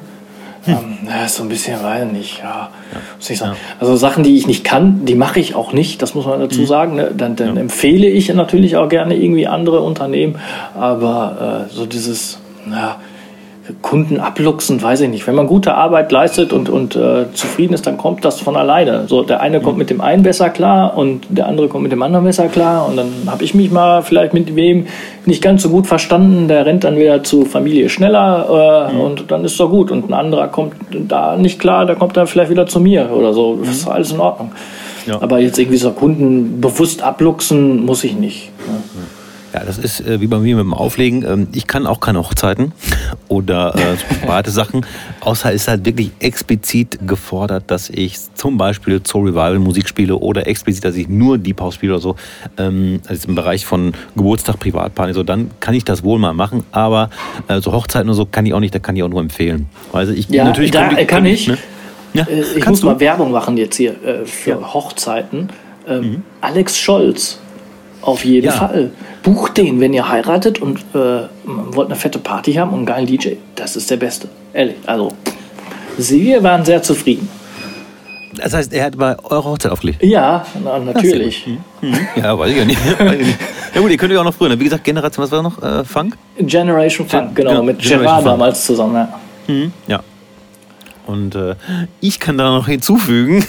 Ähm, 0.68 0.98
ja, 1.08 1.28
so 1.28 1.44
ein 1.44 1.50
bisschen, 1.50 1.82
weiß 1.82 2.12
nicht, 2.12 2.40
ja. 2.40 2.70
Muss 3.18 3.30
ich 3.30 3.38
sagen. 3.38 3.56
Also 3.80 3.96
Sachen, 3.96 4.24
die 4.24 4.36
ich 4.36 4.48
nicht 4.48 4.64
kann, 4.64 5.06
die 5.06 5.16
mache 5.16 5.40
ich 5.40 5.56
auch 5.56 5.72
nicht, 5.72 6.02
das 6.02 6.14
muss 6.14 6.26
man 6.26 6.40
dazu 6.40 6.62
mhm. 6.62 6.66
sagen. 6.66 6.96
Ne? 6.96 7.12
Dann, 7.16 7.36
dann 7.36 7.56
ja. 7.56 7.62
empfehle 7.62 8.08
ich 8.08 8.34
natürlich 8.34 8.76
auch 8.76 8.90
gerne 8.90 9.16
irgendwie 9.16 9.48
andere 9.48 9.82
Unternehmen, 9.82 10.40
aber 10.78 11.68
äh, 11.70 11.74
so 11.74 11.86
dieses, 11.86 12.40
ja, 12.70 12.98
Kunden 13.82 14.20
abluchsen, 14.20 14.82
weiß 14.82 15.02
ich 15.02 15.10
nicht. 15.10 15.28
Wenn 15.28 15.36
man 15.36 15.48
gute 15.48 15.76
Arbeit 15.76 16.12
leistet 16.12 16.54
und, 16.54 16.70
und 16.70 16.96
äh, 16.96 17.26
zufrieden 17.34 17.74
ist, 17.74 17.86
dann 17.86 17.98
kommt 17.98 18.24
das 18.24 18.40
von 18.40 18.56
alleine. 18.56 19.08
So, 19.08 19.24
der 19.24 19.42
eine 19.42 19.60
kommt 19.60 19.74
mhm. 19.74 19.80
mit 19.80 19.90
dem 19.90 20.02
einen 20.02 20.24
besser 20.24 20.50
klar 20.50 20.98
und 20.98 21.26
der 21.30 21.48
andere 21.48 21.68
kommt 21.68 21.84
mit 21.84 21.92
dem 21.92 22.02
anderen 22.02 22.26
besser 22.26 22.48
klar. 22.48 22.88
Und 22.88 22.96
dann 22.96 23.12
habe 23.28 23.44
ich 23.44 23.54
mich 23.54 23.72
mal 23.72 24.04
vielleicht 24.04 24.34
mit 24.34 24.56
wem 24.56 24.88
nicht 25.26 25.42
ganz 25.42 25.64
so 25.64 25.70
gut 25.70 25.86
verstanden. 25.86 26.48
Der 26.48 26.66
rennt 26.66 26.86
dann 26.86 26.98
wieder 26.98 27.24
zu 27.24 27.46
Familie 27.46 27.90
schneller 27.90 28.90
äh, 28.90 28.94
mhm. 28.94 29.02
und 29.02 29.32
dann 29.32 29.44
ist 29.44 29.60
doch 29.60 29.70
gut. 29.70 29.92
Und 29.92 30.10
ein 30.10 30.14
anderer 30.14 30.48
kommt 30.48 30.76
da 30.92 31.36
nicht 31.36 31.60
klar, 31.60 31.86
der 31.86 31.96
kommt 31.96 32.16
dann 32.16 32.28
vielleicht 32.28 32.50
wieder 32.50 32.68
zu 32.68 32.80
mir 32.80 33.12
oder 33.12 33.34
so. 33.34 33.58
Das 33.58 33.70
ist 33.70 33.86
mhm. 33.86 33.92
alles 33.92 34.12
in 34.12 34.20
Ordnung. 34.20 34.52
Ja. 35.08 35.22
Aber 35.22 35.40
jetzt 35.40 35.58
irgendwie 35.58 35.78
so 35.78 35.92
Kunden 35.92 36.62
bewusst 36.62 37.02
abluchsen 37.02 37.86
muss 37.86 38.04
ich 38.04 38.16
nicht. 38.16 38.52
Ne? 38.68 38.82
Ja, 39.58 39.66
das 39.66 39.80
ist 39.80 40.02
äh, 40.02 40.22
wie 40.22 40.28
bei 40.28 40.38
mir 40.38 40.56
mit 40.56 40.66
dem 40.66 40.74
Auflegen. 40.76 41.26
Ähm, 41.26 41.48
ich 41.52 41.66
kann 41.66 41.88
auch 41.88 42.00
keine 42.00 42.20
Hochzeiten 42.20 42.74
oder 43.28 43.74
äh, 43.76 43.96
private 44.22 44.52
Sachen, 44.52 44.86
außer 45.22 45.50
es 45.50 45.64
ist 45.64 45.68
halt 45.68 45.84
wirklich 45.84 46.12
explizit 46.20 47.00
gefordert, 47.08 47.64
dass 47.68 47.90
ich 47.90 48.18
zum 48.36 48.58
Beispiel 48.58 49.02
zur 49.02 49.22
Revival 49.22 49.58
Musik 49.58 49.90
spiele 49.90 50.16
oder 50.16 50.46
explizit, 50.46 50.86
dass 50.86 50.96
ich 50.96 51.10
nur 51.10 51.40
Deep 51.40 51.60
House 51.60 51.74
spiele 51.74 51.94
oder 51.94 52.02
so. 52.02 52.16
Ähm, 52.60 53.00
also 53.08 53.30
im 53.30 53.34
Bereich 53.34 53.66
von 53.66 53.94
Geburtstag, 54.16 54.60
Privatparty, 54.60 55.14
so 55.14 55.24
dann 55.24 55.50
kann 55.60 55.74
ich 55.74 55.84
das 55.84 56.04
wohl 56.04 56.20
mal 56.20 56.34
machen, 56.34 56.64
aber 56.72 57.10
äh, 57.48 57.60
so 57.60 57.72
Hochzeiten 57.72 58.10
und 58.10 58.16
so 58.16 58.28
kann 58.28 58.46
ich 58.46 58.54
auch 58.54 58.60
nicht, 58.60 58.76
da 58.76 58.80
kann 58.80 58.96
ich 58.96 59.02
auch 59.02 59.10
nur 59.10 59.22
empfehlen. 59.22 59.68
Also 59.92 60.14
ich 60.14 60.30
ja, 60.30 60.44
natürlich 60.44 60.70
da 60.70 60.90
kann, 60.90 61.08
kann 61.08 61.26
ich. 61.26 61.48
Ne? 61.48 61.58
Ja, 62.14 62.28
äh, 62.30 62.44
ich 62.56 62.66
muss 62.68 62.82
du? 62.82 62.86
mal 62.86 63.00
Werbung 63.00 63.32
machen 63.32 63.58
jetzt 63.58 63.78
hier 63.78 63.96
äh, 64.04 64.26
für 64.26 64.52
ja. 64.52 64.74
Hochzeiten. 64.74 65.50
Ähm, 65.88 66.02
mhm. 66.02 66.24
Alex 66.42 66.78
Scholz 66.78 67.40
auf 68.08 68.24
jeden 68.24 68.48
ja. 68.48 68.54
Fall. 68.54 68.92
Bucht 69.22 69.58
den, 69.58 69.82
wenn 69.82 69.94
ihr 69.94 70.08
heiratet 70.08 70.62
und 70.62 70.80
äh, 70.94 71.28
wollt 71.44 71.88
eine 71.88 71.98
fette 71.98 72.20
Party 72.20 72.54
haben 72.54 72.70
und 72.70 72.78
einen 72.78 72.86
geilen 72.86 73.06
DJ. 73.06 73.34
Das 73.56 73.76
ist 73.76 73.92
der 73.92 73.98
Beste. 73.98 74.30
Ehrlich. 74.54 74.78
Also, 74.86 75.12
wir 75.98 76.42
waren 76.42 76.64
sehr 76.64 76.82
zufrieden. 76.82 77.28
Das 78.36 78.54
heißt, 78.54 78.72
er 78.72 78.86
hat 78.86 78.98
bei 78.98 79.18
eurer 79.24 79.44
Hochzeit 79.44 79.72
aufgelegt? 79.72 80.02
Ja, 80.04 80.46
na, 80.64 80.80
natürlich. 80.80 81.48
Mhm. 81.82 81.98
Ja, 82.16 82.38
weiß 82.38 82.52
ich 82.52 82.58
ja 82.58 82.66
nicht. 82.66 82.80
ja 83.76 83.82
gut, 83.82 83.92
ihr 83.92 83.98
könnt 83.98 84.14
ja 84.14 84.20
auch 84.22 84.24
noch 84.24 84.34
früher. 84.34 84.50
Ne? 84.50 84.60
Wie 84.60 84.64
gesagt, 84.64 84.86
Generation, 84.86 85.24
was 85.24 85.32
war 85.32 85.42
noch? 85.42 85.62
Äh, 85.62 85.84
Funk? 85.84 86.18
Generation 86.40 87.10
Funk, 87.10 87.36
genau. 87.36 87.50
genau 87.50 87.64
mit 87.64 87.80
Gerard 87.80 88.26
damals 88.26 88.66
zusammen. 88.66 88.96
Ja. 88.96 89.20
Mhm. 89.54 89.74
ja. 89.88 90.00
Und 91.08 91.36
äh, 91.36 91.56
ich 92.00 92.20
kann 92.20 92.38
da 92.38 92.52
noch 92.52 92.68
hinzufügen, 92.68 93.44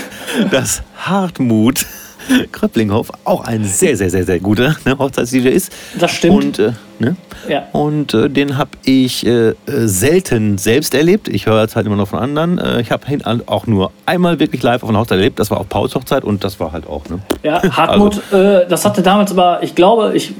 dass 0.50 0.82
Hartmut 0.96 1.86
Kröpplinghoff 2.52 3.10
auch 3.24 3.44
ein 3.44 3.64
sehr, 3.64 3.96
sehr, 3.96 4.10
sehr, 4.10 4.24
sehr 4.24 4.40
guter 4.40 4.76
ne, 4.84 4.98
Hochzeits-DJ 4.98 5.48
ist. 5.48 5.72
Das 5.98 6.10
stimmt. 6.10 6.58
Und, 6.58 6.58
äh, 6.58 6.72
ne? 6.98 7.16
ja. 7.48 7.64
und 7.72 8.14
äh, 8.14 8.28
den 8.28 8.56
habe 8.56 8.70
ich 8.84 9.26
äh, 9.26 9.54
selten 9.66 10.58
selbst 10.58 10.94
erlebt. 10.94 11.28
Ich 11.28 11.46
höre 11.46 11.64
es 11.64 11.76
halt 11.76 11.86
immer 11.86 11.96
noch 11.96 12.08
von 12.08 12.18
anderen. 12.18 12.58
Äh, 12.58 12.80
ich 12.80 12.90
habe 12.90 13.06
auch 13.46 13.66
nur 13.66 13.92
einmal 14.06 14.38
wirklich 14.38 14.62
live 14.62 14.82
auf 14.82 14.88
einer 14.88 14.98
Hochzeit 15.00 15.18
erlebt. 15.18 15.38
Das 15.38 15.50
war 15.50 15.60
auf 15.60 15.68
Pauls 15.68 15.94
Hochzeit 15.94 16.24
und 16.24 16.44
das 16.44 16.60
war 16.60 16.72
halt 16.72 16.86
auch. 16.86 17.08
Ne? 17.08 17.20
Ja, 17.42 17.62
Hartmut, 17.76 18.20
also. 18.30 18.60
Äh, 18.60 18.68
das 18.68 18.84
hatte 18.84 19.02
damals 19.02 19.32
aber, 19.32 19.62
ich 19.62 19.74
glaube, 19.74 20.12
ich, 20.14 20.32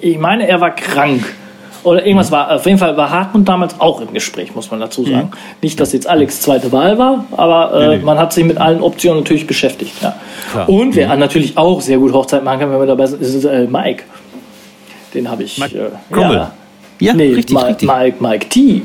ich 0.00 0.18
meine, 0.18 0.48
er 0.48 0.60
war 0.60 0.74
krank. 0.74 1.24
Oder 1.84 2.04
irgendwas 2.04 2.32
war, 2.32 2.50
auf 2.50 2.64
jeden 2.64 2.78
Fall 2.78 2.96
war 2.96 3.10
Hartmut 3.10 3.46
damals 3.46 3.78
auch 3.78 4.00
im 4.00 4.12
Gespräch, 4.12 4.54
muss 4.54 4.70
man 4.70 4.80
dazu 4.80 5.02
mhm. 5.02 5.06
sagen. 5.06 5.26
Mhm. 5.26 5.56
Nicht, 5.60 5.78
dass 5.78 5.92
jetzt 5.92 6.06
Alex 6.06 6.40
zweite 6.40 6.72
Wahl 6.72 6.98
war, 6.98 7.26
aber 7.32 7.74
äh, 7.74 7.88
nee, 7.88 7.96
nee. 7.98 8.04
man 8.04 8.18
hat 8.18 8.32
sich 8.32 8.44
mit 8.44 8.56
allen 8.56 8.80
Optionen 8.80 9.20
natürlich 9.20 9.46
beschäftigt. 9.46 9.92
Ja. 10.02 10.64
Und 10.64 10.96
wer 10.96 11.12
mhm. 11.12 11.20
natürlich 11.20 11.58
auch 11.58 11.80
sehr 11.82 11.98
gut 11.98 12.12
Hochzeit 12.12 12.42
machen 12.42 12.60
kann, 12.60 12.72
wenn 12.72 12.80
wir 12.80 12.86
dabei 12.86 13.06
sind, 13.06 13.20
ist 13.20 13.44
äh, 13.44 13.66
Mike. 13.66 14.04
Den 15.12 15.30
habe 15.30 15.42
ich. 15.42 15.58
Mike 15.58 15.78
äh, 15.78 16.18
ja. 16.18 16.52
ja, 17.00 17.14
nee, 17.14 17.34
richtig, 17.34 17.54
Ma 17.54 17.62
richtig. 17.62 17.88
Mike, 17.88 18.16
Mike 18.20 18.48
T. 18.48 18.82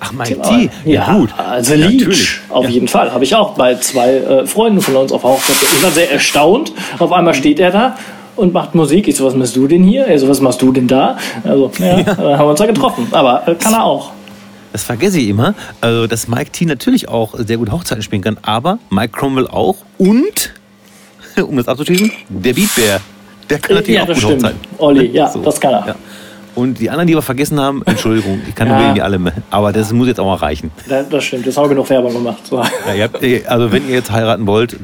Ach, 0.00 0.12
Mike 0.12 0.40
T. 0.42 0.70
Ja, 0.84 0.92
ja, 0.92 1.14
gut. 1.14 1.30
Also 1.36 1.74
ja, 1.74 1.88
Leech, 1.88 2.40
auf 2.50 2.64
ja. 2.64 2.70
jeden 2.70 2.88
Fall. 2.88 3.10
Habe 3.10 3.24
ich 3.24 3.34
auch 3.34 3.54
bei 3.54 3.76
zwei 3.76 4.16
äh, 4.16 4.46
Freunden 4.46 4.82
von 4.82 4.96
uns 4.96 5.12
auf 5.12 5.22
Hochzeit. 5.24 5.56
Ich 5.62 5.82
war 5.82 5.90
sehr 5.90 6.12
erstaunt. 6.12 6.72
Auf 6.98 7.10
einmal 7.10 7.32
steht 7.32 7.58
er 7.58 7.70
da 7.70 7.96
und 8.38 8.52
macht 8.52 8.74
Musik. 8.74 9.08
Ich 9.08 9.16
so, 9.16 9.26
was 9.26 9.34
machst 9.34 9.56
du 9.56 9.66
denn 9.66 9.82
hier? 9.82 10.06
Er 10.06 10.18
so, 10.18 10.28
was 10.28 10.40
machst 10.40 10.62
du 10.62 10.72
denn 10.72 10.86
da? 10.86 11.18
Also, 11.44 11.70
ja, 11.78 12.00
ja. 12.00 12.16
haben 12.16 12.46
wir 12.46 12.46
uns 12.46 12.58
da 12.58 12.66
getroffen. 12.66 13.08
Aber 13.10 13.46
äh, 13.46 13.54
kann 13.54 13.74
er 13.74 13.84
auch. 13.84 14.12
Das 14.72 14.84
vergesse 14.84 15.18
ich 15.18 15.28
immer. 15.28 15.54
Also, 15.80 16.06
dass 16.06 16.28
Mike 16.28 16.50
T 16.52 16.64
natürlich 16.64 17.08
auch 17.08 17.34
sehr 17.36 17.56
gut 17.56 17.70
Hochzeiten 17.70 18.02
spielen 18.02 18.22
kann, 18.22 18.38
aber 18.42 18.78
Mike 18.90 19.12
Cromwell 19.18 19.48
auch 19.48 19.76
und, 19.98 20.54
um 21.42 21.56
das 21.56 21.68
abzuschließen, 21.68 22.12
der 22.28 22.52
Beatbär. 22.52 23.00
Der 23.50 23.58
kann 23.58 23.76
natürlich 23.76 23.96
ja, 23.96 24.02
auch 24.02 24.08
gut 24.08 24.16
stimmt. 24.18 24.34
Hochzeiten. 24.34 24.60
Olli, 24.78 25.06
ja, 25.12 25.28
so. 25.28 25.40
das 25.40 25.60
kann 25.60 25.72
er. 25.72 25.86
Ja. 25.88 25.94
Und 26.58 26.80
die 26.80 26.90
anderen, 26.90 27.06
die 27.06 27.14
wir 27.14 27.22
vergessen 27.22 27.60
haben, 27.60 27.82
Entschuldigung, 27.86 28.40
ich 28.48 28.52
kann 28.52 28.66
ja. 28.66 28.86
nur 28.86 28.94
die 28.94 29.00
alle. 29.00 29.20
Aber 29.48 29.72
das 29.72 29.92
muss 29.92 30.08
jetzt 30.08 30.18
auch 30.18 30.26
mal 30.26 30.34
reichen. 30.34 30.72
Das 30.88 31.22
stimmt, 31.22 31.46
das 31.46 31.56
haben 31.56 31.66
wir 31.66 31.68
genug 31.68 31.88
Werbung 31.88 32.12
gemacht. 32.12 32.44
So. 32.44 32.56
Ja, 32.56 33.04
habt, 33.04 33.22
also 33.46 33.70
wenn 33.70 33.88
ihr 33.88 33.94
jetzt 33.94 34.10
heiraten 34.10 34.44
wollt, 34.48 34.76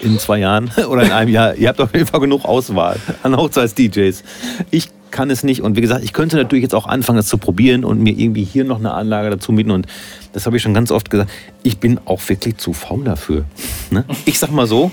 in 0.00 0.18
zwei 0.18 0.40
Jahren 0.40 0.72
oder 0.88 1.04
in 1.04 1.12
einem 1.12 1.30
Jahr, 1.30 1.54
ihr 1.54 1.68
habt 1.68 1.80
auf 1.80 1.94
jeden 1.94 2.06
Fall 2.06 2.18
genug 2.18 2.44
Auswahl 2.44 2.96
an 3.22 3.36
Hochzeits-DJs. 3.36 4.24
Ich 4.72 4.88
kann 5.12 5.30
es 5.30 5.44
nicht. 5.44 5.62
Und 5.62 5.76
wie 5.76 5.80
gesagt, 5.80 6.02
ich 6.02 6.12
könnte 6.12 6.36
natürlich 6.36 6.62
jetzt 6.62 6.74
auch 6.74 6.86
anfangen, 6.86 7.18
das 7.18 7.28
zu 7.28 7.38
probieren 7.38 7.84
und 7.84 8.00
mir 8.00 8.12
irgendwie 8.12 8.42
hier 8.42 8.64
noch 8.64 8.80
eine 8.80 8.92
Anlage 8.92 9.30
dazu 9.30 9.52
mieten. 9.52 9.70
Und 9.70 9.86
das 10.32 10.46
habe 10.46 10.56
ich 10.56 10.62
schon 10.64 10.74
ganz 10.74 10.90
oft 10.90 11.10
gesagt. 11.10 11.30
Ich 11.62 11.78
bin 11.78 12.00
auch 12.06 12.20
wirklich 12.28 12.56
zu 12.56 12.72
faul 12.72 13.04
dafür. 13.04 13.44
Ne? 13.92 14.04
Ich 14.24 14.40
sag 14.40 14.50
mal 14.50 14.66
so, 14.66 14.90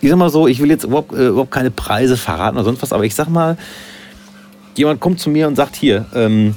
ich 0.00 0.08
sag 0.08 0.18
mal 0.18 0.30
so, 0.30 0.46
ich 0.46 0.60
will 0.60 0.70
jetzt 0.70 0.84
überhaupt, 0.84 1.12
äh, 1.14 1.26
überhaupt 1.26 1.50
keine 1.50 1.72
Preise 1.72 2.16
verraten 2.16 2.56
oder 2.56 2.64
sonst 2.64 2.80
was, 2.80 2.92
aber 2.92 3.04
ich 3.04 3.16
sag 3.16 3.28
mal, 3.28 3.56
jemand 4.78 5.00
kommt 5.00 5.20
zu 5.20 5.28
mir 5.28 5.48
und 5.48 5.56
sagt, 5.56 5.76
hier, 5.76 6.06
ähm, 6.14 6.54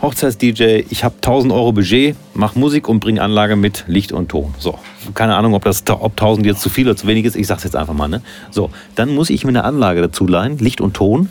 Hochzeits-DJ, 0.00 0.84
ich 0.90 1.04
habe 1.04 1.14
1000 1.16 1.52
Euro 1.52 1.72
Budget, 1.72 2.16
mach 2.34 2.54
Musik 2.54 2.88
und 2.88 3.00
bring 3.00 3.18
Anlage 3.18 3.56
mit 3.56 3.84
Licht 3.86 4.12
und 4.12 4.28
Ton. 4.28 4.54
So, 4.58 4.78
keine 5.14 5.36
Ahnung, 5.36 5.54
ob 5.54 5.64
das 5.64 5.82
ob 5.88 6.12
1000 6.12 6.46
jetzt 6.46 6.60
zu 6.60 6.68
viel 6.68 6.86
oder 6.86 6.96
zu 6.96 7.06
wenig 7.06 7.24
ist, 7.24 7.36
ich 7.36 7.46
sag's 7.46 7.64
jetzt 7.64 7.76
einfach 7.76 7.94
mal. 7.94 8.08
Ne? 8.08 8.22
So, 8.50 8.70
dann 8.94 9.14
muss 9.14 9.30
ich 9.30 9.44
mir 9.44 9.50
eine 9.50 9.64
Anlage 9.64 10.00
dazu 10.00 10.26
leihen, 10.26 10.58
Licht 10.58 10.80
und 10.80 10.94
Ton. 10.94 11.28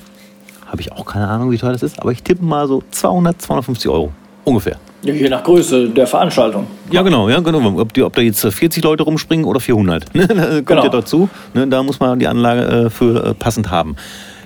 Habe 0.66 0.82
ich 0.82 0.91
auch 0.91 1.06
keine 1.06 1.28
Ahnung, 1.28 1.52
wie 1.52 1.58
teuer 1.58 1.72
das 1.72 1.84
ist, 1.84 2.00
aber 2.00 2.12
ich 2.12 2.24
tippe 2.24 2.44
mal 2.44 2.68
so 2.68 2.84
200, 2.89 3.41
250 3.41 3.89
Euro. 3.89 4.12
Ungefähr. 4.44 4.78
Je 5.04 5.30
nach 5.30 5.44
Größe 5.44 5.89
der 5.89 6.08
Veranstaltung. 6.08 6.66
Ja, 6.89 7.02
genau, 7.02 7.30
ja, 7.30 7.39
genau. 7.41 7.80
Ob, 7.80 7.94
die, 7.94 8.04
ob 8.04 8.14
da 8.16 8.22
jetzt 8.22 8.46
40 8.46 8.84
Leute 8.84 9.04
rumspringen 9.04 9.46
oder 9.46 9.60
400. 9.60 10.16
Ne? 10.16 10.28
Kommt 10.28 10.66
genau. 10.66 10.84
ja 10.84 10.89
dazu. 10.89 11.30
Ne? 11.54 11.68
Da 11.68 11.84
muss 11.84 12.00
man 12.00 12.18
die 12.20 12.28
Anlage 12.28 12.62
äh, 12.86 12.89
für 12.89 13.24
äh, 13.24 13.34
passend 13.34 13.70
haben. 13.70 13.96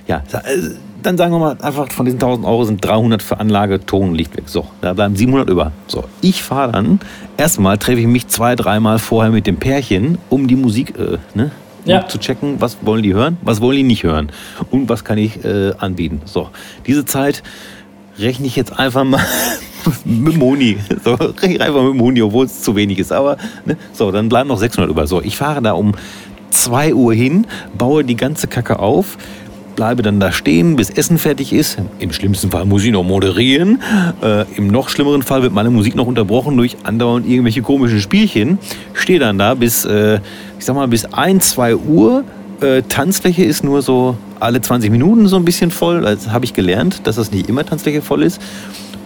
Ja, 0.07 0.23
äh, 0.33 0.71
dann 1.07 1.17
sagen 1.17 1.31
wir 1.31 1.39
mal 1.39 1.57
einfach, 1.61 1.89
von 1.89 2.05
diesen 2.05 2.17
1000 2.17 2.45
Euro 2.45 2.65
sind 2.65 2.83
300 2.83 3.23
für 3.23 3.39
Anlage, 3.39 3.85
Ton, 3.85 4.13
Licht 4.13 4.35
weg. 4.35 4.43
So, 4.47 4.67
da 4.81 4.93
bleiben 4.93 5.15
700 5.15 5.49
über. 5.49 5.71
So, 5.87 6.03
ich 6.21 6.43
fahre 6.43 6.73
dann, 6.73 6.99
erstmal 7.37 7.77
treffe 7.77 8.01
ich 8.01 8.07
mich 8.07 8.27
zwei, 8.27 8.57
dreimal 8.57 8.99
vorher 8.99 9.31
mit 9.31 9.47
dem 9.47 9.55
Pärchen, 9.55 10.17
um 10.29 10.47
die 10.47 10.57
Musik 10.57 10.95
äh, 10.99 11.17
ne, 11.33 11.51
ja. 11.85 12.05
zu 12.05 12.17
checken, 12.17 12.59
was 12.59 12.79
wollen 12.81 13.03
die 13.03 13.13
hören, 13.13 13.37
was 13.41 13.61
wollen 13.61 13.77
die 13.77 13.83
nicht 13.83 14.03
hören 14.03 14.33
und 14.69 14.89
was 14.89 15.05
kann 15.05 15.17
ich 15.17 15.45
äh, 15.45 15.71
anbieten. 15.77 16.21
So, 16.25 16.49
diese 16.85 17.05
Zeit 17.05 17.41
rechne 18.19 18.45
ich 18.45 18.57
jetzt 18.57 18.77
einfach 18.77 19.05
mal 19.05 19.21
mit 20.03 20.35
Moni. 20.35 20.77
So, 21.05 21.13
rechne 21.13 21.55
ich 21.55 21.61
einfach 21.61 21.83
mit 21.83 21.95
Moni, 21.95 22.21
obwohl 22.21 22.47
es 22.47 22.63
zu 22.63 22.75
wenig 22.75 22.99
ist. 22.99 23.13
Aber, 23.13 23.37
ne, 23.65 23.77
so, 23.93 24.11
dann 24.11 24.27
bleiben 24.27 24.49
noch 24.49 24.59
600 24.59 24.91
über. 24.91 25.07
So, 25.07 25.21
ich 25.21 25.37
fahre 25.37 25.61
da 25.61 25.71
um 25.71 25.93
2 26.49 26.93
Uhr 26.95 27.13
hin, 27.13 27.47
baue 27.77 28.03
die 28.03 28.17
ganze 28.17 28.47
Kacke 28.47 28.79
auf, 28.79 29.17
bleibe 29.77 30.01
dann 30.01 30.19
da 30.19 30.33
stehen, 30.33 30.75
bis 30.75 30.89
Essen 30.89 31.17
fertig 31.19 31.53
ist. 31.53 31.77
Im 31.99 32.11
schlimmsten 32.11 32.51
Fall 32.51 32.65
muss 32.65 32.83
ich 32.83 32.91
noch 32.91 33.03
moderieren. 33.03 33.79
Äh, 34.21 34.43
Im 34.55 34.67
noch 34.67 34.89
schlimmeren 34.89 35.21
Fall 35.21 35.43
wird 35.43 35.53
meine 35.53 35.69
Musik 35.69 35.95
noch 35.95 36.07
unterbrochen 36.07 36.57
durch 36.57 36.75
andauernd 36.83 37.25
irgendwelche 37.25 37.61
komischen 37.61 38.01
Spielchen. 38.01 38.57
Stehe 38.93 39.19
dann 39.19 39.37
da 39.37 39.53
bis, 39.53 39.85
äh, 39.85 40.19
ich 40.57 40.65
sag 40.65 40.75
mal, 40.75 40.87
bis 40.87 41.05
1, 41.05 41.51
2 41.51 41.75
Uhr. 41.75 42.23
Äh, 42.59 42.81
Tanzfläche 42.89 43.45
ist 43.45 43.63
nur 43.63 43.83
so 43.83 44.17
alle 44.39 44.59
20 44.59 44.89
Minuten 44.89 45.27
so 45.27 45.35
ein 45.35 45.45
bisschen 45.45 45.69
voll. 45.69 46.01
Das 46.01 46.31
habe 46.31 46.43
ich 46.43 46.55
gelernt, 46.55 47.01
dass 47.05 47.15
das 47.17 47.31
nicht 47.31 47.47
immer 47.47 47.63
Tanzfläche 47.63 48.01
voll 48.01 48.23
ist. 48.23 48.41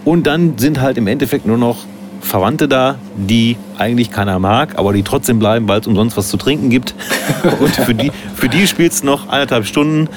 Und 0.06 0.26
dann 0.26 0.56
sind 0.56 0.80
halt 0.80 0.96
im 0.96 1.06
Endeffekt 1.06 1.46
nur 1.46 1.58
noch 1.58 1.84
Verwandte 2.22 2.66
da, 2.66 2.96
die 3.16 3.58
eigentlich 3.76 4.10
keiner 4.10 4.38
mag, 4.38 4.78
aber 4.78 4.94
die 4.94 5.02
trotzdem 5.02 5.38
bleiben, 5.38 5.68
weil 5.68 5.80
es 5.80 5.86
umsonst 5.86 6.16
was 6.16 6.30
zu 6.30 6.38
trinken 6.38 6.70
gibt. 6.70 6.94
Und 7.60 7.76
für 7.76 7.94
die, 7.94 8.10
für 8.34 8.48
die 8.48 8.66
spielst 8.66 9.02
du 9.02 9.06
noch 9.06 9.28
eineinhalb 9.28 9.66
Stunden. 9.66 10.08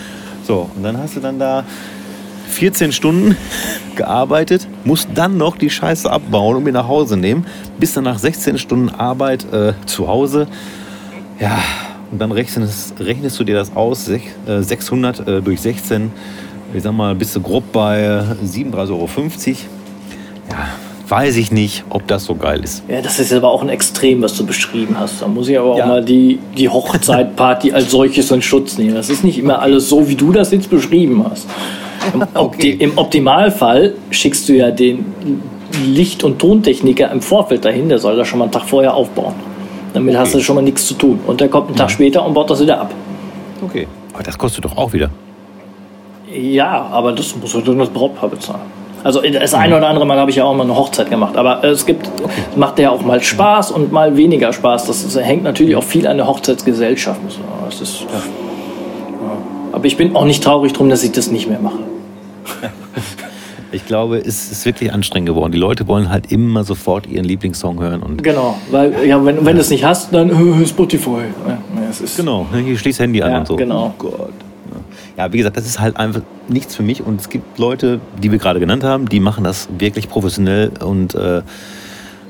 So, 0.46 0.70
und 0.76 0.84
dann 0.84 0.98
hast 0.98 1.16
du 1.16 1.20
dann 1.20 1.40
da 1.40 1.64
14 2.50 2.92
Stunden 2.92 3.36
gearbeitet, 3.96 4.68
muss 4.84 5.08
dann 5.14 5.38
noch 5.38 5.58
die 5.58 5.70
Scheiße 5.70 6.10
abbauen 6.10 6.58
und 6.58 6.64
mir 6.64 6.72
nach 6.72 6.88
Hause 6.88 7.18
nehmen. 7.18 7.46
Bis 7.80 7.94
dann 7.94 8.04
nach 8.04 8.20
16 8.20 8.58
Stunden 8.58 8.90
Arbeit 8.90 9.52
äh, 9.52 9.74
zu 9.86 10.08
Hause. 10.08 10.48
Ja, 11.40 11.58
und 12.12 12.20
dann 12.20 12.32
rechnest, 12.32 12.94
rechnest 13.00 13.40
du 13.40 13.44
dir 13.44 13.56
das 13.56 13.76
aus, 13.76 14.10
600 14.46 15.28
äh, 15.28 15.42
durch 15.42 15.62
16. 15.62 16.12
Ich 16.74 16.84
sag 16.84 16.94
mal, 16.94 17.16
bist 17.16 17.36
du 17.36 17.42
grob 17.42 17.72
bei 17.72 18.24
37,50 18.44 18.90
Euro. 18.92 19.10
Ja, 20.50 20.68
weiß 21.08 21.38
ich 21.38 21.52
nicht, 21.52 21.84
ob 21.90 22.08
das 22.08 22.26
so 22.26 22.36
geil 22.36 22.64
ist. 22.64 22.84
Ja, 22.88 23.02
das 23.02 23.20
ist 23.20 23.32
aber 23.32 23.50
auch 23.50 23.62
ein 23.62 23.70
Extrem, 23.70 24.22
was 24.22 24.36
du 24.36 24.46
beschrieben 24.46 24.96
hast. 25.00 25.22
Da 25.22 25.28
muss 25.28 25.48
ich 25.48 25.58
aber 25.58 25.74
auch 25.74 25.78
ja. 25.78 25.86
mal 25.86 26.04
die, 26.04 26.40
die 26.58 26.70
Hochzeitparty 26.70 27.74
als 27.74 27.92
solches 27.92 28.32
in 28.32 28.42
Schutz 28.42 28.78
nehmen. 28.78 28.96
Das 28.96 29.10
ist 29.10 29.24
nicht 29.24 29.38
immer 29.38 29.60
alles 29.60 29.90
so, 29.90 30.08
wie 30.08 30.16
du 30.16 30.32
das 30.32 30.52
jetzt 30.52 30.70
beschrieben 30.70 31.26
hast. 31.30 31.48
Im, 32.14 32.24
okay. 32.34 32.76
Im 32.80 32.98
Optimalfall 32.98 33.94
schickst 34.10 34.50
du 34.50 34.54
ja 34.54 34.72
den 34.72 35.06
Licht- 35.86 36.24
und 36.24 36.40
Tontechniker 36.40 37.12
im 37.12 37.22
Vorfeld 37.22 37.66
dahin, 37.66 37.90
der 37.90 38.00
soll 38.00 38.16
das 38.16 38.28
schon 38.28 38.40
mal 38.40 38.46
einen 38.46 38.52
Tag 38.52 38.66
vorher 38.66 38.94
aufbauen. 38.94 39.36
Damit 39.94 40.16
okay. 40.16 40.22
hast 40.22 40.36
du 40.36 40.40
schon 40.40 40.56
mal 40.56 40.62
nichts 40.62 40.88
zu 40.88 40.94
tun. 40.96 41.20
Und 41.26 41.40
der 41.40 41.50
kommt 41.50 41.68
einen 41.68 41.78
Tag 41.78 41.90
ja. 41.90 41.94
später 41.94 42.26
und 42.26 42.34
baut 42.34 42.50
das 42.50 42.62
wieder 42.62 42.82
ab. 42.82 42.94
Okay. 43.62 43.88
Aber 44.14 44.24
das 44.24 44.38
kostet 44.38 44.66
doch 44.66 44.76
auch 44.78 44.92
wieder. 44.94 45.10
Ja, 46.34 46.88
aber 46.92 47.12
das 47.12 47.36
muss 47.36 47.54
er 47.54 47.62
dann 47.62 47.80
das 47.80 47.90
Brautpaar 47.90 48.30
bezahlen. 48.30 48.85
Also 49.06 49.22
das 49.22 49.54
eine 49.54 49.78
oder 49.78 49.88
andere 49.88 50.04
Mal 50.08 50.18
habe 50.18 50.32
ich 50.32 50.38
ja 50.38 50.46
auch 50.46 50.56
mal 50.56 50.64
eine 50.64 50.76
Hochzeit 50.76 51.12
gemacht. 51.12 51.38
Aber 51.38 51.64
es 51.64 51.86
gibt, 51.86 52.10
macht 52.56 52.80
ja 52.80 52.90
auch 52.90 53.04
mal 53.04 53.22
Spaß 53.22 53.70
und 53.70 53.92
mal 53.92 54.18
weniger 54.18 54.52
Spaß. 54.52 54.88
Das, 54.88 55.04
das 55.04 55.16
hängt 55.24 55.44
natürlich 55.44 55.76
auch 55.76 55.84
viel 55.84 56.08
an 56.08 56.18
der 56.18 56.26
Hochzeitsgesellschaft. 56.26 57.22
Das 57.66 57.82
ist, 57.82 58.02
ja. 58.02 58.08
Aber 59.74 59.86
ich 59.86 59.96
bin 59.96 60.16
auch 60.16 60.26
nicht 60.26 60.44
traurig 60.44 60.74
drum, 60.74 60.90
dass 60.90 61.04
ich 61.04 61.12
das 61.12 61.30
nicht 61.30 61.48
mehr 61.48 61.60
mache. 61.60 61.78
Ich 63.72 63.86
glaube, 63.86 64.18
es 64.18 64.52
ist 64.52 64.66
wirklich 64.66 64.94
anstrengend 64.94 65.28
geworden. 65.28 65.52
Die 65.52 65.58
Leute 65.58 65.86
wollen 65.88 66.10
halt 66.10 66.32
immer 66.32 66.64
sofort 66.64 67.08
ihren 67.08 67.26
Lieblingssong 67.26 67.82
hören. 67.82 68.02
Und 68.02 68.24
genau, 68.24 68.58
weil 68.72 69.06
ja, 69.06 69.24
wenn, 69.26 69.46
wenn 69.46 69.56
du 69.56 69.62
es 69.62 69.70
nicht 69.70 69.84
hast, 69.84 70.14
dann 70.14 70.30
äh, 70.30 70.66
Spotify. 70.66 71.26
Ja, 71.46 71.58
genau, 72.16 72.48
hier 72.56 72.78
schließt 72.78 73.02
Handy 73.02 73.22
an 73.22 73.32
ja, 73.32 73.40
und 73.40 73.48
so. 73.48 73.56
Genau. 73.58 73.88
Oh 73.88 73.94
Gott 73.98 74.34
ja, 75.18 75.32
wie 75.32 75.38
gesagt, 75.38 75.58
das 75.58 75.66
ist 75.66 75.80
halt 75.80 75.98
einfach 75.98 76.22
nichts 76.48 76.76
für 76.76 76.84
mich. 76.84 77.02
Und 77.02 77.22
es 77.22 77.30
gibt 77.30 77.58
Leute, 77.58 78.00
die 78.22 78.32
wir 78.32 78.38
gerade 78.38 78.60
genannt 78.60 78.84
haben, 78.84 79.08
die 79.08 79.20
machen 79.20 79.44
das 79.44 79.70
wirklich 79.78 80.10
professionell 80.10 80.72
und 80.80 81.16
äh, 81.16 81.42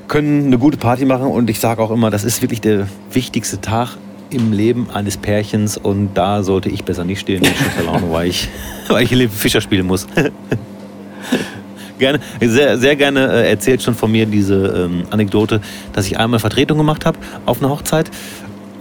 können 0.08 0.46
eine 0.46 0.58
gute 0.58 0.76
Party 0.76 1.04
machen. 1.04 1.26
Und 1.26 1.50
ich 1.50 1.58
sage 1.58 1.82
auch 1.82 1.90
immer, 1.90 2.10
das 2.10 2.24
ist 2.24 2.42
wirklich 2.42 2.60
der 2.60 2.86
wichtigste 3.12 3.60
Tag 3.60 3.96
im 4.30 4.52
Leben 4.52 4.88
eines 4.92 5.16
Pärchens. 5.16 5.76
Und 5.76 6.14
da 6.14 6.42
sollte 6.42 6.68
ich 6.68 6.84
besser 6.84 7.04
nicht 7.04 7.20
stehen, 7.20 7.42
Laune, 7.84 8.10
weil 8.12 8.28
ich, 8.28 8.48
weil 8.88 9.04
ich 9.04 9.30
Fischer 9.30 9.60
spielen 9.60 9.86
muss. 9.86 10.06
gerne, 11.98 12.20
sehr, 12.40 12.78
sehr 12.78 12.96
gerne 12.96 13.32
äh, 13.32 13.50
erzählt 13.50 13.82
schon 13.82 13.94
von 13.94 14.12
mir 14.12 14.26
diese 14.26 14.88
ähm, 14.88 15.04
Anekdote, 15.10 15.60
dass 15.92 16.06
ich 16.06 16.18
einmal 16.18 16.40
Vertretung 16.40 16.78
gemacht 16.78 17.04
habe 17.04 17.18
auf 17.46 17.60
einer 17.60 17.70
Hochzeit 17.70 18.10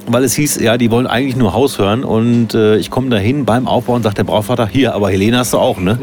weil 0.07 0.23
es 0.23 0.33
hieß, 0.33 0.59
ja, 0.61 0.77
die 0.77 0.91
wollen 0.91 1.07
eigentlich 1.07 1.35
nur 1.35 1.53
Haus 1.53 1.79
hören 1.79 2.03
und 2.03 2.53
äh, 2.53 2.77
ich 2.77 2.89
komme 2.89 3.09
dahin 3.09 3.45
beim 3.45 3.67
Aufbau 3.67 3.93
und 3.93 4.03
sagt 4.03 4.17
der 4.17 4.23
Brautvater, 4.23 4.67
hier, 4.67 4.93
aber 4.93 5.09
Helene 5.09 5.39
hast 5.39 5.53
du 5.53 5.57
auch, 5.57 5.79
ne? 5.79 5.97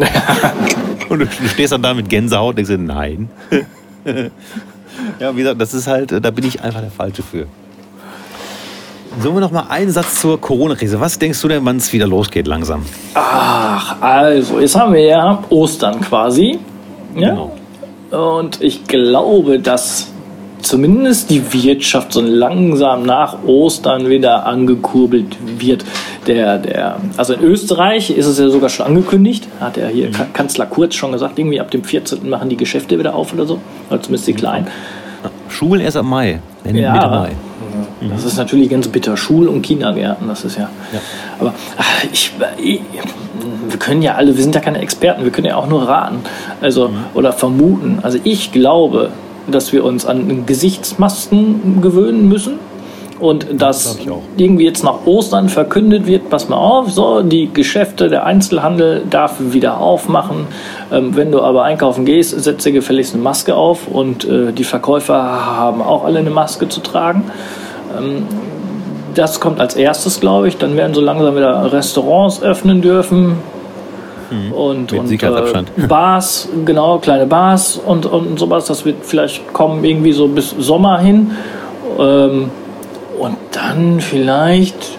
und 1.09 1.21
du, 1.21 1.27
du, 1.27 1.49
stehst 1.49 1.73
dann 1.73 1.83
da 1.83 1.95
mit 1.95 2.09
Gänsehaut 2.09 2.59
und 2.59 2.69
denkst, 2.69 2.85
nein. 2.85 3.29
ja, 5.21 5.35
wie 5.35 5.39
gesagt, 5.39 5.61
das 5.61 5.75
ist 5.75 5.87
halt, 5.87 6.13
da 6.13 6.31
bin 6.31 6.45
ich 6.47 6.63
einfach 6.63 6.81
der 6.81 6.91
Falsche 6.91 7.23
für. 7.23 7.47
Sollen 9.21 9.35
wir 9.35 9.41
noch 9.41 9.51
mal 9.51 9.67
einen 9.69 9.91
Satz 9.91 10.21
zur 10.21 10.41
Corona-Krise. 10.41 10.99
Was 10.99 11.19
denkst 11.19 11.41
du 11.43 11.49
denn, 11.49 11.65
wann 11.67 11.77
es 11.77 11.93
wieder 11.93 12.07
losgeht 12.07 12.47
langsam? 12.47 12.85
Ach, 13.15 14.01
also, 14.01 14.59
jetzt 14.59 14.75
haben 14.75 14.95
wir 14.95 15.05
ja 15.05 15.45
Ostern 15.51 16.01
quasi. 16.01 16.59
Ja? 17.15 17.31
Genau. 17.31 17.53
Und 18.11 18.63
ich 18.63 18.85
glaube, 18.85 19.59
dass 19.59 20.12
zumindest 20.63 21.31
die 21.31 21.53
Wirtschaft 21.53 22.13
so 22.13 22.21
langsam 22.21 23.03
nach 23.05 23.43
Ostern 23.45 24.09
wieder 24.09 24.47
angekurbelt 24.47 25.37
wird. 25.59 25.85
Der, 26.27 26.59
der, 26.59 26.97
also 27.17 27.35
in 27.35 27.43
Österreich 27.43 28.11
ist 28.11 28.27
es 28.27 28.39
ja 28.39 28.49
sogar 28.49 28.69
schon 28.69 28.87
angekündigt, 28.87 29.49
hat 29.61 29.77
er 29.77 29.89
hier 29.89 30.09
mhm. 30.09 30.33
Kanzler 30.33 30.67
Kurz 30.67 30.95
schon 30.95 31.13
gesagt, 31.13 31.39
irgendwie 31.39 31.61
ab 31.61 31.71
dem 31.71 31.85
14. 31.85 32.29
machen 32.29 32.49
die 32.49 32.57
Geschäfte 32.57 32.99
wieder 32.99 33.15
auf 33.15 33.33
oder 33.33 33.47
so, 33.47 33.59
oder 33.91 34.01
zumindest 34.01 34.29
die 34.29 34.35
kleinen. 34.35 34.69
Schulen 35.49 35.81
erst 35.81 35.97
ab 35.97 36.05
Mai, 36.05 36.41
Mitte 36.65 36.79
ja, 36.79 37.09
Mai. 37.09 37.33
Das 38.11 38.25
ist 38.25 38.37
natürlich 38.37 38.69
ganz 38.69 38.89
bitter. 38.89 39.17
Schul- 39.17 39.47
und 39.47 39.63
Kindergärten, 39.63 40.27
das 40.27 40.45
ist 40.45 40.59
ja. 40.59 40.69
ja. 40.93 41.01
Aber 41.39 41.55
ach, 41.77 42.05
ich, 42.13 42.33
ich, 42.59 42.81
wir 43.69 43.79
können 43.79 44.03
ja 44.03 44.15
alle, 44.15 44.37
wir 44.37 44.43
sind 44.43 44.55
ja 44.55 44.61
keine 44.61 44.81
Experten, 44.81 45.25
wir 45.25 45.31
können 45.31 45.47
ja 45.47 45.57
auch 45.57 45.69
nur 45.69 45.89
raten. 45.89 46.21
Also, 46.61 46.89
mhm. 46.89 47.05
oder 47.15 47.33
vermuten. 47.33 48.01
Also 48.03 48.19
ich 48.25 48.53
glaube, 48.53 49.11
dass 49.47 49.73
wir 49.73 49.85
uns 49.85 50.07
an 50.07 50.47
Gesichtsmasken 50.47 51.81
gewöhnen 51.83 52.29
müssen 52.29 52.59
und 53.23 53.47
dass 53.63 53.85
das 53.85 53.99
irgendwie 54.37 54.65
jetzt 54.65 54.83
nach 54.83 55.07
Ostern 55.07 55.49
verkündet 55.49 56.07
wird, 56.07 56.29
pass 56.29 56.49
mal 56.49 56.57
auf, 56.57 56.91
so 56.91 57.23
die 57.23 57.53
Geschäfte, 57.53 58.09
der 58.09 58.27
Einzelhandel 58.27 59.05
darf 59.09 59.37
wieder 59.39 59.79
aufmachen. 59.79 60.49
Ähm, 60.91 61.15
wenn 61.15 61.31
du 61.31 61.41
aber 61.41 61.63
einkaufen 61.63 62.05
gehst, 62.05 62.31
setze 62.43 62.73
gefälligst 62.73 63.15
eine 63.15 63.23
Maske 63.23 63.55
auf 63.55 63.87
und 63.87 64.25
äh, 64.25 64.53
die 64.53 64.65
Verkäufer 64.65 65.15
haben 65.15 65.83
auch 65.83 66.05
alle 66.05 66.19
eine 66.19 66.31
Maske 66.31 66.69
zu 66.69 66.81
tragen. 66.81 67.31
Ähm, 67.97 68.27
das 69.15 69.39
kommt 69.39 69.61
als 69.61 69.77
erstes, 69.77 70.19
glaube 70.19 70.49
ich. 70.49 70.57
Dann 70.57 70.77
werden 70.77 70.93
so 70.93 71.01
langsam 71.01 71.37
wieder 71.37 71.73
Restaurants 71.73 72.43
öffnen 72.43 72.83
dürfen. 72.83 73.37
Mhm. 74.33 74.53
Und, 74.53 74.93
und 74.93 75.23
äh, 75.23 75.87
Bars, 75.87 76.49
genau, 76.65 76.99
kleine 76.99 77.27
Bars 77.27 77.77
und, 77.85 78.07
und 78.07 78.39
sowas. 78.39 78.67
Das 78.67 78.85
wird 78.85 78.97
vielleicht 79.03 79.53
kommen 79.53 79.85
irgendwie 79.85 80.13
so 80.13 80.29
bis 80.29 80.51
Sommer 80.51 80.99
hin. 80.99 81.33
Ähm, 81.99 82.51
und 83.19 83.37
dann 83.53 84.01
vielleicht 84.01 84.99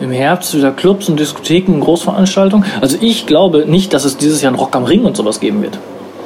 im 0.00 0.10
Herbst 0.10 0.56
wieder 0.56 0.72
Clubs 0.72 1.08
und 1.08 1.20
Diskotheken, 1.20 1.80
Großveranstaltungen. 1.80 2.66
Also 2.80 2.96
ich 3.00 3.26
glaube 3.26 3.66
nicht, 3.66 3.92
dass 3.92 4.04
es 4.04 4.16
dieses 4.16 4.42
Jahr 4.42 4.52
ein 4.52 4.58
Rock 4.58 4.74
am 4.74 4.84
Ring 4.84 5.04
und 5.04 5.16
sowas 5.16 5.40
geben 5.40 5.62
wird. 5.62 5.78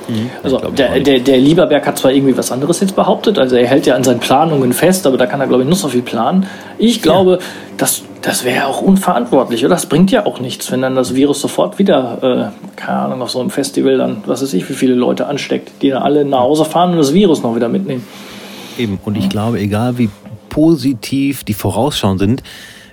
Mhm, 0.08 0.30
also 0.42 0.58
der, 0.58 1.00
der, 1.00 1.20
der 1.20 1.38
Lieberberg 1.38 1.86
hat 1.86 1.98
zwar 1.98 2.12
irgendwie 2.12 2.36
was 2.36 2.52
anderes 2.52 2.80
jetzt 2.80 2.94
behauptet, 2.94 3.38
also 3.38 3.56
er 3.56 3.66
hält 3.66 3.86
ja 3.86 3.94
an 3.94 4.04
seinen 4.04 4.20
Planungen 4.20 4.72
fest, 4.72 5.06
aber 5.06 5.16
da 5.16 5.26
kann 5.26 5.40
er 5.40 5.46
glaube 5.46 5.62
ich 5.62 5.68
nur 5.68 5.78
so 5.78 5.88
viel 5.88 6.02
planen. 6.02 6.46
Ich 6.78 7.00
glaube, 7.00 7.32
ja. 7.32 7.38
dass 7.78 8.02
das 8.24 8.42
wäre 8.44 8.66
auch 8.66 8.80
unverantwortlich, 8.80 9.64
oder? 9.64 9.74
Das 9.74 9.86
bringt 9.86 10.10
ja 10.10 10.24
auch 10.24 10.40
nichts, 10.40 10.72
wenn 10.72 10.80
dann 10.80 10.94
das 10.94 11.14
Virus 11.14 11.40
sofort 11.40 11.78
wieder, 11.78 12.52
äh, 12.54 12.76
keine 12.76 12.98
Ahnung, 12.98 13.22
auf 13.22 13.30
so 13.30 13.40
einem 13.40 13.50
Festival 13.50 13.98
dann, 13.98 14.22
was 14.24 14.42
weiß 14.42 14.54
ich, 14.54 14.68
wie 14.68 14.72
viele 14.72 14.94
Leute 14.94 15.26
ansteckt, 15.26 15.82
die 15.82 15.90
dann 15.90 16.02
alle 16.02 16.24
nach 16.24 16.40
Hause 16.40 16.64
fahren 16.64 16.92
und 16.92 16.96
das 16.96 17.12
Virus 17.12 17.42
noch 17.42 17.54
wieder 17.54 17.68
mitnehmen. 17.68 18.02
Eben, 18.78 18.98
und 19.04 19.16
ich 19.16 19.28
glaube, 19.28 19.60
egal 19.60 19.98
wie 19.98 20.08
positiv 20.48 21.44
die 21.44 21.52
Vorausschauen 21.52 22.18
sind, 22.18 22.42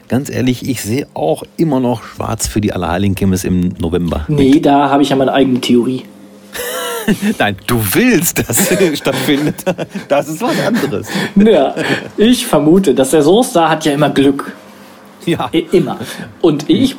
ganz 0.10 0.30
ehrlich, 0.30 0.68
ich 0.68 0.82
sehe 0.82 1.08
auch 1.14 1.44
immer 1.56 1.80
noch 1.80 2.04
schwarz 2.04 2.48
für 2.48 2.60
die 2.60 2.74
Allerheiligen 2.74 3.16
Kirmes 3.16 3.46
im 3.46 3.70
November. 3.80 4.26
Nee, 4.28 4.60
da 4.60 4.90
habe 4.90 5.02
ich 5.04 5.10
ja 5.10 5.16
meine 5.16 5.32
eigene 5.32 5.62
Theorie. 5.62 6.04
Nein, 7.40 7.56
du 7.68 7.82
willst, 7.94 8.38
dass 8.40 8.70
es 8.70 8.98
stattfindet. 9.00 9.64
Das 10.10 10.28
ist 10.28 10.42
was 10.42 10.60
anderes. 10.66 11.08
Ja, 11.36 11.74
ich 12.18 12.46
vermute, 12.46 12.94
dass 12.94 13.12
der 13.12 13.24
Soße 13.24 13.54
da 13.54 13.70
hat 13.70 13.86
ja 13.86 13.94
immer 13.94 14.10
Glück. 14.10 14.54
Ja. 15.26 15.50
Immer. 15.72 15.98
Und 16.42 16.70
ich 16.70 16.96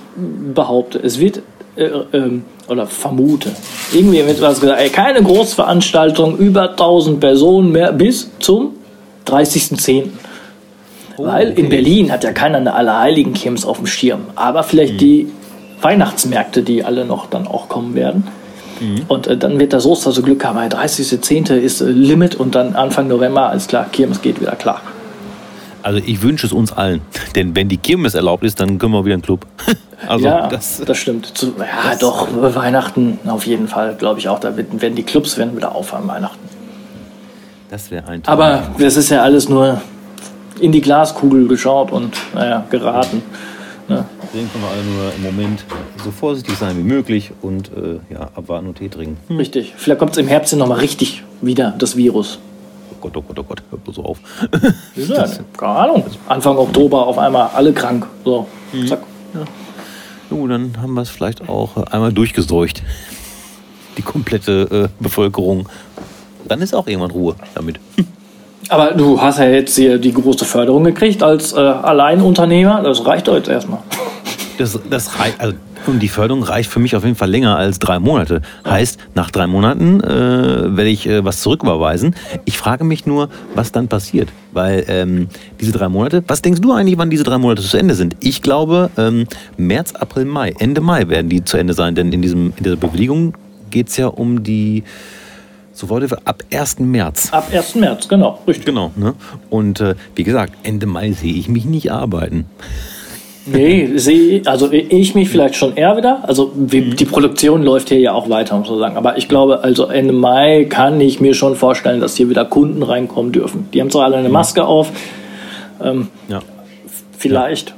behaupte, 0.54 0.98
es 0.98 1.18
wird 1.18 1.42
äh, 1.76 1.86
ähm, 2.12 2.44
oder 2.68 2.86
vermute, 2.86 3.50
irgendwie 3.92 4.24
wird 4.26 4.40
was 4.40 4.60
gesagt, 4.60 4.80
ey, 4.80 4.90
keine 4.90 5.22
Großveranstaltung 5.22 6.38
über 6.38 6.70
1000 6.70 7.20
Personen 7.20 7.72
mehr 7.72 7.92
bis 7.92 8.30
zum 8.38 8.74
30.10. 9.26 10.04
Oh, 11.16 11.24
Weil 11.24 11.50
okay. 11.50 11.60
in 11.60 11.68
Berlin 11.68 12.12
hat 12.12 12.24
ja 12.24 12.32
keiner 12.32 12.58
eine 12.58 12.74
Allerheiligen 12.74 13.34
Kirmes 13.34 13.64
auf 13.64 13.78
dem 13.78 13.86
Schirm. 13.86 14.20
Aber 14.34 14.62
vielleicht 14.62 14.94
mhm. 14.94 14.98
die 14.98 15.28
Weihnachtsmärkte, 15.80 16.62
die 16.62 16.84
alle 16.84 17.04
noch 17.04 17.26
dann 17.26 17.46
auch 17.46 17.68
kommen 17.68 17.94
werden. 17.94 18.28
Mhm. 18.80 19.02
Und 19.08 19.26
äh, 19.26 19.36
dann 19.36 19.58
wird 19.58 19.72
der 19.72 19.80
Soester 19.80 20.12
so 20.12 20.22
Glück 20.22 20.44
haben, 20.44 20.58
30.10. 20.58 21.54
ist 21.54 21.80
äh, 21.80 21.86
Limit 21.86 22.34
und 22.34 22.54
dann 22.54 22.74
Anfang 22.74 23.08
November, 23.08 23.48
alles 23.50 23.66
klar, 23.66 23.86
Kirmes 23.90 24.22
geht 24.22 24.40
wieder 24.40 24.56
klar. 24.56 24.80
Also 25.82 26.00
ich 26.04 26.22
wünsche 26.22 26.46
es 26.46 26.52
uns 26.52 26.72
allen. 26.72 27.02
Denn 27.34 27.54
wenn 27.56 27.68
die 27.68 27.76
Kirmes 27.76 28.14
erlaubt 28.14 28.44
ist, 28.44 28.60
dann 28.60 28.78
können 28.78 28.92
wir 28.92 29.04
wieder 29.04 29.14
einen 29.14 29.22
Club. 29.22 29.46
Also 30.08 30.24
ja, 30.24 30.48
das, 30.48 30.82
das 30.84 30.98
stimmt. 30.98 31.26
Zu, 31.38 31.54
ja, 31.60 31.90
das 31.90 32.00
doch, 32.00 32.26
Weihnachten 32.56 33.20
auf 33.24 33.46
jeden 33.46 33.68
Fall, 33.68 33.94
glaube 33.94 34.18
ich 34.18 34.28
auch. 34.28 34.40
Da 34.40 34.56
werden 34.56 34.96
die 34.96 35.04
Clubs 35.04 35.38
werden 35.38 35.56
wieder 35.56 35.76
auf 35.76 35.94
an 35.94 36.08
Weihnachten. 36.08 36.40
Das 37.70 37.88
wäre 37.92 38.08
ein 38.08 38.20
Traum. 38.20 38.32
Aber 38.32 38.62
das 38.78 38.96
ist 38.96 39.10
ja 39.10 39.22
alles 39.22 39.48
nur 39.48 39.80
in 40.58 40.72
die 40.72 40.80
Glaskugel 40.80 41.46
geschaut 41.46 41.92
und 41.92 42.16
naja, 42.34 42.64
geraten. 42.68 43.22
Ne? 43.86 44.04
Deswegen 44.24 44.50
können 44.50 44.64
wir 44.64 44.70
alle 44.70 44.82
nur 44.82 45.14
im 45.14 45.22
Moment 45.22 45.64
so 46.02 46.10
vorsichtig 46.10 46.56
sein 46.56 46.76
wie 46.76 46.82
möglich 46.82 47.30
und 47.40 47.68
äh, 47.68 48.00
ja, 48.12 48.30
abwarten 48.34 48.66
und 48.66 48.78
Tee 48.78 48.88
trinken. 48.88 49.36
Richtig. 49.36 49.74
Vielleicht 49.76 50.00
kommt 50.00 50.12
es 50.12 50.18
im 50.18 50.26
Herbst 50.26 50.54
nochmal 50.56 50.80
richtig 50.80 51.22
wieder, 51.40 51.74
das 51.78 51.96
Virus. 51.96 52.40
Gott, 53.02 53.16
oh 53.16 53.22
Gott, 53.22 53.38
oh 53.38 53.42
Gott, 53.42 53.62
hör 53.70 53.78
bloß 53.78 53.98
auf. 53.98 54.18
ja, 54.96 55.26
keine 55.56 55.72
Ahnung. 55.72 56.04
Anfang 56.28 56.56
Oktober 56.56 57.06
auf 57.06 57.18
einmal 57.18 57.50
alle 57.54 57.72
krank. 57.72 58.06
So, 58.24 58.46
mhm. 58.72 58.86
zack. 58.86 59.02
Ja. 59.34 59.40
Jo, 60.30 60.46
dann 60.46 60.80
haben 60.80 60.94
wir 60.94 61.02
es 61.02 61.10
vielleicht 61.10 61.48
auch 61.48 61.76
einmal 61.76 62.12
durchgeseucht. 62.12 62.82
die 63.98 64.02
komplette 64.02 64.88
äh, 64.88 65.02
Bevölkerung. 65.02 65.68
Dann 66.46 66.60
ist 66.62 66.74
auch 66.74 66.86
irgendwann 66.86 67.10
Ruhe 67.10 67.34
damit. 67.54 67.78
Aber 68.68 68.92
du 68.92 69.20
hast 69.20 69.38
ja 69.38 69.46
jetzt 69.46 69.76
hier 69.76 69.98
die 69.98 70.12
große 70.12 70.44
Förderung 70.44 70.84
gekriegt 70.84 71.22
als 71.22 71.52
äh, 71.52 71.58
Alleinunternehmer. 71.58 72.82
Das 72.82 73.04
reicht 73.04 73.28
doch 73.28 73.34
jetzt 73.34 73.48
erstmal. 73.48 73.80
Das, 74.58 74.78
das 74.88 75.18
reicht, 75.18 75.40
also, 75.40 75.56
und 75.86 76.00
die 76.00 76.08
Förderung 76.08 76.42
reicht 76.42 76.70
für 76.70 76.80
mich 76.80 76.94
auf 76.96 77.04
jeden 77.04 77.16
Fall 77.16 77.30
länger 77.30 77.56
als 77.56 77.78
drei 77.78 77.98
Monate. 77.98 78.42
Heißt, 78.66 78.98
nach 79.14 79.30
drei 79.30 79.46
Monaten 79.46 80.00
äh, 80.00 80.76
werde 80.76 80.88
ich 80.88 81.06
äh, 81.06 81.24
was 81.24 81.42
zurücküberweisen. 81.42 82.14
Ich 82.44 82.58
frage 82.58 82.84
mich 82.84 83.06
nur, 83.06 83.28
was 83.54 83.72
dann 83.72 83.88
passiert. 83.88 84.28
Weil 84.52 84.84
ähm, 84.88 85.28
diese 85.60 85.72
drei 85.72 85.88
Monate, 85.88 86.22
was 86.26 86.42
denkst 86.42 86.60
du 86.60 86.72
eigentlich, 86.72 86.98
wann 86.98 87.10
diese 87.10 87.24
drei 87.24 87.38
Monate 87.38 87.62
zu 87.62 87.76
Ende 87.76 87.94
sind? 87.94 88.16
Ich 88.20 88.42
glaube, 88.42 88.90
ähm, 88.96 89.26
März, 89.56 89.92
April, 89.94 90.26
Mai, 90.26 90.54
Ende 90.58 90.80
Mai 90.80 91.08
werden 91.08 91.28
die 91.28 91.44
zu 91.44 91.56
Ende 91.56 91.74
sein. 91.74 91.94
Denn 91.94 92.12
in, 92.12 92.22
diesem, 92.22 92.52
in 92.56 92.64
dieser 92.64 92.76
Bewilligung 92.76 93.34
geht 93.70 93.88
es 93.88 93.96
ja 93.96 94.06
um 94.06 94.42
die 94.42 94.84
so 95.74 95.88
wollte 95.88 96.18
ab 96.26 96.42
1. 96.52 96.80
März. 96.80 97.32
Ab 97.32 97.48
1. 97.50 97.76
März, 97.76 98.06
genau, 98.06 98.38
richtig. 98.46 98.66
Genau. 98.66 98.92
Ne? 98.94 99.14
Und 99.48 99.80
äh, 99.80 99.94
wie 100.14 100.22
gesagt, 100.22 100.52
Ende 100.62 100.86
Mai 100.86 101.12
sehe 101.12 101.32
ich 101.32 101.48
mich 101.48 101.64
nicht 101.64 101.90
arbeiten. 101.90 102.44
Nee, 103.44 103.90
sehe 103.96 104.42
also 104.46 104.70
ich 104.70 105.14
mich 105.14 105.28
vielleicht 105.28 105.56
schon 105.56 105.74
eher 105.74 105.96
wieder. 105.96 106.20
Also 106.28 106.52
mhm. 106.54 106.96
die 106.96 107.04
Produktion 107.04 107.62
läuft 107.62 107.88
hier 107.88 107.98
ja 107.98 108.12
auch 108.12 108.28
weiter, 108.28 108.56
muss 108.56 108.70
man 108.70 108.78
sagen. 108.78 108.96
Aber 108.96 109.18
ich 109.18 109.28
glaube, 109.28 109.64
also 109.64 109.86
Ende 109.86 110.12
Mai 110.12 110.66
kann 110.68 111.00
ich 111.00 111.20
mir 111.20 111.34
schon 111.34 111.56
vorstellen, 111.56 112.00
dass 112.00 112.16
hier 112.16 112.28
wieder 112.28 112.44
Kunden 112.44 112.82
reinkommen 112.82 113.32
dürfen. 113.32 113.68
Die 113.72 113.80
haben 113.80 113.90
zwar 113.90 114.04
alle 114.04 114.16
eine 114.16 114.28
mhm. 114.28 114.34
Maske 114.34 114.64
auf. 114.64 114.92
Ähm, 115.82 116.08
ja. 116.28 116.40
Vielleicht. 117.18 117.70
Ja. 117.70 117.74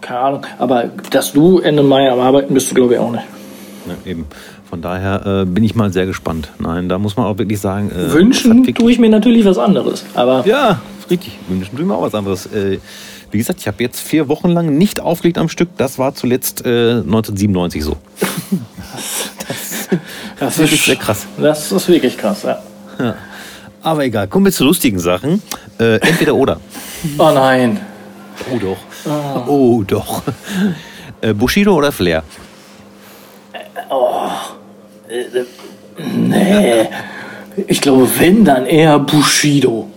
Keine 0.00 0.20
Ahnung. 0.20 0.42
Aber 0.58 0.90
dass 1.10 1.32
du 1.32 1.58
Ende 1.58 1.82
Mai 1.82 2.10
am 2.10 2.20
Arbeiten 2.20 2.54
bist, 2.54 2.70
du 2.70 2.74
glaube 2.74 2.94
ich 2.94 3.00
auch 3.00 3.10
nicht. 3.10 3.24
Ja, 3.86 4.10
eben. 4.10 4.26
Von 4.68 4.82
daher 4.82 5.42
äh, 5.42 5.44
bin 5.44 5.62
ich 5.62 5.74
mal 5.76 5.92
sehr 5.92 6.06
gespannt. 6.06 6.48
Nein, 6.58 6.88
da 6.88 6.98
muss 6.98 7.16
man 7.16 7.26
auch 7.26 7.38
wirklich 7.38 7.60
sagen. 7.60 7.90
Äh, 7.90 8.12
wünschen 8.12 8.64
tue 8.74 8.90
ich 8.90 8.98
mir 8.98 9.08
natürlich 9.08 9.44
was 9.44 9.58
anderes. 9.58 10.04
Aber 10.14 10.44
ja, 10.44 10.80
richtig. 11.08 11.38
Wünschen 11.48 11.76
tue 11.76 11.82
ich 11.82 11.86
mir 11.86 11.94
auch 11.94 12.02
was 12.02 12.14
anderes. 12.14 12.46
Äh, 12.46 12.78
wie 13.36 13.40
gesagt, 13.40 13.60
ich 13.60 13.66
habe 13.66 13.82
jetzt 13.82 14.00
vier 14.00 14.28
Wochen 14.28 14.48
lang 14.48 14.78
nicht 14.78 14.98
aufgelegt 14.98 15.36
am 15.36 15.50
Stück. 15.50 15.68
Das 15.76 15.98
war 15.98 16.14
zuletzt 16.14 16.64
äh, 16.64 17.00
1997 17.00 17.84
so. 17.84 17.98
das, 18.18 19.88
das, 20.38 20.56
das, 20.56 20.72
ist 20.72 20.84
sehr 20.86 20.96
krass. 20.96 21.26
Das 21.36 21.70
ist 21.70 21.86
wirklich 21.86 22.16
krass, 22.16 22.44
ja. 22.44 22.62
ja. 22.98 23.14
Aber 23.82 24.06
egal, 24.06 24.26
kommen 24.26 24.46
wir 24.46 24.52
zu 24.52 24.64
lustigen 24.64 24.98
Sachen. 24.98 25.42
Äh, 25.78 25.96
entweder 25.96 26.34
oder. 26.34 26.60
Oh 27.18 27.30
nein. 27.30 27.78
Oh 28.50 28.58
doch. 28.58 28.78
Oh, 29.04 29.50
oh 29.50 29.82
doch. 29.82 30.22
Äh, 31.20 31.34
Bushido 31.34 31.74
oder 31.74 31.92
Flair? 31.92 32.22
Oh. 33.90 34.30
Nee. 35.98 36.88
Ich 37.66 37.82
glaube, 37.82 38.08
wenn, 38.18 38.46
dann 38.46 38.64
eher 38.64 38.98
Bushido. 38.98 39.90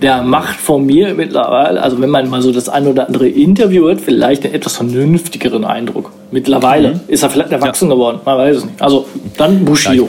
Der 0.00 0.22
macht 0.22 0.56
von 0.56 0.86
mir 0.86 1.14
mittlerweile, 1.14 1.82
also 1.82 2.00
wenn 2.00 2.10
man 2.10 2.28
mal 2.28 2.42
so 2.42 2.52
das 2.52 2.68
ein 2.68 2.86
oder 2.86 3.06
andere 3.06 3.28
Interview 3.28 3.84
hört, 3.84 4.00
vielleicht 4.00 4.44
einen 4.44 4.54
etwas 4.54 4.76
vernünftigeren 4.76 5.64
Eindruck. 5.64 6.10
Mittlerweile 6.30 6.94
mhm. 6.94 7.00
ist 7.08 7.22
er 7.22 7.30
vielleicht 7.30 7.52
erwachsen 7.52 7.88
ja. 7.88 7.94
geworden, 7.94 8.20
man 8.24 8.38
weiß 8.38 8.56
es 8.56 8.64
nicht. 8.64 8.80
Also 8.80 9.06
dann 9.36 9.64
Bushido. 9.64 10.08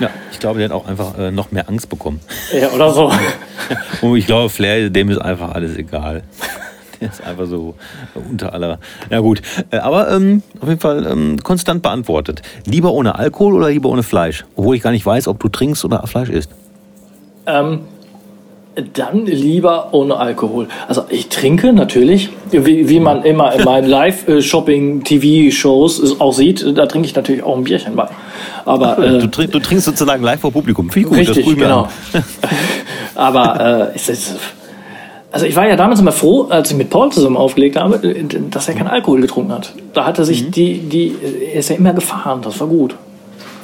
Ja, 0.00 0.10
ich 0.32 0.40
glaube, 0.40 0.58
der 0.58 0.68
hat 0.68 0.74
auch 0.74 0.86
einfach 0.86 1.16
äh, 1.18 1.30
noch 1.30 1.52
mehr 1.52 1.68
Angst 1.68 1.88
bekommen. 1.88 2.20
Ja, 2.58 2.70
oder 2.70 2.90
so. 2.90 3.12
Und 4.02 4.16
ich 4.16 4.26
glaube, 4.26 4.48
Flair, 4.48 4.90
dem 4.90 5.10
ist 5.10 5.18
einfach 5.18 5.54
alles 5.54 5.76
egal. 5.76 6.22
Der 7.00 7.08
ist 7.08 7.24
einfach 7.24 7.46
so 7.46 7.74
unter 8.14 8.52
aller. 8.52 8.78
Ja, 9.10 9.18
gut. 9.18 9.42
Äh, 9.70 9.78
aber 9.78 10.10
ähm, 10.12 10.42
auf 10.60 10.68
jeden 10.68 10.80
Fall 10.80 11.04
ähm, 11.06 11.38
konstant 11.42 11.82
beantwortet. 11.82 12.40
Lieber 12.66 12.92
ohne 12.92 13.16
Alkohol 13.16 13.54
oder 13.54 13.68
lieber 13.68 13.88
ohne 13.88 14.04
Fleisch? 14.04 14.44
Obwohl 14.54 14.76
ich 14.76 14.82
gar 14.82 14.92
nicht 14.92 15.04
weiß, 15.04 15.28
ob 15.28 15.40
du 15.40 15.48
trinkst 15.48 15.84
oder 15.84 16.06
Fleisch 16.06 16.30
isst. 16.30 16.50
Ähm, 17.46 17.80
dann 18.92 19.26
lieber 19.26 19.88
ohne 19.92 20.16
Alkohol. 20.16 20.68
Also 20.88 21.04
ich 21.08 21.28
trinke 21.28 21.72
natürlich, 21.72 22.30
wie, 22.50 22.88
wie 22.88 22.98
man 23.00 23.22
immer 23.22 23.54
in 23.54 23.64
meinen 23.64 23.88
Live-Shopping-TV-Shows 23.88 26.20
auch 26.20 26.32
sieht, 26.32 26.66
da 26.76 26.86
trinke 26.86 27.06
ich 27.06 27.14
natürlich 27.14 27.42
auch 27.42 27.56
ein 27.56 27.64
Bierchen 27.64 27.96
bei. 27.96 28.08
Aber, 28.64 28.98
äh, 28.98 29.18
du, 29.20 29.26
trink, 29.28 29.52
du, 29.52 29.60
trinkst 29.60 29.84
sozusagen 29.84 30.24
live 30.24 30.40
vor 30.40 30.52
Publikum. 30.52 30.88
Viel 30.90 31.04
gut, 31.04 31.18
richtig, 31.18 31.44
das 31.44 31.54
genau. 31.54 31.88
Aber 33.14 33.92
äh, 33.92 33.96
ist, 33.96 34.36
also 35.30 35.46
ich 35.46 35.54
war 35.56 35.68
ja 35.68 35.76
damals 35.76 36.00
immer 36.00 36.12
froh, 36.12 36.46
als 36.50 36.70
ich 36.70 36.76
mit 36.76 36.90
Paul 36.90 37.12
zusammen 37.12 37.36
aufgelegt 37.36 37.76
habe, 37.76 38.00
dass 38.50 38.68
er 38.68 38.74
keinen 38.74 38.88
Alkohol 38.88 39.20
getrunken 39.20 39.52
hat. 39.52 39.72
Da 39.92 40.06
hatte 40.06 40.24
sich 40.24 40.46
mhm. 40.46 40.50
die, 40.50 40.78
die, 40.78 41.14
er 41.52 41.60
ist 41.60 41.70
ja 41.70 41.76
immer 41.76 41.92
gefahren, 41.92 42.40
das 42.42 42.58
war 42.60 42.66
gut. 42.66 42.96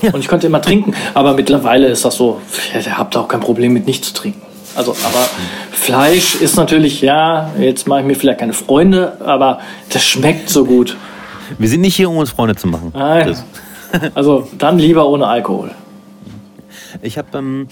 Ja. 0.02 0.12
Und 0.12 0.20
ich 0.20 0.28
konnte 0.28 0.46
immer 0.46 0.62
trinken. 0.62 0.94
Aber 1.14 1.34
mittlerweile 1.34 1.88
ist 1.88 2.04
das 2.04 2.16
so, 2.16 2.40
ihr 2.74 2.98
habt 2.98 3.16
auch 3.16 3.28
kein 3.28 3.40
Problem 3.40 3.72
mit 3.72 3.86
nichts 3.86 4.08
zu 4.08 4.14
trinken. 4.14 4.42
Also, 4.80 4.92
aber 4.92 5.28
Fleisch 5.72 6.36
ist 6.36 6.56
natürlich, 6.56 7.02
ja, 7.02 7.50
jetzt 7.58 7.86
mache 7.86 8.00
ich 8.00 8.06
mir 8.06 8.14
vielleicht 8.14 8.40
keine 8.40 8.54
Freunde, 8.54 9.18
aber 9.20 9.60
das 9.90 10.02
schmeckt 10.02 10.48
so 10.48 10.64
gut. 10.64 10.96
Wir 11.58 11.68
sind 11.68 11.82
nicht 11.82 11.96
hier, 11.96 12.08
um 12.08 12.16
uns 12.16 12.30
Freunde 12.30 12.56
zu 12.56 12.66
machen. 12.66 12.90
Nein. 12.94 13.36
Also 14.14 14.48
dann 14.56 14.78
lieber 14.78 15.06
ohne 15.06 15.26
Alkohol. 15.26 15.72
Ich 17.02 17.18
habe 17.18 17.36
ähm, 17.36 17.68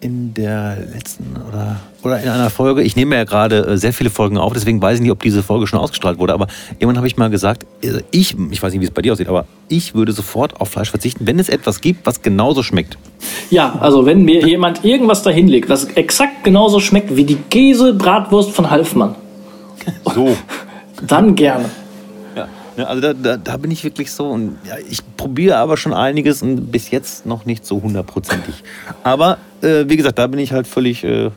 in 0.00 0.32
der 0.32 0.78
letzten 0.94 1.36
oder, 1.46 1.80
oder 2.02 2.20
in 2.20 2.28
einer 2.28 2.50
Folge, 2.50 2.82
ich 2.82 2.96
nehme 2.96 3.16
ja 3.16 3.24
gerade 3.24 3.66
äh, 3.66 3.76
sehr 3.76 3.92
viele 3.92 4.10
Folgen 4.10 4.38
auf, 4.38 4.52
deswegen 4.52 4.80
weiß 4.80 4.96
ich 4.96 5.02
nicht, 5.02 5.10
ob 5.10 5.22
diese 5.22 5.42
Folge 5.42 5.66
schon 5.66 5.78
ausgestrahlt 5.78 6.18
wurde, 6.18 6.32
aber 6.32 6.46
irgendwann 6.72 6.96
habe 6.96 7.06
ich 7.06 7.16
mal 7.16 7.30
gesagt, 7.30 7.66
äh, 7.82 8.00
ich, 8.10 8.36
ich 8.50 8.62
weiß 8.62 8.72
nicht, 8.72 8.80
wie 8.80 8.86
es 8.86 8.90
bei 8.90 9.02
dir 9.02 9.12
aussieht, 9.12 9.28
aber 9.28 9.46
ich 9.68 9.94
würde 9.94 10.12
sofort 10.12 10.60
auf 10.60 10.70
Fleisch 10.70 10.90
verzichten, 10.90 11.26
wenn 11.26 11.38
es 11.38 11.48
etwas 11.48 11.80
gibt, 11.80 12.06
was 12.06 12.22
genauso 12.22 12.62
schmeckt. 12.62 12.96
Ja, 13.50 13.78
also 13.80 14.06
wenn 14.06 14.24
mir 14.24 14.46
jemand 14.46 14.84
irgendwas 14.84 15.22
dahin 15.22 15.48
legt, 15.48 15.68
was 15.68 15.84
exakt 15.84 16.44
genauso 16.44 16.80
schmeckt 16.80 17.14
wie 17.16 17.24
die 17.24 17.36
Käse-Bratwurst 17.36 18.50
von 18.50 18.70
Halfmann. 18.70 19.14
So. 20.14 20.36
Dann 21.06 21.34
gerne. 21.34 21.66
Ja, 22.76 22.84
also 22.86 23.02
da, 23.02 23.12
da, 23.12 23.36
da, 23.36 23.56
bin 23.56 23.70
ich 23.70 23.84
wirklich 23.84 24.10
so 24.10 24.28
und 24.28 24.56
ja, 24.64 24.74
ich 24.88 25.00
probiere 25.16 25.58
aber 25.58 25.76
schon 25.76 25.92
einiges 25.92 26.40
und 26.40 26.70
bis 26.70 26.90
jetzt 26.90 27.26
noch 27.26 27.44
nicht 27.44 27.66
so 27.66 27.82
hundertprozentig. 27.82 28.62
Aber 29.02 29.38
äh, 29.60 29.84
wie 29.86 29.96
gesagt, 29.96 30.18
da 30.18 30.26
bin 30.28 30.38
ich 30.38 30.52
halt 30.52 30.66
völlig 30.66 31.04
äh, 31.04 31.30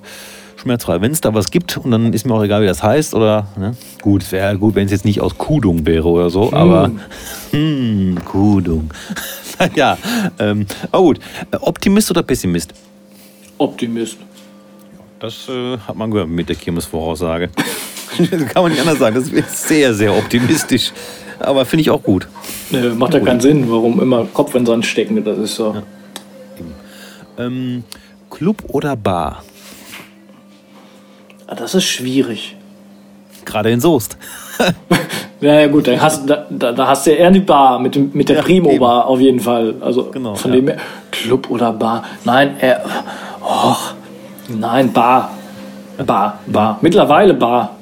schmerzfrei. 0.64 1.01
Wenn 1.01 1.11
es 1.11 1.22
da 1.22 1.34
was 1.34 1.51
gibt 1.51 1.78
und 1.78 1.91
dann 1.91 2.11
ist 2.14 2.26
mir 2.26 2.34
auch 2.34 2.43
egal, 2.43 2.61
wie 2.61 2.66
das 2.66 2.82
heißt 2.82 3.14
oder 3.14 3.47
ne? 3.57 3.76
gut, 4.01 4.24
es 4.24 4.32
wäre 4.32 4.57
gut, 4.57 4.76
wenn 4.76 4.86
es 4.86 4.91
jetzt 4.91 5.05
nicht 5.05 5.22
aus 5.22 5.38
Kudung 5.38 5.86
wäre 5.86 6.07
oder 6.07 6.30
so, 6.30 6.47
hm. 6.47 6.53
aber 6.57 6.91
hm, 7.51 8.18
Kudung. 8.26 8.89
ja, 9.76 9.97
ähm, 10.39 10.66
aber 10.91 11.03
gut. 11.03 11.20
Optimist 11.61 12.09
oder 12.09 12.24
Pessimist? 12.24 12.74
Optimist. 13.57 14.18
Das 15.20 15.47
äh, 15.47 15.78
hat 15.78 15.95
man 15.95 16.11
gehört 16.11 16.30
mit 16.30 16.49
der 16.49 16.55
Kirmesvoraussage. 16.55 17.49
das 18.18 18.30
kann 18.47 18.64
man 18.64 18.72
nicht 18.72 18.82
anders 18.82 18.99
sagen. 18.99 19.16
Das 19.16 19.30
ist 19.30 19.68
sehr, 19.68 19.93
sehr 19.93 20.14
optimistisch. 20.14 20.91
Aber 21.39 21.66
finde 21.66 21.82
ich 21.82 21.89
auch 21.89 22.01
gut. 22.01 22.28
Nee, 22.72 22.89
macht 22.89 23.14
ja 23.14 23.20
keinen 23.20 23.39
Sinn, 23.39 23.70
warum 23.70 24.01
immer 24.01 24.26
Kopf 24.26 24.55
in 24.55 24.61
den 24.61 24.66
Sand 24.66 24.86
stecken. 24.86 25.24
Das 25.24 25.38
ist 25.38 25.55
so. 25.55 25.76
Ja. 25.76 27.45
Ähm, 27.45 27.84
Club 28.30 28.64
oder 28.68 28.95
Bar? 28.95 29.43
Ah, 31.54 31.56
das 31.56 31.76
ist 31.76 31.84
schwierig. 31.84 32.56
Gerade 33.45 33.70
in 33.70 33.80
Soest. 33.80 34.18
ja, 35.41 35.60
ja, 35.60 35.68
gut, 35.68 35.88
dann 35.88 36.01
hast, 36.01 36.28
da, 36.28 36.47
da 36.49 36.88
hast 36.88 37.06
du 37.06 37.12
ja 37.12 37.18
eher 37.18 37.32
die 37.32 37.41
Bar 37.41 37.78
mit, 37.78 37.93
dem, 37.93 38.10
mit 38.12 38.28
der 38.28 38.38
ja, 38.38 38.41
Primo-Bar 38.41 39.06
auf 39.06 39.20
jeden 39.20 39.39
Fall. 39.39 39.76
Also 39.80 40.06
genau, 40.06 40.34
von 40.34 40.51
ja. 40.51 40.56
dem 40.56 40.68
her, 40.70 40.78
Club 41.12 41.51
oder 41.51 41.72
Bar. 41.72 42.06
Nein, 42.26 42.56
er. 42.60 42.84
Oh, 43.45 43.76
nein, 44.47 44.91
Bar. 44.91 45.32
Bar, 46.04 46.39
Bar. 46.47 46.80
Mittlerweile 46.82 47.36
Bar. 47.36 47.76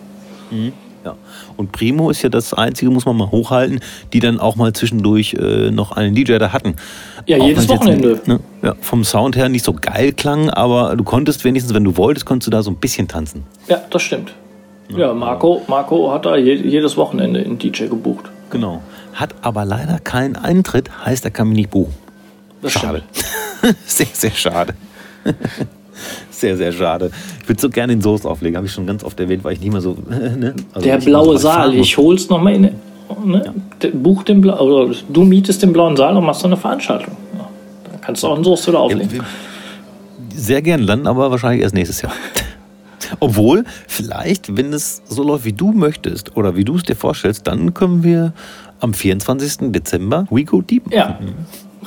Mhm. 0.49 0.73
Ja. 1.05 1.15
Und 1.55 1.71
Primo 1.71 2.09
ist 2.09 2.23
ja 2.23 2.29
das 2.29 2.53
Einzige, 2.53 2.91
muss 2.91 3.05
man 3.05 3.15
mal 3.15 3.31
hochhalten, 3.31 3.79
die 4.11 4.19
dann 4.19 4.41
auch 4.41 4.57
mal 4.57 4.73
zwischendurch 4.73 5.35
äh, 5.35 5.71
noch 5.71 5.93
einen 5.93 6.13
DJ 6.13 6.39
da 6.39 6.51
hatten. 6.51 6.75
Ja, 7.25 7.37
auch 7.37 7.45
jedes 7.45 7.69
Wochenende. 7.69 8.13
Jetzt, 8.13 8.27
ne, 8.27 8.39
ja, 8.61 8.75
vom 8.81 9.03
Sound 9.03 9.35
her 9.35 9.49
nicht 9.49 9.65
so 9.65 9.73
geil 9.73 10.13
klang, 10.13 10.49
aber 10.49 10.95
du 10.95 11.03
konntest 11.03 11.43
wenigstens, 11.43 11.73
wenn 11.73 11.83
du 11.83 11.97
wolltest, 11.97 12.25
konntest 12.25 12.47
du 12.47 12.51
da 12.51 12.63
so 12.63 12.71
ein 12.71 12.77
bisschen 12.77 13.07
tanzen. 13.07 13.43
Ja, 13.67 13.81
das 13.89 14.01
stimmt. 14.01 14.33
Ja, 14.89 15.13
Marco, 15.13 15.61
Marco 15.67 16.11
hat 16.11 16.25
da 16.25 16.35
jedes 16.35 16.97
Wochenende 16.97 17.39
einen 17.39 17.57
DJ 17.57 17.85
gebucht. 17.85 18.25
Genau. 18.49 18.81
Hat 19.13 19.35
aber 19.41 19.63
leider 19.63 19.99
keinen 19.99 20.35
Eintritt, 20.35 20.89
heißt, 21.05 21.23
er 21.23 21.31
kann 21.31 21.47
mich 21.47 21.57
nicht 21.57 21.69
buchen. 21.69 21.93
Das 22.61 22.73
schade. 22.73 23.03
sehr, 23.85 24.07
sehr 24.11 24.31
schade. 24.31 24.73
Sehr, 26.31 26.57
sehr 26.57 26.71
schade. 26.71 27.11
Ich 27.43 27.47
würde 27.47 27.61
so 27.61 27.69
gerne 27.69 27.93
den 27.93 28.01
Soße 28.01 28.27
auflegen, 28.27 28.57
habe 28.57 28.65
ich 28.65 28.73
schon 28.73 28.87
ganz 28.87 29.03
oft 29.03 29.19
erwähnt, 29.19 29.43
weil 29.43 29.53
ich 29.53 29.59
nicht 29.59 29.71
mehr 29.71 29.81
so. 29.81 29.95
Ne? 30.09 30.55
Also 30.73 30.87
der 30.87 30.97
blaue 30.97 31.37
Saal, 31.37 31.75
ich 31.75 31.95
hol's 31.97 32.29
nochmal 32.29 32.55
in. 32.55 32.71
Ne? 33.23 33.53
Ja. 33.83 33.89
Buch 33.93 34.23
den 34.23 34.41
Bla 34.41 34.59
oder 34.59 34.93
du 35.09 35.23
mietest 35.23 35.61
den 35.63 35.73
blauen 35.73 35.95
Saal 35.95 36.15
und 36.17 36.25
machst 36.25 36.41
so 36.41 36.47
eine 36.47 36.57
Veranstaltung. 36.57 37.15
Ja. 37.37 37.49
Dann 37.89 38.01
kannst 38.01 38.23
du 38.23 38.27
auch 38.27 38.35
einen 38.35 38.43
Soße 38.43 38.67
wieder 38.67 38.79
auflegen. 38.79 39.23
Sehr 40.33 40.61
gern 40.61 40.81
landen, 40.81 41.07
aber 41.07 41.31
wahrscheinlich 41.31 41.61
erst 41.61 41.75
nächstes 41.75 42.01
Jahr. 42.01 42.13
Obwohl, 43.19 43.65
vielleicht, 43.87 44.55
wenn 44.55 44.73
es 44.73 45.01
so 45.07 45.23
läuft, 45.23 45.45
wie 45.45 45.53
du 45.53 45.71
möchtest 45.71 46.35
oder 46.37 46.55
wie 46.55 46.63
du 46.63 46.75
es 46.75 46.83
dir 46.83 46.95
vorstellst, 46.95 47.47
dann 47.47 47.73
können 47.73 48.03
wir 48.03 48.33
am 48.79 48.93
24. 48.93 49.71
Dezember 49.71 50.25
We 50.29 50.45
Go 50.45 50.61
Deep. 50.61 50.91
Ja, 50.93 51.19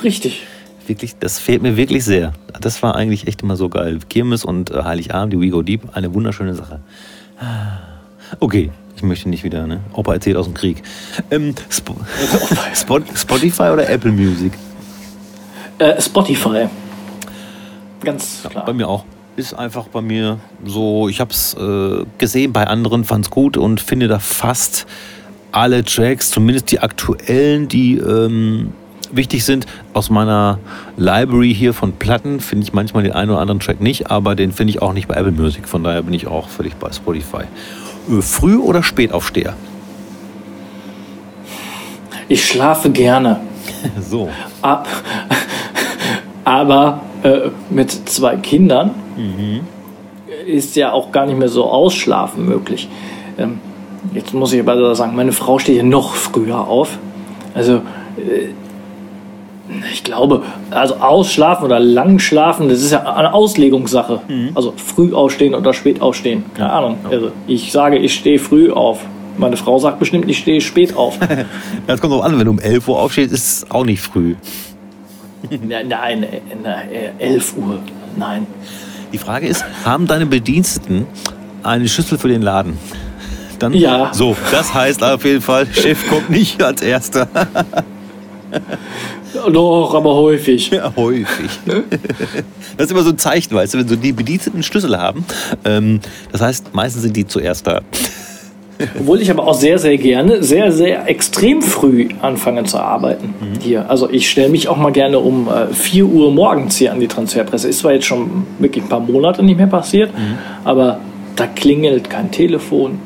richtig. 0.03 0.43
wirklich, 0.87 1.17
das 1.17 1.39
fehlt 1.39 1.61
mir 1.61 1.77
wirklich 1.77 2.03
sehr. 2.03 2.33
Das 2.61 2.81
war 2.83 2.95
eigentlich 2.95 3.27
echt 3.27 3.41
immer 3.41 3.55
so 3.55 3.69
geil. 3.69 3.99
Kirmes 4.07 4.45
und 4.45 4.71
äh, 4.71 4.83
Heiligabend, 4.83 5.33
die 5.33 5.39
We 5.39 5.49
Go 5.49 5.61
Deep, 5.61 5.81
eine 5.93 6.13
wunderschöne 6.13 6.53
Sache. 6.53 6.79
Okay, 8.39 8.71
ich 8.95 9.03
möchte 9.03 9.29
nicht 9.29 9.43
wieder, 9.43 9.67
ne? 9.67 9.81
Opa 9.93 10.13
erzählt 10.13 10.37
aus 10.37 10.45
dem 10.45 10.53
Krieg. 10.53 10.81
Ähm, 11.31 11.53
Sp 11.69 11.93
Spot 12.73 13.01
Spotify 13.13 13.69
oder 13.73 13.89
Apple 13.89 14.11
Music? 14.11 14.53
Äh, 15.79 16.01
Spotify. 16.01 16.67
Ganz 18.03 18.41
klar. 18.41 18.53
Ja, 18.55 18.61
bei 18.61 18.73
mir 18.73 18.87
auch. 18.87 19.03
Ist 19.35 19.53
einfach 19.53 19.89
bei 19.89 20.01
mir 20.01 20.39
so, 20.63 21.09
ich 21.09 21.19
habe 21.19 21.31
es 21.31 21.55
äh, 21.55 22.05
gesehen 22.17 22.53
bei 22.53 22.67
anderen, 22.67 23.03
fand 23.03 23.25
es 23.25 23.31
gut 23.31 23.57
und 23.57 23.81
finde 23.81 24.07
da 24.07 24.19
fast 24.19 24.85
alle 25.51 25.83
Tracks, 25.83 26.31
zumindest 26.31 26.71
die 26.71 26.79
aktuellen, 26.79 27.67
die 27.67 27.97
ähm, 27.97 28.71
wichtig 29.11 29.43
sind, 29.43 29.65
aus 29.93 30.09
meiner 30.09 30.59
Library 30.95 31.53
hier 31.53 31.73
von 31.73 31.93
Platten, 31.93 32.39
finde 32.39 32.65
ich 32.65 32.73
manchmal 32.73 33.03
den 33.03 33.11
einen 33.11 33.31
oder 33.31 33.39
anderen 33.39 33.59
Track 33.59 33.81
nicht, 33.81 34.09
aber 34.09 34.35
den 34.35 34.53
finde 34.53 34.71
ich 34.71 34.81
auch 34.81 34.93
nicht 34.93 35.09
bei 35.09 35.15
Apple 35.15 35.31
Music. 35.31 35.67
Von 35.67 35.83
daher 35.83 36.03
bin 36.03 36.13
ich 36.13 36.27
auch 36.27 36.47
völlig 36.47 36.75
bei 36.75 36.91
Spotify. 36.93 37.43
Äh, 38.09 38.21
früh 38.21 38.57
oder 38.57 38.83
spät 38.83 39.11
aufsteher? 39.11 39.55
Ich 42.27 42.45
schlafe 42.45 42.89
gerne. 42.89 43.41
so. 44.01 44.29
Ab, 44.61 44.87
aber 46.43 47.01
äh, 47.23 47.49
mit 47.69 47.91
zwei 48.09 48.35
Kindern 48.37 48.91
mhm. 49.15 49.61
ist 50.45 50.75
ja 50.75 50.91
auch 50.91 51.11
gar 51.11 51.25
nicht 51.25 51.37
mehr 51.37 51.49
so 51.49 51.65
ausschlafen 51.65 52.45
möglich. 52.45 52.89
Ähm, 53.37 53.59
jetzt 54.13 54.33
muss 54.33 54.53
ich 54.53 54.59
aber 54.59 54.95
sagen, 54.95 55.15
meine 55.15 55.31
Frau 55.31 55.59
steht 55.59 55.75
hier 55.75 55.83
noch 55.83 56.13
früher 56.13 56.67
auf. 56.67 56.97
Also 57.53 57.81
äh, 58.17 58.49
ich 59.91 60.03
glaube, 60.03 60.43
also 60.69 60.95
ausschlafen 60.95 61.65
oder 61.65 61.79
lang 61.79 62.19
schlafen, 62.19 62.69
das 62.69 62.81
ist 62.81 62.91
ja 62.91 63.03
eine 63.15 63.33
Auslegungssache. 63.33 64.21
Mhm. 64.27 64.51
Also 64.53 64.73
früh 64.77 65.13
aufstehen 65.13 65.55
oder 65.55 65.73
spät 65.73 66.01
aufstehen. 66.01 66.43
Keine 66.53 66.71
Ahnung. 66.71 66.97
Also 67.09 67.31
ich 67.47 67.71
sage, 67.71 67.97
ich 67.97 68.13
stehe 68.13 68.39
früh 68.39 68.71
auf. 68.71 68.99
Meine 69.37 69.57
Frau 69.57 69.79
sagt 69.79 69.99
bestimmt, 69.99 70.29
ich 70.29 70.37
stehe 70.37 70.61
spät 70.61 70.95
auf. 70.95 71.17
das 71.87 71.99
kommt 71.99 72.13
auch 72.13 72.23
an, 72.23 72.37
wenn 72.37 72.45
du 72.45 72.51
um 72.51 72.59
11 72.59 72.87
Uhr 72.87 72.99
aufstehst, 72.99 73.33
ist 73.33 73.47
es 73.63 73.71
auch 73.71 73.85
nicht 73.85 74.01
früh. 74.01 74.35
nein, 75.49 75.87
nein, 75.87 76.25
11 77.19 77.57
Uhr. 77.57 77.79
Nein. 78.15 78.47
Die 79.11 79.17
Frage 79.17 79.47
ist, 79.47 79.65
haben 79.83 80.07
deine 80.07 80.25
Bediensteten 80.25 81.05
eine 81.63 81.87
Schüssel 81.87 82.17
für 82.17 82.27
den 82.27 82.41
Laden? 82.41 82.77
Dann, 83.59 83.73
ja. 83.73 84.13
So, 84.13 84.35
das 84.51 84.73
heißt 84.73 85.03
auf 85.03 85.25
jeden 85.25 85.41
Fall, 85.41 85.67
Chef 85.71 86.07
kommt 86.09 86.29
nicht 86.29 86.61
als 86.61 86.81
Erster. 86.81 87.27
Doch, 89.51 89.93
aber 89.93 90.15
häufig. 90.15 90.71
Ja, 90.71 90.93
häufig. 90.95 91.49
Das 92.77 92.87
ist 92.87 92.91
immer 92.91 93.03
so 93.03 93.11
ein 93.11 93.17
Zeichen, 93.17 93.55
weißt 93.55 93.73
du, 93.73 93.77
wenn 93.77 93.87
so 93.87 93.95
die 93.95 94.11
Bediensteten 94.11 94.61
Schlüssel 94.61 94.97
haben. 94.99 95.25
Ähm, 95.63 96.01
das 96.33 96.41
heißt, 96.41 96.75
meistens 96.75 97.03
sind 97.03 97.15
die 97.15 97.25
zuerst 97.25 97.67
da. 97.67 97.79
Obwohl 98.99 99.21
ich 99.21 99.31
aber 99.31 99.47
auch 99.47 99.53
sehr, 99.53 99.79
sehr 99.79 99.97
gerne, 99.97 100.43
sehr, 100.43 100.73
sehr 100.73 101.07
extrem 101.07 101.61
früh 101.61 102.09
anfange 102.21 102.65
zu 102.65 102.77
arbeiten 102.77 103.33
mhm. 103.39 103.59
hier. 103.61 103.89
Also 103.89 104.09
ich 104.09 104.29
stelle 104.29 104.49
mich 104.49 104.67
auch 104.67 104.75
mal 104.75 104.91
gerne 104.91 105.19
um 105.19 105.47
äh, 105.47 105.73
4 105.73 106.05
Uhr 106.05 106.31
morgens 106.31 106.75
hier 106.75 106.91
an 106.91 106.99
die 106.99 107.07
Transferpresse. 107.07 107.69
Ist 107.69 107.79
zwar 107.79 107.93
jetzt 107.93 108.05
schon 108.05 108.45
wirklich 108.59 108.83
ein 108.83 108.89
paar 108.89 108.99
Monate 108.99 109.43
nicht 109.43 109.57
mehr 109.57 109.67
passiert, 109.67 110.13
mhm. 110.13 110.37
aber 110.65 110.99
da 111.35 111.47
klingelt 111.47 112.09
kein 112.09 112.31
Telefon, 112.31 112.99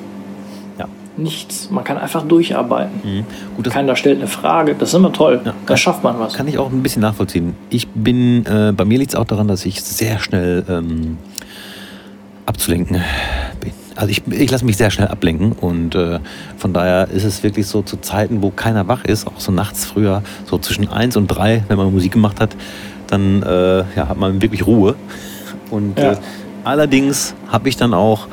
nichts. 1.22 1.70
Man 1.70 1.84
kann 1.84 1.98
einfach 1.98 2.24
durcharbeiten. 2.24 3.02
Mhm. 3.04 3.26
Gut, 3.56 3.70
Keiner 3.70 3.96
stellt 3.96 4.18
eine 4.18 4.28
Frage. 4.28 4.76
Das 4.76 4.90
ist 4.90 4.96
immer 4.96 5.14
toll. 5.14 5.42
Ja, 5.44 5.54
da 5.66 5.78
schafft 5.78 6.04
man 6.04 6.20
was. 6.20 6.34
Kann 6.34 6.48
ich 6.48 6.58
auch 6.58 6.72
ein 6.72 6.84
bisschen 6.84 7.02
nachvollziehen. 7.02 7.56
Ich 7.70 7.88
bin, 7.88 8.46
äh, 8.46 8.74
bei 8.76 8.86
mir 8.86 8.98
liegt 9.00 9.12
es 9.12 9.16
auch 9.16 9.26
daran, 9.26 9.48
dass 9.48 9.66
ich 9.66 9.82
sehr 9.82 10.20
schnell 10.20 10.66
ähm, 10.70 11.18
abzulenken 12.46 13.02
bin. 13.60 13.72
Also 13.96 14.12
ich, 14.12 14.26
ich 14.28 14.50
lasse 14.50 14.64
mich 14.64 14.78
sehr 14.78 14.92
schnell 14.92 15.10
ablenken 15.10 15.52
und 15.52 15.94
äh, 15.94 16.20
von 16.56 16.72
daher 16.72 17.10
ist 17.10 17.26
es 17.26 17.44
wirklich 17.44 17.68
so 17.68 17.82
zu 17.82 17.98
Zeiten, 17.98 18.42
wo 18.42 18.50
keiner 18.50 18.88
wach 18.88 19.04
ist, 19.04 19.28
auch 19.28 19.40
so 19.40 19.52
nachts 19.52 19.86
früher, 19.86 20.24
so 20.46 20.58
zwischen 20.58 20.88
eins 20.88 21.18
und 21.18 21.28
drei, 21.28 21.66
wenn 21.68 21.78
man 21.78 21.92
Musik 21.92 22.14
gemacht 22.14 22.40
hat, 22.40 22.56
dann 23.08 23.44
äh, 23.44 23.80
ja, 23.80 24.08
hat 24.08 24.18
man 24.18 24.42
wirklich 24.42 24.66
Ruhe. 24.66 24.96
Und 25.70 26.00
ja. 26.00 26.14
Äh, 26.14 26.18
allerdings 26.64 27.36
habe 27.50 27.68
ich 27.68 27.76
dann 27.76 27.94
auch 27.94 28.28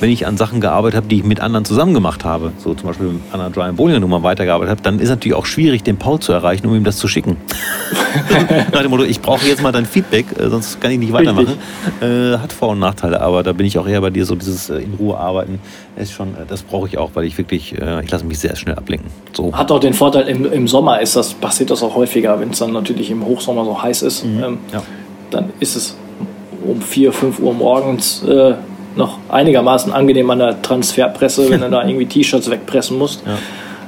wenn 0.00 0.10
ich 0.10 0.26
an 0.26 0.36
Sachen 0.36 0.60
gearbeitet 0.60 0.96
habe, 0.96 1.06
die 1.06 1.18
ich 1.18 1.24
mit 1.24 1.40
anderen 1.40 1.64
zusammen 1.64 1.94
gemacht 1.94 2.24
habe, 2.24 2.52
so 2.58 2.74
zum 2.74 2.88
Beispiel 2.88 3.20
an 3.32 3.40
einer 3.40 3.50
Brian 3.50 3.76
Bollinger 3.76 4.00
Nummer 4.00 4.22
weitergearbeitet 4.22 4.70
habe, 4.70 4.82
dann 4.82 4.98
ist 4.98 5.10
natürlich 5.10 5.36
auch 5.36 5.46
schwierig, 5.46 5.82
den 5.82 5.98
Paul 5.98 6.18
zu 6.18 6.32
erreichen, 6.32 6.66
um 6.66 6.74
ihm 6.74 6.84
das 6.84 6.96
zu 6.96 7.06
schicken. 7.06 7.36
Nach 8.72 8.80
dem 8.80 8.90
Motto, 8.90 9.04
ich 9.04 9.20
brauche 9.20 9.46
jetzt 9.46 9.62
mal 9.62 9.72
dein 9.72 9.86
Feedback, 9.86 10.26
äh, 10.38 10.48
sonst 10.48 10.80
kann 10.80 10.90
ich 10.90 10.98
nicht 10.98 11.12
weitermachen. 11.12 11.58
Äh, 12.00 12.38
hat 12.38 12.52
Vor- 12.52 12.70
und 12.70 12.78
Nachteile, 12.78 13.20
aber 13.20 13.42
da 13.42 13.52
bin 13.52 13.66
ich 13.66 13.78
auch 13.78 13.86
eher 13.86 14.00
bei 14.00 14.10
dir, 14.10 14.24
so 14.24 14.34
dieses 14.34 14.70
äh, 14.70 14.78
in 14.78 14.94
Ruhe 14.94 15.18
arbeiten, 15.18 15.60
ist 15.96 16.12
schon, 16.12 16.28
äh, 16.28 16.46
das 16.48 16.62
brauche 16.62 16.88
ich 16.88 16.96
auch, 16.96 17.10
weil 17.14 17.24
ich 17.24 17.36
wirklich, 17.36 17.78
äh, 17.78 18.02
ich 18.02 18.10
lasse 18.10 18.24
mich 18.24 18.38
sehr 18.38 18.56
schnell 18.56 18.76
ablenken. 18.76 19.10
So. 19.32 19.52
Hat 19.52 19.70
auch 19.70 19.80
den 19.80 19.94
Vorteil, 19.94 20.28
im, 20.28 20.50
im 20.50 20.66
Sommer 20.66 21.00
ist 21.00 21.16
das, 21.16 21.34
passiert 21.34 21.70
das 21.70 21.82
auch 21.82 21.94
häufiger, 21.94 22.40
wenn 22.40 22.50
es 22.50 22.58
dann 22.58 22.72
natürlich 22.72 23.10
im 23.10 23.24
Hochsommer 23.24 23.64
so 23.64 23.82
heiß 23.82 24.02
ist, 24.02 24.24
mhm. 24.24 24.42
ähm, 24.42 24.58
ja. 24.72 24.82
dann 25.30 25.50
ist 25.60 25.76
es 25.76 25.96
um 26.64 26.80
4, 26.80 27.12
5 27.12 27.38
Uhr 27.38 27.54
morgens 27.54 28.22
äh, 28.22 28.54
noch 28.96 29.18
einigermaßen 29.28 29.92
angenehm 29.92 30.30
an 30.30 30.38
der 30.38 30.62
Transferpresse, 30.62 31.50
wenn 31.50 31.60
du 31.60 31.70
da 31.70 31.86
irgendwie 31.86 32.06
T-Shirts 32.06 32.50
wegpressen 32.50 32.98
musst. 32.98 33.22
Ja. 33.26 33.38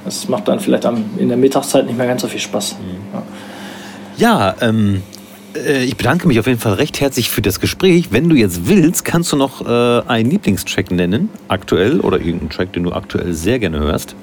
Das 0.05 0.29
macht 0.29 0.49
dann 0.49 0.61
vielleicht 0.61 0.87
am, 0.87 1.05
in 1.19 1.29
der 1.29 1.37
Mittagszeit 1.37 1.87
nicht 1.87 1.97
mehr 1.97 2.07
ganz 2.07 2.23
so 2.23 2.29
viel 2.29 2.41
Spaß. 2.41 2.77
Mhm. 2.81 3.19
Ja, 4.17 4.55
ja 4.55 4.55
ähm, 4.61 5.03
äh, 5.55 5.85
ich 5.85 5.97
bedanke 5.97 6.27
mich 6.29 6.39
auf 6.39 6.47
jeden 6.47 6.59
Fall 6.59 6.75
recht 6.75 7.01
herzlich 7.01 7.31
für 7.31 7.43
das 7.43 7.61
Gespräch. 7.61 8.09
Wenn 8.11 8.29
du 8.29 8.37
jetzt 8.37 8.69
willst, 8.69 9.05
kannst 9.05 9.33
du 9.33 9.37
noch 9.37 9.67
äh, 9.67 10.03
einen 10.09 10.31
Lieblingstrack 10.31 10.91
nennen, 10.91 11.31
aktuell, 11.49 12.01
oder 12.01 12.19
irgendeinen 12.19 12.51
Track, 12.51 12.73
den 12.73 12.85
du 12.85 12.93
aktuell 12.93 13.33
sehr 13.33 13.59
gerne 13.59 13.81
hörst. 13.81 14.15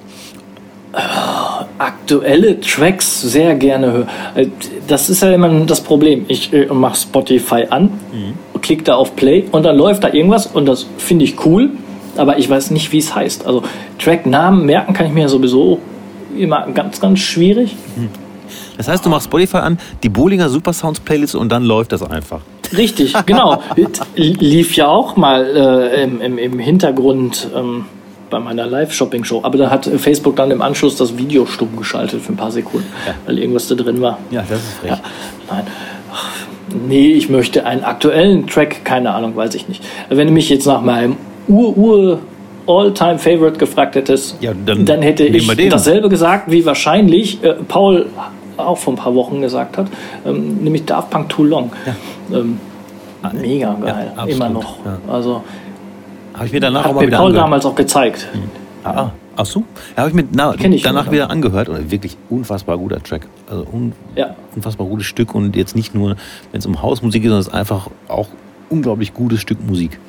Aktuelle 1.79 2.59
Tracks 2.59 3.21
sehr 3.21 3.55
gerne 3.55 3.91
höre. 3.91 4.07
Äh, 4.35 4.47
das 4.87 5.09
ist 5.09 5.23
ja 5.23 5.31
immer 5.31 5.49
das 5.65 5.81
Problem. 5.81 6.25
Ich 6.27 6.53
äh, 6.53 6.67
mache 6.67 6.97
Spotify 6.97 7.65
an, 7.69 7.85
mhm 8.11 8.49
klicke 8.61 8.83
da 8.83 8.95
auf 8.95 9.15
Play 9.15 9.45
und 9.51 9.63
dann 9.63 9.77
läuft 9.77 10.03
da 10.03 10.13
irgendwas 10.13 10.47
und 10.47 10.65
das 10.65 10.85
finde 10.97 11.25
ich 11.25 11.45
cool, 11.45 11.71
aber 12.17 12.37
ich 12.37 12.49
weiß 12.49 12.71
nicht, 12.71 12.91
wie 12.91 12.99
es 12.99 13.15
heißt. 13.15 13.45
Also 13.45 13.63
Tracknamen 13.97 14.65
merken 14.65 14.93
kann 14.93 15.05
ich 15.07 15.13
mir 15.13 15.29
sowieso 15.29 15.79
immer 16.37 16.67
ganz, 16.73 16.99
ganz 16.99 17.19
schwierig. 17.19 17.75
Das 18.77 18.87
heißt, 18.87 19.05
du 19.05 19.09
machst 19.09 19.25
Spotify 19.25 19.57
an, 19.57 19.79
die 20.03 20.09
Bollinger 20.09 20.49
Super 20.49 20.73
Sounds 20.73 20.99
Playlist 20.99 21.35
und 21.35 21.51
dann 21.51 21.63
läuft 21.63 21.91
das 21.91 22.03
einfach. 22.03 22.41
Richtig, 22.75 23.13
genau. 23.25 23.61
Lief 24.15 24.75
ja 24.75 24.87
auch 24.87 25.15
mal 25.15 25.45
äh, 25.45 26.03
im, 26.03 26.21
im, 26.21 26.37
im, 26.37 26.59
Hintergrund 26.59 27.47
ähm, 27.55 27.85
bei 28.29 28.39
meiner 28.39 28.65
Live-Shopping-Show. 28.65 29.41
Aber 29.43 29.57
da 29.57 29.69
hat 29.69 29.85
Facebook 29.85 30.35
dann 30.35 30.51
im 30.51 30.61
Anschluss 30.61 30.95
das 30.95 31.17
Video 31.17 31.45
stumm 31.45 31.75
geschaltet 31.77 32.21
für 32.21 32.33
ein 32.33 32.37
paar 32.37 32.51
Sekunden, 32.51 32.87
ja. 33.05 33.13
weil 33.25 33.39
irgendwas 33.39 33.67
da 33.67 33.75
drin 33.75 34.01
war. 34.01 34.19
Ja, 34.31 34.43
das 34.47 34.59
ist 34.59 34.83
recht. 34.83 35.01
Ja, 35.03 35.55
nein. 35.55 35.67
Nee, 36.87 37.13
ich 37.13 37.29
möchte 37.29 37.65
einen 37.65 37.83
aktuellen 37.83 38.47
Track, 38.47 38.85
keine 38.85 39.13
Ahnung, 39.13 39.35
weiß 39.35 39.55
ich 39.55 39.67
nicht. 39.67 39.83
Wenn 40.09 40.27
du 40.27 40.33
mich 40.33 40.49
jetzt 40.49 40.67
nach 40.67 40.81
meinem 40.81 41.17
Ur-Ur 41.47 42.19
All-Time-Favorite 42.67 43.57
gefragt 43.57 43.95
hättest, 43.95 44.37
ja, 44.41 44.51
dann, 44.65 44.85
dann, 44.85 45.01
hätte 45.01 45.25
ich 45.25 45.69
dasselbe 45.69 46.09
gesagt, 46.09 46.51
wie 46.51 46.65
wahrscheinlich 46.65 47.43
äh, 47.43 47.53
Paul 47.67 48.05
auch 48.57 48.77
vor 48.77 48.93
ein 48.93 48.97
paar 48.97 49.15
Wochen 49.15 49.41
gesagt 49.41 49.77
hat, 49.77 49.87
ähm, 50.25 50.57
nämlich 50.57 50.85
Daft 50.85 51.09
Punk 51.09 51.29
Too 51.29 51.45
Long. 51.45 51.71
Ja. 51.85 52.39
Ähm, 52.39 52.59
mega 53.33 53.75
geil, 53.81 54.13
ja, 54.15 54.25
immer 54.25 54.49
noch. 54.49 54.77
Also 55.07 55.43
habe 56.39 56.47
ich 56.47 56.53
mir 56.53 56.59
danach 56.59 56.83
hat 56.83 56.91
auch 56.91 56.95
mal 56.95 57.05
mir 57.05 57.11
Paul 57.11 57.33
damals 57.33 57.65
auch 57.65 57.75
gezeigt. 57.75 58.27
Mhm. 58.33 58.49
Ah, 58.83 59.11
ach 59.35 59.45
so. 59.45 59.63
Ja, 59.95 60.03
habe 60.03 60.09
ich 60.09 60.15
mir 60.15 60.23
na, 60.31 60.55
ich 60.55 60.81
danach 60.81 61.11
wieder 61.11 61.29
angehört 61.29 61.69
und 61.69 61.91
wirklich 61.91 62.17
unfassbar 62.29 62.77
guter 62.77 63.03
Track. 63.03 63.27
Also 63.49 63.65
un, 63.71 63.93
ja. 64.15 64.35
unfassbar 64.55 64.87
gutes 64.87 65.05
Stück 65.05 65.35
und 65.35 65.55
jetzt 65.55 65.75
nicht 65.75 65.93
nur, 65.93 66.15
wenn 66.51 66.59
es 66.59 66.65
um 66.65 66.81
Hausmusik 66.81 67.21
geht, 67.21 67.29
sondern 67.29 67.41
es 67.41 67.47
ist 67.47 67.53
einfach 67.53 67.89
auch 68.07 68.27
unglaublich 68.69 69.13
gutes 69.13 69.41
Stück 69.41 69.57
Musik. 69.65 69.99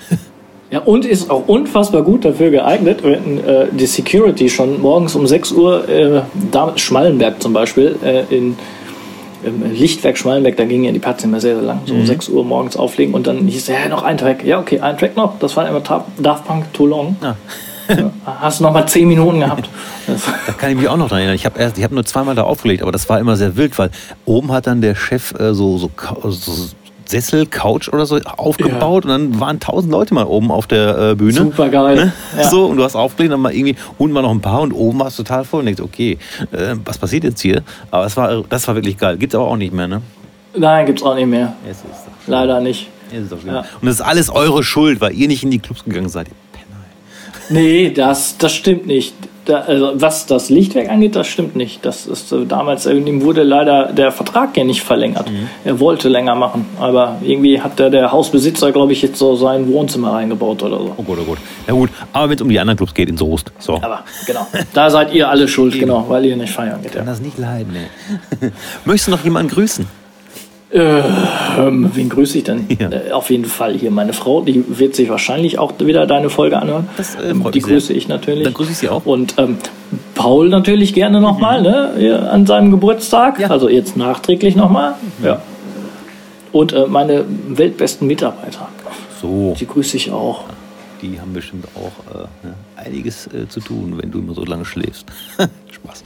Ja, 0.70 0.78
und 0.78 1.05
ist 1.05 1.31
auch 1.31 1.48
unfassbar 1.48 2.02
gut 2.02 2.24
dafür 2.24 2.51
geeignet, 2.51 3.02
wenn 3.02 3.44
äh, 3.44 3.66
die 3.73 3.86
Security 3.86 4.48
schon 4.48 4.81
morgens 4.81 5.16
um 5.16 5.27
6 5.27 5.51
Uhr, 5.51 5.89
äh, 5.89 6.23
da 6.52 6.78
Schmallenberg 6.78 7.43
zum 7.43 7.52
Beispiel, 7.52 7.97
äh, 8.05 8.23
in 8.32 8.57
Lichtwerk 9.42 10.18
Schmallenberg, 10.18 10.56
da 10.56 10.64
gingen 10.64 10.84
ja 10.84 10.92
die 10.92 10.98
Parts 10.98 11.24
immer 11.24 11.40
sehr, 11.40 11.56
sehr 11.56 11.64
lang, 11.64 11.80
so 11.86 11.94
um 11.94 12.00
mhm. 12.00 12.06
6 12.06 12.28
Uhr 12.28 12.44
morgens 12.44 12.76
auflegen 12.76 13.14
und 13.14 13.26
dann 13.26 13.46
hieß 13.46 13.62
es, 13.62 13.68
ja, 13.68 13.88
noch 13.88 14.02
ein 14.02 14.18
Track. 14.18 14.44
Ja, 14.44 14.58
okay, 14.58 14.80
ein 14.80 14.98
Track 14.98 15.16
noch, 15.16 15.38
das 15.38 15.56
war 15.56 15.68
immer 15.68 15.80
Daft 15.80 16.46
Punk 16.46 16.72
Too 16.72 16.86
Long. 16.86 17.16
Ja. 17.22 17.36
Hast 18.24 18.60
du 18.60 18.64
noch 18.64 18.72
mal 18.72 18.86
zehn 18.86 19.08
Minuten 19.08 19.40
gehabt. 19.40 19.68
da 20.46 20.52
kann 20.52 20.70
ich 20.70 20.76
mich 20.76 20.88
auch 20.88 20.96
noch 20.96 21.08
dran 21.08 21.18
erinnern. 21.18 21.34
Ich 21.34 21.44
habe 21.44 21.64
hab 21.64 21.90
nur 21.90 22.04
zweimal 22.04 22.34
da 22.34 22.42
aufgelegt, 22.42 22.82
aber 22.82 22.92
das 22.92 23.08
war 23.08 23.18
immer 23.18 23.36
sehr 23.36 23.56
wild, 23.56 23.76
weil 23.78 23.90
oben 24.24 24.52
hat 24.52 24.66
dann 24.66 24.80
der 24.80 24.94
Chef 24.94 25.34
äh, 25.38 25.54
so, 25.54 25.78
so, 25.78 25.90
so 26.28 26.52
Sessel, 27.10 27.46
Couch 27.46 27.88
oder 27.88 28.06
so 28.06 28.18
aufgebaut 28.18 29.04
ja. 29.04 29.14
und 29.14 29.32
dann 29.32 29.40
waren 29.40 29.60
tausend 29.60 29.90
Leute 29.90 30.14
mal 30.14 30.24
oben 30.24 30.50
auf 30.50 30.66
der 30.66 31.10
äh, 31.10 31.14
Bühne. 31.14 31.32
Super 31.32 31.68
geil. 31.68 31.96
Ne? 31.96 32.12
Ja. 32.36 32.48
So, 32.48 32.66
und 32.66 32.76
du 32.76 32.84
hast 32.84 32.94
aufgelegt, 32.94 33.32
dann 33.32 33.40
mal 33.40 33.52
irgendwie 33.52 33.76
unten 33.98 34.14
war 34.14 34.22
noch 34.22 34.30
ein 34.30 34.40
paar 34.40 34.60
und 34.60 34.72
oben 34.72 34.98
war 35.00 35.08
es 35.08 35.16
total 35.16 35.44
voll 35.44 35.60
und 35.60 35.66
denkst, 35.66 35.82
okay, 35.82 36.18
äh, 36.52 36.76
was 36.84 36.98
passiert 36.98 37.24
jetzt 37.24 37.40
hier? 37.40 37.62
Aber 37.90 38.06
es 38.06 38.16
war, 38.16 38.44
das 38.48 38.66
war 38.68 38.74
wirklich 38.74 38.96
geil. 38.96 39.16
Gibt 39.18 39.34
es 39.34 39.38
aber 39.38 39.48
auch 39.48 39.56
nicht 39.56 39.72
mehr, 39.72 39.88
ne? 39.88 40.02
Nein, 40.56 40.86
gibt's 40.86 41.02
auch 41.02 41.14
nicht 41.14 41.26
mehr. 41.26 41.54
Es 41.64 41.78
ist 41.78 41.84
doch 41.84 42.12
Leider 42.26 42.60
nicht. 42.60 42.88
es 43.12 43.24
ist 43.24 43.32
doch. 43.32 43.44
Ja. 43.44 43.60
Und 43.60 43.86
das 43.86 43.96
ist 43.96 44.02
alles 44.02 44.30
eure 44.30 44.62
Schuld, 44.62 45.00
weil 45.00 45.12
ihr 45.12 45.28
nicht 45.28 45.42
in 45.42 45.50
die 45.50 45.58
Clubs 45.58 45.84
gegangen 45.84 46.08
seid. 46.08 46.28
Penner. 46.52 47.60
Nee, 47.60 47.90
das, 47.90 48.38
das 48.38 48.52
stimmt 48.52 48.86
nicht. 48.86 49.14
Da, 49.51 49.62
also, 49.62 49.93
was 49.97 50.27
das 50.27 50.48
Lichtwerk 50.48 50.89
angeht, 50.89 51.16
das 51.16 51.27
stimmt 51.27 51.56
nicht. 51.56 51.85
Das 51.85 52.06
ist 52.06 52.31
äh, 52.31 52.47
damals 52.47 52.86
irgendwie 52.86 53.20
wurde 53.22 53.43
leider 53.43 53.93
der 53.93 54.12
Vertrag 54.12 54.56
ja 54.56 54.62
nicht 54.62 54.82
verlängert. 54.82 55.28
Mhm. 55.31 55.48
Er 55.64 55.81
wollte 55.81 56.09
länger 56.09 56.36
machen, 56.36 56.66
aber 56.78 57.16
irgendwie 57.22 57.60
hat 57.60 57.78
der, 57.81 57.90
der 57.90 58.12
Hausbesitzer, 58.12 58.70
glaube 58.70 58.93
ich, 58.93 59.02
jetzt 59.02 59.18
so 59.18 59.35
sein 59.35 59.66
Wohnzimmer 59.72 60.12
reingebaut 60.12 60.62
oder 60.62 60.78
so. 60.78 60.94
Oh 60.97 61.02
Gott, 61.02 61.18
oh 61.20 61.24
Gott. 61.24 61.39
Na 61.66 61.72
gut, 61.74 61.90
aber 62.12 62.28
wenn 62.28 62.36
es 62.36 62.43
um 62.43 62.48
die 62.48 62.60
anderen 62.60 62.77
Clubs 62.77 62.94
geht, 62.94 63.09
in 63.09 63.16
Soest. 63.16 63.51
So. 63.59 63.74
Aber 63.82 64.05
genau, 64.27 64.47
da 64.72 64.89
seid 64.89 65.12
ihr 65.12 65.28
alle 65.28 65.48
schuld, 65.48 65.72
genau, 65.81 66.05
weil 66.09 66.24
ihr 66.27 66.36
nicht 66.36 66.52
feiern 66.52 66.81
geht. 66.82 66.93
kann 66.93 67.05
Ja. 67.06 67.10
das 67.10 67.20
nicht 67.20 67.36
leiden, 67.39 67.74
ey. 67.74 68.51
Möchtest 68.85 69.09
du 69.09 69.10
noch 69.10 69.24
jemanden 69.24 69.51
grüßen? 69.52 69.86
Ähm, 70.72 71.90
wen 71.94 72.09
grüße 72.09 72.38
ich 72.38 72.44
denn? 72.44 72.66
Ja. 72.78 72.90
Äh, 72.90 73.10
auf 73.12 73.30
jeden 73.30 73.44
Fall 73.44 73.74
hier 73.74 73.90
meine 73.90 74.12
Frau, 74.12 74.40
die 74.42 74.64
wird 74.78 74.94
sich 74.94 75.09
wahrscheinlich 75.09 75.59
auch 75.59 75.72
wieder 75.80 76.06
deine 76.06 76.30
Folge 76.30 76.59
anhören. 76.59 76.88
Das, 76.97 77.16
äh, 77.16 77.30
Ähm, 77.30 77.38
die 77.52 77.59
mich 77.59 77.64
sehr. 77.64 77.74
grüße 77.74 77.92
ich 77.92 78.06
natürlich. 78.09 78.44
Dann 78.44 78.55
grüße 78.55 78.70
ich 78.70 78.78
sie 78.78 78.88
auch. 78.88 79.05
Mhm. 79.05 79.10
Und 79.10 79.34
ähm, 79.38 79.59
Paul 80.14 80.48
natürlich 80.48 80.94
gerne 80.94 81.20
nochmal, 81.20 81.62
ne? 81.62 81.92
hier 81.98 82.30
An 82.32 82.47
seinem 82.47 82.70
Geburtstag. 82.70 83.40
Ja. 83.40 83.47
Mhm. 83.48 83.52
Also 83.52 83.68
jetzt 83.68 83.97
nachträglich 83.97 84.55
nochmal. 84.55 84.94
Ja. 85.24 85.42
Und 86.52 86.72
äh, 86.72 86.86
meine 86.86 87.24
weltbesten 87.48 88.06
Mitarbeiter. 88.06 88.68
So, 89.20 89.55
Die 89.59 89.66
grüße 89.66 89.97
ich 89.97 90.10
auch. 90.12 90.44
die 91.02 91.20
haben 91.20 91.32
bestimmt 91.32 91.66
auch 91.74 92.14
äh, 92.14 92.47
ne, 92.47 92.55
einiges 92.76 93.26
äh, 93.26 93.48
zu 93.48 93.60
tun, 93.60 93.94
wenn 94.01 94.10
du 94.10 94.18
immer 94.20 94.34
so 94.34 94.44
lange 94.44 94.64
schläfst. 94.64 95.06
Spaß. 95.70 96.05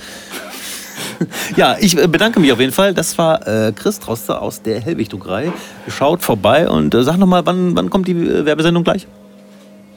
ja, 1.56 1.76
ich 1.80 1.96
äh, 1.96 2.06
bedanke 2.06 2.40
mich 2.40 2.52
auf 2.52 2.60
jeden 2.60 2.72
Fall. 2.72 2.94
Das 2.94 3.16
war 3.18 3.46
äh, 3.46 3.72
Chris 3.72 4.00
Troster 4.00 4.42
aus 4.42 4.62
der 4.62 4.80
Hellwig-Druckerei. 4.80 5.52
Schaut 5.88 6.22
vorbei 6.22 6.68
und 6.68 6.94
äh, 6.94 7.02
sag 7.02 7.16
nochmal, 7.18 7.44
wann, 7.46 7.76
wann 7.76 7.90
kommt 7.90 8.08
die 8.08 8.12
äh, 8.12 8.44
Werbesendung 8.44 8.84
gleich? 8.84 9.06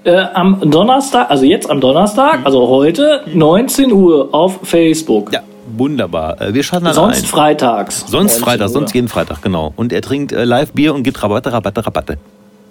Äh, 0.03 0.25
am 0.33 0.71
Donnerstag, 0.71 1.29
also 1.29 1.43
jetzt 1.43 1.69
am 1.69 1.81
Donnerstag, 1.81 2.39
also 2.45 2.67
heute, 2.67 3.23
19 3.33 3.91
Uhr 3.91 4.29
auf 4.33 4.59
Facebook. 4.63 5.27
Mhm. 5.29 5.33
Ja, 5.33 5.41
wunderbar. 5.75 6.41
Äh, 6.41 6.53
wir 6.53 6.63
schalten 6.63 6.85
dann 6.85 6.93
Sonst 6.93 7.23
ein. 7.23 7.25
freitags. 7.25 8.05
Sonst 8.07 8.39
19 8.39 8.43
Freitag, 8.43 8.67
Uhr. 8.67 8.73
sonst 8.73 8.93
jeden 8.95 9.07
Freitag, 9.09 9.41
genau. 9.41 9.73
Und 9.75 9.91
er 9.91 10.01
trinkt 10.01 10.31
äh, 10.31 10.45
live 10.45 10.71
Bier 10.71 10.93
und 10.93 11.03
gibt 11.03 11.21
Rabatte, 11.21 11.51
Rabatte, 11.51 11.85
Rabatte. 11.85 12.17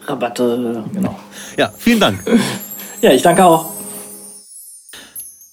Rabatte, 0.06 0.84
genau. 0.94 1.16
Ja, 1.58 1.70
vielen 1.76 2.00
Dank. 2.00 2.20
Ja, 3.02 3.12
ich 3.12 3.20
danke 3.20 3.44
auch. 3.44 3.75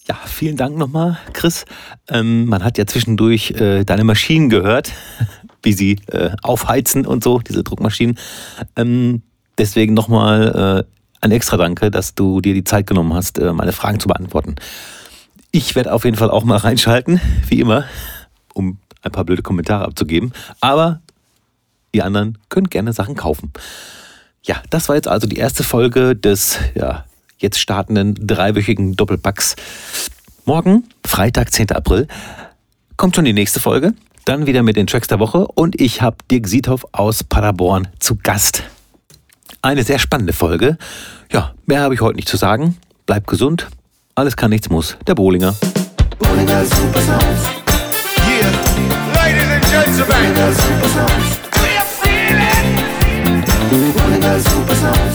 Ja, 0.05 0.15
vielen 0.25 0.57
Dank 0.57 0.77
nochmal, 0.77 1.17
Chris. 1.31 1.63
Ähm, 2.09 2.45
man 2.45 2.61
hat 2.61 2.77
ja 2.77 2.85
zwischendurch 2.85 3.51
äh, 3.51 3.85
deine 3.85 4.03
Maschinen 4.03 4.49
gehört, 4.49 4.91
wie 5.63 5.71
sie 5.71 5.99
äh, 6.07 6.31
aufheizen 6.41 7.05
und 7.05 7.23
so, 7.23 7.39
diese 7.39 7.63
Druckmaschinen. 7.63 8.17
Ähm, 8.75 9.21
deswegen 9.57 9.93
nochmal 9.93 10.85
äh, 10.85 10.93
ein 11.21 11.31
extra 11.31 11.55
Danke, 11.55 11.89
dass 11.89 12.15
du 12.15 12.41
dir 12.41 12.53
die 12.53 12.65
Zeit 12.65 12.85
genommen 12.85 13.13
hast, 13.13 13.39
äh, 13.39 13.53
meine 13.53 13.71
Fragen 13.71 14.01
zu 14.01 14.09
beantworten. 14.09 14.55
Ich 15.51 15.73
werde 15.73 15.93
auf 15.93 16.03
jeden 16.03 16.17
Fall 16.17 16.31
auch 16.31 16.43
mal 16.43 16.57
reinschalten, 16.57 17.21
wie 17.47 17.61
immer, 17.61 17.85
um 18.53 18.79
ein 19.03 19.11
paar 19.11 19.23
blöde 19.23 19.41
Kommentare 19.41 19.85
abzugeben. 19.85 20.33
Aber 20.59 20.99
die 21.95 22.01
anderen 22.01 22.37
können 22.49 22.67
gerne 22.67 22.91
Sachen 22.91 23.15
kaufen. 23.15 23.53
Ja, 24.41 24.61
das 24.69 24.89
war 24.89 24.97
jetzt 24.97 25.07
also 25.07 25.27
die 25.27 25.37
erste 25.37 25.63
Folge 25.63 26.13
des 26.13 26.59
ja, 26.75 27.05
jetzt 27.43 27.59
startenden 27.59 28.15
dreiwöchigen 28.15 28.95
Doppelpacks. 28.95 29.55
Morgen, 30.45 30.85
Freitag, 31.05 31.51
10. 31.53 31.71
April, 31.71 32.07
kommt 32.97 33.15
schon 33.15 33.25
die 33.25 33.33
nächste 33.33 33.59
Folge. 33.59 33.93
Dann 34.25 34.45
wieder 34.45 34.63
mit 34.63 34.77
den 34.77 34.87
Tracks 34.87 35.09
der 35.09 35.19
Woche 35.19 35.45
und 35.47 35.79
ich 35.79 36.01
habe 36.01 36.15
Dirk 36.31 36.47
Siethoff 36.47 36.85
aus 36.93 37.23
Paderborn 37.23 37.89
zu 37.99 38.15
Gast. 38.15 38.63
Eine 39.61 39.83
sehr 39.83 39.99
spannende 39.99 40.33
Folge. 40.33 40.77
Ja, 41.31 41.53
mehr 41.65 41.81
habe 41.81 41.93
ich 41.93 42.01
heute 42.01 42.15
nicht 42.15 42.29
zu 42.29 42.37
sagen. 42.37 42.77
Bleibt 43.05 43.27
gesund. 43.27 43.67
Alles 44.15 44.37
kann, 44.37 44.49
nichts 44.49 44.69
muss. 44.69 44.97
Der 45.07 45.15
Bohlinger. 45.15 45.55
Bolinger 46.19 46.65
Super 46.65 47.01
Sounds. 47.01 47.43
Yeah, 48.27 48.49
ladies 49.15 49.49
and 49.49 49.63
gentlemen, 49.65 50.07
Bolinger 50.07 50.51
Super 50.53 50.89
Sounds. 50.89 51.39
we're 51.55 51.85
feeling 53.69 53.93
Bolinger 53.93 54.39
Super 54.39 54.75
Sounds. 54.75 55.12